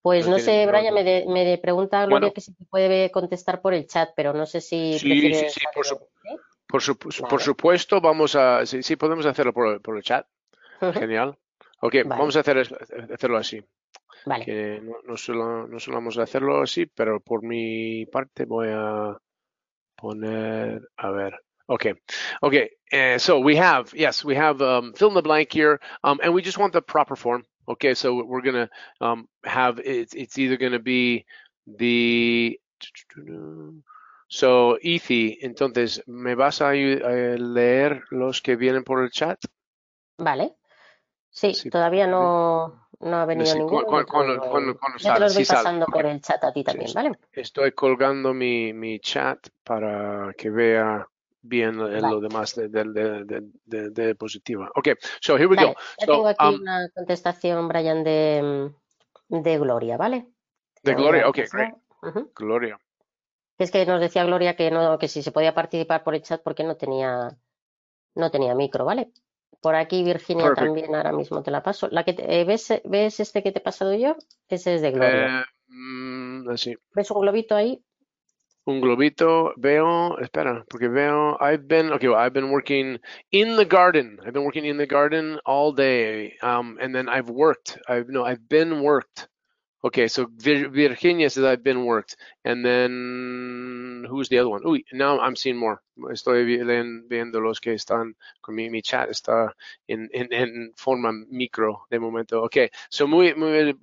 Pues 0.00 0.24
no, 0.24 0.32
no 0.32 0.38
sé, 0.38 0.66
Brian, 0.66 0.94
me, 0.94 1.04
de, 1.04 1.26
me 1.28 1.58
pregunta 1.58 2.06
Gloria 2.06 2.20
bueno, 2.20 2.32
que 2.32 2.40
si 2.40 2.52
puede 2.70 3.10
contestar 3.10 3.60
por 3.60 3.74
el 3.74 3.86
chat, 3.86 4.12
pero 4.16 4.32
no 4.32 4.46
sé 4.46 4.62
si. 4.62 4.98
Sí, 4.98 5.20
sí, 5.20 5.48
sí, 5.50 5.60
por, 5.74 5.84
su, 5.84 5.98
por, 6.66 6.80
su, 6.80 6.94
vale. 6.94 7.30
por, 7.30 7.42
supuesto, 7.42 8.00
vamos 8.00 8.34
a. 8.34 8.64
Sí, 8.64 8.82
sí 8.82 8.96
podemos 8.96 9.26
hacerlo 9.26 9.52
por, 9.52 9.82
por 9.82 9.98
el 9.98 10.02
chat. 10.02 10.26
Genial. 10.94 11.36
Ok, 11.82 11.96
vale. 11.96 12.08
vamos 12.08 12.34
a 12.34 12.40
hacer, 12.40 12.66
hacerlo 13.12 13.36
así. 13.36 13.62
Vale. 14.24 14.46
Que 14.46 14.80
no, 14.82 14.94
no, 15.04 15.18
solo, 15.18 15.68
no 15.68 15.78
solamos 15.78 16.16
hacerlo 16.16 16.62
así, 16.62 16.86
pero 16.86 17.20
por 17.20 17.42
mi 17.42 18.06
parte 18.06 18.46
voy 18.46 18.68
a 18.72 19.18
poner, 19.96 20.80
a 20.96 21.10
ver. 21.10 21.38
Okay, 21.72 21.94
okay. 22.42 22.68
Uh, 22.92 23.16
so 23.16 23.40
we 23.40 23.56
have, 23.56 23.94
yes, 23.94 24.22
we 24.22 24.34
have 24.34 24.60
um, 24.60 24.92
fill 24.92 25.08
in 25.08 25.14
the 25.14 25.22
blank 25.22 25.50
here, 25.50 25.80
um, 26.04 26.20
and 26.22 26.34
we 26.34 26.42
just 26.42 26.58
want 26.58 26.74
the 26.74 26.82
proper 26.82 27.16
form. 27.16 27.44
Okay, 27.66 27.94
so 27.94 28.22
we're 28.22 28.42
gonna 28.42 28.68
um, 29.00 29.26
have 29.44 29.78
it's 29.78 30.12
it's 30.14 30.36
either 30.36 30.58
gonna 30.58 30.78
be 30.78 31.24
the 31.66 32.60
so 34.28 34.76
Ethi. 34.84 35.38
Entonces, 35.42 36.02
¿me 36.06 36.34
vas 36.34 36.60
a, 36.60 36.72
leer 36.72 38.02
los 38.10 38.42
que 38.42 38.56
vienen 38.56 38.84
por 38.84 39.02
el 39.02 39.10
chat? 39.10 39.38
Vale. 40.18 40.56
Sí, 41.30 41.54
sí. 41.54 41.70
todavía 41.70 42.06
no, 42.06 42.86
no 43.00 43.16
ha 43.16 43.24
venido 43.24 43.52
Sí, 43.52 43.58
ninguno. 43.60 43.86
cuando- 43.86 44.06
cuando- 44.06 44.40
cuando- 44.40 44.76
cuando 44.78 44.98
Yo 44.98 45.14
te 45.14 45.20
los 45.20 45.34
voy 45.34 45.44
sí 45.44 45.46
sale. 45.46 45.58
pasando 45.60 45.86
por 45.86 46.04
el 46.04 46.20
chat 46.20 46.44
a 46.44 46.52
ti 46.52 46.62
también, 46.62 46.92
¿vale? 46.94 47.12
Estoy 47.32 47.72
colgando 47.72 48.34
mi, 48.34 48.74
mi 48.74 49.00
chat 49.00 49.48
para 49.64 50.34
que 50.36 50.50
vea 50.50 51.06
bien 51.42 51.76
lo- 51.76 51.88
lo 51.88 52.20
demás 52.20 52.54
de, 52.54 52.68
de, 52.68 53.90
diapositiva. 53.90 54.70
Okay, 54.74 54.94
so 55.20 55.36
here 55.36 55.46
we 55.46 55.56
Vale, 55.56 55.68
go. 55.68 55.74
ya 55.98 56.06
So, 56.06 56.12
tengo 56.14 56.28
aquí 56.28 56.46
um, 56.46 56.60
una 56.60 56.88
contestación, 56.94 57.68
Brian, 57.68 58.04
de, 58.04 58.72
de 59.28 59.58
Gloria, 59.58 59.96
¿vale? 59.96 60.28
de 60.82 60.94
Gloria, 60.94 61.28
okay, 61.28 61.44
pasar. 61.44 61.74
great. 62.02 62.24
Gloria. 62.34 62.78
Es 63.58 63.70
que 63.70 63.86
nos 63.86 64.00
decía 64.00 64.24
Gloria 64.24 64.56
que 64.56 64.70
no, 64.70 64.98
que 64.98 65.08
si 65.08 65.22
se 65.22 65.30
podía 65.30 65.54
participar 65.54 66.02
por 66.02 66.14
el 66.14 66.22
chat 66.22 66.42
porque 66.42 66.64
no 66.64 66.76
tenía, 66.76 67.28
no 68.14 68.30
tenía 68.30 68.54
micro, 68.54 68.84
¿vale? 68.84 69.12
Por 69.60 69.76
aquí 69.76 70.02
Virginia 70.02 70.46
Perfect. 70.46 70.66
también 70.66 70.94
ahora 70.94 71.12
mismo 71.12 71.42
te 71.42 71.52
la 71.52 71.62
paso. 71.62 71.88
La 71.90 72.04
que 72.04 72.14
te- 72.14 72.40
eh, 72.40 72.44
¿ves, 72.44 72.72
¿Ves 72.84 73.20
este 73.20 73.42
que 73.42 73.52
te 73.52 73.58
he 73.60 73.62
pasado 73.62 73.94
yo? 73.94 74.16
Ese 74.48 74.74
es 74.74 74.82
de 74.82 74.90
Gloria. 74.90 75.42
Eh, 75.42 75.44
mm, 75.68 76.48
así. 76.50 76.74
¿Ves 76.94 77.10
un 77.12 77.20
globito 77.20 77.54
ahí? 77.54 77.84
Un 78.64 78.80
globito, 78.80 79.52
veo, 79.56 80.16
espera, 80.18 80.64
porque 80.68 80.88
veo, 80.88 81.36
I've 81.40 81.66
been, 81.66 81.90
okay, 81.92 82.06
well, 82.08 82.18
I've 82.18 82.32
been 82.32 82.50
working 82.50 82.98
in 83.32 83.56
the 83.56 83.64
garden. 83.64 84.18
I've 84.24 84.32
been 84.32 84.44
working 84.44 84.64
in 84.66 84.76
the 84.76 84.86
garden 84.86 85.40
all 85.44 85.72
day. 85.72 86.36
Um, 86.42 86.78
and 86.80 86.94
then 86.94 87.08
I've 87.08 87.28
worked. 87.28 87.78
I've, 87.88 88.08
no, 88.08 88.24
I've 88.24 88.48
been 88.48 88.80
worked. 88.82 89.26
Okay, 89.82 90.08
so 90.08 90.26
Vir- 90.36 90.68
Virginia 90.68 91.30
says 91.30 91.44
I've 91.44 91.64
been 91.64 91.86
worked. 91.86 92.16
And 92.44 92.64
then, 92.64 94.06
who's 94.08 94.28
the 94.28 94.38
other 94.38 94.50
one? 94.50 94.62
Uy, 94.64 94.84
now 94.92 95.18
I'm 95.20 95.36
seeing 95.36 95.56
more. 95.56 95.80
Estoy 95.98 96.44
viendo 97.08 97.40
los 97.42 97.60
que 97.60 97.72
están 97.74 98.12
con 98.42 98.54
mi, 98.56 98.68
mi 98.70 98.82
chat 98.82 99.08
está 99.10 99.50
en, 99.88 100.08
en, 100.14 100.32
en 100.32 100.72
forma 100.76 101.12
micro 101.30 101.86
de 101.90 101.98
momento. 101.98 102.42
Okay, 102.44 102.70
so 102.90 103.06
muy, 103.06 103.34
muy, 103.34 103.74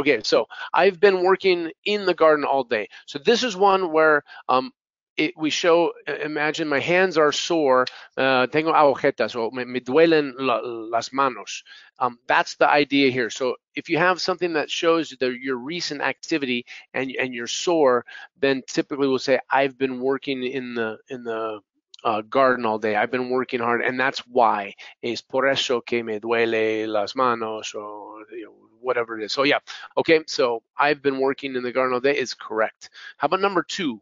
okay, 0.00 0.20
so 0.24 0.46
I've 0.72 1.00
been 1.00 1.22
working 1.22 1.70
in 1.84 2.06
the 2.06 2.14
garden 2.14 2.44
all 2.44 2.64
day. 2.64 2.88
So 3.06 3.18
this 3.18 3.42
is 3.44 3.56
one 3.56 3.92
where 3.92 4.24
um, 4.48 4.72
it, 5.16 5.34
we 5.36 5.50
show, 5.50 5.92
uh, 6.08 6.14
imagine 6.16 6.68
my 6.68 6.80
hands 6.80 7.18
are 7.18 7.32
sore, 7.32 7.86
uh, 8.16 8.46
tengo 8.46 8.72
agujetas 8.72 9.36
o 9.36 9.50
me, 9.50 9.64
me 9.64 9.80
duelen 9.80 10.32
la, 10.38 10.60
las 10.62 11.12
manos. 11.12 11.62
Um, 11.98 12.18
that's 12.26 12.56
the 12.56 12.68
idea 12.68 13.10
here. 13.10 13.30
So 13.30 13.56
if 13.74 13.88
you 13.88 13.98
have 13.98 14.20
something 14.20 14.54
that 14.54 14.70
shows 14.70 15.14
the, 15.20 15.30
your 15.30 15.56
recent 15.56 16.00
activity 16.00 16.64
and, 16.94 17.14
and 17.20 17.34
you're 17.34 17.46
sore, 17.46 18.04
then 18.40 18.62
typically 18.66 19.08
we'll 19.08 19.18
say, 19.18 19.38
I've 19.50 19.76
been 19.76 20.00
working 20.00 20.42
in 20.44 20.74
the, 20.74 20.98
in 21.08 21.24
the, 21.24 21.60
uh, 22.02 22.22
garden 22.22 22.64
all 22.64 22.78
day. 22.78 22.96
I've 22.96 23.10
been 23.10 23.28
working 23.28 23.60
hard, 23.60 23.82
and 23.82 23.98
that's 24.00 24.20
why. 24.20 24.74
Es 25.02 25.20
por 25.20 25.46
eso 25.46 25.82
que 25.82 26.02
me 26.02 26.18
duele 26.18 26.88
las 26.88 27.14
manos, 27.14 27.74
or 27.74 28.24
you 28.32 28.44
know, 28.44 28.54
whatever 28.80 29.18
it 29.18 29.24
is. 29.24 29.32
So 29.32 29.42
yeah, 29.42 29.58
okay. 29.98 30.20
So 30.26 30.62
I've 30.78 31.02
been 31.02 31.20
working 31.20 31.56
in 31.56 31.62
the 31.62 31.72
garden 31.72 31.92
all 31.94 32.00
day 32.00 32.16
is 32.16 32.32
correct. 32.34 32.90
How 33.18 33.26
about 33.26 33.40
number 33.40 33.62
two? 33.62 34.00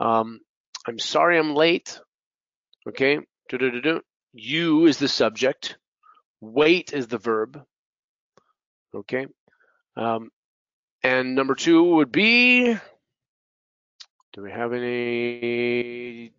Um, 0.00 0.40
I'm 0.86 0.98
sorry 0.98 1.38
I'm 1.38 1.54
late. 1.54 2.00
Okay. 2.88 3.18
Du-du-du-du. 3.48 4.00
You 4.32 4.86
is 4.86 4.98
the 4.98 5.08
subject. 5.08 5.76
Wait 6.40 6.92
is 6.92 7.06
the 7.06 7.18
verb. 7.18 7.62
Okay. 8.94 9.26
Um, 9.96 10.30
and 11.02 11.34
number 11.34 11.54
two 11.54 11.82
would 11.82 12.12
be 12.12 12.76
do 14.32 14.42
we 14.42 14.50
have 14.50 14.72
any 14.72 16.32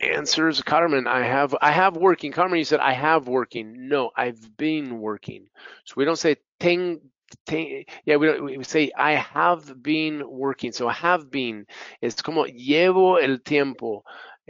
answers? 0.00 0.62
Carmen, 0.62 1.06
I 1.06 1.22
have 1.22 1.54
I 1.60 1.70
have 1.70 1.96
working. 1.96 2.32
Carmen, 2.32 2.58
you 2.58 2.64
said 2.64 2.80
I 2.80 2.92
have 2.92 3.28
working. 3.28 3.88
No, 3.88 4.10
I've 4.16 4.56
been 4.56 5.00
working. 5.00 5.46
So 5.84 5.94
we 5.96 6.04
don't 6.04 6.18
say 6.18 6.36
ten 6.58 7.00
ten 7.46 7.84
yeah, 8.04 8.16
we 8.16 8.56
we 8.58 8.64
say 8.64 8.90
I 8.96 9.12
have 9.12 9.82
been 9.82 10.22
working. 10.28 10.72
So 10.72 10.88
have 10.88 11.30
been 11.30 11.66
es 12.02 12.16
como 12.22 12.46
llevo 12.46 13.18
el 13.22 13.38
tiempo. 13.38 14.04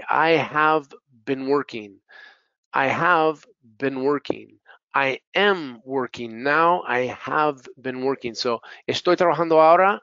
I 0.08 0.30
have 0.32 0.88
been 1.24 1.46
working. 1.48 2.00
I 2.72 2.86
have 2.88 3.44
been 3.78 4.02
working. 4.02 4.58
I 4.94 5.20
am 5.34 5.80
working 5.84 6.42
now. 6.42 6.82
I 6.86 7.06
have 7.06 7.60
been 7.80 8.02
working. 8.04 8.34
So 8.34 8.60
estoy 8.88 9.16
trabajando 9.16 9.60
ahora. 9.60 10.00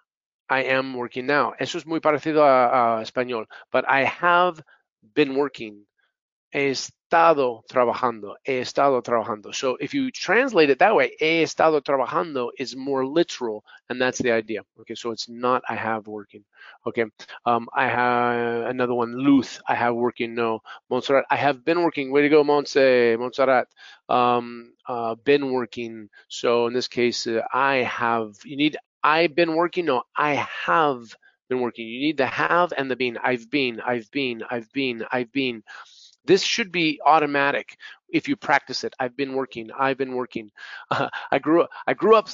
I 0.50 0.64
am 0.64 0.94
working 0.96 1.26
now. 1.26 1.54
Eso 1.60 1.78
es 1.78 1.86
muy 1.86 2.00
parecido 2.00 2.44
a, 2.46 3.00
a 3.00 3.02
español. 3.04 3.48
But 3.72 3.86
I 3.90 4.06
have 4.06 4.62
been 5.14 5.36
working. 5.36 5.86
He 6.52 6.70
estado 6.70 7.64
trabajando. 7.70 8.36
He 8.44 8.60
estado 8.60 9.02
trabajando. 9.02 9.54
So 9.54 9.78
if 9.80 9.94
you 9.94 10.12
translate 10.12 10.70
it 10.70 10.80
that 10.80 10.96
way, 10.96 11.16
he 11.20 11.44
estado 11.44 11.82
trabajando 11.82 12.50
is 12.58 12.76
more 12.76 13.06
literal, 13.06 13.64
and 13.90 14.02
that's 14.02 14.20
the 14.20 14.32
idea. 14.32 14.62
Okay, 14.82 14.96
so 14.96 15.12
it's 15.12 15.30
not 15.30 15.64
I 15.70 15.76
have 15.76 16.08
working. 16.08 16.44
Okay, 16.86 17.06
um, 17.46 17.68
I 17.74 17.88
have 17.88 18.68
another 18.70 18.94
one. 18.94 19.18
Luth, 19.18 19.60
I 19.68 19.76
have 19.76 19.96
working. 19.96 20.36
No, 20.36 20.62
Montserrat, 20.90 21.26
I 21.30 21.36
have 21.36 21.64
been 21.66 21.84
working. 21.84 22.12
Way 22.12 22.24
to 22.24 22.30
go, 22.30 22.44
Montse, 22.44 23.18
Montserrat. 23.20 23.68
Um, 24.10 24.74
uh, 24.88 25.16
been 25.16 25.52
working. 25.52 26.10
So 26.30 26.68
in 26.68 26.74
this 26.74 26.88
case, 26.88 27.28
uh, 27.28 27.42
I 27.54 27.78
have. 27.78 28.36
You 28.46 28.58
need 28.58 28.78
I've 29.04 29.36
been 29.36 29.56
working. 29.56 29.86
No, 29.86 30.04
I 30.16 30.34
have 30.66 31.04
been 31.50 31.62
working. 31.62 31.88
You 31.88 32.00
need 32.02 32.18
the 32.18 32.26
have 32.28 32.74
and 32.78 32.90
the 32.90 32.96
been. 32.96 33.18
I've 33.18 33.50
been. 33.50 33.80
I've 33.82 34.10
been. 34.12 34.44
I've 34.50 34.72
been. 34.74 35.06
I've 35.12 35.32
been. 35.32 35.64
This 36.28 36.44
should 36.44 36.72
be 36.72 37.00
automatic 37.06 37.78
if 38.10 38.28
you 38.28 38.36
practice 38.36 38.84
it. 38.84 38.94
I've 39.00 39.16
been 39.16 39.34
working. 39.34 39.70
I've 39.72 39.98
been 39.98 40.14
working. 40.14 40.52
Uh, 40.92 41.10
I 41.32 41.40
grew 41.40 41.64
up. 41.64 41.70
I 41.88 41.94
grew 41.94 42.16
up. 42.16 42.30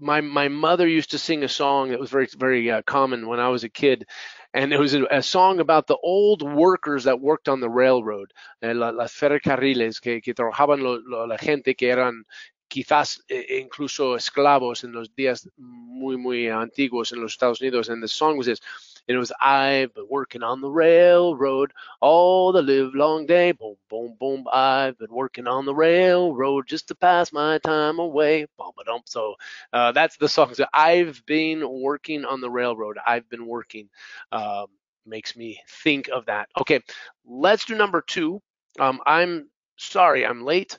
My 0.00 0.20
my 0.20 0.48
mother 0.48 0.86
used 0.86 1.10
to 1.10 1.18
sing 1.18 1.42
a 1.42 1.48
song 1.48 1.90
that 1.90 1.98
was 1.98 2.10
very 2.10 2.28
very 2.36 2.70
uh, 2.70 2.82
common 2.82 3.26
when 3.26 3.40
I 3.40 3.48
was 3.48 3.64
a 3.64 3.68
kid, 3.68 4.06
and 4.54 4.72
it 4.72 4.78
was 4.78 4.94
a, 4.94 5.04
a, 5.10 5.22
song 5.22 5.58
about 5.58 5.88
the 5.88 5.96
old 5.96 6.42
workers 6.42 7.04
that 7.04 7.20
worked 7.20 7.48
on 7.48 7.60
the 7.60 7.68
railroad, 7.68 8.32
eh, 8.62 8.74
las 8.74 9.12
ferrocarriles 9.12 10.00
que, 10.00 10.20
que 10.20 10.34
trabajaban 10.34 10.82
la 11.28 11.36
gente 11.36 11.74
que 11.74 11.90
eran 11.90 12.24
quizás 12.68 13.24
eh, 13.28 13.58
incluso 13.60 14.14
esclavos 14.14 14.84
en 14.84 14.92
los 14.92 15.14
días 15.16 15.48
muy 15.56 16.16
muy 16.16 16.48
antiguos 16.48 17.12
en 17.12 17.20
los 17.20 17.32
Estados 17.32 17.60
Unidos. 17.60 17.88
And 17.88 18.02
the 18.02 18.08
song 18.08 18.36
was 18.36 18.46
this. 18.46 18.60
It 19.08 19.16
was 19.16 19.32
I've 19.40 19.94
been 19.94 20.08
working 20.10 20.42
on 20.44 20.60
the 20.62 20.70
railroad 20.70 21.72
all 22.00 22.52
the 22.52 22.62
live 22.62 22.94
long 22.94 23.26
day. 23.26 23.52
Boom, 23.52 23.76
boom, 23.90 24.16
boom. 24.20 24.46
I've 24.52 24.98
been 24.98 25.12
working 25.12 25.48
on 25.48 25.66
the 25.66 25.74
railroad 25.74 26.68
just 26.68 26.88
to 26.88 26.96
pass 26.96 27.32
my 27.32 27.58
time 27.58 28.00
away. 28.00 28.46
Boom, 28.58 28.72
ba 28.76 28.84
So 29.06 29.36
uh, 29.72 29.92
that's 29.92 30.18
the 30.18 30.28
song. 30.28 30.54
So 30.54 30.66
I've 30.74 31.24
been 31.26 31.64
working 31.82 32.24
on 32.26 32.40
the 32.42 32.50
railroad. 32.50 32.98
I've 33.06 33.28
been 33.30 33.46
working. 33.46 33.90
Um, 34.32 34.66
makes 35.06 35.36
me 35.36 35.60
think 35.84 36.08
of 36.08 36.26
that. 36.26 36.48
Okay, 36.60 36.80
let's 37.26 37.66
do 37.66 37.76
number 37.76 38.02
two. 38.02 38.42
Um, 38.80 39.00
I'm 39.06 39.50
sorry, 39.78 40.26
I'm 40.26 40.44
late. 40.44 40.78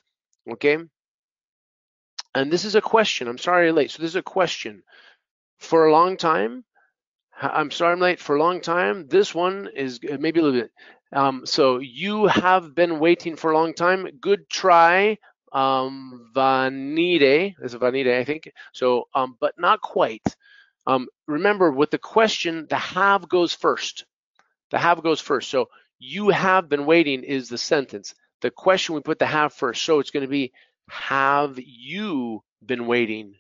Okay. 0.52 0.78
And 2.36 2.52
this 2.52 2.66
is 2.66 2.76
a 2.76 2.82
question. 2.82 3.28
I'm 3.28 3.38
sorry 3.38 3.70
I'm 3.70 3.76
late. 3.76 3.92
So 3.92 4.02
this 4.02 4.12
is 4.12 4.16
a 4.16 4.22
question. 4.24 4.84
For 5.60 5.88
a 5.88 5.92
long 5.94 6.18
time, 6.18 6.66
I'm 7.42 7.72
sorry 7.72 7.94
I'm 7.94 8.00
late 8.00 8.20
for 8.20 8.36
a 8.36 8.40
long 8.40 8.62
time. 8.62 9.08
This 9.08 9.34
one 9.34 9.70
is 9.76 10.00
maybe 10.04 10.40
a 10.40 10.44
little 10.44 10.62
bit. 10.62 10.72
Um, 11.14 11.46
so 11.46 11.80
you 11.80 12.28
have 12.28 12.76
been 12.76 13.00
waiting 13.00 13.36
for 13.36 13.52
a 13.52 13.58
long 13.58 13.74
time. 13.74 14.08
Good 14.20 14.50
try, 14.50 15.18
um, 15.54 16.32
Vanide. 16.34 17.56
Is 17.62 17.74
Vanide, 17.74 18.20
I 18.20 18.24
think. 18.24 18.52
So, 18.74 19.08
um, 19.16 19.38
but 19.40 19.56
not 19.58 19.82
quite. 19.82 20.24
Um, 20.86 21.08
remember, 21.28 21.72
with 21.72 21.92
the 21.92 21.98
question, 21.98 22.68
the 22.70 22.78
have 22.78 23.28
goes 23.30 23.54
first. 23.54 24.06
The 24.72 24.78
have 24.78 25.02
goes 25.02 25.22
first. 25.22 25.50
So 25.50 25.70
you 25.98 26.30
have 26.30 26.70
been 26.70 26.86
waiting 26.86 27.24
is 27.24 27.50
the 27.50 27.58
sentence. 27.58 28.14
The 28.42 28.52
question 28.52 28.96
we 28.96 29.02
put 29.02 29.20
the 29.20 29.26
have 29.26 29.54
first. 29.54 29.84
So 29.84 30.00
it's 30.00 30.12
going 30.12 30.26
to 30.26 30.30
be 30.30 30.52
have 30.90 31.58
you 31.60 32.44
been 32.66 32.88
waiting 32.88 33.36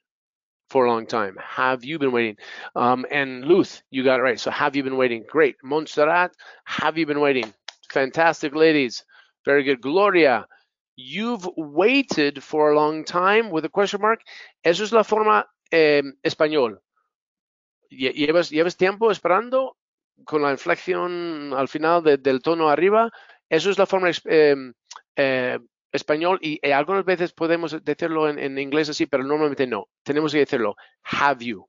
for 0.70 0.86
a 0.86 0.92
long 0.92 1.06
time? 1.06 1.38
Have 1.42 1.84
you 1.84 2.00
been 2.00 2.12
waiting? 2.12 2.38
Um, 2.76 3.06
and 3.12 3.46
Luth, 3.46 3.82
you 3.90 4.04
got 4.04 4.20
it 4.20 4.24
right. 4.24 4.40
So 4.40 4.52
have 4.52 4.76
you 4.76 4.84
been 4.84 4.98
waiting? 4.98 5.26
Great. 5.28 5.56
Montserrat, 5.64 6.32
have 6.66 6.98
you 6.98 7.06
been 7.06 7.20
waiting? 7.20 7.54
Fantastic, 7.92 8.56
ladies. 8.56 9.04
Very 9.46 9.64
good. 9.64 9.82
Gloria, 9.82 10.46
you've 10.96 11.48
waited 11.58 12.44
for 12.44 12.72
a 12.72 12.76
long 12.76 13.04
time 13.04 13.50
with 13.50 13.66
a 13.66 13.70
question 13.70 14.02
mark. 14.02 14.22
Eso 14.64 14.84
es 14.84 14.92
la 14.92 15.04
forma 15.04 15.46
eh, 15.72 16.04
español. 16.24 16.80
¿Llevas, 17.90 18.52
¿Llevas 18.52 18.78
tiempo 18.78 19.10
esperando 19.10 19.76
con 20.26 20.44
la 20.44 20.52
inflexión 20.52 21.54
al 21.54 21.68
final 21.68 22.04
de, 22.04 22.18
del 22.18 22.42
tono 22.42 22.70
arriba? 22.70 23.10
Eso 23.50 23.72
es 23.72 23.80
la 23.80 23.88
forma 23.88 24.12
eh, 24.26 24.56
eh, 25.16 25.60
español 25.92 26.40
y, 26.42 26.60
y, 26.62 26.72
algunas 26.72 27.06
veces 27.06 27.34
podemos 27.34 27.76
decirlo 27.84 28.30
en, 28.30 28.58
inglés 28.58 28.90
así, 28.90 29.06
pero 29.06 29.24
normalmente 29.24 29.68
no. 29.68 29.88
Tenemos 30.04 30.32
que 30.32 30.40
decirlo. 30.40 30.76
Have 31.04 31.44
you? 31.44 31.68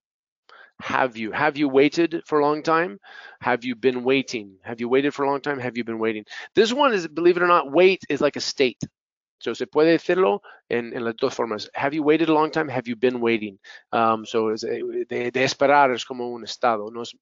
Have 0.78 1.18
you? 1.18 1.32
Have 1.32 1.58
you 1.58 1.68
waited 1.68 2.22
for 2.24 2.40
a 2.40 2.42
long 2.42 2.62
time? 2.62 2.98
Have 3.40 3.66
you 3.66 3.76
been 3.76 4.02
waiting? 4.04 4.58
Have 4.62 4.80
you 4.80 4.88
waited 4.88 5.12
for 5.12 5.24
a 5.24 5.30
long 5.30 5.40
time? 5.40 5.60
Have 5.60 5.76
you 5.76 5.84
been 5.84 5.98
waiting? 5.98 6.24
This 6.54 6.72
one 6.72 6.94
is, 6.94 7.06
believe 7.06 7.36
it 7.36 7.42
or 7.42 7.48
not, 7.48 7.70
wait 7.70 8.02
is 8.08 8.20
like 8.20 8.36
a 8.36 8.40
state. 8.40 8.80
So 9.40 9.54
se 9.54 9.66
puede 9.66 9.92
decirlo 9.92 10.42
en, 10.68 10.92
las 11.02 11.14
dos 11.16 11.34
formas. 11.34 11.70
Have 11.74 11.94
you 11.94 12.02
waited 12.02 12.28
a 12.28 12.34
long 12.34 12.50
time? 12.50 12.68
Have 12.68 12.86
you 12.86 12.96
been 12.96 13.20
waiting? 13.20 13.58
Um, 13.90 14.26
so 14.26 14.50
es, 14.50 14.60
de, 14.60 15.30
de, 15.30 15.44
esperar 15.44 15.92
es 15.92 16.04
como 16.04 16.28
un 16.28 16.44
estado, 16.44 16.90
no 16.90 17.02
es 17.02 17.16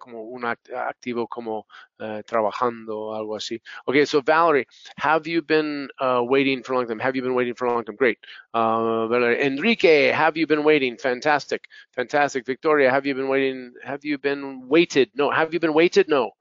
como 0.00 0.22
un 0.24 0.44
activo 0.44 1.28
como 1.28 1.66
uh, 2.00 2.22
trabajando 2.26 3.14
algo 3.14 3.36
así. 3.36 3.60
Okay, 3.86 4.04
so 4.04 4.20
Valerie, 4.20 4.66
have 4.96 5.28
you 5.28 5.42
been 5.42 5.88
uh, 6.00 6.20
waiting 6.24 6.64
for 6.64 6.74
long 6.74 6.88
time? 6.88 6.98
Have 6.98 7.14
you 7.14 7.22
been 7.22 7.34
waiting 7.34 7.54
for 7.54 7.68
long 7.68 7.84
time? 7.84 7.94
Great. 7.96 8.18
Uh, 8.52 9.06
Valerie. 9.06 9.40
Enrique, 9.40 10.10
have 10.10 10.36
you 10.36 10.46
been 10.46 10.64
waiting? 10.64 10.96
Fantastic, 10.96 11.68
fantastic. 11.94 12.44
Victoria, 12.44 12.90
have 12.90 13.06
you 13.06 13.14
been 13.14 13.28
waiting? 13.28 13.72
Have 13.84 14.04
you 14.04 14.18
been 14.18 14.66
waited? 14.66 15.10
No. 15.14 15.30
Have 15.30 15.54
you 15.54 15.60
been 15.60 15.74
waited? 15.74 16.08
No. 16.08 16.32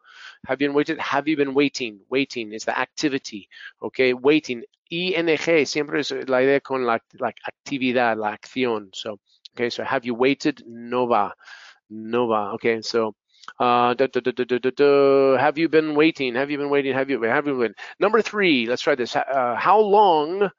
Have 0.47 0.61
you 0.61 0.69
been 0.69 0.75
waited? 0.75 0.99
Have 0.99 1.27
you 1.27 1.35
been 1.35 1.53
waiting? 1.53 1.99
Waiting 2.09 2.53
is 2.53 2.63
the 2.63 2.77
activity. 2.77 3.49
Okay, 3.83 4.13
waiting. 4.13 4.63
ING 4.89 5.65
siempre 5.65 5.99
es 5.99 6.11
la 6.11 6.41
idea 6.41 6.61
con 6.61 6.85
la, 6.85 6.97
la 7.19 7.31
actividad, 7.45 8.17
la 8.17 8.31
acción. 8.31 8.89
So, 8.93 9.19
okay, 9.53 9.69
so 9.69 9.83
have 9.83 10.05
you 10.05 10.15
waited? 10.15 10.63
No 10.65 11.05
va. 11.05 11.33
No 11.89 12.27
va. 12.27 12.53
Okay, 12.53 12.81
so 12.81 13.15
uh, 13.59 13.93
da, 13.93 14.07
da, 14.07 14.19
da, 14.21 15.37
have 15.37 15.57
you 15.57 15.69
been 15.69 15.95
waiting? 15.95 16.35
Have 16.35 16.51
you 16.51 16.57
been 16.57 16.69
waiting? 16.69 16.93
Have 16.93 17.09
you, 17.09 17.21
have 17.23 17.47
you 17.47 17.59
been? 17.59 17.75
Number 17.99 18.21
three, 18.21 18.65
let's 18.65 18.81
try 18.81 18.95
this. 18.95 19.15
Uh, 19.15 19.55
how 19.57 19.79
long, 19.79 20.51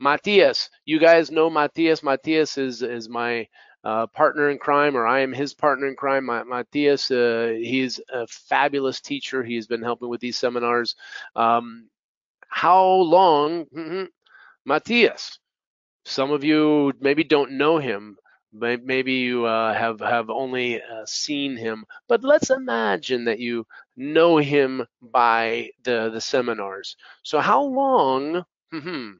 Matias? 0.00 0.68
You 0.84 0.98
guys 0.98 1.30
know 1.30 1.50
Matias. 1.50 2.02
Matias 2.02 2.58
is, 2.58 2.82
is 2.82 3.08
my 3.08 3.48
uh, 3.84 4.06
partner 4.08 4.50
in 4.50 4.58
crime, 4.58 4.96
or 4.96 5.06
I 5.06 5.20
am 5.20 5.32
his 5.32 5.54
partner 5.54 5.86
in 5.86 5.94
crime. 5.94 6.26
Matias, 6.26 7.10
uh, 7.10 7.54
he's 7.56 8.00
a 8.12 8.26
fabulous 8.26 9.00
teacher. 9.00 9.44
He's 9.44 9.66
been 9.66 9.82
helping 9.82 10.08
with 10.08 10.20
these 10.20 10.36
seminars. 10.36 10.96
Um, 11.36 11.88
how 12.48 12.84
long, 12.84 13.66
mm-hmm, 13.66 14.04
Matias? 14.64 15.38
Some 16.04 16.30
of 16.30 16.44
you 16.44 16.92
maybe 17.00 17.24
don't 17.24 17.52
know 17.58 17.78
him. 17.78 18.16
Maybe 18.58 19.12
you 19.12 19.44
uh, 19.44 19.74
have 19.74 20.00
have 20.00 20.30
only 20.30 20.80
uh, 20.80 21.04
seen 21.04 21.56
him, 21.56 21.84
but 22.08 22.24
let's 22.24 22.50
imagine 22.50 23.24
that 23.26 23.38
you 23.38 23.66
know 23.96 24.38
him 24.38 24.86
by 25.00 25.70
the 25.84 26.10
the 26.10 26.20
seminars. 26.20 26.96
So 27.22 27.40
how 27.40 27.62
long, 27.62 28.44
mm-hmm, 28.72 29.12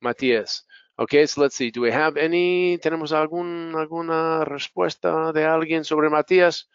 Matias? 0.00 0.62
Okay, 0.98 1.26
so 1.26 1.40
let's 1.40 1.56
see. 1.56 1.70
Do 1.70 1.80
we 1.80 1.90
have 1.90 2.16
any? 2.16 2.78
¿Tenemos 2.78 3.12
algún, 3.12 3.74
alguna 3.74 4.44
respuesta 4.44 5.32
de 5.32 5.44
alguien 5.44 5.84
sobre 5.84 6.10
Matías? 6.10 6.68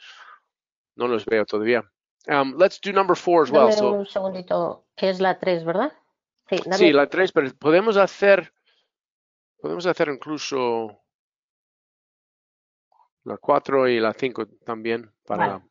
No 0.96 1.08
los 1.08 1.26
veo 1.26 1.46
todavía. 1.46 1.84
Um, 2.28 2.56
let's 2.58 2.80
do 2.80 2.92
number 2.92 3.16
four 3.16 3.44
as 3.44 3.52
well. 3.52 3.72
So, 3.72 3.94
un 3.94 4.06
segundito. 4.06 4.86
Es 4.98 5.22
la 5.22 5.38
tres, 5.40 5.64
¿verdad? 5.64 5.94
Sí, 6.50 6.58
sí, 6.74 6.94
la 6.94 7.08
tres, 7.08 7.32
pero 7.32 7.52
podemos 7.60 7.98
hacer, 7.98 8.52
podemos 9.62 9.86
hacer 9.86 10.10
incluso 10.10 11.00
la 13.28 13.38
cuatro 13.38 13.88
y 13.88 14.00
la 14.00 14.14
cinco 14.14 14.48
también 14.66 15.12
para 15.26 15.48
vale. 15.48 15.64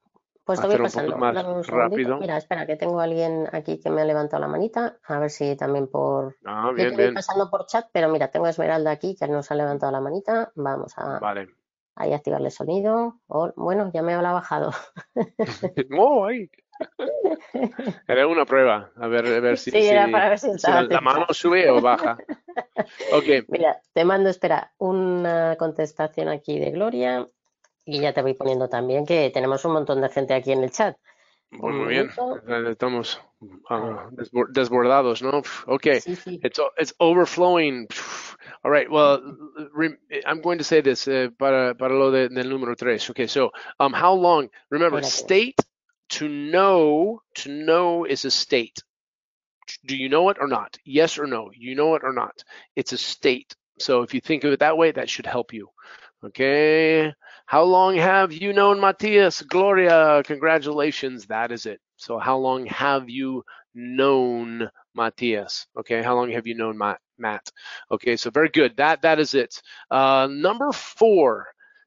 Pues 0.45 0.61
te 0.61 0.69
voy 0.69 0.79
pasando. 0.79 1.17
más 1.17 1.67
rápido. 1.67 2.19
Mira, 2.19 2.37
espera, 2.37 2.67
que 2.67 2.77
tengo 2.77 3.01
a 3.01 3.05
alguien 3.05 3.49
aquí 3.51 3.81
que 3.81 3.91
me 3.91 4.03
ha 4.03 4.05
levantado 4.05 4.41
la 4.41 4.47
manita. 4.47 4.97
A 5.03 5.19
ver 5.19 5.29
si 5.29 5.57
también 5.57 5.89
por. 5.89 6.37
Ah, 6.45 6.71
bien, 6.73 6.91
Yo 6.93 6.97
voy 6.97 7.15
pasando 7.15 7.51
por 7.51 7.67
chat, 7.67 7.89
pero 7.91 8.09
mira, 8.11 8.31
tengo 8.31 8.47
a 8.47 8.51
Esmeralda 8.51 8.93
aquí 8.93 9.17
que 9.19 9.27
nos 9.27 9.51
ha 9.51 9.57
levantado 9.57 9.91
la 9.91 10.01
manita. 10.01 10.53
Vamos 10.55 10.97
a. 10.99 11.19
Vale. 11.19 11.49
Ahí 11.97 12.13
activarle 12.13 12.53
sonido. 12.53 13.19
Oh, 13.27 13.53
bueno, 13.57 13.91
ya 13.93 14.03
me 14.03 14.15
ha 14.15 14.21
bajado. 14.21 14.71
oh, 15.99 16.27
ahí. 16.27 16.49
Era 18.07 18.29
una 18.29 18.45
prueba, 18.45 18.93
a 18.97 19.07
ver, 19.09 19.27
a 19.27 19.41
ver 19.41 19.59
si, 19.59 19.71
sí, 19.71 19.79
era 19.79 20.09
para 20.11 20.29
ver 20.29 20.39
si, 20.39 20.59
si 20.59 20.71
la, 20.71 20.83
la 20.83 21.01
mano 21.01 21.27
sube 21.31 21.71
o 21.71 21.81
baja. 21.81 22.19
Ok. 23.13 23.25
Mira, 23.49 23.81
te 23.93 24.05
mando, 24.05 24.29
espera, 24.29 24.75
una 24.79 25.57
contestación 25.59 26.29
aquí 26.29 26.59
de 26.59 26.71
Gloria 26.71 27.27
y 27.87 28.01
ya 28.01 28.12
te 28.12 28.20
voy 28.20 28.34
poniendo 28.34 28.68
también 28.68 29.07
que 29.07 29.30
tenemos 29.30 29.64
un 29.64 29.72
montón 29.72 30.03
de 30.03 30.11
gente 30.11 30.34
aquí 30.34 30.53
en 30.53 30.64
el 30.64 30.70
chat. 30.70 30.97
Muy, 31.51 31.72
muy 31.72 31.89
bien, 31.89 32.11
estamos 32.68 33.20
uh, 33.70 34.11
desbordados, 34.51 35.22
¿no? 35.22 35.43
Okay, 35.66 36.01
sí, 36.01 36.16
sí. 36.16 36.41
It's, 36.43 36.61
it's 36.76 36.93
overflowing. 36.99 37.87
All 38.64 38.70
right, 38.72 38.91
well, 38.91 39.20
I'm 40.26 40.41
going 40.41 40.59
to 40.59 40.64
say 40.64 40.80
this 40.80 41.07
uh, 41.07 41.28
para, 41.39 41.76
para 41.76 41.95
lo 41.95 42.11
de, 42.11 42.28
del 42.28 42.51
número 42.51 42.74
tres. 42.76 43.09
Okay, 43.11 43.28
so 43.28 43.53
um, 43.78 43.93
how 43.93 44.14
long? 44.14 44.49
Remember, 44.70 44.99
Espérate. 44.99 45.24
state 45.24 45.61
to 46.09 46.28
know, 46.28 47.22
to 47.37 47.49
know 47.49 48.05
is 48.05 48.24
a 48.24 48.30
state. 48.30 48.82
Do 49.84 49.97
you 49.97 50.09
know 50.09 50.28
it 50.30 50.39
or 50.41 50.49
not? 50.49 50.76
Yes 50.84 51.16
or 51.16 51.28
no? 51.28 51.53
You 51.57 51.76
know 51.76 51.95
it 51.95 52.03
or 52.03 52.12
not? 52.12 52.43
It's 52.74 52.93
a 52.93 52.99
state. 52.99 53.55
So 53.78 54.03
if 54.03 54.14
you 54.14 54.20
think 54.20 54.43
of 54.43 54.53
it 54.53 54.61
that 54.61 54.76
way, 54.76 54.91
that 54.91 55.09
should 55.09 55.26
help 55.26 55.53
you. 55.53 55.68
Okay. 56.24 57.14
How 57.47 57.63
long 57.63 57.95
have 57.97 58.33
you 58.33 58.53
known 58.53 58.81
Matias? 58.81 59.41
Gloria, 59.43 60.23
congratulations. 60.25 61.27
That 61.27 61.53
is 61.53 61.65
it. 61.65 61.81
So 61.97 62.19
how 62.19 62.39
long 62.39 62.67
have 62.67 63.09
you 63.09 63.45
known 63.73 64.69
Matias? 64.95 65.67
Okay. 65.79 66.03
How 66.03 66.17
long 66.17 66.31
have 66.33 66.47
you 66.49 66.57
known 66.57 66.77
Matt? 66.77 66.99
Matt? 67.19 67.49
Okay. 67.91 68.17
So 68.17 68.31
very 68.31 68.49
good. 68.49 68.77
That 68.77 69.03
that 69.03 69.21
is 69.21 69.35
it. 69.35 69.63
Uh, 69.91 70.27
number 70.29 70.73
four. 70.73 71.47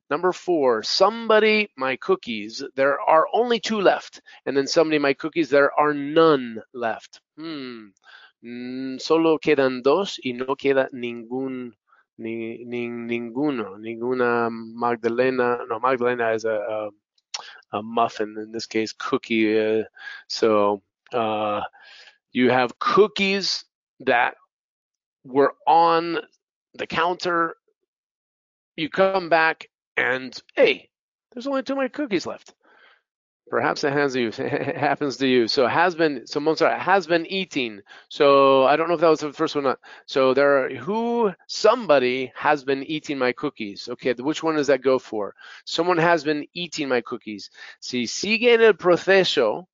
Number 0.10 0.32
four, 0.32 0.82
somebody 0.82 1.70
my 1.78 1.96
cookies. 1.98 2.64
There 2.76 3.00
are 3.00 3.28
only 3.32 3.60
two 3.60 3.80
left. 3.80 4.22
And 4.46 4.58
then 4.58 4.66
somebody 4.66 4.98
my 4.98 5.14
cookies, 5.14 5.50
there 5.50 5.72
are 5.80 5.94
none 5.94 6.60
left. 6.74 7.22
Hmm. 7.38 7.90
Mm, 8.44 9.00
solo 9.02 9.38
quedan 9.38 9.84
dos 9.84 10.18
y 10.24 10.32
no 10.32 10.56
queda 10.56 10.88
ningún 10.94 11.74
ni, 12.20 12.64
ni, 12.66 12.88
ninguno, 12.88 13.78
ninguna 13.80 14.50
Magdalena. 14.52 15.60
No, 15.70 15.80
Magdalena 15.80 16.32
is 16.34 16.46
a, 16.46 16.52
a, 16.52 16.90
a 17.78 17.82
muffin, 17.82 18.36
in 18.38 18.52
this 18.52 18.68
case, 18.68 18.94
cookie. 18.94 19.58
Uh, 19.60 19.84
so 20.28 20.82
uh, 21.14 21.62
you 22.32 22.52
have 22.52 22.78
cookies 22.78 23.66
that 24.02 24.36
were 25.24 25.54
on 25.66 26.20
the 26.76 26.86
counter. 26.86 27.56
You 28.76 28.90
come 28.90 29.30
back 29.30 29.68
and, 29.98 30.38
hey, 30.56 30.90
there's 31.32 31.48
only 31.48 31.64
two 31.64 31.76
more 31.76 31.90
cookies 31.90 32.26
left. 32.26 32.54
Perhaps 33.50 33.84
it 33.84 33.94
has 33.94 34.16
you 34.16 34.32
happens 34.32 35.18
to 35.18 35.28
you. 35.28 35.48
So 35.48 35.66
has 35.68 35.96
been 35.96 36.28
so 36.28 36.40
Mozart 36.40 36.80
has 36.80 37.08
been 37.08 37.26
eating. 37.26 37.82
So 38.10 38.66
I 38.66 38.76
don't 38.76 38.88
know 38.88 38.94
if 38.94 39.02
that 39.02 39.10
was 39.10 39.22
the 39.22 39.34
first 39.34 39.56
one. 39.56 39.64
Not. 39.64 39.80
So 40.06 40.34
there 40.34 40.66
are 40.66 40.70
who 40.70 41.34
somebody 41.48 42.32
has 42.36 42.64
been 42.64 42.84
eating 42.84 43.18
my 43.18 43.32
cookies. 43.32 43.90
Okay, 43.90 44.14
which 44.14 44.44
one 44.44 44.56
does 44.56 44.68
that 44.68 44.84
go 44.84 45.00
for? 45.00 45.34
Someone 45.66 45.98
has 45.98 46.24
been 46.24 46.46
eating 46.54 46.88
my 46.88 47.02
cookies. 47.02 47.50
Si 47.80 48.06
sigue 48.06 48.54
en 48.54 48.62
el 48.62 48.74
proceso, 48.74 49.68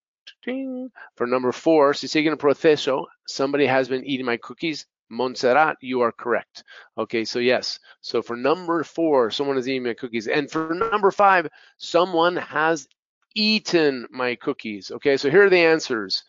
for 1.16 1.28
number 1.28 1.52
four, 1.52 1.94
si 1.94 2.08
sigue 2.08 2.28
en 2.28 2.34
el 2.34 2.38
proceso, 2.38 3.06
somebody 3.28 3.66
has 3.66 3.90
been 3.90 4.06
eating 4.06 4.26
my 4.26 4.38
cookies. 4.38 4.86
Montserrat, 5.10 5.78
you 5.82 6.02
are 6.02 6.12
correct. 6.12 6.64
Okay, 6.98 7.26
so 7.26 7.40
yes. 7.40 7.80
So 8.02 8.22
for 8.22 8.36
number 8.36 8.84
four, 8.84 9.30
someone 9.32 9.58
is 9.58 9.68
eating 9.68 9.84
my 9.84 9.94
cookies. 9.94 10.28
And 10.28 10.50
for 10.50 10.74
number 10.74 11.12
five, 11.12 11.48
someone 11.78 12.38
has 12.38 12.88
eaten 13.36 14.08
my 14.12 14.36
cookies. 14.36 14.92
Okay, 14.92 15.18
so 15.18 15.30
here 15.30 15.46
are 15.46 15.50
the 15.50 15.60
answers. 15.60 16.24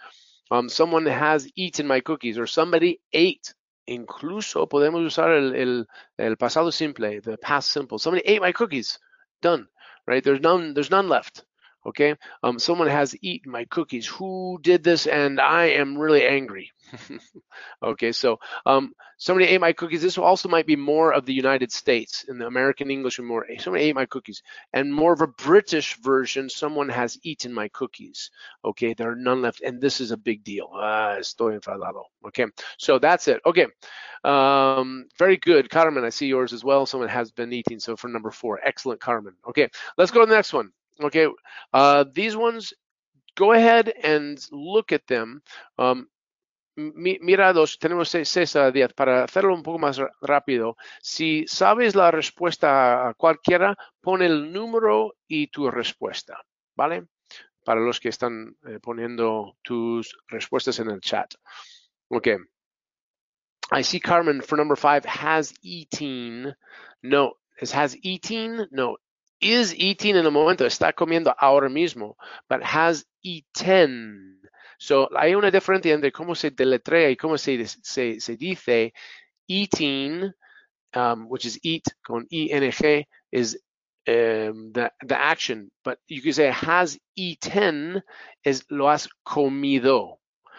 Um, 0.50 0.68
someone 0.68 1.06
has 1.06 1.48
eaten 1.56 1.86
my 1.86 2.00
cookies 2.00 2.38
or 2.38 2.46
somebody 2.46 3.00
ate. 3.12 3.54
Incluso 3.88 4.68
podemos 4.68 5.04
usar 5.06 5.30
el, 5.38 5.54
el, 5.54 5.86
el 6.18 6.36
pasado 6.36 6.72
simple, 6.72 7.20
the 7.20 7.38
past 7.38 7.70
simple. 7.72 7.98
Somebody 7.98 8.22
ate 8.26 8.42
my 8.42 8.52
cookies. 8.52 8.98
Done. 9.42 9.68
right? 10.06 10.24
There's 10.24 10.40
none. 10.40 10.74
There's 10.74 10.90
none 10.90 11.08
left. 11.08 11.45
Okay. 11.86 12.16
Um, 12.42 12.58
someone 12.58 12.88
has 12.88 13.14
eaten 13.22 13.52
my 13.52 13.64
cookies. 13.66 14.08
Who 14.08 14.58
did 14.60 14.82
this? 14.82 15.06
And 15.06 15.40
I 15.40 15.66
am 15.66 15.96
really 15.96 16.26
angry. 16.26 16.72
okay. 17.82 18.10
So 18.10 18.40
um, 18.64 18.92
somebody 19.18 19.46
ate 19.46 19.60
my 19.60 19.72
cookies. 19.72 20.02
This 20.02 20.18
also 20.18 20.48
might 20.48 20.66
be 20.66 20.74
more 20.74 21.12
of 21.12 21.26
the 21.26 21.32
United 21.32 21.70
States 21.70 22.24
in 22.28 22.38
the 22.38 22.46
American 22.46 22.90
English 22.90 23.20
and 23.20 23.28
more. 23.28 23.46
Somebody 23.58 23.84
ate 23.84 23.94
my 23.94 24.06
cookies, 24.06 24.42
and 24.72 24.92
more 24.92 25.12
of 25.12 25.20
a 25.20 25.28
British 25.28 25.96
version. 25.98 26.48
Someone 26.50 26.88
has 26.88 27.18
eaten 27.22 27.54
my 27.54 27.68
cookies. 27.68 28.30
Okay. 28.64 28.94
There 28.94 29.12
are 29.12 29.16
none 29.16 29.42
left, 29.42 29.60
and 29.60 29.80
this 29.80 30.00
is 30.00 30.10
a 30.10 30.16
big 30.16 30.42
deal. 30.42 30.68
Ah, 30.72 31.16
estoy 31.20 31.56
enfadado. 31.56 32.02
Okay. 32.26 32.46
So 32.78 32.98
that's 32.98 33.28
it. 33.28 33.40
Okay. 33.46 33.66
Um, 34.24 35.06
very 35.20 35.36
good, 35.36 35.70
Carmen. 35.70 36.04
I 36.04 36.08
see 36.08 36.26
yours 36.26 36.52
as 36.52 36.64
well. 36.64 36.84
Someone 36.84 37.10
has 37.10 37.30
been 37.30 37.52
eating. 37.52 37.78
So 37.78 37.94
for 37.94 38.08
number 38.08 38.32
four, 38.32 38.58
excellent, 38.60 39.00
Carmen. 39.00 39.34
Okay. 39.48 39.68
Let's 39.96 40.10
go 40.10 40.20
to 40.20 40.26
the 40.26 40.34
next 40.34 40.52
one. 40.52 40.72
Okay, 41.00 41.28
uh, 41.72 42.04
these 42.12 42.36
ones, 42.36 42.72
go 43.34 43.52
ahead 43.52 43.92
and 44.02 44.38
look 44.50 44.92
at 44.92 45.06
them. 45.06 45.42
Um, 45.78 46.08
mirados, 46.76 47.78
tenemos 47.78 48.10
César 48.10 48.72
Díaz, 48.72 48.92
para 48.92 49.24
hacerlo 49.24 49.54
un 49.54 49.62
poco 49.62 49.78
más 49.78 50.00
rápido, 50.20 50.76
si 51.02 51.46
sabes 51.48 51.94
la 51.94 52.10
respuesta 52.10 53.08
a 53.08 53.14
cualquiera, 53.14 53.76
pon 54.00 54.22
el 54.22 54.52
número 54.52 55.14
y 55.26 55.48
tu 55.48 55.70
respuesta, 55.70 56.38
¿vale? 56.74 57.06
Para 57.64 57.80
los 57.80 57.98
que 57.98 58.10
están 58.10 58.56
eh, 58.66 58.78
poniendo 58.80 59.56
tus 59.62 60.16
respuestas 60.28 60.78
en 60.78 60.90
el 60.90 61.00
chat. 61.00 61.34
Okay. 62.08 62.36
I 63.72 63.82
see 63.82 63.98
Carmen 63.98 64.42
for 64.42 64.56
number 64.56 64.76
five 64.76 65.04
has 65.04 65.52
eaten. 65.62 66.54
No, 67.02 67.32
it 67.60 67.70
has 67.72 67.96
eaten. 68.02 68.68
No, 68.70 68.98
is 69.40 69.74
eating 69.76 70.16
en 70.16 70.24
el 70.24 70.30
momento, 70.30 70.64
está 70.64 70.92
comiendo 70.92 71.34
ahora 71.38 71.68
mismo, 71.68 72.16
but 72.48 72.62
has 72.62 73.04
eaten. 73.22 74.40
So, 74.78 75.08
hay 75.16 75.34
una 75.34 75.50
diferencia 75.50 75.94
entre 75.94 76.12
cómo 76.12 76.34
se 76.34 76.50
deletrea 76.50 77.10
y 77.10 77.16
cómo 77.16 77.38
se, 77.38 77.66
se, 77.66 78.20
se 78.20 78.36
dice 78.36 78.92
eating, 79.48 80.32
um, 80.94 81.26
which 81.28 81.44
is 81.44 81.58
eat 81.62 81.84
con 82.04 82.26
ing, 82.30 83.04
is 83.32 83.58
um, 84.08 84.72
the, 84.72 84.90
the 85.04 85.18
action. 85.18 85.70
But 85.84 85.98
you 86.08 86.22
could 86.22 86.34
say 86.34 86.50
has 86.50 86.98
eaten 87.16 88.02
is 88.44 88.64
lo 88.70 88.88
has 88.88 89.08
comido. 89.26 90.18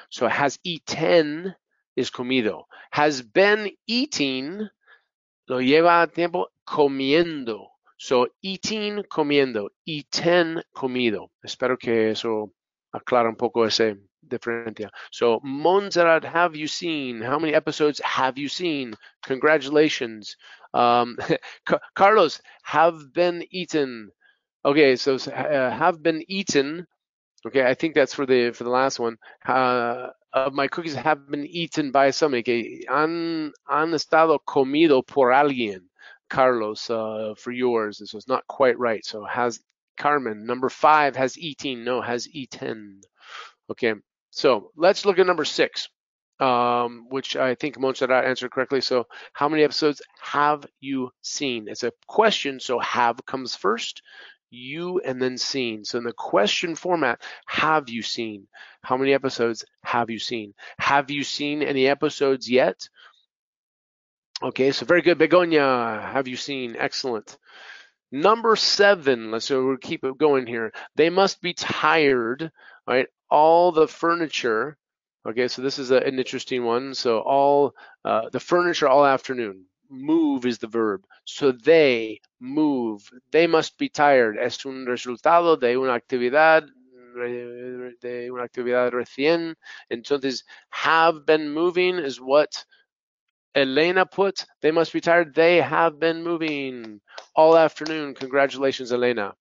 So 0.10 0.28
has 0.28 0.60
eaten 0.64 1.56
is 1.96 2.10
comido. 2.12 2.64
Has 2.92 3.22
been 3.22 3.72
eating 3.88 4.68
lo 5.48 5.60
lleva 5.60 6.12
tiempo 6.12 6.48
comiendo. 6.66 7.68
So, 7.98 8.28
eating, 8.42 9.04
comiendo, 9.10 9.72
eaten, 9.86 10.62
comido. 10.72 11.32
Espero 11.44 11.78
que 11.78 12.12
eso 12.12 12.54
aclara 12.92 13.30
un 13.30 13.36
poco 13.36 13.66
ese 13.66 13.98
diferencia. 14.22 14.90
So, 15.12 15.40
Montserrat, 15.44 16.24
have 16.24 16.56
you 16.56 16.68
seen? 16.68 17.22
How 17.22 17.40
many 17.40 17.54
episodes 17.54 18.00
have 18.04 18.38
you 18.38 18.50
seen? 18.50 18.94
Congratulations. 19.24 20.36
Um, 20.74 21.18
Carlos, 21.96 22.42
have 22.64 23.14
been 23.14 23.44
eaten. 23.52 24.12
Okay, 24.66 24.96
so 24.96 25.16
uh, 25.16 25.72
have 25.72 26.04
been 26.04 26.24
eaten. 26.28 26.86
Okay, 27.46 27.66
I 27.66 27.74
think 27.74 27.96
that's 27.96 28.14
for 28.14 28.26
the 28.26 28.52
for 28.52 28.64
the 28.64 28.70
last 28.70 29.00
one. 29.00 29.18
Uh, 29.46 30.10
my 30.52 30.68
cookies 30.68 30.96
have 30.96 31.30
been 31.30 31.46
eaten 31.46 31.92
by 31.92 32.12
somebody. 32.12 32.42
Okay, 32.42 32.86
han, 32.90 33.54
han 33.68 33.94
estado 33.94 34.40
comido 34.46 35.06
por 35.06 35.32
alguien. 35.32 35.88
Carlos 36.30 36.90
uh, 36.90 37.34
for 37.38 37.52
yours. 37.52 37.98
This 37.98 38.14
was 38.14 38.28
not 38.28 38.48
quite 38.48 38.78
right. 38.80 39.06
So 39.06 39.26
has 39.26 39.60
Carmen. 39.98 40.46
Number 40.46 40.70
five 40.70 41.16
has 41.16 41.38
eating. 41.38 41.84
No, 41.84 42.02
has 42.02 42.28
eaten. 42.30 43.02
Okay. 43.72 43.96
So 44.32 44.72
let's 44.76 45.06
look 45.06 45.20
at 45.20 45.26
number 45.26 45.46
six, 45.46 45.90
um, 46.40 47.08
which 47.10 47.36
I 47.36 47.56
think 47.56 47.80
Montserrat 47.80 48.26
answered 48.26 48.52
correctly. 48.52 48.82
So 48.82 49.08
how 49.34 49.50
many 49.50 49.64
episodes 49.64 50.02
have 50.22 50.66
you 50.80 51.12
seen? 51.22 51.68
It's 51.68 51.84
a 51.84 51.94
question. 52.08 52.60
So 52.60 52.80
have 52.80 53.26
comes 53.26 53.56
first 53.56 54.02
you 54.50 55.00
and 55.00 55.22
then 55.22 55.38
seen. 55.38 55.84
So 55.84 55.98
in 55.98 56.04
the 56.04 56.14
question 56.14 56.76
format, 56.76 57.22
have 57.46 57.90
you 57.90 58.02
seen? 58.02 58.48
How 58.82 58.98
many 58.98 59.14
episodes 59.14 59.66
have 59.84 60.10
you 60.10 60.20
seen? 60.20 60.54
Have 60.80 61.12
you 61.12 61.24
seen 61.24 61.62
any 61.62 61.88
episodes 61.88 62.50
yet? 62.50 62.88
Okay, 64.44 64.72
so 64.72 64.86
very 64.86 65.02
good. 65.02 65.18
Begonia, 65.18 66.10
have 66.14 66.28
you 66.28 66.36
seen? 66.36 66.76
Excellent. 66.78 67.38
Number 68.12 68.56
seven, 68.56 69.32
let's 69.32 69.46
so 69.46 69.66
we'll 69.66 69.78
keep 69.78 70.04
it 70.04 70.18
going 70.18 70.46
here. 70.46 70.72
They 70.96 71.10
must 71.10 71.42
be 71.42 71.54
tired, 71.54 72.52
right? 72.86 73.08
All 73.32 73.72
the 73.72 73.88
furniture. 73.88 74.78
Okay, 75.28 75.48
so 75.48 75.64
this 75.64 75.80
is 75.80 75.90
a, 75.90 75.98
an 75.98 76.20
interesting 76.20 76.64
one. 76.64 76.94
So 76.94 77.20
all 77.20 77.74
uh, 78.06 78.30
the 78.32 78.40
furniture 78.40 78.88
all 78.88 79.06
afternoon. 79.06 79.66
Move 79.90 80.46
is 80.46 80.60
the 80.60 80.68
verb. 80.68 81.04
So 81.26 81.52
they 81.52 82.22
move. 82.40 83.10
They 83.32 83.48
must 83.48 83.78
be 83.80 83.90
tired. 83.90 84.38
Es 84.38 84.64
un 84.66 84.86
resultado 84.86 85.60
de 85.60 85.76
una 85.78 86.00
actividad 86.00 86.68
de 88.02 88.30
una 88.32 88.44
actividad 88.44 88.92
recién. 88.92 89.56
Entonces, 89.92 90.44
have 90.70 91.26
been 91.26 91.52
moving 91.52 91.98
is 91.98 92.22
what 92.22 92.64
Elena 93.58 94.06
put, 94.06 94.46
they 94.62 94.70
must 94.70 94.94
be 94.94 95.02
tired. 95.02 95.34
They 95.34 95.60
have 95.60 96.00
been 96.00 96.24
moving 96.24 97.02
all 97.36 97.58
afternoon. 97.58 98.14
Congratulations, 98.14 98.94
Elena. 98.94 99.34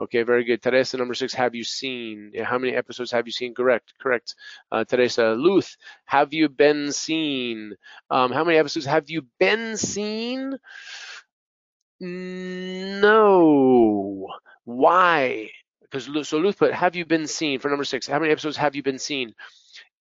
Okay, 0.00 0.24
very 0.24 0.44
good. 0.44 0.60
Teresa, 0.60 0.96
number 0.96 1.14
six, 1.14 1.32
have 1.34 1.54
you 1.54 1.62
seen? 1.62 2.32
How 2.42 2.58
many 2.58 2.74
episodes 2.74 3.12
have 3.12 3.26
you 3.26 3.32
seen? 3.32 3.54
Correct, 3.54 3.94
correct. 4.00 4.34
Uh, 4.72 4.84
Teresa, 4.84 5.36
Luth, 5.38 5.76
have 6.06 6.34
you 6.34 6.48
been 6.48 6.90
seen? 6.90 7.74
Um, 8.10 8.32
how 8.32 8.42
many 8.42 8.58
episodes 8.58 8.86
have 8.86 9.08
you 9.08 9.26
been 9.38 9.76
seen? 9.76 10.58
No. 12.00 14.26
Why? 14.64 15.48
Because 15.82 16.28
so 16.28 16.38
Luth 16.38 16.58
put, 16.58 16.72
have 16.72 16.96
you 16.96 17.04
been 17.04 17.28
seen 17.28 17.60
for 17.60 17.68
number 17.68 17.84
six? 17.84 18.08
How 18.08 18.18
many 18.18 18.32
episodes 18.32 18.56
have 18.56 18.74
you 18.74 18.82
been 18.82 18.98
seen? 18.98 19.32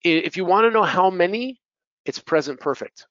If 0.04 0.38
you 0.38 0.46
want 0.46 0.66
to 0.66 0.72
know 0.72 0.84
how 0.84 1.12
many, 1.12 1.62
it's 2.06 2.20
present 2.20 2.60
perfect. 2.60 3.06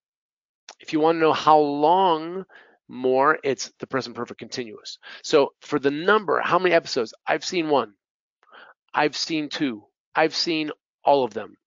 If 0.89 0.95
you 0.95 1.01
want 1.01 1.17
to 1.17 1.21
know 1.21 1.35
how 1.35 1.59
long 1.59 2.47
more, 2.89 3.39
it's 3.45 3.71
the 3.79 3.87
present 3.87 4.17
perfect 4.17 4.41
continuous. 4.41 4.97
So 5.23 5.53
for 5.61 5.79
the 5.79 5.91
number, 5.91 6.41
how 6.41 6.59
many 6.59 6.75
episodes? 6.75 7.13
I've 7.27 7.45
seen 7.45 7.69
one. 7.69 7.93
I've 8.95 9.15
seen 9.15 9.51
two. 9.51 9.85
I've 10.15 10.35
seen 10.35 10.71
all 11.05 11.25
of 11.25 11.35
them. 11.35 11.59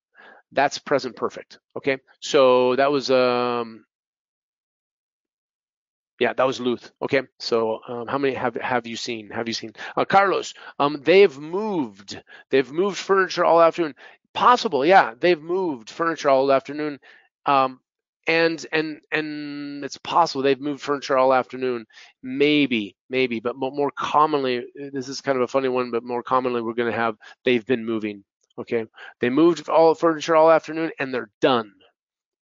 That's 0.51 0.79
present 0.79 1.15
perfect. 1.15 1.59
Okay. 1.77 1.99
So 2.19 2.75
that 2.77 2.91
was 2.91 3.11
um 3.11 3.85
yeah, 6.19 6.33
that 6.33 6.47
was 6.47 6.59
Luth. 6.59 6.91
Okay, 7.01 7.21
so 7.39 7.79
um, 7.87 8.07
how 8.07 8.17
many 8.17 8.33
have 8.33 8.55
have 8.55 8.87
you 8.87 8.95
seen? 8.95 9.29
Have 9.29 9.47
you 9.47 9.53
seen 9.53 9.73
uh, 9.95 10.05
Carlos? 10.05 10.55
Um, 10.79 11.01
they've 11.03 11.37
moved. 11.37 12.19
They've 12.49 12.71
moved 12.71 12.97
furniture 12.97 13.45
all 13.45 13.61
afternoon. 13.61 13.93
Possible, 14.33 14.83
yeah. 14.83 15.13
They've 15.19 15.41
moved 15.41 15.91
furniture 15.91 16.29
all 16.29 16.51
afternoon. 16.51 16.99
Um, 17.45 17.79
and 18.27 18.65
and 18.71 19.01
and 19.11 19.83
it's 19.83 19.97
possible 19.97 20.41
they've 20.41 20.61
moved 20.61 20.81
furniture 20.81 21.17
all 21.17 21.33
afternoon 21.33 21.85
maybe 22.21 22.95
maybe 23.09 23.39
but 23.39 23.55
more 23.55 23.91
commonly 23.97 24.63
this 24.93 25.07
is 25.07 25.21
kind 25.21 25.37
of 25.37 25.43
a 25.43 25.47
funny 25.47 25.69
one 25.69 25.91
but 25.91 26.03
more 26.03 26.23
commonly 26.23 26.61
we're 26.61 26.73
going 26.73 26.91
to 26.91 26.97
have 26.97 27.15
they've 27.45 27.65
been 27.65 27.83
moving 27.83 28.23
okay 28.59 28.85
they 29.19 29.29
moved 29.29 29.67
all 29.69 29.95
furniture 29.95 30.35
all 30.35 30.51
afternoon 30.51 30.91
and 30.99 31.13
they're 31.13 31.31
done 31.41 31.71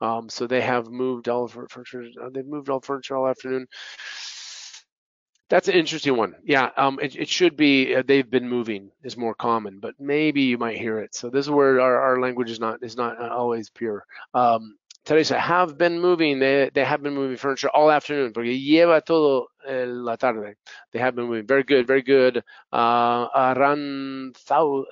um, 0.00 0.28
so 0.28 0.46
they 0.46 0.60
have 0.60 0.88
moved 0.88 1.28
all 1.28 1.48
furniture 1.48 2.04
uh, 2.22 2.30
they've 2.32 2.46
moved 2.46 2.70
all 2.70 2.80
furniture 2.80 3.16
all 3.16 3.28
afternoon 3.28 3.66
that's 5.48 5.68
an 5.68 5.74
interesting 5.74 6.16
one. 6.16 6.34
Yeah, 6.42 6.70
um, 6.76 6.98
it, 7.00 7.14
it 7.14 7.28
should 7.28 7.56
be 7.56 7.94
uh, 7.94 8.02
they've 8.04 8.28
been 8.28 8.48
moving 8.48 8.90
is 9.04 9.16
more 9.16 9.34
common, 9.34 9.78
but 9.78 9.94
maybe 9.98 10.42
you 10.42 10.58
might 10.58 10.76
hear 10.76 10.98
it. 10.98 11.14
So 11.14 11.30
this 11.30 11.46
is 11.46 11.50
where 11.50 11.80
our, 11.80 12.00
our 12.00 12.20
language 12.20 12.50
is 12.50 12.58
not 12.58 12.82
is 12.82 12.96
not 12.96 13.20
uh, 13.20 13.28
always 13.28 13.70
pure. 13.70 14.04
Um, 14.34 14.76
Teresa, 15.06 15.38
have 15.38 15.78
been 15.78 16.00
moving, 16.00 16.40
they, 16.40 16.68
they 16.74 16.84
have 16.84 17.00
been 17.00 17.14
moving 17.14 17.36
furniture 17.36 17.70
all 17.70 17.92
afternoon, 17.92 18.32
porque 18.32 18.48
lleva 18.58 19.00
todo 19.04 19.46
la 19.64 20.16
tarde. 20.16 20.56
They 20.92 20.98
have 20.98 21.14
been 21.14 21.26
moving. 21.26 21.46
Very 21.46 21.62
good, 21.62 21.86
very 21.86 22.02
good. 22.02 22.42
Uh, 22.72 23.28
Aranthatu, 23.54 24.84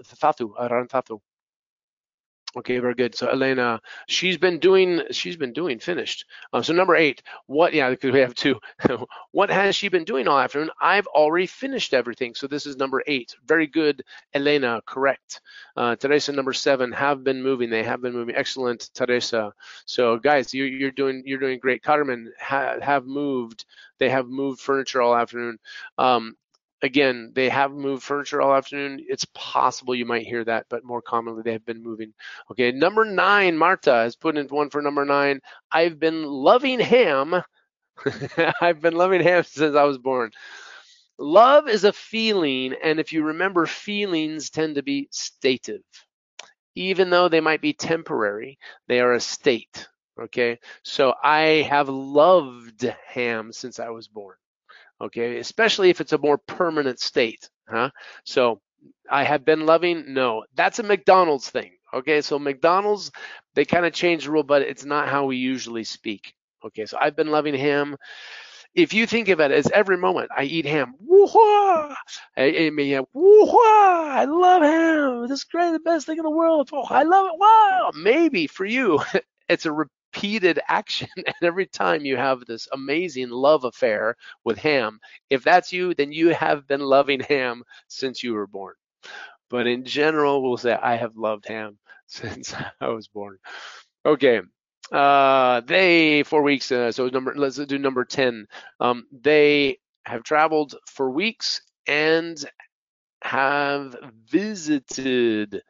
Aranthatu. 0.57 1.21
Okay, 2.57 2.79
very 2.79 2.95
good. 2.95 3.15
So 3.15 3.29
Elena, 3.29 3.81
she's 4.07 4.39
been 4.39 4.59
doing, 4.59 5.03
she's 5.11 5.37
been 5.37 5.53
doing 5.53 5.79
finished. 5.81 6.25
Um, 6.53 6.63
so 6.63 6.73
number 6.73 6.95
eight, 6.95 7.23
what? 7.47 7.75
Yeah, 7.75 7.91
because 7.91 8.13
we 8.13 8.21
have 8.21 8.35
two. 8.35 8.61
what 9.33 9.51
has 9.51 9.75
she 9.75 9.89
been 9.89 10.05
doing 10.05 10.29
all 10.29 10.39
afternoon? 10.39 10.71
I've 10.81 11.07
already 11.09 11.47
finished 11.47 11.95
everything. 11.95 12.35
So 12.35 12.47
this 12.47 12.67
is 12.67 12.77
number 12.77 13.03
eight. 13.07 13.35
Very 13.47 13.67
good, 13.67 14.03
Elena. 14.33 14.81
Correct. 14.87 15.41
Uh, 15.77 15.97
Teresa, 15.97 16.33
number 16.33 16.53
seven, 16.53 16.93
have 16.93 17.25
been 17.25 17.43
moving. 17.43 17.71
They 17.71 17.83
have 17.83 18.01
been 18.01 18.13
moving. 18.13 18.37
Excellent, 18.37 18.91
Teresa. 18.95 19.53
So 19.87 20.19
guys, 20.19 20.55
you, 20.55 20.65
you're 20.65 20.93
doing, 20.93 21.23
you're 21.27 21.41
doing 21.41 21.59
great. 21.59 21.83
Carmen 21.83 22.33
ha, 22.41 22.77
have 22.81 23.07
moved. 23.07 23.65
They 23.99 24.11
have 24.11 24.27
moved 24.27 24.61
furniture 24.61 25.03
all 25.03 25.17
afternoon. 25.17 25.59
Um, 25.99 26.37
again, 26.85 27.32
they 27.35 27.49
have 27.49 27.72
moved 27.72 28.03
furniture 28.03 28.43
all 28.43 28.55
afternoon. 28.55 29.05
It's 29.09 29.24
possible 29.32 29.95
you 29.95 30.05
might 30.05 30.26
hear 30.26 30.45
that, 30.45 30.66
but 30.68 30.85
more 30.85 31.01
commonly 31.01 31.43
they 31.43 31.53
have 31.53 31.64
been 31.64 31.82
moving. 31.82 32.12
Okay, 32.51 32.72
number 32.72 33.07
nine, 33.07 33.57
Marta 33.57 33.93
has 33.93 34.16
put 34.16 34.37
in 34.37 34.47
one 34.49 34.68
for 34.68 34.82
number 34.82 35.05
nine. 35.07 35.41
I've 35.72 35.99
been 35.99 36.24
loving 36.24 36.78
ham. 36.78 37.43
I've 38.61 38.82
been 38.82 38.95
loving 38.95 39.22
ham 39.22 39.45
since 39.45 39.74
I 39.74 39.85
was 39.85 39.97
born. 39.97 40.30
Love 41.18 41.68
is 41.68 41.85
a 41.85 41.93
feeling, 41.93 42.74
and 42.82 43.01
if 43.01 43.12
you 43.14 43.24
remember, 43.24 43.64
feelings 43.64 44.51
tend 44.51 44.74
to 44.74 44.82
be 44.82 45.09
stative. 45.11 45.82
Even 46.74 47.09
though 47.09 47.28
they 47.28 47.41
might 47.41 47.62
be 47.62 47.72
temporary, 47.72 48.59
they 48.89 49.01
are 49.01 49.14
a 49.14 49.20
state. 49.20 49.89
Okay, 50.20 50.59
so 50.82 51.14
I 51.22 51.66
have 51.70 51.89
loved 51.89 52.82
ham 53.09 53.53
since 53.53 53.80
I 53.80 53.89
was 53.89 54.07
born 54.07 54.37
okay 55.01 55.39
especially 55.39 55.91
if 55.91 56.01
it's 56.01 56.13
a 56.13 56.19
more 56.19 56.39
permanent 56.39 57.01
state 57.01 57.49
huh 57.69 57.91
so 58.25 58.61
i 59.11 59.25
have 59.25 59.45
been 59.45 59.67
loving 59.67 60.15
no 60.15 60.45
that's 60.55 60.79
a 60.79 60.83
mcdonald's 60.83 61.49
thing 61.49 61.73
okay 61.93 62.21
so 62.21 62.39
mcdonald's 62.39 63.11
they 63.55 63.65
kind 63.65 63.87
of 63.87 63.93
change 63.93 64.25
the 64.25 64.31
rule 64.31 64.43
but 64.43 64.63
it's 64.63 64.85
not 64.85 65.09
how 65.09 65.27
we 65.27 65.37
usually 65.37 65.85
speak 65.85 66.35
okay 66.65 66.87
so 66.87 66.97
i've 67.01 67.17
been 67.17 67.29
loving 67.29 67.55
ham 67.55 67.97
if 68.75 68.93
you 68.93 69.07
think 69.07 69.29
of 69.29 69.41
it 69.41 69.53
as 69.53 69.71
every 69.73 69.97
moment 69.97 70.31
I 70.37 70.45
eat 70.45 70.67
ham, 70.67 70.95
woo-hoo! 70.99 71.39
I, 71.39 71.95
I 72.37 72.71
mean, 72.71 73.05
woo-hoo! 73.13 73.57
I 73.57 74.25
love 74.25 74.63
ham. 74.63 75.29
This 75.29 75.41
is 75.41 75.45
great, 75.45 75.71
the 75.71 75.79
best 75.79 76.07
thing 76.07 76.19
in 76.19 76.25
the 76.25 76.31
world. 76.31 76.71
Oh, 76.73 76.85
I 76.91 77.05
love 77.05 77.27
it. 77.27 77.39
Wow. 77.39 77.93
Maybe 77.95 78.47
for 78.47 78.65
you, 78.65 79.01
it's 79.49 79.67
a 79.67 79.73
repeated 80.15 80.61
action 80.69 81.09
and 81.17 81.35
every 81.43 81.67
time 81.67 82.05
you 82.05 82.17
have 82.17 82.45
this 82.47 82.69
amazing 82.73 83.31
love 83.31 83.65
affair 83.65 84.17
with 84.45 84.59
ham 84.59 85.01
if 85.31 85.43
that's 85.45 85.73
you 85.73 85.95
then 85.95 86.12
you 86.12 86.29
have 86.31 86.67
been 86.67 86.81
loving 86.81 87.21
ham 87.21 87.62
since 87.89 88.23
you 88.23 88.35
were 88.35 88.47
born. 88.47 88.75
But 89.51 89.67
in 89.67 89.85
general 89.85 90.43
we'll 90.43 90.57
say 90.59 90.73
i 90.75 90.97
have 90.97 91.17
loved 91.17 91.47
ham 91.49 91.79
since 92.07 92.55
i 92.81 92.89
was 92.89 93.09
born. 93.09 93.39
Okay 94.05 94.41
uh 94.93 95.61
they 95.61 96.23
four 96.25 96.43
weeks 96.43 96.71
uh, 96.73 96.93
so 96.93 97.09
number 97.09 97.35
let's 97.37 97.57
do 97.57 97.79
number 97.79 98.05
10 98.05 98.47
um 98.81 99.07
they 99.12 99.79
have 100.05 100.23
traveled 100.25 100.75
for 100.87 101.11
weeks 101.11 101.62
and 101.87 102.45
have 103.23 103.97
visited 104.31 105.62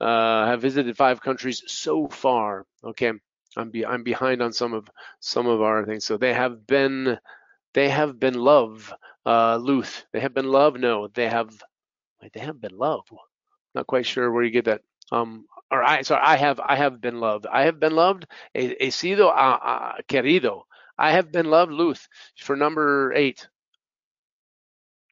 uh, 0.00 0.46
have 0.46 0.60
visited 0.62 0.96
five 0.96 1.20
countries 1.20 1.62
so 1.66 2.08
far. 2.08 2.66
Okay, 2.84 3.12
I'm 3.58 3.70
be 3.70 3.84
I'm 3.86 4.04
behind 4.04 4.42
on 4.42 4.52
some 4.52 4.74
of 4.74 4.88
some 5.20 5.46
of 5.48 5.60
our 5.62 5.84
things. 5.86 6.04
So 6.04 6.16
they 6.18 6.34
have 6.34 6.66
been 6.66 7.18
they 7.74 7.88
have 7.88 8.18
been 8.20 8.34
love, 8.34 8.92
uh, 9.26 9.56
Luth. 9.56 10.06
They 10.12 10.20
have 10.20 10.34
been 10.34 10.48
love. 10.48 10.76
No, 10.76 11.08
they 11.08 11.28
have 11.28 11.50
wait, 12.22 12.32
they 12.32 12.40
have 12.40 12.60
been 12.60 12.76
love. 12.78 13.04
Not 13.74 13.86
quite 13.86 14.06
sure 14.06 14.30
where 14.32 14.44
you 14.44 14.50
get 14.50 14.66
that. 14.66 14.82
Um, 15.12 15.46
or 15.70 15.82
I 15.82 16.02
sorry, 16.02 16.22
I 16.24 16.36
have 16.36 16.60
I 16.60 16.76
have 16.76 17.00
been 17.00 17.20
loved. 17.20 17.46
I 17.46 17.64
have 17.64 17.80
been 17.80 17.94
loved. 17.94 18.26
He, 18.54 18.76
querido. 20.08 20.62
I 20.98 21.12
have 21.12 21.32
been 21.32 21.46
loved, 21.46 21.72
Luth, 21.72 22.08
for 22.38 22.56
number 22.56 23.12
eight. 23.14 23.48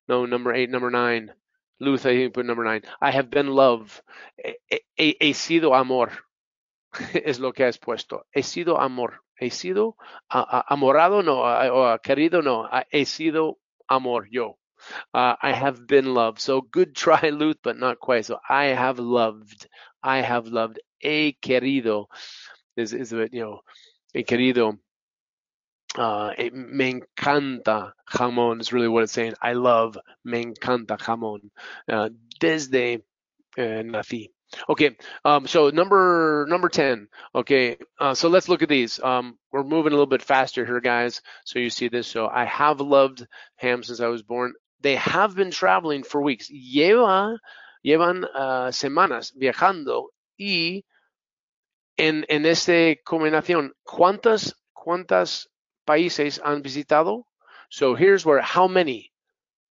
No, 0.09 0.27
number 0.27 0.53
eight, 0.55 0.71
number 0.71 0.91
nine. 0.91 1.33
Luth, 1.81 2.07
I 2.07 2.17
think 2.17 2.35
put 2.35 2.47
number 2.47 2.65
nine. 2.65 2.83
I 3.01 3.11
have 3.11 3.31
been 3.31 3.49
loved. 3.49 4.01
He, 4.97 5.17
he 5.21 5.33
sido 5.33 5.73
amor. 5.79 6.11
es 7.25 7.39
lo 7.39 7.53
que 7.53 7.65
has 7.65 7.79
puesto. 7.79 8.27
He 8.33 8.43
sido 8.43 8.81
amor. 8.81 9.23
He 9.39 9.51
sido 9.51 9.97
uh, 10.33 10.63
amorado, 10.69 11.23
no, 11.23 11.43
uh, 11.43 11.99
querido, 12.03 12.43
no. 12.43 12.69
he 12.91 13.05
sido 13.05 13.59
amor, 13.87 14.29
yo. 14.31 14.59
Uh, 15.13 15.35
I 15.43 15.53
have 15.53 15.87
been 15.87 16.15
loved. 16.15 16.41
So 16.41 16.61
good 16.61 16.95
try, 16.95 17.21
Luth, 17.31 17.59
but 17.63 17.79
not 17.79 17.99
quite. 17.99 18.25
So 18.25 18.39
I 18.49 18.67
have 18.67 18.99
loved. 18.99 19.69
I 20.03 20.21
have 20.21 20.47
loved. 20.47 20.81
He 20.99 21.37
querido 21.41 22.07
is, 22.77 22.93
is 22.93 23.13
you 23.13 23.29
know, 23.33 23.61
he 24.13 24.25
querido. 24.25 24.79
Uh, 25.95 26.35
it, 26.37 26.53
me 26.53 27.01
encanta 27.01 27.93
jamón 28.11 28.61
is 28.61 28.73
really 28.73 28.89
what 28.89 29.05
it's 29.05 29.13
saying. 29.13 29.35
I 29.41 29.55
love, 29.55 29.97
me 30.25 30.45
encanta 30.45 30.99
jamón. 30.99 31.51
Uh, 31.89 32.11
desde 32.39 33.03
uh, 33.57 33.83
nací. 33.83 34.29
Okay, 34.69 34.97
um, 35.25 35.47
so 35.47 35.71
number 35.71 36.47
number 36.49 36.69
10. 36.69 37.09
Okay, 37.35 37.77
uh, 37.99 38.15
so 38.15 38.29
let's 38.29 38.49
look 38.49 38.63
at 38.63 38.69
these. 38.69 39.01
Um, 39.01 39.39
we're 39.53 39.65
moving 39.65 39.93
a 39.93 39.97
little 39.97 40.07
bit 40.07 40.23
faster 40.23 40.65
here, 40.65 40.81
guys. 40.81 41.21
So 41.45 41.59
you 41.59 41.71
see 41.71 41.89
this. 41.89 42.07
So 42.07 42.29
I 42.29 42.45
have 42.45 42.81
loved 42.81 43.27
ham 43.57 43.83
since 43.83 44.01
I 44.01 44.07
was 44.09 44.23
born. 44.23 44.55
They 44.81 44.97
have 44.97 45.35
been 45.35 45.51
traveling 45.51 46.05
for 46.05 46.23
weeks. 46.23 46.49
Lleva, 46.51 47.39
llevan 47.85 48.25
uh, 48.25 48.71
semanas 48.71 49.33
viajando 49.37 50.07
y 50.39 50.85
en, 51.97 52.25
en 52.29 52.47
esta 52.47 52.95
combinación, 53.05 53.73
¿cuántas, 53.85 54.55
cuántas 54.73 55.49
países 55.87 56.41
han 56.45 56.63
visitado? 56.63 57.25
So 57.71 57.95
here's 57.95 58.25
where 58.25 58.43
how 58.43 58.69
many 58.69 59.13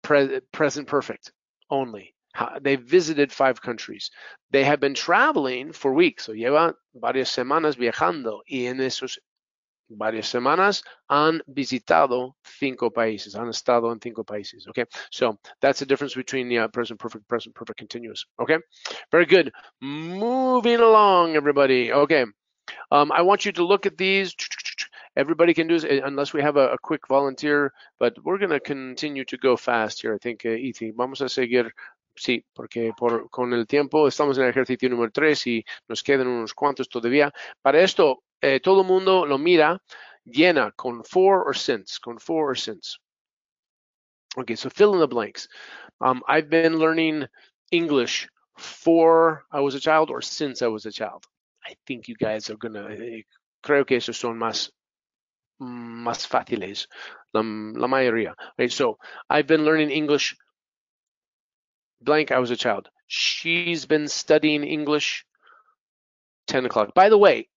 pre 0.02 0.42
present 0.52 0.88
perfect 0.88 1.32
only 1.70 2.15
they 2.62 2.76
visited 2.76 3.32
five 3.32 3.62
countries. 3.62 4.12
They 4.52 4.64
have 4.64 4.80
been 4.80 4.94
traveling 4.94 5.74
for 5.74 5.94
weeks, 5.94 6.26
so 6.26 6.34
llevan 6.34 6.74
varias 6.94 7.30
semanas 7.30 7.78
viajando 7.78 8.42
y 8.46 8.66
en 8.66 8.80
esos 8.80 9.20
varias 9.90 10.28
semanas 10.28 10.84
han 11.08 11.42
visitado 11.48 12.36
cinco 12.44 12.92
países, 12.92 13.36
han 13.36 13.50
estado 13.50 13.92
en 13.92 14.00
cinco 14.00 14.24
países. 14.24 14.68
Okay, 14.68 14.86
so 15.12 15.38
that's 15.62 15.80
the 15.80 15.86
difference 15.86 16.16
between 16.16 16.50
the 16.50 16.60
uh, 16.60 16.68
present 16.68 17.00
perfect, 17.00 17.28
present 17.28 17.54
perfect 17.56 17.78
continuous. 17.78 18.26
Okay, 18.40 18.58
very 19.12 19.26
good. 19.26 19.52
Moving 19.82 20.80
along, 20.80 21.36
everybody. 21.36 21.92
Okay, 21.92 22.26
um, 22.92 23.12
I 23.12 23.22
want 23.22 23.46
you 23.46 23.52
to 23.54 23.66
look 23.66 23.86
at 23.86 23.98
these. 23.98 24.36
Everybody 25.18 25.54
can 25.54 25.68
do 25.68 25.80
this 25.80 26.02
unless 26.04 26.34
we 26.34 26.42
have 26.42 26.58
a, 26.58 26.74
a 26.74 26.78
quick 26.78 27.08
volunteer, 27.08 27.72
but 28.00 28.22
we're 28.24 28.38
going 28.38 28.50
to 28.50 28.60
continue 28.60 29.24
to 29.26 29.38
go 29.38 29.56
fast 29.56 30.02
here. 30.02 30.14
I 30.14 30.18
think, 30.18 30.46
uh, 30.46 30.58
vamos 30.98 31.22
a 31.22 31.30
seguir 31.30 31.72
Sí, 32.16 32.46
porque 32.54 32.94
por, 32.98 33.30
con 33.30 33.54
el 33.54 33.68
tiempo 33.68 34.08
estamos 34.08 34.38
en 34.38 34.46
el 34.46 34.50
ejercicio 34.50 34.90
número 34.90 35.12
3 35.12 35.48
y 35.48 35.66
nos 35.88 36.02
quedan 36.02 36.28
unos 36.28 36.54
cuantos 36.54 36.88
todavía. 36.88 37.34
Para 37.62 37.82
esto, 37.82 38.24
eh, 38.42 38.60
todo 38.62 38.82
el 38.82 38.88
mundo 38.88 39.26
lo 39.26 39.38
mira, 39.38 39.82
llena 40.24 40.72
con 40.72 41.04
for 41.04 41.44
or 41.46 41.56
since, 41.56 42.00
con 42.00 42.20
for 42.20 42.52
or 42.52 42.58
since. 42.58 42.98
Okay, 44.38 44.56
so 44.56 44.70
fill 44.70 44.94
in 44.94 45.00
the 45.00 45.08
blanks. 45.08 45.48
Um, 46.02 46.24
I've 46.28 46.50
been 46.50 46.78
learning 46.78 47.28
English 47.72 48.28
for 48.58 49.46
I 49.52 49.60
was 49.62 49.76
a 49.76 49.80
child 49.80 50.10
or 50.10 50.22
since 50.22 50.62
I 50.62 50.68
was 50.68 50.86
a 50.86 50.92
child. 50.92 51.26
I 51.66 51.76
think 51.86 52.08
you 52.08 52.16
guys 52.16 52.50
are 52.50 52.58
gonna, 52.58 52.88
eh, 52.92 53.24
creo 53.62 53.86
que 53.86 53.98
esos 53.98 54.18
son 54.18 54.38
más, 54.38 54.72
más 55.60 56.28
fáciles, 56.28 56.88
la, 57.34 57.42
la 57.42 57.88
mayoría. 57.88 58.36
Okay, 58.54 58.70
so 58.70 58.98
I've 59.30 59.48
been 59.48 59.66
learning 59.66 59.90
English 59.90 60.36
blank, 62.02 62.32
I 62.32 62.40
was 62.40 62.52
a 62.52 62.56
child. 62.56 62.90
She's 63.08 63.86
been 63.86 64.08
studying 64.08 64.64
English 64.64 65.26
10 66.48 66.66
o'clock. 66.66 66.94
By 66.94 67.10
the 67.10 67.18
way, 67.18 67.50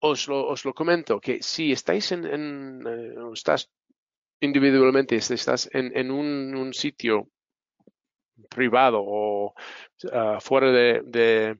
os 0.00 0.28
lo, 0.28 0.46
os 0.48 0.64
lo 0.64 0.72
comento 0.74 1.20
que 1.20 1.42
si 1.42 1.72
estáis 1.72 2.12
en, 2.12 2.24
en 2.24 2.86
uh, 2.86 3.32
estás 3.32 3.68
individualmente, 4.40 5.20
si 5.20 5.34
estás 5.34 5.68
en, 5.72 5.96
en 5.96 6.10
un, 6.10 6.54
un, 6.54 6.72
sitio 6.72 7.28
privado 8.48 9.02
o 9.02 9.54
uh, 10.04 10.40
fuera 10.40 10.70
de, 10.70 11.02
de, 11.04 11.58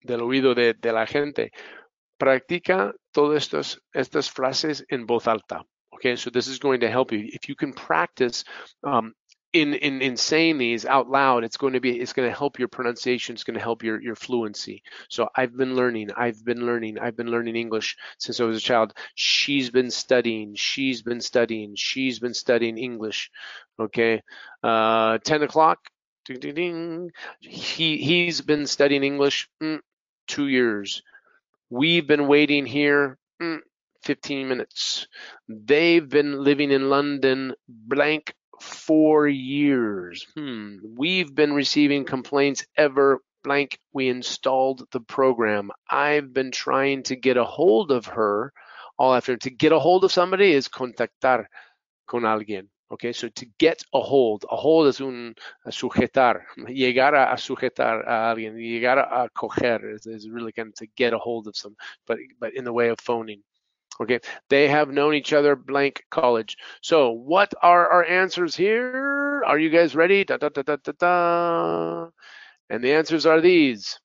del 0.00 0.22
oído 0.22 0.54
de, 0.54 0.74
de, 0.74 0.92
la 0.92 1.06
gente, 1.06 1.52
practica 2.16 2.94
todas 3.12 3.42
estas, 3.42 3.82
estas 3.92 4.30
frases 4.30 4.84
en 4.88 5.04
voz 5.04 5.28
alta. 5.28 5.62
Okay, 5.90 6.16
so 6.16 6.30
this 6.30 6.48
is 6.48 6.58
going 6.58 6.80
to 6.80 6.88
help 6.88 7.12
you. 7.12 7.20
If 7.32 7.48
you 7.48 7.54
can 7.54 7.72
practice 7.72 8.44
um, 8.82 9.14
in, 9.54 9.72
in 9.74 10.02
in 10.02 10.16
saying 10.16 10.58
these 10.58 10.84
out 10.84 11.08
loud 11.08 11.44
it's 11.44 11.56
going 11.56 11.74
to 11.74 11.80
be 11.80 12.00
it's 12.00 12.12
going 12.12 12.28
to 12.28 12.36
help 12.36 12.58
your 12.58 12.66
pronunciation 12.66 13.34
it's 13.34 13.44
going 13.44 13.54
to 13.54 13.62
help 13.62 13.84
your 13.84 14.02
your 14.02 14.16
fluency. 14.16 14.82
So 15.08 15.28
i've 15.36 15.56
been 15.56 15.76
learning 15.76 16.10
i've 16.16 16.44
been 16.44 16.66
learning 16.66 16.98
i've 16.98 17.16
been 17.16 17.30
learning 17.30 17.54
english 17.54 17.96
since 18.18 18.40
i 18.40 18.44
was 18.44 18.58
a 18.58 18.60
child. 18.60 18.92
She's 19.14 19.70
been 19.70 19.90
studying 19.92 20.56
she's 20.56 21.02
been 21.02 21.20
studying 21.20 21.76
she's 21.76 22.18
been 22.18 22.34
studying 22.34 22.76
english 22.76 23.30
okay? 23.78 24.22
Uh 24.62 25.18
10 25.18 25.44
o'clock 25.44 25.78
ding, 26.24 26.40
ding, 26.40 26.54
ding. 26.54 27.10
he 27.38 27.96
he's 27.98 28.40
been 28.40 28.66
studying 28.66 29.04
english 29.04 29.48
mm, 29.62 29.78
two 30.26 30.48
years. 30.48 31.02
We've 31.70 32.06
been 32.06 32.26
waiting 32.26 32.66
here 32.66 33.18
mm, 33.40 33.60
15 34.02 34.48
minutes. 34.48 35.06
They've 35.48 36.08
been 36.08 36.42
living 36.42 36.72
in 36.72 36.90
london 36.90 37.54
blank 37.68 38.34
four 38.60 39.26
years. 39.28 40.26
Hmm. 40.34 40.78
We've 40.96 41.34
been 41.34 41.52
receiving 41.52 42.04
complaints 42.04 42.64
ever 42.76 43.20
blank. 43.42 43.78
We 43.92 44.08
installed 44.08 44.86
the 44.90 45.00
program. 45.00 45.70
I've 45.88 46.32
been 46.32 46.50
trying 46.50 47.04
to 47.04 47.16
get 47.16 47.36
a 47.36 47.44
hold 47.44 47.92
of 47.92 48.06
her 48.06 48.52
all 48.98 49.14
afternoon. 49.14 49.40
To 49.40 49.50
get 49.50 49.72
a 49.72 49.78
hold 49.78 50.04
of 50.04 50.12
somebody 50.12 50.52
is 50.52 50.68
contactar 50.68 51.46
con 52.06 52.22
alguien. 52.22 52.68
Okay, 52.90 53.12
so 53.12 53.28
to 53.28 53.46
get 53.58 53.82
a 53.94 54.00
hold, 54.00 54.44
a 54.50 54.56
hold 54.56 54.86
es 54.88 55.00
un 55.00 55.34
sujetar, 55.68 56.42
llegar 56.68 57.14
a, 57.14 57.36
sujetar 57.36 58.04
a 58.06 58.34
alguien, 58.34 58.56
llegar 58.56 58.98
a 58.98 59.28
coger 59.30 59.94
is, 59.94 60.06
is 60.06 60.28
really 60.28 60.52
kind 60.52 60.68
of 60.68 60.74
to 60.74 60.86
get 60.94 61.14
a 61.14 61.18
hold 61.18 61.48
of 61.48 61.56
some, 61.56 61.74
but 62.06 62.18
but 62.38 62.54
in 62.54 62.64
the 62.64 62.72
way 62.72 62.90
of 62.90 63.00
phoning. 63.00 63.42
Okay, 64.00 64.20
they 64.50 64.68
have 64.68 64.88
known 64.88 65.14
each 65.14 65.32
other 65.32 65.54
blank 65.54 66.02
college. 66.10 66.56
So 66.82 67.10
what 67.10 67.54
are 67.62 67.88
our 67.88 68.04
answers 68.04 68.56
here? 68.56 69.42
Are 69.46 69.58
you 69.58 69.70
guys 69.70 69.94
ready? 69.94 70.24
Da, 70.24 70.36
da, 70.36 70.48
da, 70.48 70.62
da, 70.62 70.76
da, 70.82 70.92
da. 70.98 72.08
And 72.70 72.82
the 72.82 72.92
answers 72.92 73.26
are 73.26 73.40
these. 73.40 74.00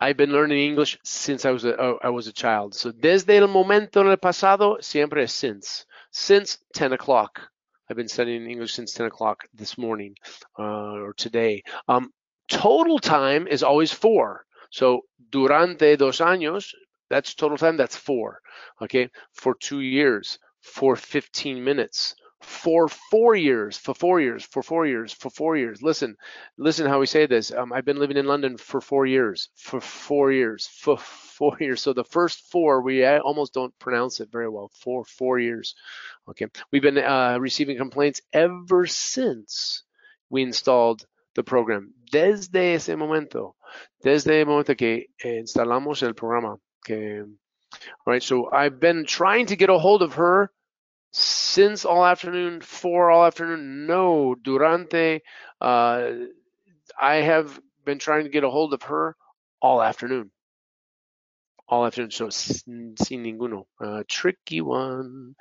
I've 0.00 0.16
been 0.16 0.32
learning 0.32 0.58
English 0.58 0.98
since 1.04 1.44
I 1.44 1.50
was 1.50 1.64
a, 1.64 1.96
I 2.02 2.10
was 2.10 2.26
a 2.26 2.32
child. 2.32 2.74
So 2.74 2.92
desde 2.92 3.36
el 3.38 3.48
momento 3.48 4.00
en 4.00 4.08
el 4.08 4.18
pasado, 4.18 4.82
siempre 4.82 5.26
since. 5.26 5.86
Since 6.10 6.58
10 6.74 6.92
o'clock. 6.92 7.40
I've 7.88 7.96
been 7.96 8.08
studying 8.08 8.48
English 8.48 8.74
since 8.74 8.92
10 8.92 9.06
o'clock 9.06 9.44
this 9.54 9.76
morning 9.76 10.14
uh, 10.58 10.62
or 10.62 11.14
today. 11.14 11.62
Um, 11.88 12.10
total 12.48 12.98
time 12.98 13.46
is 13.46 13.62
always 13.62 13.92
four. 13.92 14.44
So 14.70 15.02
durante 15.30 15.96
dos 15.96 16.20
años, 16.20 16.74
that's 17.10 17.34
total 17.34 17.56
time, 17.56 17.76
that's 17.76 17.96
four. 17.96 18.40
Okay, 18.82 19.10
for 19.32 19.54
two 19.54 19.80
years, 19.80 20.38
for 20.60 20.96
15 20.96 21.62
minutes, 21.62 22.14
for 22.44 22.88
four 22.88 23.34
years, 23.34 23.76
for 23.76 23.94
four 23.94 24.20
years, 24.20 24.44
for 24.44 24.62
four 24.62 24.86
years, 24.86 25.12
for 25.12 25.30
four 25.30 25.56
years. 25.56 25.82
Listen, 25.82 26.16
listen 26.58 26.86
how 26.86 27.00
we 27.00 27.06
say 27.06 27.26
this. 27.26 27.50
Um, 27.52 27.72
I've 27.72 27.84
been 27.84 27.98
living 27.98 28.16
in 28.16 28.26
London 28.26 28.56
for 28.56 28.80
four 28.80 29.06
years, 29.06 29.48
for 29.54 29.80
four 29.80 30.30
years, 30.30 30.66
for 30.66 30.98
four 30.98 31.56
years. 31.60 31.80
So 31.80 31.92
the 31.92 32.04
first 32.04 32.50
four, 32.50 32.82
we 32.82 33.04
almost 33.04 33.54
don't 33.54 33.76
pronounce 33.78 34.20
it 34.20 34.30
very 34.30 34.48
well. 34.48 34.70
For 34.74 35.04
four 35.04 35.38
years. 35.38 35.74
Okay. 36.28 36.46
We've 36.70 36.82
been 36.82 36.98
uh, 36.98 37.38
receiving 37.40 37.76
complaints 37.76 38.20
ever 38.32 38.86
since 38.86 39.82
we 40.30 40.42
installed 40.42 41.06
the 41.34 41.42
program. 41.42 41.92
Desde 42.12 42.74
ese 42.74 42.96
momento, 42.96 43.56
desde 44.02 44.40
el 44.40 44.46
momento 44.46 44.74
que 44.76 45.08
instalamos 45.24 46.02
el 46.02 46.14
programa. 46.14 46.58
Okay. 46.84 47.20
All 47.20 47.26
right. 48.06 48.22
So 48.22 48.50
I've 48.52 48.78
been 48.78 49.04
trying 49.06 49.46
to 49.46 49.56
get 49.56 49.70
a 49.70 49.78
hold 49.78 50.02
of 50.02 50.14
her 50.14 50.50
since 51.12 51.84
all 51.84 52.04
afternoon, 52.04 52.60
for 52.60 53.10
all 53.10 53.24
afternoon. 53.24 53.86
No, 53.86 54.34
durante. 54.34 55.22
Uh, 55.60 56.10
I 57.00 57.16
have 57.16 57.58
been 57.84 57.98
trying 57.98 58.24
to 58.24 58.30
get 58.30 58.44
a 58.44 58.50
hold 58.50 58.74
of 58.74 58.82
her 58.82 59.16
all 59.62 59.82
afternoon. 59.82 60.30
All 61.66 61.86
afternoon, 61.86 62.10
so 62.10 62.28
sin 62.28 62.94
ninguno. 62.96 63.64
Uh, 63.80 64.02
tricky 64.06 64.60
one. 64.60 65.34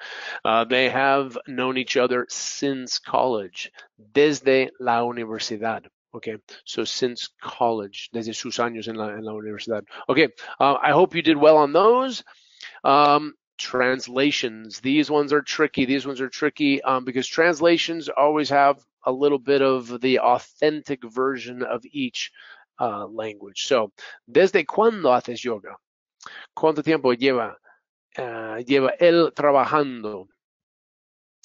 Uh, 0.46 0.64
they 0.64 0.90
have 0.90 1.38
known 1.48 1.78
each 1.78 1.98
other 1.98 2.26
since 2.30 3.00
college, 3.00 3.72
desde 4.14 4.70
la 4.80 5.02
universidad. 5.02 5.88
Okay, 6.16 6.38
so 6.66 6.84
since 6.84 7.30
college, 7.42 8.10
desde 8.14 8.36
sus 8.36 8.58
años 8.58 8.88
en 8.88 8.96
la, 8.96 9.10
en 9.10 9.24
la 9.24 9.34
universidad. 9.34 9.84
Okay, 10.08 10.28
uh, 10.60 10.76
I 10.82 10.92
hope 10.92 11.16
you 11.16 11.24
did 11.24 11.38
well 11.38 11.58
on 11.58 11.74
those. 11.74 12.24
Um, 12.84 13.34
translations. 13.58 14.80
These 14.80 15.10
ones 15.10 15.34
are 15.34 15.42
tricky. 15.42 15.86
These 15.86 16.06
ones 16.06 16.22
are 16.22 16.30
tricky 16.30 16.82
um, 16.84 17.06
because 17.06 17.28
translations 17.28 18.10
always 18.10 18.50
have 18.50 18.78
a 19.06 19.12
little 19.12 19.40
bit 19.40 19.62
of 19.62 20.02
the 20.02 20.20
authentic 20.20 21.04
version 21.04 21.64
of 21.64 21.84
each 21.92 22.32
uh, 22.80 23.06
language. 23.08 23.66
So, 23.66 23.92
¿desde 24.30 24.66
cuándo 24.66 25.14
haces 25.14 25.42
yoga? 25.42 25.76
¿Cuánto 26.56 26.84
tiempo 26.84 27.14
lleva, 27.14 27.56
uh, 28.18 28.64
lleva 28.64 28.94
él 29.00 29.32
trabajando 29.36 30.28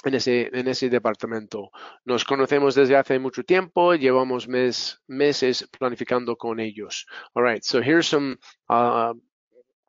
en 0.04 0.14
ese, 0.14 0.50
en 0.52 0.68
ese 0.68 0.88
departamento? 0.88 1.70
Nos 2.04 2.24
conocemos 2.24 2.74
desde 2.74 2.96
hace 2.96 3.18
mucho 3.18 3.42
tiempo, 3.42 3.94
llevamos 3.94 4.48
mes, 4.48 5.00
meses 5.06 5.68
planificando 5.78 6.36
con 6.36 6.60
ellos. 6.60 7.06
All 7.34 7.42
right, 7.42 7.64
so 7.64 7.80
here's 7.80 8.06
some 8.06 8.38
uh, 8.68 9.14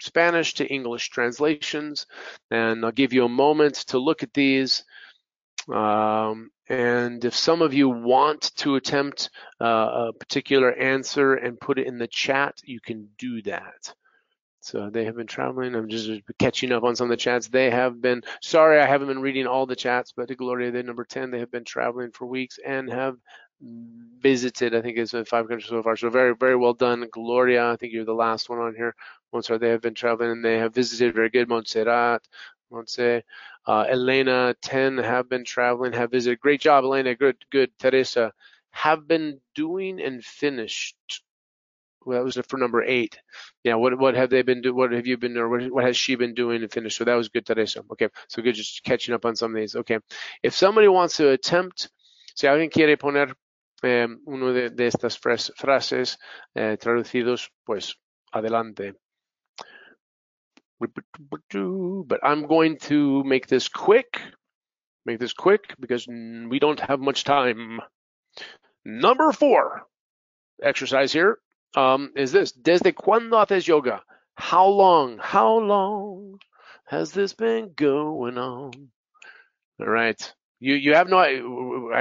Spanish 0.02 0.54
to 0.56 0.66
English 0.66 1.10
translations, 1.10 2.08
and 2.52 2.86
I'll 2.86 2.92
give 2.92 3.14
you 3.14 3.26
a 3.26 3.30
moment 3.30 3.76
to 3.88 4.00
look 4.00 4.24
at 4.24 4.34
these. 4.34 4.84
Um, 5.72 6.52
and 6.70 7.24
if 7.26 7.36
some 7.36 7.62
of 7.62 7.74
you 7.74 7.90
want 7.90 8.56
to 8.58 8.76
attempt 8.76 9.30
uh, 9.60 10.10
a 10.10 10.14
particular 10.14 10.72
answer 10.72 11.34
and 11.34 11.60
put 11.60 11.80
it 11.80 11.88
in 11.88 11.98
the 11.98 12.08
chat, 12.08 12.56
you 12.64 12.80
can 12.80 13.10
do 13.18 13.42
that. 13.44 13.94
So 14.62 14.90
they 14.90 15.06
have 15.06 15.16
been 15.16 15.28
traveling. 15.28 15.76
I'm 15.76 15.88
just 15.88 16.10
catching 16.38 16.72
up 16.72 16.84
on 16.84 16.96
some 16.96 17.06
of 17.06 17.12
the 17.12 17.18
chats. 17.18 17.48
They 17.48 17.70
have 17.70 18.02
been, 18.02 18.24
sorry, 18.42 18.80
I 18.80 18.86
haven't 18.86 19.08
been 19.08 19.22
reading 19.22 19.48
all 19.48 19.66
the 19.66 19.76
chats, 19.76 20.12
but 20.16 20.28
to 20.28 20.36
Gloria, 20.36 20.72
they 20.72 20.84
number 20.84 21.06
10, 21.06 21.32
they 21.32 21.40
have 21.40 21.52
been 21.52 21.64
traveling 21.64 22.12
for 22.12 22.26
weeks 22.26 22.60
and 22.66 22.90
have 22.92 23.16
visited, 23.62 24.76
I 24.76 24.82
think 24.82 24.98
it's 24.98 25.12
been 25.12 25.26
five 25.26 25.48
countries 25.48 25.70
so 25.70 25.82
far. 25.82 25.96
So 25.96 26.10
very, 26.10 26.36
very 26.36 26.56
well 26.56 26.74
done. 26.74 27.08
Gloria, 27.12 27.72
I 27.72 27.76
think 27.78 27.94
you're 27.94 28.06
the 28.06 28.14
last 28.14 28.50
one 28.50 28.60
on 28.60 28.76
here. 28.76 28.96
Montserrat, 29.32 29.62
they 29.62 29.70
have 29.70 29.82
been 29.82 29.94
traveling 29.94 30.32
and 30.32 30.46
they 30.46 30.58
have 30.58 30.74
visited. 30.74 31.16
Very 31.16 31.30
good. 31.30 31.48
Montserrat, 31.48 32.28
Montse, 32.72 33.24
uh, 33.66 33.86
Elena, 33.90 34.56
10 34.62 34.98
have 34.98 35.30
been 35.30 35.46
traveling, 35.46 35.94
have 35.94 36.12
visited. 36.12 36.40
Great 36.40 36.62
job, 36.62 36.84
Elena. 36.84 37.16
Good, 37.16 37.38
good. 37.52 37.72
Teresa, 37.80 38.34
have 38.72 39.08
been 39.08 39.40
doing 39.56 40.02
and 40.02 40.24
finished. 40.24 40.96
Well, 42.06 42.18
that 42.18 42.24
was 42.24 42.40
for 42.48 42.58
number 42.58 42.82
eight. 42.84 43.20
Yeah, 43.64 43.76
what 43.76 43.98
what 43.98 44.16
have 44.16 44.30
they 44.30 44.42
been 44.42 44.62
doing? 44.62 44.76
What 44.76 44.92
have 44.94 45.06
you 45.06 45.18
been 45.18 45.38
or 45.38 45.50
what, 45.50 45.70
what 45.72 45.84
has 45.84 45.98
she 45.98 46.16
been 46.16 46.34
doing 46.34 46.62
and 46.62 46.72
finished? 46.72 46.98
So 46.98 47.04
that 47.04 47.16
was 47.16 47.30
good, 47.30 47.46
Teresa. 47.46 47.84
Okay, 47.92 48.10
so 48.28 48.42
good, 48.42 48.56
just 48.56 48.84
catching 48.84 49.14
up 49.14 49.26
on 49.26 49.36
some 49.36 49.54
of 49.54 49.60
these. 49.60 49.76
Okay, 49.76 50.00
if 50.42 50.56
somebody 50.56 50.88
wants 50.88 51.18
to 51.18 51.30
attempt, 51.30 51.90
si 52.36 52.48
alguien 52.48 52.72
quiere 52.72 52.98
poner 52.98 53.34
eh, 53.84 54.08
uno 54.26 54.54
de, 54.54 54.70
de 54.70 54.88
estas 54.88 55.18
frases 55.18 56.18
eh, 56.56 56.78
traducidos, 56.78 57.50
pues 57.66 57.96
adelante. 58.34 58.94
But 60.80 62.20
I'm 62.24 62.48
going 62.48 62.78
to 62.88 63.24
make 63.26 63.48
this 63.48 63.68
quick, 63.68 64.22
make 65.06 65.20
this 65.20 65.34
quick 65.34 65.76
because 65.78 66.08
we 66.08 66.60
don't 66.60 66.80
have 66.80 67.02
much 67.02 67.26
time. 67.26 67.82
Number 68.86 69.34
four 69.34 69.84
exercise 70.64 71.12
here 71.12 71.40
um, 71.76 72.12
is 72.16 72.32
this. 72.32 72.52
Desde 72.52 72.96
cuando 72.96 73.38
haces 73.38 73.68
yoga? 73.68 74.02
How 74.36 74.68
long? 74.68 75.18
How 75.22 75.58
long 75.58 76.40
has 76.86 77.12
this 77.12 77.34
been 77.34 77.74
going 77.76 78.38
on? 78.38 78.72
All 79.80 79.88
right. 79.88 80.34
You 80.60 80.76
you 80.76 80.96
have 80.96 81.08
no. 81.10 81.20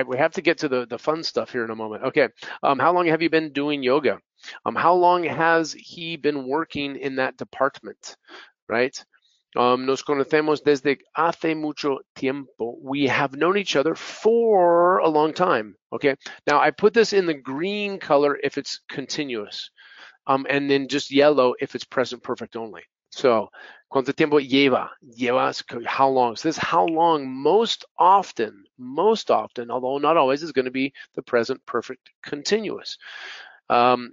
We 0.07 0.17
have 0.17 0.33
to 0.33 0.43
get 0.43 0.59
to 0.59 0.69
the 0.69 0.87
the 0.87 0.99
fun 0.99 1.23
stuff 1.23 1.53
here 1.53 1.65
in 1.65 1.71
a 1.71 1.77
moment. 1.77 2.05
Okay. 2.05 2.29
Um, 2.63 2.79
how 2.79 2.93
long 2.93 3.07
have 3.07 3.23
you 3.23 3.31
been 3.31 3.53
doing 3.53 3.83
yoga? 3.83 4.19
Um, 4.65 4.75
how 4.75 4.95
long 4.95 5.25
has 5.25 5.73
he 5.73 6.17
been 6.17 6.47
working 6.47 6.97
in 6.97 7.17
that 7.17 7.37
department? 7.37 8.17
Right. 8.69 8.97
Um, 9.57 9.87
nos 9.87 10.03
conocemos 10.03 10.63
desde 10.63 10.99
hace 11.17 11.57
mucho 11.57 12.01
tiempo. 12.15 12.77
We 12.83 13.07
have 13.07 13.35
known 13.35 13.57
each 13.57 13.77
other 13.77 13.95
for 13.95 14.99
a 14.99 15.09
long 15.09 15.33
time. 15.33 15.75
Okay. 15.93 16.15
Now 16.47 16.61
I 16.61 16.71
put 16.71 16.93
this 16.93 17.13
in 17.13 17.27
the 17.27 17.35
green 17.35 17.99
color 17.99 18.39
if 18.43 18.59
it's 18.59 18.81
continuous, 18.89 19.71
um, 20.27 20.47
and 20.51 20.71
then 20.71 20.87
just 20.89 21.11
yellow 21.11 21.55
if 21.61 21.75
it's 21.75 21.85
present 21.85 22.23
perfect 22.23 22.57
only. 22.57 22.83
So, 23.11 23.49
¿cuánto 23.91 24.15
tiempo 24.15 24.39
lleva? 24.39 24.91
Llevas, 25.03 25.65
how 25.87 26.09
long? 26.09 26.37
So 26.37 26.49
this 26.49 26.59
how 26.59 26.85
long 26.87 27.27
most 27.27 27.87
often, 27.99 28.65
most 28.77 29.31
often, 29.31 29.71
although 29.71 29.97
not 29.97 30.19
always, 30.19 30.43
is 30.43 30.53
going 30.53 30.67
to 30.67 30.71
be 30.71 30.93
the 31.15 31.23
present 31.23 31.65
perfect 31.65 32.11
continuous. 32.23 32.99
Um, 33.71 34.13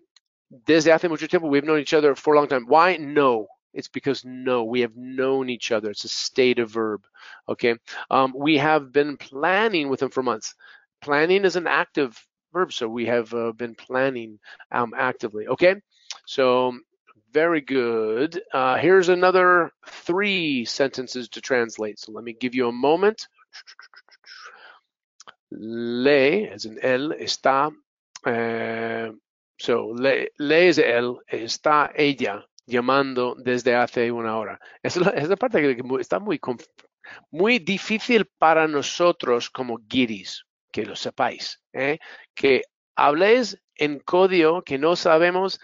desde 0.65 0.91
hace 0.91 1.09
mucho 1.09 1.27
tiempo, 1.27 1.47
we've 1.47 1.65
known 1.65 1.79
each 1.79 1.93
other 1.93 2.15
for 2.15 2.33
a 2.33 2.37
long 2.37 2.47
time. 2.47 2.65
Why? 2.67 2.95
No. 2.95 3.47
It's 3.75 3.89
because 3.89 4.23
no, 4.23 4.63
we 4.63 4.81
have 4.81 4.95
known 4.95 5.49
each 5.49 5.71
other. 5.71 5.91
It's 5.91 6.05
a 6.05 6.09
state 6.09 6.59
of 6.59 6.71
verb. 6.71 7.05
Okay. 7.47 7.75
Um, 8.09 8.33
we 8.35 8.57
have 8.57 8.91
been 8.91 9.17
planning 9.17 9.89
with 9.89 10.01
him 10.01 10.09
for 10.09 10.23
months. 10.23 10.55
Planning 11.01 11.43
is 11.43 11.57
an 11.57 11.67
active 11.67 12.17
verb, 12.53 12.71
so 12.71 12.87
we 12.87 13.05
have 13.07 13.33
uh, 13.33 13.51
been 13.51 13.75
planning 13.75 14.39
um, 14.71 14.93
actively. 14.97 15.47
Okay. 15.47 15.75
So 16.25 16.77
very 17.33 17.59
good. 17.59 18.41
Uh, 18.53 18.77
here's 18.77 19.09
another 19.09 19.71
three 19.87 20.63
sentences 20.63 21.27
to 21.29 21.41
translate. 21.41 21.99
So 21.99 22.13
let 22.13 22.23
me 22.23 22.33
give 22.33 22.55
you 22.55 22.69
a 22.69 22.71
moment. 22.71 23.27
Le, 25.51 26.47
as 26.47 26.65
in 26.65 26.79
él, 26.81 27.13
está. 27.21 27.71
Uh, 28.25 29.11
so, 29.59 29.87
le, 29.87 30.27
le 30.39 30.67
es 30.67 30.79
él, 30.79 31.17
está 31.31 31.91
ella 31.95 32.43
llamando 32.65 33.35
desde 33.37 33.75
hace 33.75 34.11
una 34.11 34.37
hora. 34.37 34.59
Es 34.81 34.97
la, 34.97 35.09
es 35.11 35.29
la 35.29 35.35
parte 35.35 35.61
que 35.61 35.83
está 35.99 36.19
muy, 36.19 36.39
muy 37.31 37.59
difícil 37.59 38.25
para 38.37 38.67
nosotros 38.67 39.49
como 39.49 39.77
guiris, 39.79 40.45
que 40.71 40.85
lo 40.85 40.95
sepáis, 40.95 41.61
¿eh? 41.73 41.99
que 42.33 42.63
habléis 42.95 43.61
en 43.75 43.99
código 43.99 44.63
que 44.63 44.77
no 44.77 44.95
sabemos 44.95 45.59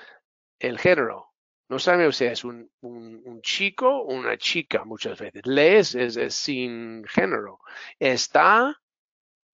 el 0.59 0.77
género, 0.77 1.31
No 1.71 1.79
sabemos 1.79 2.17
si 2.17 2.25
es 2.25 2.43
un, 2.43 2.69
un, 2.81 3.21
un 3.23 3.41
chico 3.41 3.87
o 3.87 4.13
una 4.13 4.37
chica 4.37 4.83
muchas 4.83 5.17
veces. 5.17 5.41
Les 5.45 5.95
es, 5.95 6.17
es 6.17 6.35
sin 6.35 7.05
género. 7.05 7.59
Está 7.97 8.75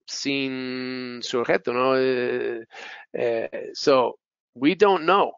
sin 0.07 1.19
sujeto, 1.21 1.73
¿no? 1.73 1.91
Uh, 1.91 2.63
uh, 3.13 3.69
so 3.73 4.19
we 4.55 4.73
don't 4.75 5.03
know. 5.03 5.31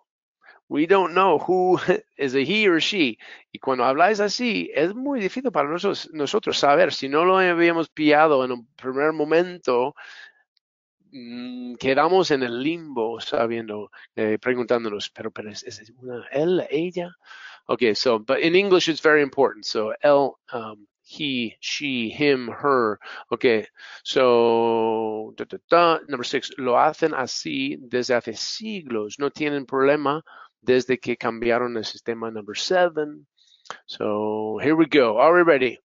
We 0.69 0.85
don't 0.85 1.13
know 1.13 1.39
who 1.39 1.79
is 2.17 2.35
a 2.35 2.43
he 2.43 2.67
or 2.67 2.79
she. 2.79 3.17
Y 3.51 3.59
cuando 3.59 3.83
habláis 3.83 4.19
así, 4.19 4.69
es 4.75 4.93
muy 4.93 5.19
difícil 5.19 5.51
para 5.51 5.67
nosotros, 5.67 6.09
nosotros 6.13 6.57
saber. 6.59 6.93
Si 6.93 7.09
no 7.09 7.25
lo 7.25 7.39
habíamos 7.39 7.89
pillado 7.89 8.45
en 8.45 8.51
un 8.51 8.67
primer 8.75 9.11
momento, 9.11 9.95
mmm, 11.11 11.73
quedamos 11.75 12.29
en 12.31 12.43
el 12.43 12.61
limbo 12.61 13.19
sabiendo, 13.19 13.89
eh, 14.15 14.37
preguntándonos, 14.39 15.09
pero, 15.09 15.31
pero 15.31 15.49
es, 15.49 15.63
es 15.63 15.91
una 16.01 16.23
él, 16.31 16.65
ella. 16.69 17.15
Okay, 17.67 17.95
so, 17.95 18.19
but 18.19 18.39
in 18.39 18.55
English 18.55 18.89
it's 18.89 19.01
very 19.01 19.21
important. 19.23 19.65
So, 19.65 19.93
él, 20.03 20.35
um, 20.53 20.87
he, 21.01 21.55
she, 21.59 22.09
him, 22.09 22.47
her. 22.47 22.99
Okay, 23.31 23.65
so, 24.03 25.33
da, 25.35 25.45
da, 25.45 25.57
da. 25.69 25.99
number 26.07 26.23
six, 26.23 26.51
lo 26.59 26.73
hacen 26.77 27.13
así 27.13 27.77
desde 27.79 28.13
hace 28.15 28.35
siglos. 28.35 29.17
No 29.17 29.31
tienen 29.31 29.65
problema 29.65 30.23
desde 30.65 30.99
que 30.99 31.15
cambiaron 31.15 31.77
el 31.77 31.83
sistema 31.83 32.31
number 32.31 32.55
seven. 32.55 33.25
So, 33.85 34.59
here 34.61 34.75
we 34.75 34.85
go. 34.85 35.17
Are 35.17 35.33
we 35.33 35.41
ready? 35.41 35.79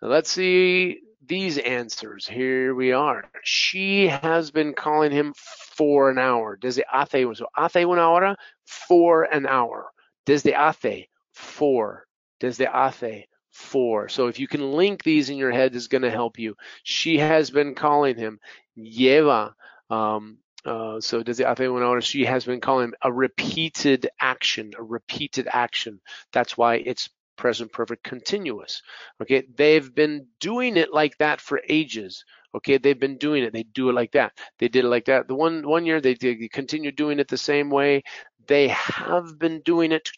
Let's 0.00 0.30
see 0.30 1.00
these 1.26 1.58
answers. 1.58 2.26
Here 2.26 2.74
we 2.74 2.92
are. 2.92 3.24
She 3.42 4.08
has 4.08 4.50
been 4.50 4.74
calling 4.74 5.12
him 5.12 5.34
for 5.76 6.10
an 6.10 6.18
hour. 6.18 6.56
Desde 6.56 6.82
hace, 6.92 7.36
so 7.36 7.46
hace 7.56 7.84
una 7.84 8.08
hora, 8.08 8.36
for 8.64 9.24
an 9.24 9.46
hour. 9.46 9.86
Desde 10.26 10.52
hace, 10.52 11.08
for. 11.32 12.06
Desde 12.40 12.66
hace, 12.66 13.24
for. 13.50 14.08
So 14.08 14.28
if 14.28 14.38
you 14.38 14.46
can 14.48 14.72
link 14.72 15.02
these 15.02 15.30
in 15.30 15.36
your 15.36 15.52
head, 15.52 15.74
is 15.74 15.88
going 15.88 16.02
to 16.02 16.10
help 16.10 16.38
you. 16.38 16.56
She 16.82 17.18
has 17.18 17.50
been 17.50 17.74
calling 17.74 18.16
him. 18.16 18.38
Lleva. 18.78 19.52
Um, 19.90 20.38
uh, 20.66 21.00
so 21.00 21.22
hace 21.22 21.60
una 21.60 21.86
hora, 21.86 22.02
she 22.02 22.24
has 22.24 22.44
been 22.44 22.60
calling 22.60 22.92
a 23.02 23.12
repeated 23.12 24.08
action, 24.20 24.72
a 24.76 24.82
repeated 24.82 25.48
action. 25.50 26.00
That's 26.32 26.58
why 26.58 26.76
it's 26.76 27.08
present 27.36 27.72
perfect 27.72 28.02
continuous. 28.02 28.82
Okay, 29.22 29.44
they've 29.56 29.94
been 29.94 30.26
doing 30.40 30.76
it 30.76 30.92
like 30.92 31.16
that 31.18 31.40
for 31.40 31.60
ages. 31.68 32.24
Okay, 32.54 32.78
they've 32.78 32.98
been 32.98 33.18
doing 33.18 33.44
it. 33.44 33.52
They 33.52 33.62
do 33.62 33.90
it 33.90 33.94
like 33.94 34.12
that. 34.12 34.32
They 34.58 34.68
did 34.68 34.84
it 34.84 34.88
like 34.88 35.04
that. 35.04 35.28
The 35.28 35.34
one 35.34 35.66
one 35.68 35.86
year 35.86 36.00
they, 36.00 36.14
they 36.14 36.48
continue 36.48 36.90
doing 36.90 37.20
it 37.20 37.28
the 37.28 37.38
same 37.38 37.70
way. 37.70 38.02
They 38.48 38.68
have 38.68 39.38
been 39.38 39.60
doing 39.60 39.92
it 39.92 40.10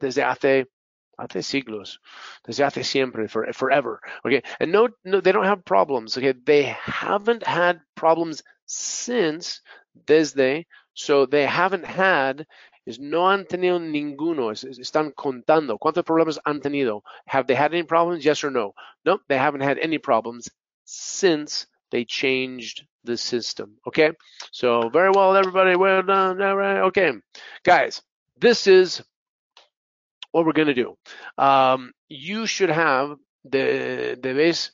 desde 0.00 0.22
hace 0.22 0.64
hace 1.18 1.46
siglos, 1.46 1.98
desde 2.46 2.64
hace 2.64 2.86
siempre, 2.86 3.28
for, 3.28 3.52
forever. 3.52 4.00
Okay, 4.24 4.42
and 4.58 4.72
no, 4.72 4.88
no, 5.04 5.20
they 5.20 5.32
don't 5.32 5.44
have 5.44 5.64
problems. 5.64 6.16
Okay, 6.16 6.32
they 6.32 6.62
haven't 6.62 7.46
had 7.46 7.80
problems 7.94 8.42
since 8.70 9.60
desde, 10.06 10.64
so 10.94 11.26
they 11.26 11.44
haven't 11.44 11.84
had 11.84 12.46
is 12.86 12.98
no 12.98 13.28
han 13.28 13.44
tenido 13.44 13.80
ninguno, 13.80 14.50
es, 14.52 14.64
están 14.64 15.12
contando. 15.12 15.78
¿Cuántos 15.78 16.04
problemas 16.04 16.38
han 16.44 16.60
tenido? 16.60 17.02
Have 17.26 17.46
they 17.46 17.54
had 17.54 17.72
any 17.74 17.82
problems? 17.82 18.24
Yes 18.24 18.44
or 18.44 18.50
no? 18.50 18.74
No, 19.04 19.18
they 19.28 19.36
haven't 19.36 19.62
had 19.62 19.78
any 19.78 19.98
problems 19.98 20.48
since 20.84 21.66
they 21.90 22.04
changed 22.04 22.86
the 23.04 23.16
system. 23.16 23.76
Okay, 23.86 24.12
so 24.52 24.88
very 24.88 25.10
well, 25.10 25.36
everybody. 25.36 25.76
Well 25.76 26.02
done. 26.02 26.40
All 26.40 26.56
right. 26.56 26.80
Okay, 26.82 27.12
guys, 27.64 28.02
this 28.38 28.66
is 28.66 29.02
what 30.30 30.46
we're 30.46 30.52
going 30.52 30.68
to 30.68 30.74
do. 30.74 30.96
Um, 31.38 31.92
you 32.08 32.46
should 32.46 32.70
have, 32.70 33.16
the 33.44 34.16
debes, 34.20 34.70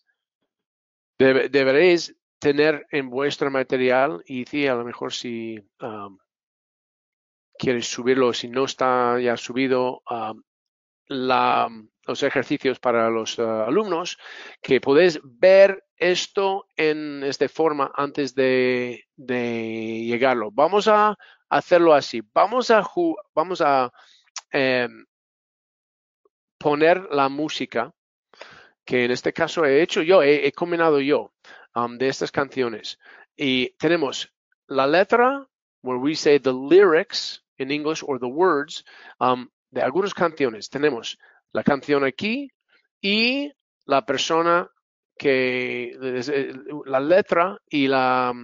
debe, 1.19 1.49
deberéis 1.49 2.11
tener 2.39 2.87
en 2.91 3.11
vuestro 3.11 3.51
material, 3.51 4.23
y 4.27 4.45
sí, 4.45 4.67
a 4.67 4.75
lo 4.75 4.85
mejor 4.85 5.13
si 5.13 5.59
um, 5.81 6.19
quieres 7.59 7.89
subirlo, 7.89 8.33
si 8.33 8.49
no 8.49 8.65
está 8.65 9.19
ya 9.21 9.37
subido, 9.37 10.03
la, 11.09 11.69
los 12.05 12.23
ejercicios 12.23 12.79
para 12.79 13.11
los 13.11 13.39
uh, 13.39 13.65
alumnos, 13.67 14.19
que 14.61 14.81
podéis 14.81 15.21
ver 15.23 15.85
esto 15.97 16.67
en 16.77 17.23
esta 17.25 17.49
forma 17.49 17.91
antes 17.95 18.35
de, 18.35 19.05
llegarlo. 19.17 20.51
Vamos 20.53 20.89
a 20.89 21.17
hacerlo 21.49 21.95
así. 21.95 22.23
Vamos 22.35 22.71
a, 22.71 22.87
vamos 23.35 23.61
a 23.63 23.91
eh, 24.53 24.89
poner 26.59 27.09
la 27.11 27.29
música, 27.29 27.93
que 28.85 29.05
en 29.05 29.11
este 29.11 29.33
caso 29.33 29.65
he 29.65 29.83
hecho 29.83 30.03
yo, 30.03 30.23
he, 30.23 30.47
he 30.47 30.53
combinado 30.53 31.01
yo 31.01 31.33
um, 31.77 31.99
de 31.99 32.09
estas 32.09 32.33
canciones. 32.33 32.99
Y 33.37 33.71
tenemos 33.79 34.33
la 34.67 34.87
letra, 34.87 35.47
where 35.83 36.01
we 36.01 36.17
say 36.17 36.39
the 36.39 36.53
lyrics, 36.53 37.43
in 37.59 37.71
English 37.71 38.03
or 38.03 38.19
the 38.19 38.29
words 38.29 38.85
um, 39.21 39.49
de 39.71 39.83
algunas 39.83 40.15
canciones. 40.15 40.69
Tenemos 40.71 41.19
la 41.53 41.63
canción 41.63 42.05
aquí 42.05 42.51
y 43.01 43.53
la 43.87 44.05
persona 44.05 44.71
que 45.19 45.93
la 46.85 47.01
letra 47.01 47.59
y 47.69 47.89
la, 47.89 48.35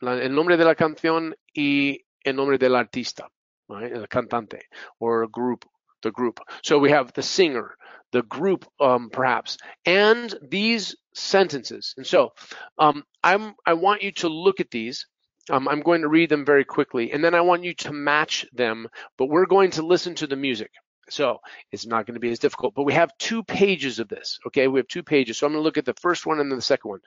la 0.00 0.14
el 0.22 0.34
nombre 0.34 0.56
de 0.56 0.64
la 0.64 0.74
canción 0.74 1.34
y 1.52 2.04
el 2.22 2.36
nombre 2.36 2.58
del 2.58 2.76
artista, 2.76 3.28
el 3.68 4.08
cantante 4.08 4.68
or 4.98 5.28
group, 5.28 5.64
the 6.02 6.10
group. 6.10 6.40
So 6.62 6.78
we 6.78 6.92
have 6.92 7.12
the 7.14 7.22
singer, 7.22 7.76
the 8.12 8.22
group, 8.22 8.64
um, 8.78 9.10
perhaps, 9.10 9.58
and 9.84 10.32
these 10.40 10.96
sentences. 11.14 11.94
And 11.96 12.06
so 12.06 12.32
um, 12.78 13.04
I'm 13.22 13.54
I 13.66 13.74
want 13.74 14.02
you 14.02 14.12
to 14.12 14.28
look 14.28 14.60
at 14.60 14.70
these 14.70 15.06
um, 15.50 15.68
I'm 15.68 15.80
going 15.80 16.02
to 16.02 16.08
read 16.08 16.28
them 16.28 16.44
very 16.44 16.64
quickly, 16.64 17.12
and 17.12 17.24
then 17.24 17.34
I 17.34 17.40
want 17.40 17.64
you 17.64 17.74
to 17.74 17.92
match 17.92 18.46
them, 18.52 18.88
but 19.18 19.26
we're 19.26 19.46
going 19.46 19.72
to 19.72 19.82
listen 19.82 20.14
to 20.16 20.26
the 20.26 20.36
music. 20.36 20.70
So 21.10 21.40
it's 21.72 21.84
not 21.84 22.06
going 22.06 22.14
to 22.14 22.20
be 22.20 22.30
as 22.30 22.38
difficult, 22.38 22.74
but 22.74 22.84
we 22.84 22.92
have 22.92 23.10
two 23.18 23.42
pages 23.42 23.98
of 23.98 24.08
this. 24.08 24.38
Okay, 24.46 24.68
we 24.68 24.78
have 24.78 24.86
two 24.86 25.02
pages. 25.02 25.36
So 25.36 25.46
I'm 25.46 25.52
going 25.52 25.60
to 25.60 25.64
look 25.64 25.76
at 25.76 25.84
the 25.84 25.94
first 26.00 26.26
one 26.26 26.38
and 26.38 26.50
then 26.50 26.56
the 26.56 26.62
second 26.62 26.88
one. 26.88 27.00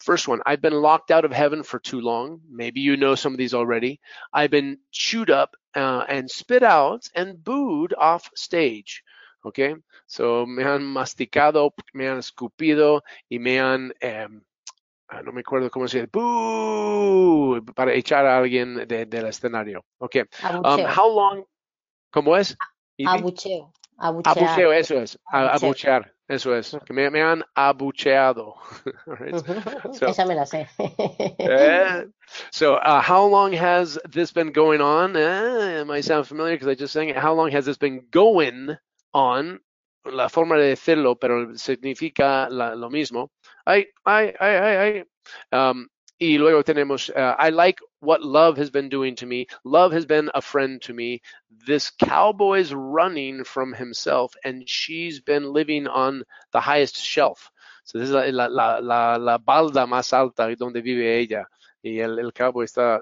First 0.00 0.28
one, 0.28 0.40
I've 0.44 0.60
been 0.60 0.74
locked 0.74 1.10
out 1.10 1.24
of 1.24 1.32
heaven 1.32 1.62
for 1.62 1.78
too 1.78 2.00
long. 2.00 2.40
Maybe 2.50 2.80
you 2.80 2.96
know 2.96 3.14
some 3.14 3.32
of 3.32 3.38
these 3.38 3.54
already. 3.54 4.00
I've 4.32 4.50
been 4.50 4.78
chewed 4.90 5.30
up 5.30 5.56
uh, 5.74 6.04
and 6.08 6.30
spit 6.30 6.62
out 6.62 7.08
and 7.14 7.42
booed 7.42 7.94
off 7.96 8.30
stage. 8.36 9.02
Okay, 9.42 9.76
so 10.06 10.46
me 10.46 10.64
han 10.64 10.84
masticado, 10.84 11.74
me 11.92 12.08
han 12.08 12.18
escupido 12.18 13.02
y 13.28 13.38
me 13.38 13.60
han 13.60 13.92
um, 14.02 14.42
Ah, 15.12 15.20
no 15.22 15.30
me 15.30 15.42
acuerdo 15.42 15.70
cómo 15.70 15.86
se 15.88 15.98
dice, 15.98 16.10
¡Boo! 16.10 17.62
para 17.74 17.92
echar 17.92 18.24
a 18.24 18.38
alguien 18.38 18.88
de, 18.88 19.04
del 19.04 19.26
escenario. 19.26 19.84
Ok. 19.98 20.16
Um, 20.42 20.86
how 20.86 21.14
long, 21.14 21.44
¿cómo 22.10 22.34
es? 22.34 22.56
Abucheo. 23.04 23.70
Abuchear. 23.98 24.38
Abucheo, 24.38 24.72
eso 24.72 24.94
es. 25.02 25.18
Abuchear, 25.30 26.14
eso 26.28 26.56
es. 26.56 26.78
Que 26.86 26.94
me, 26.94 27.10
me 27.10 27.20
han 27.20 27.44
abucheado. 27.54 28.54
so, 29.92 30.06
Esa 30.06 30.24
me 30.24 30.34
la 30.34 30.46
sé. 30.46 30.66
uh, 30.78 32.10
so, 32.50 32.76
uh, 32.76 33.02
how 33.02 33.26
long 33.26 33.52
has 33.52 33.98
this 34.10 34.32
been 34.32 34.50
going 34.50 34.80
on? 34.80 35.14
Uh, 35.14 35.80
it 35.82 35.86
might 35.86 36.06
sound 36.06 36.26
familiar 36.26 36.54
because 36.54 36.68
I 36.68 36.74
just 36.74 36.94
sang 36.94 37.10
it. 37.10 37.18
How 37.18 37.34
long 37.34 37.50
has 37.50 37.66
this 37.66 37.76
been 37.76 38.06
going 38.10 38.78
on? 39.12 39.60
La 40.04 40.28
forma 40.28 40.56
de 40.56 40.68
decirlo, 40.74 41.16
pero 41.16 41.56
significa 41.56 42.48
la, 42.50 42.74
lo 42.74 42.90
mismo. 42.90 43.30
I, 43.66 43.86
I, 44.04 44.34
I, 44.40 44.86
I, 44.88 45.04
um, 45.52 45.88
y 46.18 46.38
luego 46.38 46.62
tenemos, 46.62 47.08
uh, 47.10 47.36
I 47.38 47.50
like 47.50 47.78
what 48.00 48.22
love 48.22 48.56
has 48.56 48.70
been 48.70 48.88
doing 48.88 49.14
to 49.16 49.26
me. 49.26 49.46
Love 49.64 49.92
has 49.92 50.06
been 50.06 50.30
a 50.34 50.40
friend 50.40 50.82
to 50.82 50.92
me. 50.92 51.20
This 51.66 51.90
cowboy's 51.90 52.72
running 52.74 53.44
from 53.44 53.72
himself, 53.72 54.34
and 54.44 54.68
she's 54.68 55.20
been 55.20 55.52
living 55.52 55.86
on 55.86 56.24
the 56.52 56.60
highest 56.60 56.96
shelf. 56.96 57.50
So 57.84 57.98
this 57.98 58.08
is 58.08 58.14
la, 58.14 58.46
la, 58.46 58.78
la, 58.78 59.16
la 59.16 59.38
balda 59.38 59.86
más 59.86 60.12
alta 60.12 60.54
donde 60.56 60.82
vive 60.82 61.18
ella. 61.18 61.46
Y 61.82 61.98
el, 61.98 62.18
el 62.18 62.32
está 62.62 63.00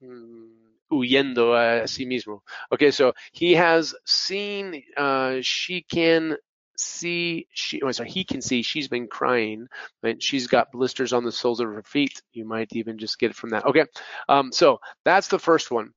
mm, 0.00 0.61
huyendo 0.92 1.54
a 1.54 1.84
sí 1.86 2.06
mismo. 2.06 2.42
Okay, 2.72 2.90
so 2.90 3.12
he 3.32 3.54
has 3.54 3.94
seen, 4.04 4.82
uh, 4.96 5.38
she 5.40 5.82
can 5.82 6.36
see 6.76 7.46
she 7.52 7.80
oh, 7.82 7.90
sorry, 7.92 8.10
he 8.10 8.24
can 8.24 8.40
see 8.40 8.62
she's 8.62 8.88
been 8.88 9.06
crying 9.06 9.66
and 10.02 10.22
she's 10.22 10.46
got 10.46 10.72
blisters 10.72 11.12
on 11.12 11.24
the 11.24 11.32
soles 11.32 11.60
of 11.60 11.68
her 11.68 11.82
feet. 11.82 12.22
You 12.32 12.44
might 12.44 12.68
even 12.72 12.98
just 12.98 13.18
get 13.18 13.30
it 13.30 13.36
from 13.36 13.50
that. 13.50 13.66
Okay 13.66 13.84
um, 14.28 14.52
so 14.52 14.80
that's 15.04 15.28
the 15.28 15.38
first 15.38 15.70
one 15.70 15.92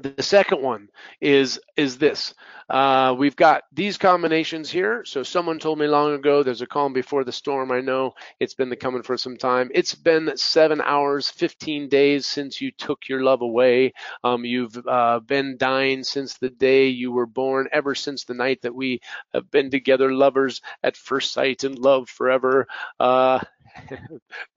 the 0.00 0.22
second 0.22 0.62
one 0.62 0.88
is 1.20 1.60
is 1.76 1.98
this. 1.98 2.34
Uh, 2.70 3.14
we've 3.18 3.36
got 3.36 3.64
these 3.72 3.98
combinations 3.98 4.70
here. 4.70 5.04
So 5.04 5.22
someone 5.22 5.58
told 5.58 5.78
me 5.78 5.86
long 5.86 6.14
ago, 6.14 6.42
there's 6.42 6.62
a 6.62 6.66
calm 6.66 6.94
before 6.94 7.24
the 7.24 7.32
storm. 7.32 7.70
I 7.70 7.82
know 7.82 8.14
it's 8.40 8.54
been 8.54 8.70
the 8.70 8.76
coming 8.76 9.02
for 9.02 9.18
some 9.18 9.36
time. 9.36 9.70
It's 9.74 9.94
been 9.94 10.32
seven 10.36 10.80
hours, 10.80 11.28
15 11.28 11.90
days 11.90 12.24
since 12.24 12.60
you 12.60 12.70
took 12.70 13.08
your 13.08 13.22
love 13.22 13.42
away. 13.42 13.92
Um, 14.24 14.46
you've 14.46 14.78
uh, 14.86 15.20
been 15.20 15.58
dying 15.58 16.02
since 16.04 16.38
the 16.38 16.50
day 16.50 16.88
you 16.88 17.12
were 17.12 17.26
born, 17.26 17.68
ever 17.72 17.94
since 17.94 18.24
the 18.24 18.34
night 18.34 18.62
that 18.62 18.74
we 18.74 19.02
have 19.34 19.50
been 19.50 19.70
together, 19.70 20.10
lovers 20.10 20.62
at 20.82 20.96
first 20.96 21.32
sight 21.32 21.64
and 21.64 21.78
love 21.78 22.08
forever. 22.08 22.66
Uh, 22.98 23.40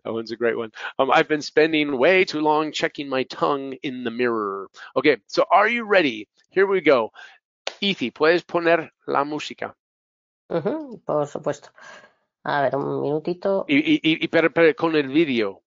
that 0.04 0.14
one's 0.14 0.32
a 0.32 0.36
great 0.36 0.58
one. 0.58 0.72
Um, 1.00 1.12
I've 1.12 1.28
been 1.28 1.42
spending 1.42 1.98
way 1.98 2.26
too 2.26 2.42
long 2.42 2.72
checking 2.72 3.10
my 3.10 3.24
tongue 3.24 3.76
in 3.84 4.04
the 4.04 4.12
mirror. 4.12 4.70
Okay, 4.96 5.18
so 5.28 5.46
are 5.52 5.68
you 5.68 5.86
ready? 5.86 6.28
Here 6.50 6.68
we 6.68 6.82
go. 6.82 7.12
Easy, 7.82 8.12
¿puedes 8.12 8.44
poner 8.44 8.90
la 9.08 9.24
música? 9.24 9.76
Uh 10.50 10.62
-huh, 10.62 11.02
por 11.06 11.28
supuesto. 11.28 11.70
A 12.44 12.62
ver, 12.62 12.76
un 12.76 13.02
minutito. 13.02 13.66
Y, 13.68 13.78
y, 13.78 14.00
y 14.24 14.28
pero, 14.28 14.52
pero 14.52 14.74
con 14.76 14.96
el 14.96 15.08
vídeo. 15.08 15.65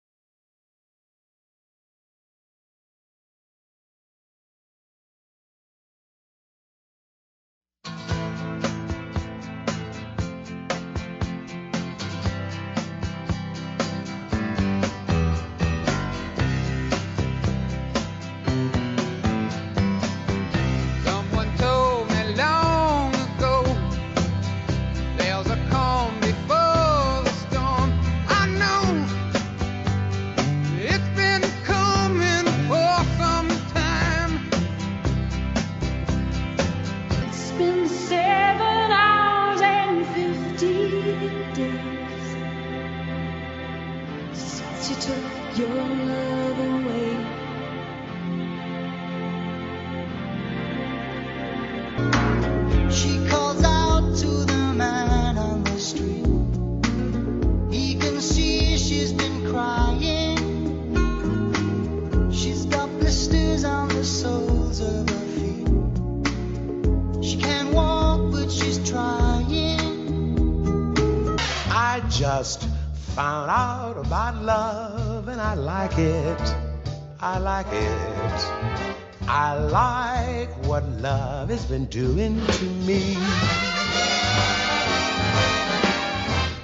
Been 81.69 81.85
doing 81.85 82.35
to 82.47 82.65
me. 82.87 83.15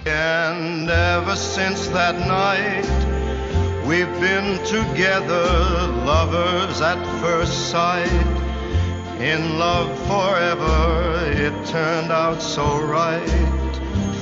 And 0.07 0.89
ever 0.89 1.35
since 1.35 1.87
that 1.89 2.17
night, 2.27 2.87
we've 3.85 4.11
been 4.19 4.57
together, 4.65 5.45
lovers 6.05 6.81
at 6.81 6.99
first 7.21 7.69
sight. 7.69 8.09
In 9.21 9.59
love 9.59 9.95
forever, 10.07 11.19
it 11.33 11.53
turned 11.67 12.11
out 12.11 12.41
so 12.41 12.81
right 12.81 13.75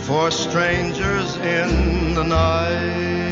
for 0.06 0.32
strangers 0.32 1.38
in 1.38 2.14
the 2.14 2.24
night. 2.24 3.23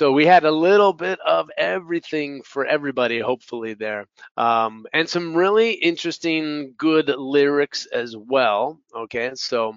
So 0.00 0.12
we 0.12 0.24
had 0.24 0.44
a 0.46 0.50
little 0.50 0.94
bit 0.94 1.20
of 1.20 1.50
everything 1.58 2.42
for 2.42 2.64
everybody, 2.64 3.20
hopefully 3.20 3.74
there, 3.74 4.06
um, 4.38 4.86
and 4.94 5.06
some 5.06 5.36
really 5.36 5.72
interesting, 5.72 6.72
good 6.78 7.08
lyrics 7.08 7.84
as 7.84 8.16
well. 8.16 8.80
Okay, 8.96 9.32
so 9.34 9.76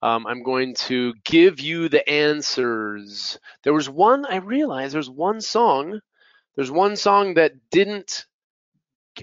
um, 0.00 0.28
I'm 0.28 0.44
going 0.44 0.76
to 0.86 1.12
give 1.24 1.58
you 1.58 1.88
the 1.88 2.08
answers. 2.08 3.36
There 3.64 3.72
was 3.72 3.90
one 3.90 4.24
I 4.24 4.36
realized. 4.36 4.94
There's 4.94 5.10
one 5.10 5.40
song. 5.40 5.98
There's 6.54 6.70
one 6.70 6.94
song 6.94 7.34
that 7.34 7.54
didn't 7.72 8.26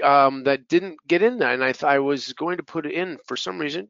um, 0.04 0.44
that 0.44 0.68
didn't 0.68 0.98
get 1.08 1.22
in 1.22 1.38
there, 1.38 1.54
and 1.54 1.64
I 1.64 1.74
I 1.82 2.00
was 2.00 2.34
going 2.34 2.58
to 2.58 2.64
put 2.64 2.86
it 2.86 2.92
in 2.92 3.20
for 3.26 3.38
some 3.38 3.58
reason. 3.58 3.88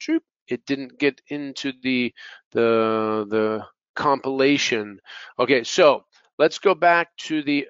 It 0.47 0.63
didn't 0.67 0.99
get 0.99 1.23
into 1.27 1.73
the 1.81 2.13
the 2.51 3.25
the 3.27 3.65
compilation. 3.95 4.99
Okay, 5.39 5.63
so 5.63 6.05
let's 6.41 6.57
go 6.57 6.73
back 6.73 7.15
to 7.17 7.43
the 7.43 7.67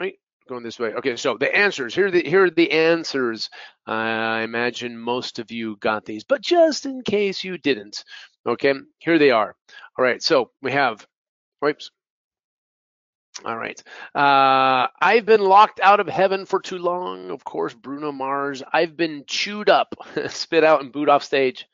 right 0.00 0.14
going 0.48 0.62
this 0.62 0.78
way. 0.78 0.94
Okay, 0.94 1.16
so 1.16 1.36
the 1.36 1.54
answers 1.54 1.94
here. 1.94 2.06
Are 2.06 2.10
the 2.10 2.22
here 2.22 2.44
are 2.44 2.50
the 2.50 2.72
answers. 2.72 3.50
I 3.86 4.40
imagine 4.40 4.98
most 4.98 5.38
of 5.38 5.50
you 5.50 5.76
got 5.76 6.06
these, 6.06 6.24
but 6.24 6.40
just 6.40 6.86
in 6.86 7.02
case 7.02 7.44
you 7.44 7.58
didn't, 7.58 8.02
okay, 8.46 8.72
here 8.98 9.18
they 9.18 9.30
are. 9.30 9.54
All 9.98 10.04
right, 10.04 10.22
so 10.22 10.50
we 10.62 10.72
have. 10.72 11.06
Whoops. 11.60 11.90
All 13.44 13.56
right. 13.56 13.82
Uh, 14.14 14.88
I've 15.00 15.26
been 15.26 15.40
locked 15.40 15.80
out 15.80 16.00
of 16.00 16.08
heaven 16.08 16.44
for 16.44 16.60
too 16.60 16.78
long. 16.78 17.30
Of 17.30 17.44
course, 17.44 17.74
Bruno 17.74 18.10
Mars. 18.10 18.62
I've 18.72 18.96
been 18.96 19.24
chewed 19.26 19.68
up, 19.70 19.94
spit 20.28 20.64
out, 20.64 20.82
and 20.82 20.92
booed 20.92 21.08
off 21.08 21.24
stage. 21.24 21.66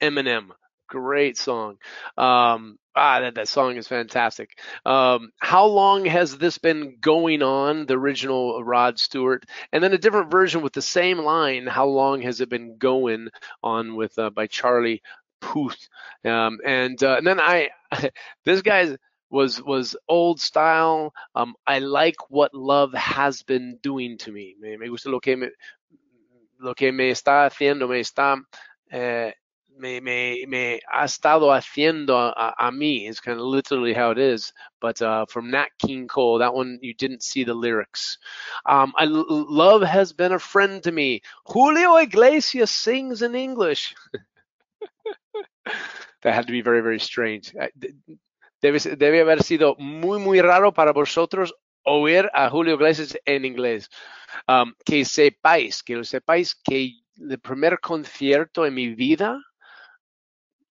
Eminem. 0.00 0.48
Great 0.88 1.36
song. 1.36 1.78
Um, 2.16 2.78
ah, 2.96 3.20
that, 3.20 3.34
that 3.34 3.48
song 3.48 3.76
is 3.76 3.86
fantastic. 3.86 4.58
Um, 4.84 5.30
how 5.38 5.66
long 5.66 6.04
has 6.06 6.36
this 6.38 6.58
been 6.58 6.96
going 7.00 7.42
on? 7.42 7.86
The 7.86 7.94
original 7.94 8.64
Rod 8.64 8.98
Stewart, 8.98 9.44
and 9.72 9.82
then 9.82 9.92
a 9.92 9.98
different 9.98 10.30
version 10.30 10.62
with 10.62 10.72
the 10.72 10.82
same 10.82 11.18
line. 11.18 11.66
How 11.66 11.86
long 11.86 12.22
has 12.22 12.40
it 12.40 12.48
been 12.48 12.78
going 12.78 13.28
on 13.62 13.94
with 13.96 14.18
uh, 14.18 14.30
by 14.30 14.46
Charlie 14.46 15.02
Puth? 15.40 15.88
Um, 16.24 16.58
and 16.64 17.00
uh, 17.02 17.16
and 17.18 17.26
then 17.26 17.40
I, 17.40 17.68
this 18.44 18.62
guy's 18.62 18.96
was 19.30 19.62
was 19.62 19.96
old 20.08 20.40
style. 20.40 21.12
Um, 21.34 21.54
I 21.66 21.80
like 21.80 22.16
what 22.30 22.54
love 22.54 22.94
has 22.94 23.42
been 23.42 23.78
doing 23.82 24.18
to 24.18 24.32
me. 24.32 24.56
Me, 24.58 24.88
gusta 24.88 25.10
lo 25.10 25.20
que 25.20 25.36
me 25.36 25.48
lo 26.58 26.74
que 26.74 26.92
me 26.92 27.10
está 27.10 27.46
haciendo, 27.46 27.88
me 27.88 28.00
está 28.00 28.40
eh, 28.90 29.32
me, 29.78 30.00
me, 30.00 30.46
me 30.46 30.80
ha 30.92 31.04
estado 31.04 31.52
haciendo 31.52 32.16
a, 32.16 32.54
a 32.58 32.70
mí. 32.70 33.08
It's 33.08 33.20
kind 33.20 33.38
of 33.38 33.46
literally 33.46 33.92
how 33.92 34.10
it 34.10 34.18
is. 34.18 34.52
But 34.80 35.00
uh, 35.02 35.26
from 35.26 35.50
Nat 35.50 35.68
King 35.78 36.08
Cole, 36.08 36.38
that 36.38 36.54
one 36.54 36.78
you 36.82 36.94
didn't 36.94 37.22
see 37.22 37.44
the 37.44 37.54
lyrics. 37.54 38.18
Um, 38.64 38.92
I, 38.96 39.06
love 39.06 39.82
has 39.82 40.12
been 40.12 40.32
a 40.32 40.38
friend 40.38 40.82
to 40.82 40.92
me. 40.92 41.22
Julio 41.46 41.96
Iglesias 41.96 42.70
sings 42.70 43.22
in 43.22 43.34
English. 43.34 43.94
that 46.22 46.34
had 46.34 46.46
to 46.46 46.52
be 46.52 46.62
very, 46.62 46.80
very 46.80 47.00
strange. 47.00 47.54
Debe, 48.62 48.96
debe 48.96 49.20
haber 49.20 49.42
sido 49.42 49.76
muy, 49.78 50.18
muy 50.18 50.40
raro 50.40 50.72
para 50.72 50.92
vosotros 50.92 51.52
oír 51.84 52.28
a 52.34 52.50
Julio 52.50 52.74
Iglesias 52.74 53.16
en 53.24 53.44
inglés. 53.44 53.88
Um, 54.48 54.74
que 54.84 55.04
sepáis, 55.04 55.82
que 55.82 55.96
lo 55.96 56.04
sepáis 56.04 56.54
que 56.54 57.00
el 57.18 57.38
primer 57.38 57.80
concierto 57.80 58.66
en 58.66 58.74
mi 58.74 58.88
vida, 58.94 59.40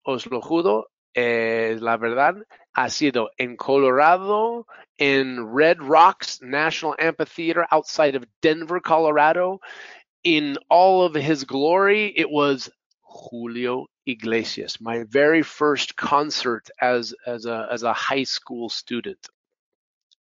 os 0.04 0.26
lo 0.26 0.40
juro, 0.40 0.86
eh, 1.14 1.76
la 1.80 1.96
verdad, 1.96 2.36
ha 2.72 2.88
sido 2.88 3.30
en 3.38 3.56
Colorado, 3.56 4.66
en 4.98 5.54
Red 5.54 5.78
Rocks 5.80 6.40
National 6.42 6.94
Amphitheater 6.98 7.66
outside 7.70 8.14
of 8.14 8.24
Denver, 8.42 8.80
Colorado. 8.80 9.60
In 10.22 10.58
all 10.68 11.02
of 11.02 11.14
his 11.14 11.44
glory, 11.44 12.12
it 12.14 12.30
was 12.30 12.70
Julio 13.02 13.86
Iglesias, 14.06 14.80
my 14.80 15.04
very 15.04 15.42
first 15.42 15.96
concert 15.96 16.68
as 16.80 17.14
as 17.26 17.46
a 17.46 17.68
as 17.70 17.82
a 17.82 17.92
high 17.92 18.24
school 18.24 18.68
student. 18.68 19.28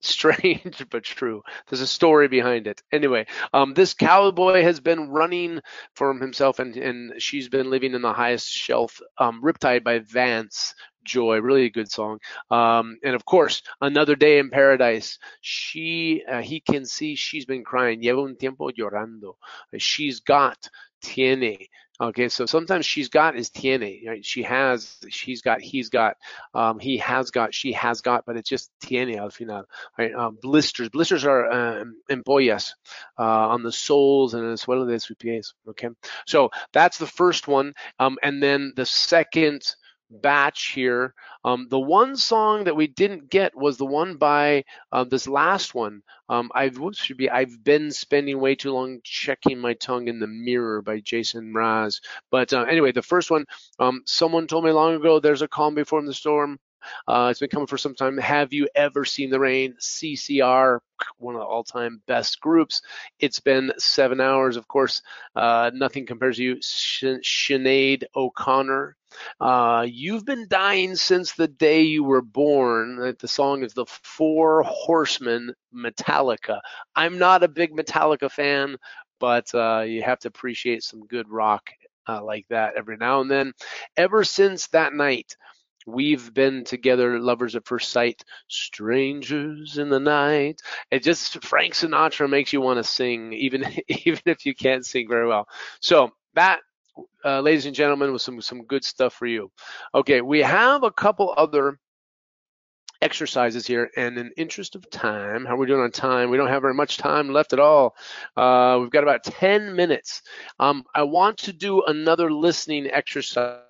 Strange 0.01 0.85
but 0.89 1.03
true. 1.03 1.43
There's 1.67 1.81
a 1.81 1.87
story 1.87 2.27
behind 2.29 2.67
it. 2.67 2.81
Anyway, 2.91 3.25
um, 3.53 3.73
this 3.73 3.93
cowboy 3.93 4.61
has 4.63 4.79
been 4.79 5.09
running 5.09 5.59
from 5.93 6.21
himself, 6.21 6.59
and 6.59 6.75
and 6.77 7.21
she's 7.21 7.49
been 7.49 7.69
living 7.69 7.93
in 7.93 8.01
the 8.01 8.13
highest 8.13 8.49
shelf. 8.49 9.01
Um, 9.17 9.41
Riptide 9.43 9.83
by 9.83 9.99
Vance 9.99 10.73
Joy, 11.03 11.39
really 11.39 11.65
a 11.65 11.69
good 11.69 11.91
song. 11.91 12.19
Um, 12.49 12.97
and 13.03 13.15
of 13.15 13.25
course, 13.25 13.61
Another 13.81 14.15
Day 14.15 14.39
in 14.39 14.49
Paradise. 14.49 15.17
She, 15.41 16.23
uh, 16.29 16.41
he 16.41 16.59
can 16.59 16.85
see 16.85 17.15
she's 17.15 17.45
been 17.45 17.63
crying. 17.63 18.01
Lleva 18.01 18.25
un 18.25 18.35
tiempo 18.37 18.69
llorando. 18.69 19.33
She's 19.77 20.19
got, 20.21 20.69
tiene. 21.01 21.57
Okay, 22.01 22.29
so 22.29 22.45
sometimes 22.45 22.85
she's 22.85 23.09
got 23.09 23.35
is 23.35 23.49
tiene, 23.49 24.07
right? 24.07 24.23
She 24.23 24.43
has, 24.43 24.97
she's 25.09 25.41
got, 25.41 25.59
he's 25.59 25.89
got, 25.89 26.15
um, 26.53 26.79
he 26.79 26.97
has 26.97 27.29
got, 27.29 27.53
she 27.53 27.73
has 27.73 27.99
got, 27.99 28.25
but 28.25 28.37
it's 28.37 28.47
just 28.47 28.71
tiene 28.81 29.17
al 29.17 29.29
final, 29.29 29.65
right? 29.97 30.13
Um, 30.13 30.37
blisters, 30.41 30.87
blisters 30.87 31.25
are 31.25 31.51
um, 31.51 31.97
empollas 32.09 32.71
uh, 33.17 33.49
on 33.49 33.63
the 33.63 33.71
soles 33.73 34.33
and 34.33 34.49
as 34.49 34.65
well 34.65 34.89
as 34.89 35.07
the 35.07 35.15
pies. 35.15 35.53
Okay, 35.67 35.89
so 36.25 36.51
that's 36.71 36.97
the 36.97 37.07
first 37.07 37.49
one, 37.49 37.73
um, 37.99 38.17
and 38.23 38.41
then 38.41 38.71
the 38.77 38.85
second 38.85 39.61
batch 40.09 40.71
here. 40.73 41.13
Um, 41.43 41.67
the 41.69 41.79
one 41.79 42.15
song 42.15 42.65
that 42.65 42.75
we 42.75 42.87
didn't 42.87 43.29
get 43.29 43.55
was 43.55 43.77
the 43.77 43.85
one 43.85 44.15
by 44.17 44.65
uh, 44.91 45.03
this 45.03 45.27
last 45.27 45.73
one. 45.73 46.01
Um, 46.29 46.51
I've 46.53 46.79
should 46.93 47.17
be 47.17 47.29
I've 47.29 47.63
been 47.63 47.91
spending 47.91 48.39
way 48.39 48.55
too 48.55 48.71
long 48.71 48.99
checking 49.03 49.59
my 49.59 49.73
tongue 49.73 50.07
in 50.07 50.19
the 50.19 50.27
mirror 50.27 50.81
by 50.81 50.99
Jason 50.99 51.53
Mraz. 51.53 52.01
But 52.31 52.53
uh, 52.53 52.63
anyway, 52.63 52.91
the 52.91 53.01
first 53.01 53.31
one, 53.31 53.45
um, 53.79 54.01
someone 54.05 54.47
told 54.47 54.65
me 54.65 54.71
long 54.71 54.95
ago. 54.95 55.19
There's 55.19 55.41
a 55.41 55.47
calm 55.47 55.75
before 55.75 56.01
the 56.03 56.13
storm. 56.13 56.59
Uh, 57.07 57.27
it's 57.29 57.39
been 57.39 57.49
coming 57.49 57.67
for 57.67 57.77
some 57.77 57.95
time. 57.95 58.17
Have 58.17 58.53
you 58.53 58.67
ever 58.75 59.05
seen 59.05 59.29
the 59.29 59.39
rain? 59.39 59.75
CCR, 59.79 60.79
one 61.17 61.35
of 61.35 61.41
the 61.41 61.45
all-time 61.45 62.01
best 62.07 62.39
groups. 62.39 62.81
It's 63.19 63.39
been 63.39 63.71
seven 63.77 64.21
hours, 64.21 64.57
of 64.57 64.67
course. 64.67 65.01
Uh, 65.35 65.71
nothing 65.73 66.05
compares 66.05 66.37
to 66.37 66.43
you. 66.43 66.55
Sinead 66.57 68.03
O'Connor. 68.15 68.95
Uh, 69.39 69.85
you've 69.89 70.25
been 70.25 70.47
dying 70.47 70.95
since 70.95 71.33
the 71.33 71.47
day 71.47 71.81
you 71.81 72.03
were 72.03 72.21
born. 72.21 73.15
The 73.19 73.27
song 73.27 73.63
is 73.63 73.73
the 73.73 73.85
Four 73.85 74.63
Horsemen 74.63 75.53
Metallica. 75.73 76.61
I'm 76.95 77.17
not 77.17 77.43
a 77.43 77.47
big 77.47 77.71
Metallica 77.75 78.29
fan, 78.31 78.77
but 79.19 79.53
uh, 79.53 79.81
you 79.81 80.03
have 80.03 80.19
to 80.19 80.27
appreciate 80.27 80.83
some 80.83 81.05
good 81.07 81.29
rock 81.29 81.69
uh, 82.07 82.23
like 82.23 82.45
that 82.49 82.75
every 82.75 82.97
now 82.97 83.21
and 83.21 83.29
then. 83.29 83.53
Ever 83.97 84.23
since 84.23 84.67
that 84.67 84.93
night, 84.93 85.35
We've 85.91 86.33
been 86.33 86.63
together, 86.63 87.19
lovers 87.19 87.55
at 87.55 87.65
first 87.65 87.91
sight, 87.91 88.23
strangers 88.47 89.77
in 89.77 89.89
the 89.89 89.99
night. 89.99 90.61
It 90.91 91.03
just 91.03 91.43
Frank 91.43 91.73
Sinatra 91.73 92.29
makes 92.29 92.53
you 92.53 92.61
want 92.61 92.77
to 92.77 92.83
sing, 92.83 93.33
even 93.45 93.65
even 93.87 94.21
if 94.25 94.45
you 94.45 94.55
can't 94.55 94.85
sing 94.85 95.07
very 95.07 95.27
well. 95.27 95.47
So 95.81 96.11
that, 96.35 96.59
uh, 97.25 97.41
ladies 97.41 97.65
and 97.65 97.75
gentlemen, 97.75 98.11
was 98.11 98.23
some 98.23 98.41
some 98.41 98.65
good 98.65 98.83
stuff 98.83 99.13
for 99.13 99.25
you. 99.25 99.51
Okay, 99.93 100.21
we 100.21 100.39
have 100.39 100.83
a 100.83 100.91
couple 100.91 101.33
other 101.35 101.79
exercises 103.01 103.65
here. 103.65 103.89
And 103.95 104.17
in 104.17 104.31
interest 104.37 104.75
of 104.75 104.89
time, 104.89 105.45
how 105.45 105.53
are 105.53 105.57
we 105.57 105.67
doing 105.67 105.81
on 105.81 105.91
time? 105.91 106.29
We 106.29 106.37
don't 106.37 106.49
have 106.49 106.61
very 106.61 106.73
much 106.73 106.97
time 106.97 107.29
left 107.29 107.53
at 107.53 107.59
all. 107.59 107.95
Uh, 108.35 108.77
we've 108.81 108.91
got 108.91 109.03
about 109.03 109.23
10 109.23 109.75
minutes. 109.75 110.21
Um, 110.59 110.83
I 110.93 111.03
want 111.03 111.37
to 111.39 111.53
do 111.53 111.83
another 111.83 112.31
listening 112.31 112.89
exercise 112.91 113.61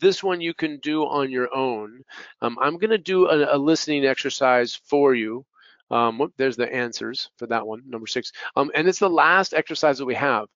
this 0.00 0.22
one 0.22 0.40
you 0.40 0.54
can 0.54 0.78
do 0.78 1.02
on 1.02 1.30
your 1.30 1.54
own. 1.54 2.02
Um, 2.40 2.58
I'm 2.60 2.78
going 2.78 2.90
to 2.90 2.98
do 2.98 3.28
a, 3.28 3.56
a, 3.56 3.58
listening 3.58 4.04
exercise 4.04 4.74
for 4.74 5.14
you. 5.14 5.44
Um, 5.90 6.18
whoop, 6.18 6.32
there's 6.38 6.56
the 6.56 6.72
answers 6.72 7.30
for 7.36 7.46
that 7.48 7.66
one, 7.66 7.82
number 7.86 8.06
six. 8.06 8.32
Um, 8.56 8.70
and 8.74 8.88
it's 8.88 8.98
the 8.98 9.10
last 9.10 9.52
exercise 9.52 9.98
that 9.98 10.06
we 10.06 10.14
have. 10.14 10.46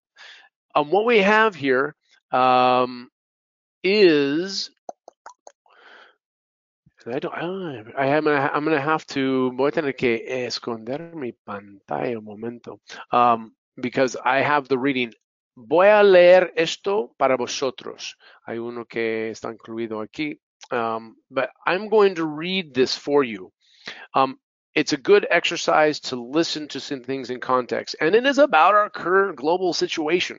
Um, 0.75 0.91
what 0.91 1.05
we 1.05 1.19
have 1.19 1.55
here 1.55 1.95
um, 2.33 3.11
is 3.85 4.71
I 7.07 7.21
don't. 7.21 7.33
I 7.97 8.07
am. 8.07 8.27
I'm 8.27 8.65
gonna 8.65 8.81
have 8.81 9.07
to. 9.09 9.53
Voy 9.53 9.69
a 9.69 9.71
tener 9.71 9.93
que 9.93 10.25
esconder 10.29 11.15
mi 11.15 11.33
pantalla 11.47 12.17
un 12.17 12.25
momento, 12.25 12.81
um, 13.13 13.55
because 13.81 14.17
I 14.25 14.39
have 14.39 14.67
the 14.67 14.79
reading 14.79 15.13
Voy 15.57 15.89
a 15.89 16.03
leer 16.03 16.53
esto 16.55 17.15
para 17.19 17.37
vosotros. 17.37 18.17
Hay 18.47 18.59
uno 18.59 18.85
que 18.85 19.31
está 19.31 19.51
incluido 19.51 20.01
aquí. 20.01 20.39
Um, 20.71 21.17
but 21.31 21.51
I'm 21.67 21.89
going 21.89 22.17
to 22.17 22.27
read 22.27 22.75
this 22.75 22.97
for 22.97 23.25
you. 23.25 23.53
Um, 24.15 24.39
it's 24.75 24.93
a 24.93 24.99
good 24.99 25.27
exercise 25.31 26.01
to 26.01 26.17
listen 26.17 26.69
to 26.69 26.81
some 26.81 27.03
things 27.03 27.31
in 27.31 27.41
context, 27.41 27.97
and 28.01 28.15
it 28.15 28.27
is 28.27 28.39
about 28.39 28.75
our 28.75 28.91
current 28.91 29.37
global 29.37 29.73
situation. 29.73 30.39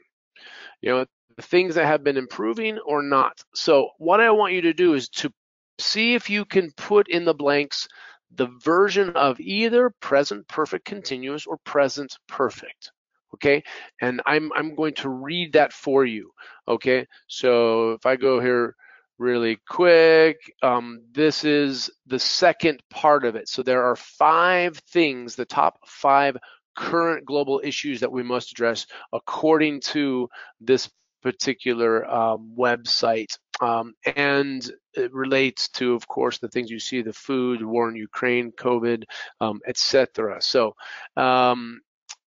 You 0.82 0.92
know, 0.92 1.06
the 1.36 1.42
things 1.42 1.76
that 1.76 1.86
have 1.86 2.04
been 2.04 2.18
improving 2.18 2.78
or 2.80 3.02
not. 3.02 3.42
So, 3.56 3.90
what 3.98 4.22
I 4.22 4.30
want 4.32 4.54
you 4.54 4.62
to 4.62 4.74
do 4.74 4.94
is 4.94 5.10
to 5.10 5.32
see 5.80 6.14
if 6.14 6.30
you 6.30 6.46
can 6.46 6.72
put 6.78 7.08
in 7.08 7.26
the 7.26 7.34
blanks 7.34 7.88
the 8.36 8.48
version 8.64 9.12
of 9.12 9.40
either 9.40 9.92
present 10.02 10.48
perfect 10.48 10.86
continuous 10.86 11.48
or 11.48 11.58
present 11.64 12.14
perfect. 12.28 12.92
Okay, 13.34 13.64
and 14.02 14.22
I'm 14.26 14.52
I'm 14.54 14.76
going 14.76 14.94
to 14.96 15.10
read 15.10 15.54
that 15.54 15.74
for 15.74 16.06
you. 16.06 16.32
Okay, 16.68 17.08
so 17.28 17.92
if 17.92 18.06
I 18.06 18.16
go 18.16 18.40
here 18.40 18.76
really 19.18 19.60
quick, 19.68 20.38
um, 20.62 21.02
this 21.12 21.44
is 21.44 21.90
the 22.06 22.20
second 22.20 22.82
part 22.90 23.26
of 23.26 23.36
it. 23.36 23.50
So 23.50 23.64
there 23.64 23.84
are 23.84 23.96
five 23.96 24.78
things, 24.78 25.36
the 25.36 25.46
top 25.46 25.80
five 25.88 26.38
current 26.76 27.26
global 27.26 27.60
issues 27.64 28.00
that 28.02 28.12
we 28.12 28.24
must 28.24 28.52
address 28.52 28.86
according 29.12 29.82
to 29.82 30.30
this 30.62 30.90
particular 31.24 32.10
um, 32.10 32.54
website. 32.58 33.38
Um, 33.60 33.94
and 34.16 34.70
it 34.94 35.12
relates 35.14 35.68
to, 35.70 35.96
of 35.96 36.08
course, 36.08 36.38
the 36.38 36.48
things 36.48 36.70
you 36.70 36.80
see: 36.80 37.02
the 37.02 37.12
food, 37.12 37.64
war 37.64 37.90
in 37.90 37.96
Ukraine, 37.96 38.52
COVID, 38.52 39.04
um, 39.42 39.60
etc. 39.68 40.40
So, 40.42 40.76
um, 41.16 41.82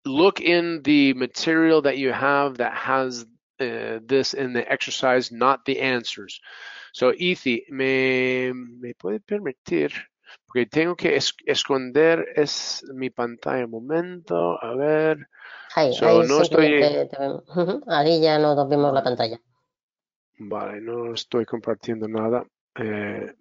look 0.04 0.40
in 0.40 0.82
the 0.82 1.14
material 1.14 1.82
that 1.82 1.96
you 1.98 2.12
have 2.12 2.58
that 2.58 2.72
has 2.74 3.26
uh, 3.60 4.00
this 4.06 4.34
in 4.34 4.52
the 4.52 4.70
exercise, 4.70 5.32
not 5.32 5.64
the 5.64 5.80
answers. 5.80 6.40
So, 6.92 7.12
Ithi, 7.12 7.62
me, 7.70 8.52
me 8.52 8.94
puede 8.94 9.20
permitir 9.20 9.92
porque 10.46 10.66
tengo 10.66 10.96
que 10.96 11.16
es 11.16 11.32
esconder 11.46 12.24
es 12.36 12.84
mi 12.94 13.10
pantalla 13.10 13.64
un 13.64 13.70
momento, 13.70 14.58
a 14.62 14.74
ver. 14.74 15.28
Ahí, 15.76 15.92
So, 15.94 16.06
ahí 16.06 16.28
no 16.28 16.40
estoy- 16.42 16.44
simplemente 16.44 17.06
te 17.06 17.16
vemos. 17.18 17.82
Ahí 17.88 18.20
ya 18.20 18.38
nos 18.38 18.68
vemos 18.68 18.92
la 18.92 19.02
pantalla. 19.02 19.40
Vale, 20.38 20.80
no 20.80 21.14
estoy 21.14 21.44
compartiendo 21.44 22.08
nada. 22.08 22.44
eh, 22.76 23.32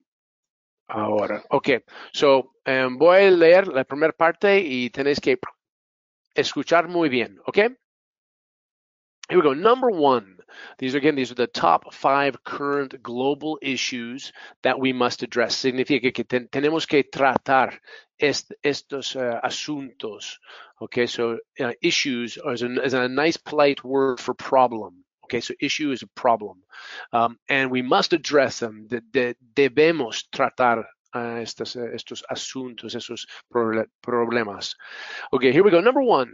ahora, 0.88 1.44
ok. 1.50 1.70
So, 2.12 2.54
eh, 2.66 2.88
voy 2.92 3.18
a 3.24 3.32
leer 3.32 3.68
la 3.68 3.84
primera 3.84 4.14
parte 4.14 4.60
y 4.60 4.90
tenéis 4.92 5.20
que 5.20 5.40
escuchar 6.36 6.88
muy 6.88 7.10
bien, 7.10 7.40
ok? 7.46 7.58
Here 9.30 9.38
we 9.38 9.42
go. 9.42 9.54
Number 9.54 9.90
one. 9.90 10.38
These 10.78 10.96
are 10.96 10.98
again, 11.00 11.16
these 11.16 11.32
are 11.32 11.36
the 11.36 11.48
top 11.48 11.94
five 11.94 12.44
current 12.44 13.02
global 13.02 13.58
issues 13.62 14.34
that 14.62 14.80
we 14.80 14.94
must 14.94 15.24
address. 15.24 15.56
Significa 15.56 16.14
que 16.14 16.24
ten- 16.24 16.48
tenemos 16.50 16.86
que 16.88 17.04
tratar 17.04 17.80
est- 18.20 18.54
estos 18.64 19.16
uh, 19.16 19.40
asuntos. 19.44 20.38
Okay, 20.82 21.08
so 21.08 21.40
uh, 21.60 21.72
issues 21.82 22.38
is 22.46 22.62
a, 22.64 22.84
is 22.84 22.94
a 22.94 23.08
nice 23.08 23.38
polite 23.38 23.84
word 23.84 24.20
for 24.20 24.34
problem. 24.34 25.04
Okay, 25.24 25.40
so 25.40 25.54
issue 25.62 25.92
is 25.92 26.04
a 26.04 26.08
problem, 26.08 26.62
um, 27.14 27.40
and 27.50 27.72
we 27.72 27.82
must 27.82 28.12
address 28.14 28.60
them. 28.60 28.88
De- 28.88 29.02
de- 29.02 29.36
debemos 29.56 30.26
tratar 30.32 30.84
uh, 31.14 31.42
estos, 31.42 31.76
uh, 31.76 31.92
estos 31.94 32.24
asuntos, 32.30 32.96
esos 32.96 33.26
problemas. 33.52 34.76
Okay, 35.32 35.52
here 35.52 35.64
we 35.64 35.72
go. 35.72 35.82
Number 35.82 36.02
one. 36.02 36.34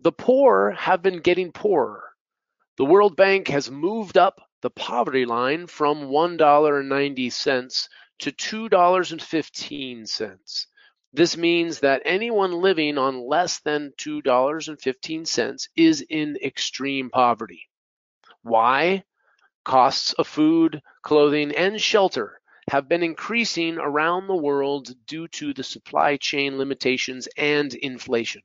The 0.00 0.12
poor 0.12 0.70
have 0.72 1.02
been 1.02 1.20
getting 1.20 1.50
poorer. 1.50 2.04
The 2.76 2.84
World 2.84 3.16
Bank 3.16 3.48
has 3.48 3.70
moved 3.70 4.16
up 4.16 4.40
the 4.62 4.70
poverty 4.70 5.24
line 5.24 5.66
from 5.66 6.02
$1.90 6.02 7.88
to 8.20 8.32
$2.15. 8.32 10.66
This 11.12 11.36
means 11.36 11.80
that 11.80 12.02
anyone 12.04 12.52
living 12.52 12.96
on 12.98 13.26
less 13.26 13.58
than 13.60 13.92
$2.15 13.98 15.68
is 15.74 16.06
in 16.08 16.36
extreme 16.44 17.10
poverty. 17.10 17.68
Why? 18.42 19.02
Costs 19.64 20.12
of 20.12 20.28
food, 20.28 20.80
clothing, 21.02 21.56
and 21.56 21.80
shelter 21.80 22.40
have 22.68 22.88
been 22.88 23.02
increasing 23.02 23.78
around 23.78 24.26
the 24.26 24.36
world 24.36 24.94
due 25.06 25.28
to 25.28 25.54
the 25.54 25.64
supply 25.64 26.16
chain 26.16 26.58
limitations 26.58 27.28
and 27.36 27.74
inflation. 27.74 28.42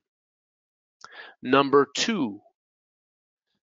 Number 1.42 1.88
two, 1.94 2.42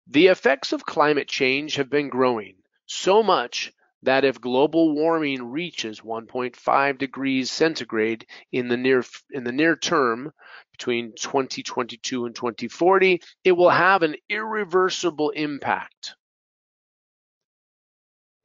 the 0.07 0.29
effects 0.29 0.73
of 0.73 0.87
climate 0.87 1.29
change 1.29 1.77
have 1.77 1.91
been 1.91 2.09
growing 2.09 2.57
so 2.87 3.23
much 3.23 3.73
that 4.03 4.25
if 4.25 4.41
global 4.41 4.95
warming 4.95 5.51
reaches 5.51 6.01
1.5 6.01 6.99
degrees 6.99 7.51
centigrade 7.51 8.27
in 8.53 8.69
the 8.69 8.77
near 8.77 9.05
in 9.33 9.45
the 9.45 9.53
near 9.53 9.75
term 9.75 10.33
between 10.71 11.13
2022 11.17 12.27
and 12.27 12.35
2040, 12.35 13.21
it 13.45 13.53
will 13.53 13.71
have 13.71 14.03
an 14.03 14.15
irreversible 14.29 15.31
impact. 15.31 16.15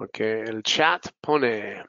Ok, 0.00 0.20
el 0.20 0.62
chat 0.62 1.10
pone. 1.22 1.82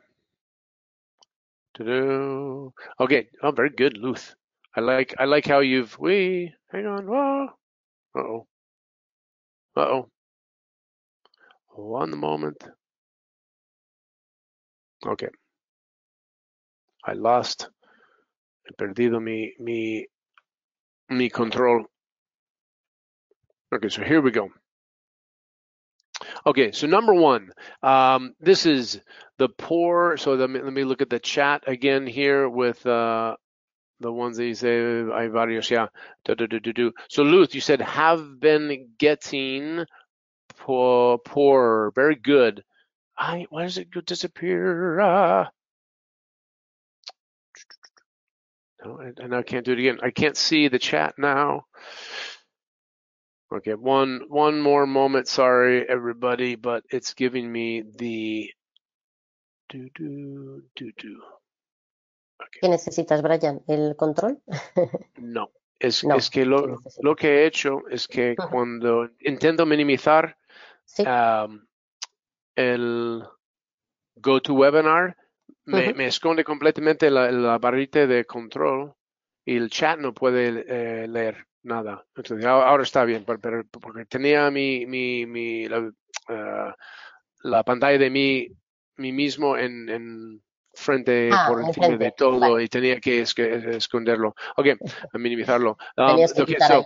Okay, 3.00 3.30
oh, 3.44 3.52
very 3.52 3.70
good, 3.70 3.98
Luth. 3.98 4.36
I 4.76 4.82
like 4.82 5.16
I 5.18 5.26
like 5.26 5.46
how 5.46 5.60
you've 5.60 5.98
we 6.00 6.54
hang 6.72 6.86
on. 6.88 7.08
Whoa. 7.08 7.48
Uh 8.16 8.20
oh. 8.20 8.48
Uh 9.76 9.82
oh. 9.82 10.10
One 11.76 12.18
moment. 12.18 12.58
Okay. 15.06 15.30
I 17.06 17.14
lost. 17.14 17.70
He 18.66 18.74
perdido 18.74 19.22
mi 19.22 19.54
mi 19.60 20.06
mi 21.10 21.30
control. 21.30 21.86
Okay, 23.74 23.90
so 23.90 24.04
here 24.04 24.22
we 24.22 24.32
go. 24.32 24.50
Okay, 26.46 26.72
so 26.72 26.88
number 26.88 27.14
one, 27.14 27.52
um, 27.84 28.34
this 28.40 28.66
is 28.66 29.00
the 29.38 29.50
poor. 29.50 30.18
So 30.18 30.34
let 30.34 30.50
me, 30.50 30.62
let 30.62 30.74
me 30.74 30.84
look 30.84 31.02
at 31.02 31.10
the 31.10 31.20
chat 31.20 31.64
again 31.68 32.06
here 32.08 32.50
with 32.50 32.86
uh, 32.86 33.36
the 34.00 34.12
ones 34.12 34.38
that 34.38 34.46
you 34.46 34.56
say, 34.56 34.78
hay 34.78 35.30
varios, 35.30 35.70
yeah. 35.70 35.88
Do, 36.26 36.36
do, 36.36 36.48
do, 36.48 36.60
do, 36.60 36.74
do. 36.74 36.92
So 37.10 37.24
Luth, 37.24 37.56
you 37.56 37.62
said 37.62 37.82
have 37.82 38.40
been 38.40 38.90
getting 38.98 39.86
poor, 40.58 41.18
poorer. 41.20 41.92
Very 41.96 42.16
good. 42.16 42.64
I, 43.20 43.46
why 43.50 43.64
does 43.64 43.78
it 43.78 43.92
go 43.92 44.00
disappear? 44.00 45.00
Uh, 45.00 45.46
no, 48.84 48.98
and 49.18 49.36
I 49.36 49.44
can't 49.44 49.66
do 49.66 49.74
it 49.74 49.80
again. 49.80 50.00
I 50.02 50.12
can't 50.12 50.38
see 50.38 50.70
the 50.70 50.80
chat 50.80 51.16
now. 51.18 51.66
Okay, 53.52 53.74
one 53.74 54.22
one 54.30 54.62
more 54.62 54.86
moment. 54.86 55.28
Sorry, 55.28 55.88
everybody, 55.90 56.56
but 56.56 56.84
it's 56.90 57.14
giving 57.14 57.52
me 57.52 57.82
the 57.82 58.52
do 59.68 59.90
do 59.96 60.64
do 60.76 60.92
do. 60.98 61.22
¿Qué 62.62 62.70
necesitas, 62.70 63.22
Brian? 63.22 63.62
¿El 63.68 63.96
control? 63.98 64.42
No, 65.18 65.52
es, 65.80 66.04
No, 66.06 66.16
es 66.16 66.30
que 66.30 66.42
¿qué 66.42 66.46
lo, 66.46 66.80
lo 67.02 67.16
que 67.16 67.28
he 67.28 67.46
hecho 67.46 67.82
es 67.90 68.08
que 68.08 68.36
cuando 68.36 69.10
intento 69.20 69.66
minimizar 69.66 70.38
Sí. 70.86 71.04
am, 71.06 71.68
el 72.60 73.24
GoToWebinar, 74.16 75.16
me, 75.66 75.88
Ujú. 75.88 75.98
me 75.98 76.06
esconde 76.08 76.44
completamente 76.44 77.10
la, 77.10 77.32
la 77.32 77.58
barrita 77.58 78.06
de 78.06 78.26
control 78.26 78.94
y 79.46 79.56
el 79.58 79.70
chat 79.70 80.00
no 80.00 80.14
puede 80.14 80.66
eh, 80.68 81.08
leer 81.08 81.46
nada. 81.64 82.06
Entonces, 82.16 82.46
ahora 82.46 82.84
está 82.84 83.06
bien, 83.06 83.26
pero, 83.26 83.64
porque 83.82 84.06
tenía 84.06 84.50
mi, 84.52 84.86
mi, 84.86 85.26
mi 85.26 85.68
la, 85.68 85.92
eh, 86.30 86.74
la 87.44 87.64
pantalla 87.64 87.98
de 87.98 88.10
mí, 88.10 88.48
mí 88.98 89.12
mismo 89.12 89.58
en, 89.58 89.90
en 89.90 90.44
frente 90.74 91.30
Ah, 91.32 91.46
por 91.48 91.62
encima 91.62 91.98
de 91.98 92.12
todo 92.12 92.40
Vale. 92.40 92.64
y 92.64 92.68
tenía 92.68 93.00
que 93.00 93.22
es- 93.22 93.34
que 93.34 93.78
esconderlo. 93.78 94.36
Ok, 94.58 94.68
minimizarlo. 95.14 95.78
Um, 95.98 96.18
que 96.18 96.42
okay, 96.42 96.60
so, 96.60 96.86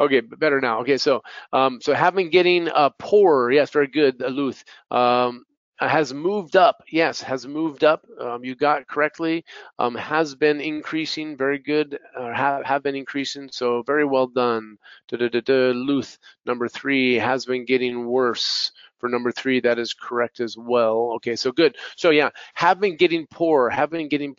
okay, 0.00 0.20
better 0.20 0.60
now. 0.60 0.80
Okay, 0.80 0.96
so 0.96 1.22
um, 1.52 1.80
so 1.80 1.92
have 1.94 2.14
been 2.14 2.30
getting 2.30 2.68
uh, 2.68 2.90
poorer. 2.98 3.52
Yes, 3.52 3.70
very 3.70 3.88
good, 3.88 4.22
uh, 4.22 4.28
Luth. 4.28 4.64
Um, 4.90 5.44
has 5.78 6.14
moved 6.14 6.56
up. 6.56 6.82
Yes, 6.90 7.20
has 7.20 7.46
moved 7.46 7.84
up. 7.84 8.06
Um, 8.20 8.44
you 8.44 8.54
got 8.54 8.86
correctly. 8.86 9.44
Um, 9.78 9.94
has 9.96 10.34
been 10.34 10.60
increasing. 10.60 11.36
Very 11.36 11.58
good. 11.58 11.98
Uh, 12.16 12.32
have 12.32 12.64
have 12.64 12.82
been 12.82 12.94
increasing. 12.94 13.48
So 13.52 13.82
very 13.82 14.04
well 14.04 14.26
done. 14.28 14.78
Luth 15.12 16.18
number 16.46 16.68
three 16.68 17.14
has 17.14 17.44
been 17.44 17.64
getting 17.64 18.06
worse. 18.06 18.72
For 19.00 19.08
number 19.10 19.32
three, 19.32 19.60
that 19.60 19.78
is 19.78 19.92
correct 19.92 20.40
as 20.40 20.56
well. 20.56 21.12
Okay, 21.16 21.36
so 21.36 21.52
good. 21.52 21.76
So 21.96 22.08
yeah, 22.10 22.30
have 22.54 22.80
been 22.80 22.96
getting 22.96 23.26
poorer. 23.26 23.68
Have 23.68 23.90
been 23.90 24.08
getting. 24.08 24.34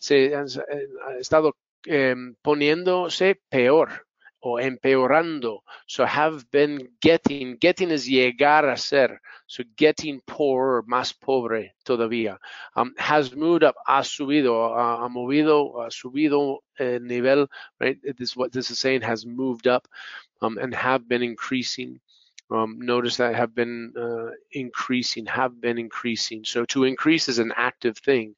Se 0.00 0.30
has 0.30 0.56
eh, 0.58 0.80
ha 1.04 1.10
estado 1.18 1.52
em, 1.86 2.34
poniéndose 2.42 3.40
peor 3.50 4.04
o 4.44 4.60
empeorando. 4.60 5.62
So 5.86 6.04
have 6.04 6.44
been 6.50 6.90
getting, 7.00 7.56
getting 7.56 7.90
es 7.90 8.06
llegar 8.06 8.68
a 8.68 8.76
ser. 8.76 9.20
So 9.46 9.64
getting 9.76 10.20
poorer, 10.26 10.82
más 10.86 11.12
pobre 11.18 11.74
todavía. 11.84 12.38
Um, 12.76 12.94
has 12.98 13.34
moved 13.34 13.64
up, 13.64 13.74
ha 13.86 14.02
subido, 14.02 14.74
ha, 14.74 14.98
ha 15.02 15.08
movido, 15.08 15.82
ha 15.82 15.88
subido 15.90 16.58
el 16.78 17.00
nivel, 17.00 17.48
right? 17.80 17.98
This 18.02 18.30
is 18.30 18.36
what 18.36 18.52
this 18.52 18.70
is 18.70 18.78
saying, 18.78 19.02
has 19.02 19.24
moved 19.24 19.66
up 19.66 19.88
um, 20.42 20.58
and 20.58 20.74
have 20.74 21.08
been 21.08 21.22
increasing. 21.22 22.00
Um, 22.50 22.78
notice 22.80 23.16
that 23.16 23.34
have 23.34 23.54
been 23.54 23.94
uh, 23.98 24.30
increasing, 24.52 25.26
have 25.26 25.60
been 25.60 25.78
increasing. 25.78 26.44
So 26.44 26.66
to 26.66 26.84
increase 26.84 27.28
is 27.28 27.38
an 27.38 27.52
active 27.56 27.96
thing 27.98 28.34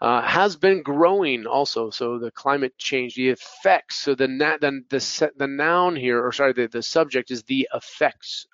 uh, 0.00 0.22
has 0.22 0.56
been 0.56 0.82
growing 0.82 1.46
also. 1.46 1.90
So 1.90 2.18
the 2.18 2.30
climate 2.30 2.78
change, 2.78 3.14
the 3.14 3.30
effects. 3.30 3.96
So 3.96 4.14
the 4.14 4.28
na- 4.28 4.58
the 4.60 4.82
the, 4.88 5.32
the 5.36 5.46
noun 5.48 5.96
here, 5.96 6.24
or 6.24 6.32
sorry, 6.32 6.52
the, 6.52 6.68
the 6.68 6.82
subject 6.82 7.30
is 7.30 7.42
the 7.42 7.68
effects 7.74 8.46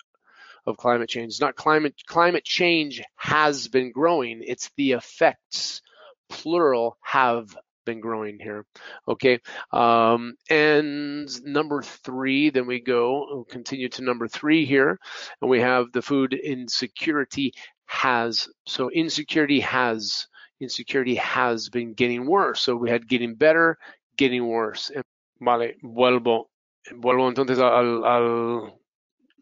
of 0.65 0.77
climate 0.77 1.09
change. 1.09 1.27
It's 1.27 1.41
not 1.41 1.55
climate 1.55 1.95
climate 2.05 2.43
change 2.43 3.01
has 3.15 3.67
been 3.67 3.91
growing. 3.91 4.43
It's 4.45 4.71
the 4.77 4.93
effects, 4.93 5.81
plural, 6.27 6.97
have 7.01 7.55
been 7.87 7.99
growing 7.99 8.37
here. 8.37 8.65
Okay. 9.07 9.39
Um, 9.71 10.35
and 10.49 11.27
number 11.45 11.81
three, 11.81 12.51
then 12.51 12.67
we 12.67 12.79
go 12.79 13.25
we'll 13.31 13.45
continue 13.45 13.89
to 13.89 14.03
number 14.03 14.27
three 14.27 14.65
here, 14.65 14.99
and 15.41 15.49
we 15.49 15.61
have 15.61 15.91
the 15.91 16.03
food 16.03 16.33
insecurity 16.33 17.53
has. 17.87 18.47
So 18.67 18.91
insecurity 18.91 19.61
has 19.61 20.27
insecurity 20.59 21.15
has 21.15 21.69
been 21.69 21.93
getting 21.93 22.25
worse. 22.27 22.61
So 22.61 22.75
we 22.75 22.89
had 22.89 23.07
getting 23.07 23.35
better, 23.35 23.77
getting 24.17 24.45
worse. 24.47 24.91
Vale, 25.39 25.75
vuelvo, 25.83 26.45
vuelvo 26.91 27.29
entonces 27.29 27.59
al, 27.59 28.03
al 28.05 28.79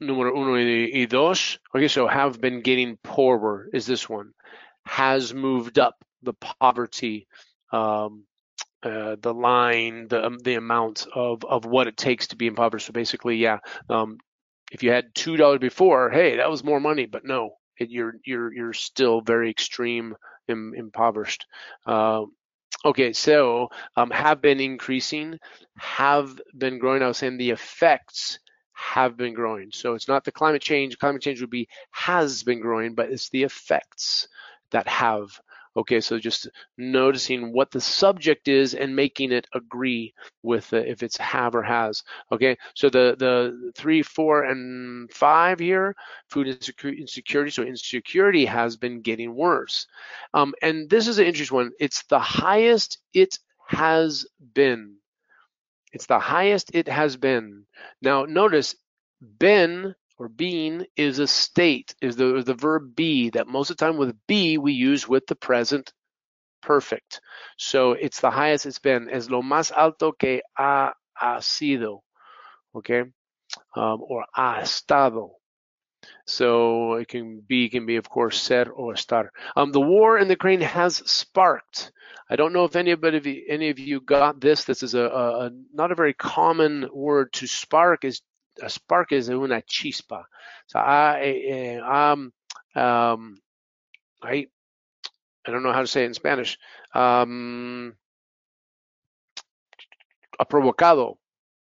número 0.01 0.35
uno 0.35 0.55
y, 0.55 0.91
y 0.93 1.05
dos. 1.05 1.57
Okay, 1.73 1.87
so 1.87 2.07
have 2.07 2.39
been 2.41 2.61
getting 2.61 2.97
poorer 3.03 3.69
is 3.73 3.85
this 3.85 4.09
one. 4.09 4.31
Has 4.85 5.33
moved 5.33 5.79
up 5.79 5.95
the 6.21 6.33
poverty, 6.33 7.27
um, 7.71 8.25
uh, 8.85 9.15
the 9.19 9.33
line, 9.33 10.07
the 10.07 10.25
um, 10.25 10.37
the 10.39 10.55
amount 10.55 11.07
of 11.13 11.43
of 11.43 11.65
what 11.65 11.87
it 11.87 11.97
takes 11.97 12.27
to 12.27 12.35
be 12.35 12.47
impoverished. 12.47 12.87
So 12.87 12.93
basically, 12.93 13.37
yeah, 13.37 13.59
um, 13.89 14.17
if 14.71 14.83
you 14.83 14.91
had 14.91 15.15
two 15.15 15.37
dollars 15.37 15.59
before, 15.59 16.09
hey, 16.11 16.37
that 16.37 16.49
was 16.49 16.63
more 16.63 16.79
money, 16.79 17.05
but 17.07 17.25
no, 17.25 17.55
it, 17.77 17.89
you're 17.89 18.15
you're 18.25 18.53
you're 18.53 18.73
still 18.73 19.21
very 19.21 19.49
extreme 19.49 20.15
im, 20.47 20.73
impoverished. 20.75 21.47
Uh, 21.85 22.25
okay, 22.85 23.13
so 23.13 23.69
um, 23.97 24.11
have 24.11 24.41
been 24.41 24.59
increasing, 24.59 25.39
have 25.77 26.39
been 26.57 26.77
growing. 26.79 27.01
I 27.01 27.07
was 27.07 27.17
saying 27.17 27.37
the 27.37 27.51
effects 27.51 28.39
have 28.73 29.17
been 29.17 29.33
growing. 29.33 29.69
So 29.71 29.95
it's 29.95 30.07
not 30.07 30.25
the 30.25 30.31
climate 30.31 30.61
change. 30.61 30.97
Climate 30.99 31.21
change 31.21 31.41
would 31.41 31.49
be 31.49 31.67
has 31.91 32.43
been 32.43 32.59
growing, 32.59 32.93
but 32.93 33.09
it's 33.09 33.29
the 33.29 33.43
effects 33.43 34.27
that 34.71 34.87
have. 34.87 35.39
Okay, 35.77 35.99
so 36.01 36.17
just 36.17 36.47
noticing 36.77 37.51
what 37.53 37.71
the 37.71 37.81
subject 37.81 38.47
is 38.47 38.73
and 38.73 38.95
making 38.95 39.31
it 39.31 39.47
agree 39.53 40.13
with 40.41 40.71
uh, 40.73 40.77
if 40.77 41.03
it's 41.03 41.17
have 41.17 41.55
or 41.55 41.63
has. 41.63 42.03
Okay, 42.31 42.57
so 42.75 42.89
the 42.89 43.15
the 43.19 43.71
three, 43.75 44.01
four, 44.01 44.43
and 44.43 45.11
five 45.11 45.59
here, 45.59 45.95
food 46.29 46.47
insecurity. 46.47 47.51
So 47.51 47.63
insecurity 47.63 48.45
has 48.45 48.77
been 48.77 49.01
getting 49.01 49.35
worse, 49.35 49.87
um, 50.33 50.53
and 50.61 50.89
this 50.89 51.07
is 51.07 51.19
an 51.19 51.25
interesting 51.25 51.55
one. 51.57 51.71
It's 51.79 52.03
the 52.03 52.19
highest 52.19 52.99
it 53.13 53.37
has 53.67 54.25
been. 54.53 54.95
It's 55.93 56.05
the 56.05 56.19
highest 56.19 56.71
it 56.75 56.87
has 56.87 57.17
been. 57.17 57.65
Now 58.01 58.25
notice, 58.25 58.75
been 59.39 59.95
or 60.17 60.29
being 60.29 60.85
is 60.95 61.19
a 61.19 61.27
state, 61.27 61.95
is 62.01 62.15
the 62.15 62.43
the 62.45 62.53
verb 62.53 62.95
be 62.95 63.29
that 63.31 63.47
most 63.47 63.69
of 63.69 63.77
the 63.77 63.85
time 63.85 63.97
with 63.97 64.15
be 64.27 64.57
we 64.57 64.73
use 64.73 65.07
with 65.07 65.25
the 65.27 65.35
present 65.35 65.91
perfect. 66.65 67.21
So 67.57 67.93
it's 67.93 68.19
the 68.19 68.31
highest 68.31 68.65
it's 68.65 68.79
been. 68.79 69.09
Es 69.09 69.29
lo 69.29 69.41
más 69.41 69.71
alto 69.71 70.11
que 70.11 70.41
ha, 70.57 70.93
ha 71.13 71.37
sido. 71.39 71.99
Okay? 72.75 73.01
Um, 73.75 74.01
or 74.01 74.25
ha 74.33 74.59
estado. 74.61 75.31
So 76.25 76.95
it 76.95 77.07
can 77.07 77.41
be 77.47 77.69
can 77.69 77.85
be 77.85 77.97
of 77.97 78.09
course 78.09 78.41
ser 78.41 78.69
or 78.69 78.93
estar. 78.93 79.29
Um, 79.55 79.71
the 79.71 79.81
war 79.81 80.17
in 80.17 80.27
the 80.27 80.33
Ukraine 80.33 80.61
has 80.61 80.97
sparked. 80.97 81.91
I 82.29 82.35
don't 82.35 82.53
know 82.53 82.65
if 82.65 82.75
anybody 82.75 83.45
any 83.47 83.69
of 83.69 83.79
you 83.79 84.01
got 84.01 84.41
this. 84.41 84.65
This 84.65 84.83
is 84.83 84.95
a, 84.95 85.03
a, 85.03 85.45
a 85.45 85.51
not 85.73 85.91
a 85.91 85.95
very 85.95 86.13
common 86.13 86.89
word 86.93 87.31
to 87.33 87.47
spark. 87.47 88.05
Is 88.05 88.21
a 88.61 88.69
spark 88.69 89.11
is 89.11 89.29
una 89.29 89.61
chispa. 89.61 90.23
So 90.67 90.79
I 90.79 91.19
eh, 91.21 91.79
um 91.79 92.33
um 92.75 93.41
I 94.23 94.47
I 95.47 95.51
don't 95.51 95.63
know 95.63 95.73
how 95.73 95.81
to 95.81 95.87
say 95.87 96.03
it 96.03 96.07
in 96.07 96.13
Spanish. 96.13 96.57
Um, 96.93 97.95
a 100.39 100.45
provocado 100.45 101.17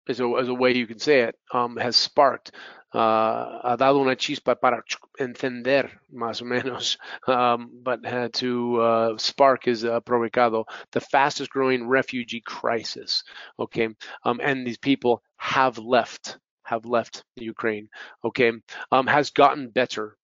is 0.07 0.19
a, 0.19 0.35
is 0.37 0.47
a 0.47 0.53
way 0.53 0.73
you 0.75 0.87
can 0.87 0.99
say 0.99 1.21
it. 1.21 1.35
Um, 1.51 1.77
has 1.77 1.95
sparked. 1.95 2.51
Uh, 2.93 3.59
ha 3.61 3.75
dado 3.77 3.99
una 3.99 4.15
chispa 4.15 4.55
para 4.55 4.81
encender, 5.19 5.89
más 6.13 6.41
o 6.41 6.45
menos. 6.45 6.97
Um, 7.27 7.81
but 7.83 7.99
to 8.33 8.81
uh, 8.81 9.17
spark 9.17 9.67
is 9.67 9.83
uh, 9.83 9.99
provocado. 9.99 10.63
The 10.91 11.01
fastest 11.01 11.49
growing 11.49 11.87
refugee 11.87 12.41
crisis. 12.41 13.23
Okay. 13.59 13.89
Um, 14.23 14.39
and 14.41 14.65
these 14.65 14.77
people 14.77 15.21
have 15.35 15.77
left, 15.77 16.37
have 16.65 16.85
left 16.85 17.23
Ukraine. 17.35 17.89
Okay. 18.23 18.51
Um, 18.91 19.07
has 19.07 19.29
gotten 19.29 19.69
better. 19.69 20.17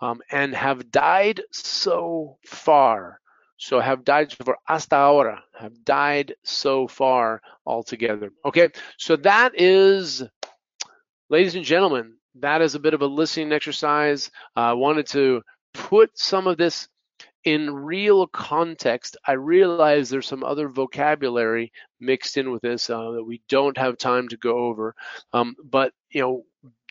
Um, 0.00 0.20
and 0.30 0.54
have 0.54 0.90
died 0.90 1.40
so 1.52 2.36
far. 2.44 3.20
So 3.58 3.80
have 3.80 4.04
died 4.04 4.32
for 4.32 4.58
hasta 4.64 4.96
ahora, 4.96 5.42
have 5.58 5.82
died 5.84 6.34
so 6.44 6.86
far 6.86 7.40
altogether. 7.64 8.30
Okay, 8.44 8.68
so 8.98 9.16
that 9.16 9.58
is, 9.58 10.22
ladies 11.30 11.54
and 11.54 11.64
gentlemen, 11.64 12.16
that 12.40 12.60
is 12.60 12.74
a 12.74 12.78
bit 12.80 12.92
of 12.92 13.00
a 13.00 13.06
listening 13.06 13.52
exercise. 13.52 14.30
I 14.54 14.74
wanted 14.74 15.06
to 15.08 15.42
put 15.72 16.18
some 16.18 16.46
of 16.46 16.58
this 16.58 16.88
in 17.46 17.72
real 17.72 18.26
context. 18.26 19.16
I 19.24 19.32
realize 19.32 20.10
there's 20.10 20.26
some 20.26 20.42
other 20.42 20.68
vocabulary 20.68 21.72
mixed 22.00 22.36
in 22.36 22.50
with 22.50 22.60
this 22.60 22.90
uh, 22.90 23.12
that 23.12 23.24
we 23.24 23.40
don't 23.48 23.78
have 23.78 23.96
time 23.96 24.28
to 24.28 24.36
go 24.36 24.58
over. 24.58 24.94
Um, 25.32 25.54
but, 25.64 25.92
you 26.10 26.20
know, 26.20 26.42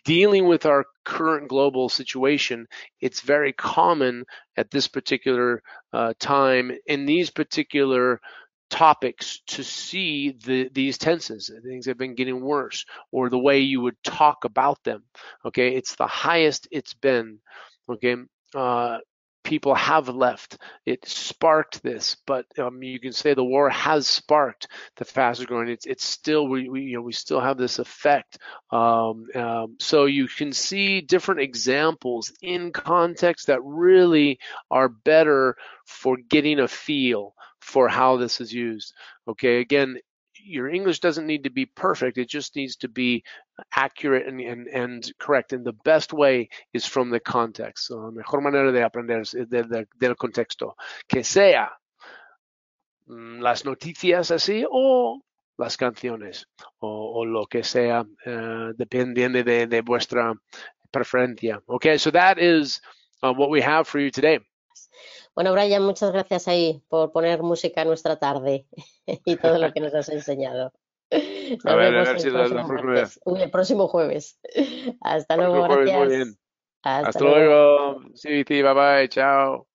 dealing 0.06 0.48
with 0.48 0.66
our 0.66 0.86
current 1.04 1.50
global 1.50 1.90
situation, 1.90 2.68
it's 3.02 3.20
very 3.20 3.52
common 3.52 4.24
at 4.56 4.72
this 4.72 4.88
particular 4.88 5.62
uh, 5.92 6.14
time 6.20 6.72
in 6.88 7.06
these 7.06 7.30
particular 7.30 8.22
topics 8.70 9.42
to 9.48 9.62
see 9.62 10.38
the, 10.46 10.70
these 10.74 10.98
tenses. 10.98 11.52
Things 11.66 11.86
have 11.86 11.98
been 11.98 12.16
getting 12.16 12.40
worse, 12.40 12.86
or 13.12 13.30
the 13.30 13.38
way 13.38 13.60
you 13.60 13.82
would 13.82 14.02
talk 14.04 14.46
about 14.46 14.82
them. 14.86 15.04
Okay, 15.44 15.76
it's 15.76 15.96
the 15.96 16.08
highest 16.08 16.70
it's 16.72 16.94
been. 16.94 17.40
Okay, 17.90 18.16
uh, 18.54 19.00
people 19.46 19.76
have 19.76 20.10
left. 20.10 20.58
It 20.86 21.08
sparked 21.08 21.82
this, 21.82 22.18
but 22.26 22.46
um, 22.60 22.84
you 22.84 23.00
can 23.00 23.14
say 23.14 23.34
the 23.34 23.44
war 23.44 23.70
has 23.70 24.08
sparked 24.08 24.68
the 24.98 25.06
faster 25.06 25.46
growing. 25.46 25.70
It's 25.70 25.86
it's 25.86 26.04
still 26.04 26.48
we, 26.48 26.68
we 26.68 26.82
you 26.82 26.98
know 26.98 27.02
we 27.04 27.14
still 27.14 27.40
have 27.40 27.58
this 27.58 27.80
effect. 27.80 28.40
Um, 28.72 29.28
um, 29.36 29.76
so 29.80 30.06
you 30.06 30.28
can 30.28 30.52
see 30.52 31.00
different 31.00 31.42
examples 31.42 32.34
in 32.42 32.72
context 32.72 33.48
that 33.48 33.64
really 33.64 34.40
are 34.70 34.90
better 34.90 35.56
for 35.86 36.18
getting 36.18 36.60
a 36.60 36.68
feel 36.68 37.36
for 37.62 37.88
how 37.88 38.18
this 38.18 38.42
is 38.42 38.52
used. 38.52 38.94
Okay, 39.28 39.62
again, 39.62 39.98
your 40.46 40.70
English 40.70 41.00
doesn't 41.00 41.26
need 41.26 41.44
to 41.44 41.50
be 41.50 41.66
perfect. 41.66 42.18
It 42.18 42.30
just 42.30 42.56
needs 42.56 42.76
to 42.78 42.88
be 42.88 43.24
accurate 43.76 44.28
and, 44.28 44.40
and, 44.40 44.68
and 44.68 45.12
correct. 45.20 45.54
And 45.54 45.66
the 45.66 45.74
best 45.84 46.14
way 46.14 46.50
is 46.74 46.86
from 46.86 47.10
the 47.10 47.20
context. 47.20 47.88
So, 47.88 48.12
mejor 48.12 48.42
manera 48.42 48.72
de 48.72 48.84
aprender 48.84 49.22
es 49.22 49.32
de, 49.32 49.64
de, 49.64 49.88
del 50.00 50.16
contexto. 50.16 50.76
Que 51.08 51.24
sea 51.24 51.72
mm, 53.08 53.42
las 53.42 53.66
noticias 53.66 54.32
así 54.32 54.66
o 54.70 55.22
las 55.58 55.78
canciones 55.78 56.48
o, 56.80 57.20
o 57.20 57.26
lo 57.26 57.46
que 57.46 57.64
sea, 57.64 58.02
uh, 58.02 58.74
dependiendo 58.78 59.44
de, 59.44 59.68
de 59.68 59.82
vuestra 59.82 60.34
preferencia. 60.92 61.62
Okay, 61.68 61.98
so 61.98 62.12
that 62.12 62.38
is 62.40 62.82
uh, 63.24 63.34
what 63.34 63.50
we 63.50 63.62
have 63.62 63.88
for 63.88 64.00
you 64.00 64.12
today. 64.12 64.40
Bueno, 65.36 65.52
Brian, 65.52 65.84
muchas 65.84 66.12
gracias 66.12 66.48
ahí 66.48 66.82
por 66.88 67.12
poner 67.12 67.44
música 67.44 67.82
a 67.82 67.86
nuestra 67.86 68.18
tarde 68.18 68.68
y 69.26 69.36
todo 69.36 69.58
lo 69.58 69.72
que 69.74 69.80
nos 69.80 69.94
has 69.94 70.10
enseñado. 70.10 70.72
Nos 71.12 71.66
a 71.68 71.76
ver, 71.76 71.94
vemos 71.94 72.08
a 72.08 72.12
ver 72.14 72.22
si 72.22 72.28
el, 72.28 72.34
próximo 72.34 73.12
Uy, 73.26 73.42
el 73.44 73.52
próximo 73.52 73.88
jueves. 73.88 74.40
Hasta 75.02 75.38
luego, 75.38 75.68
jueves, 75.68 75.86
gracias. 75.86 76.00
Muy 76.00 76.16
bien. 76.16 76.38
Hasta, 76.82 77.10
Hasta 77.10 77.20
luego. 77.20 77.38
luego. 77.38 78.16
Sí, 78.16 78.44
sí, 78.48 78.62
bye 78.64 78.74
bye, 78.74 79.10
chao. 79.10 79.68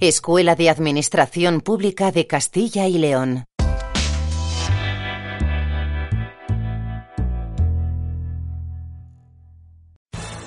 Escuela 0.00 0.56
de 0.56 0.68
Administración 0.68 1.60
Pública 1.60 2.10
de 2.10 2.26
Castilla 2.26 2.88
y 2.88 2.98
León. 2.98 3.44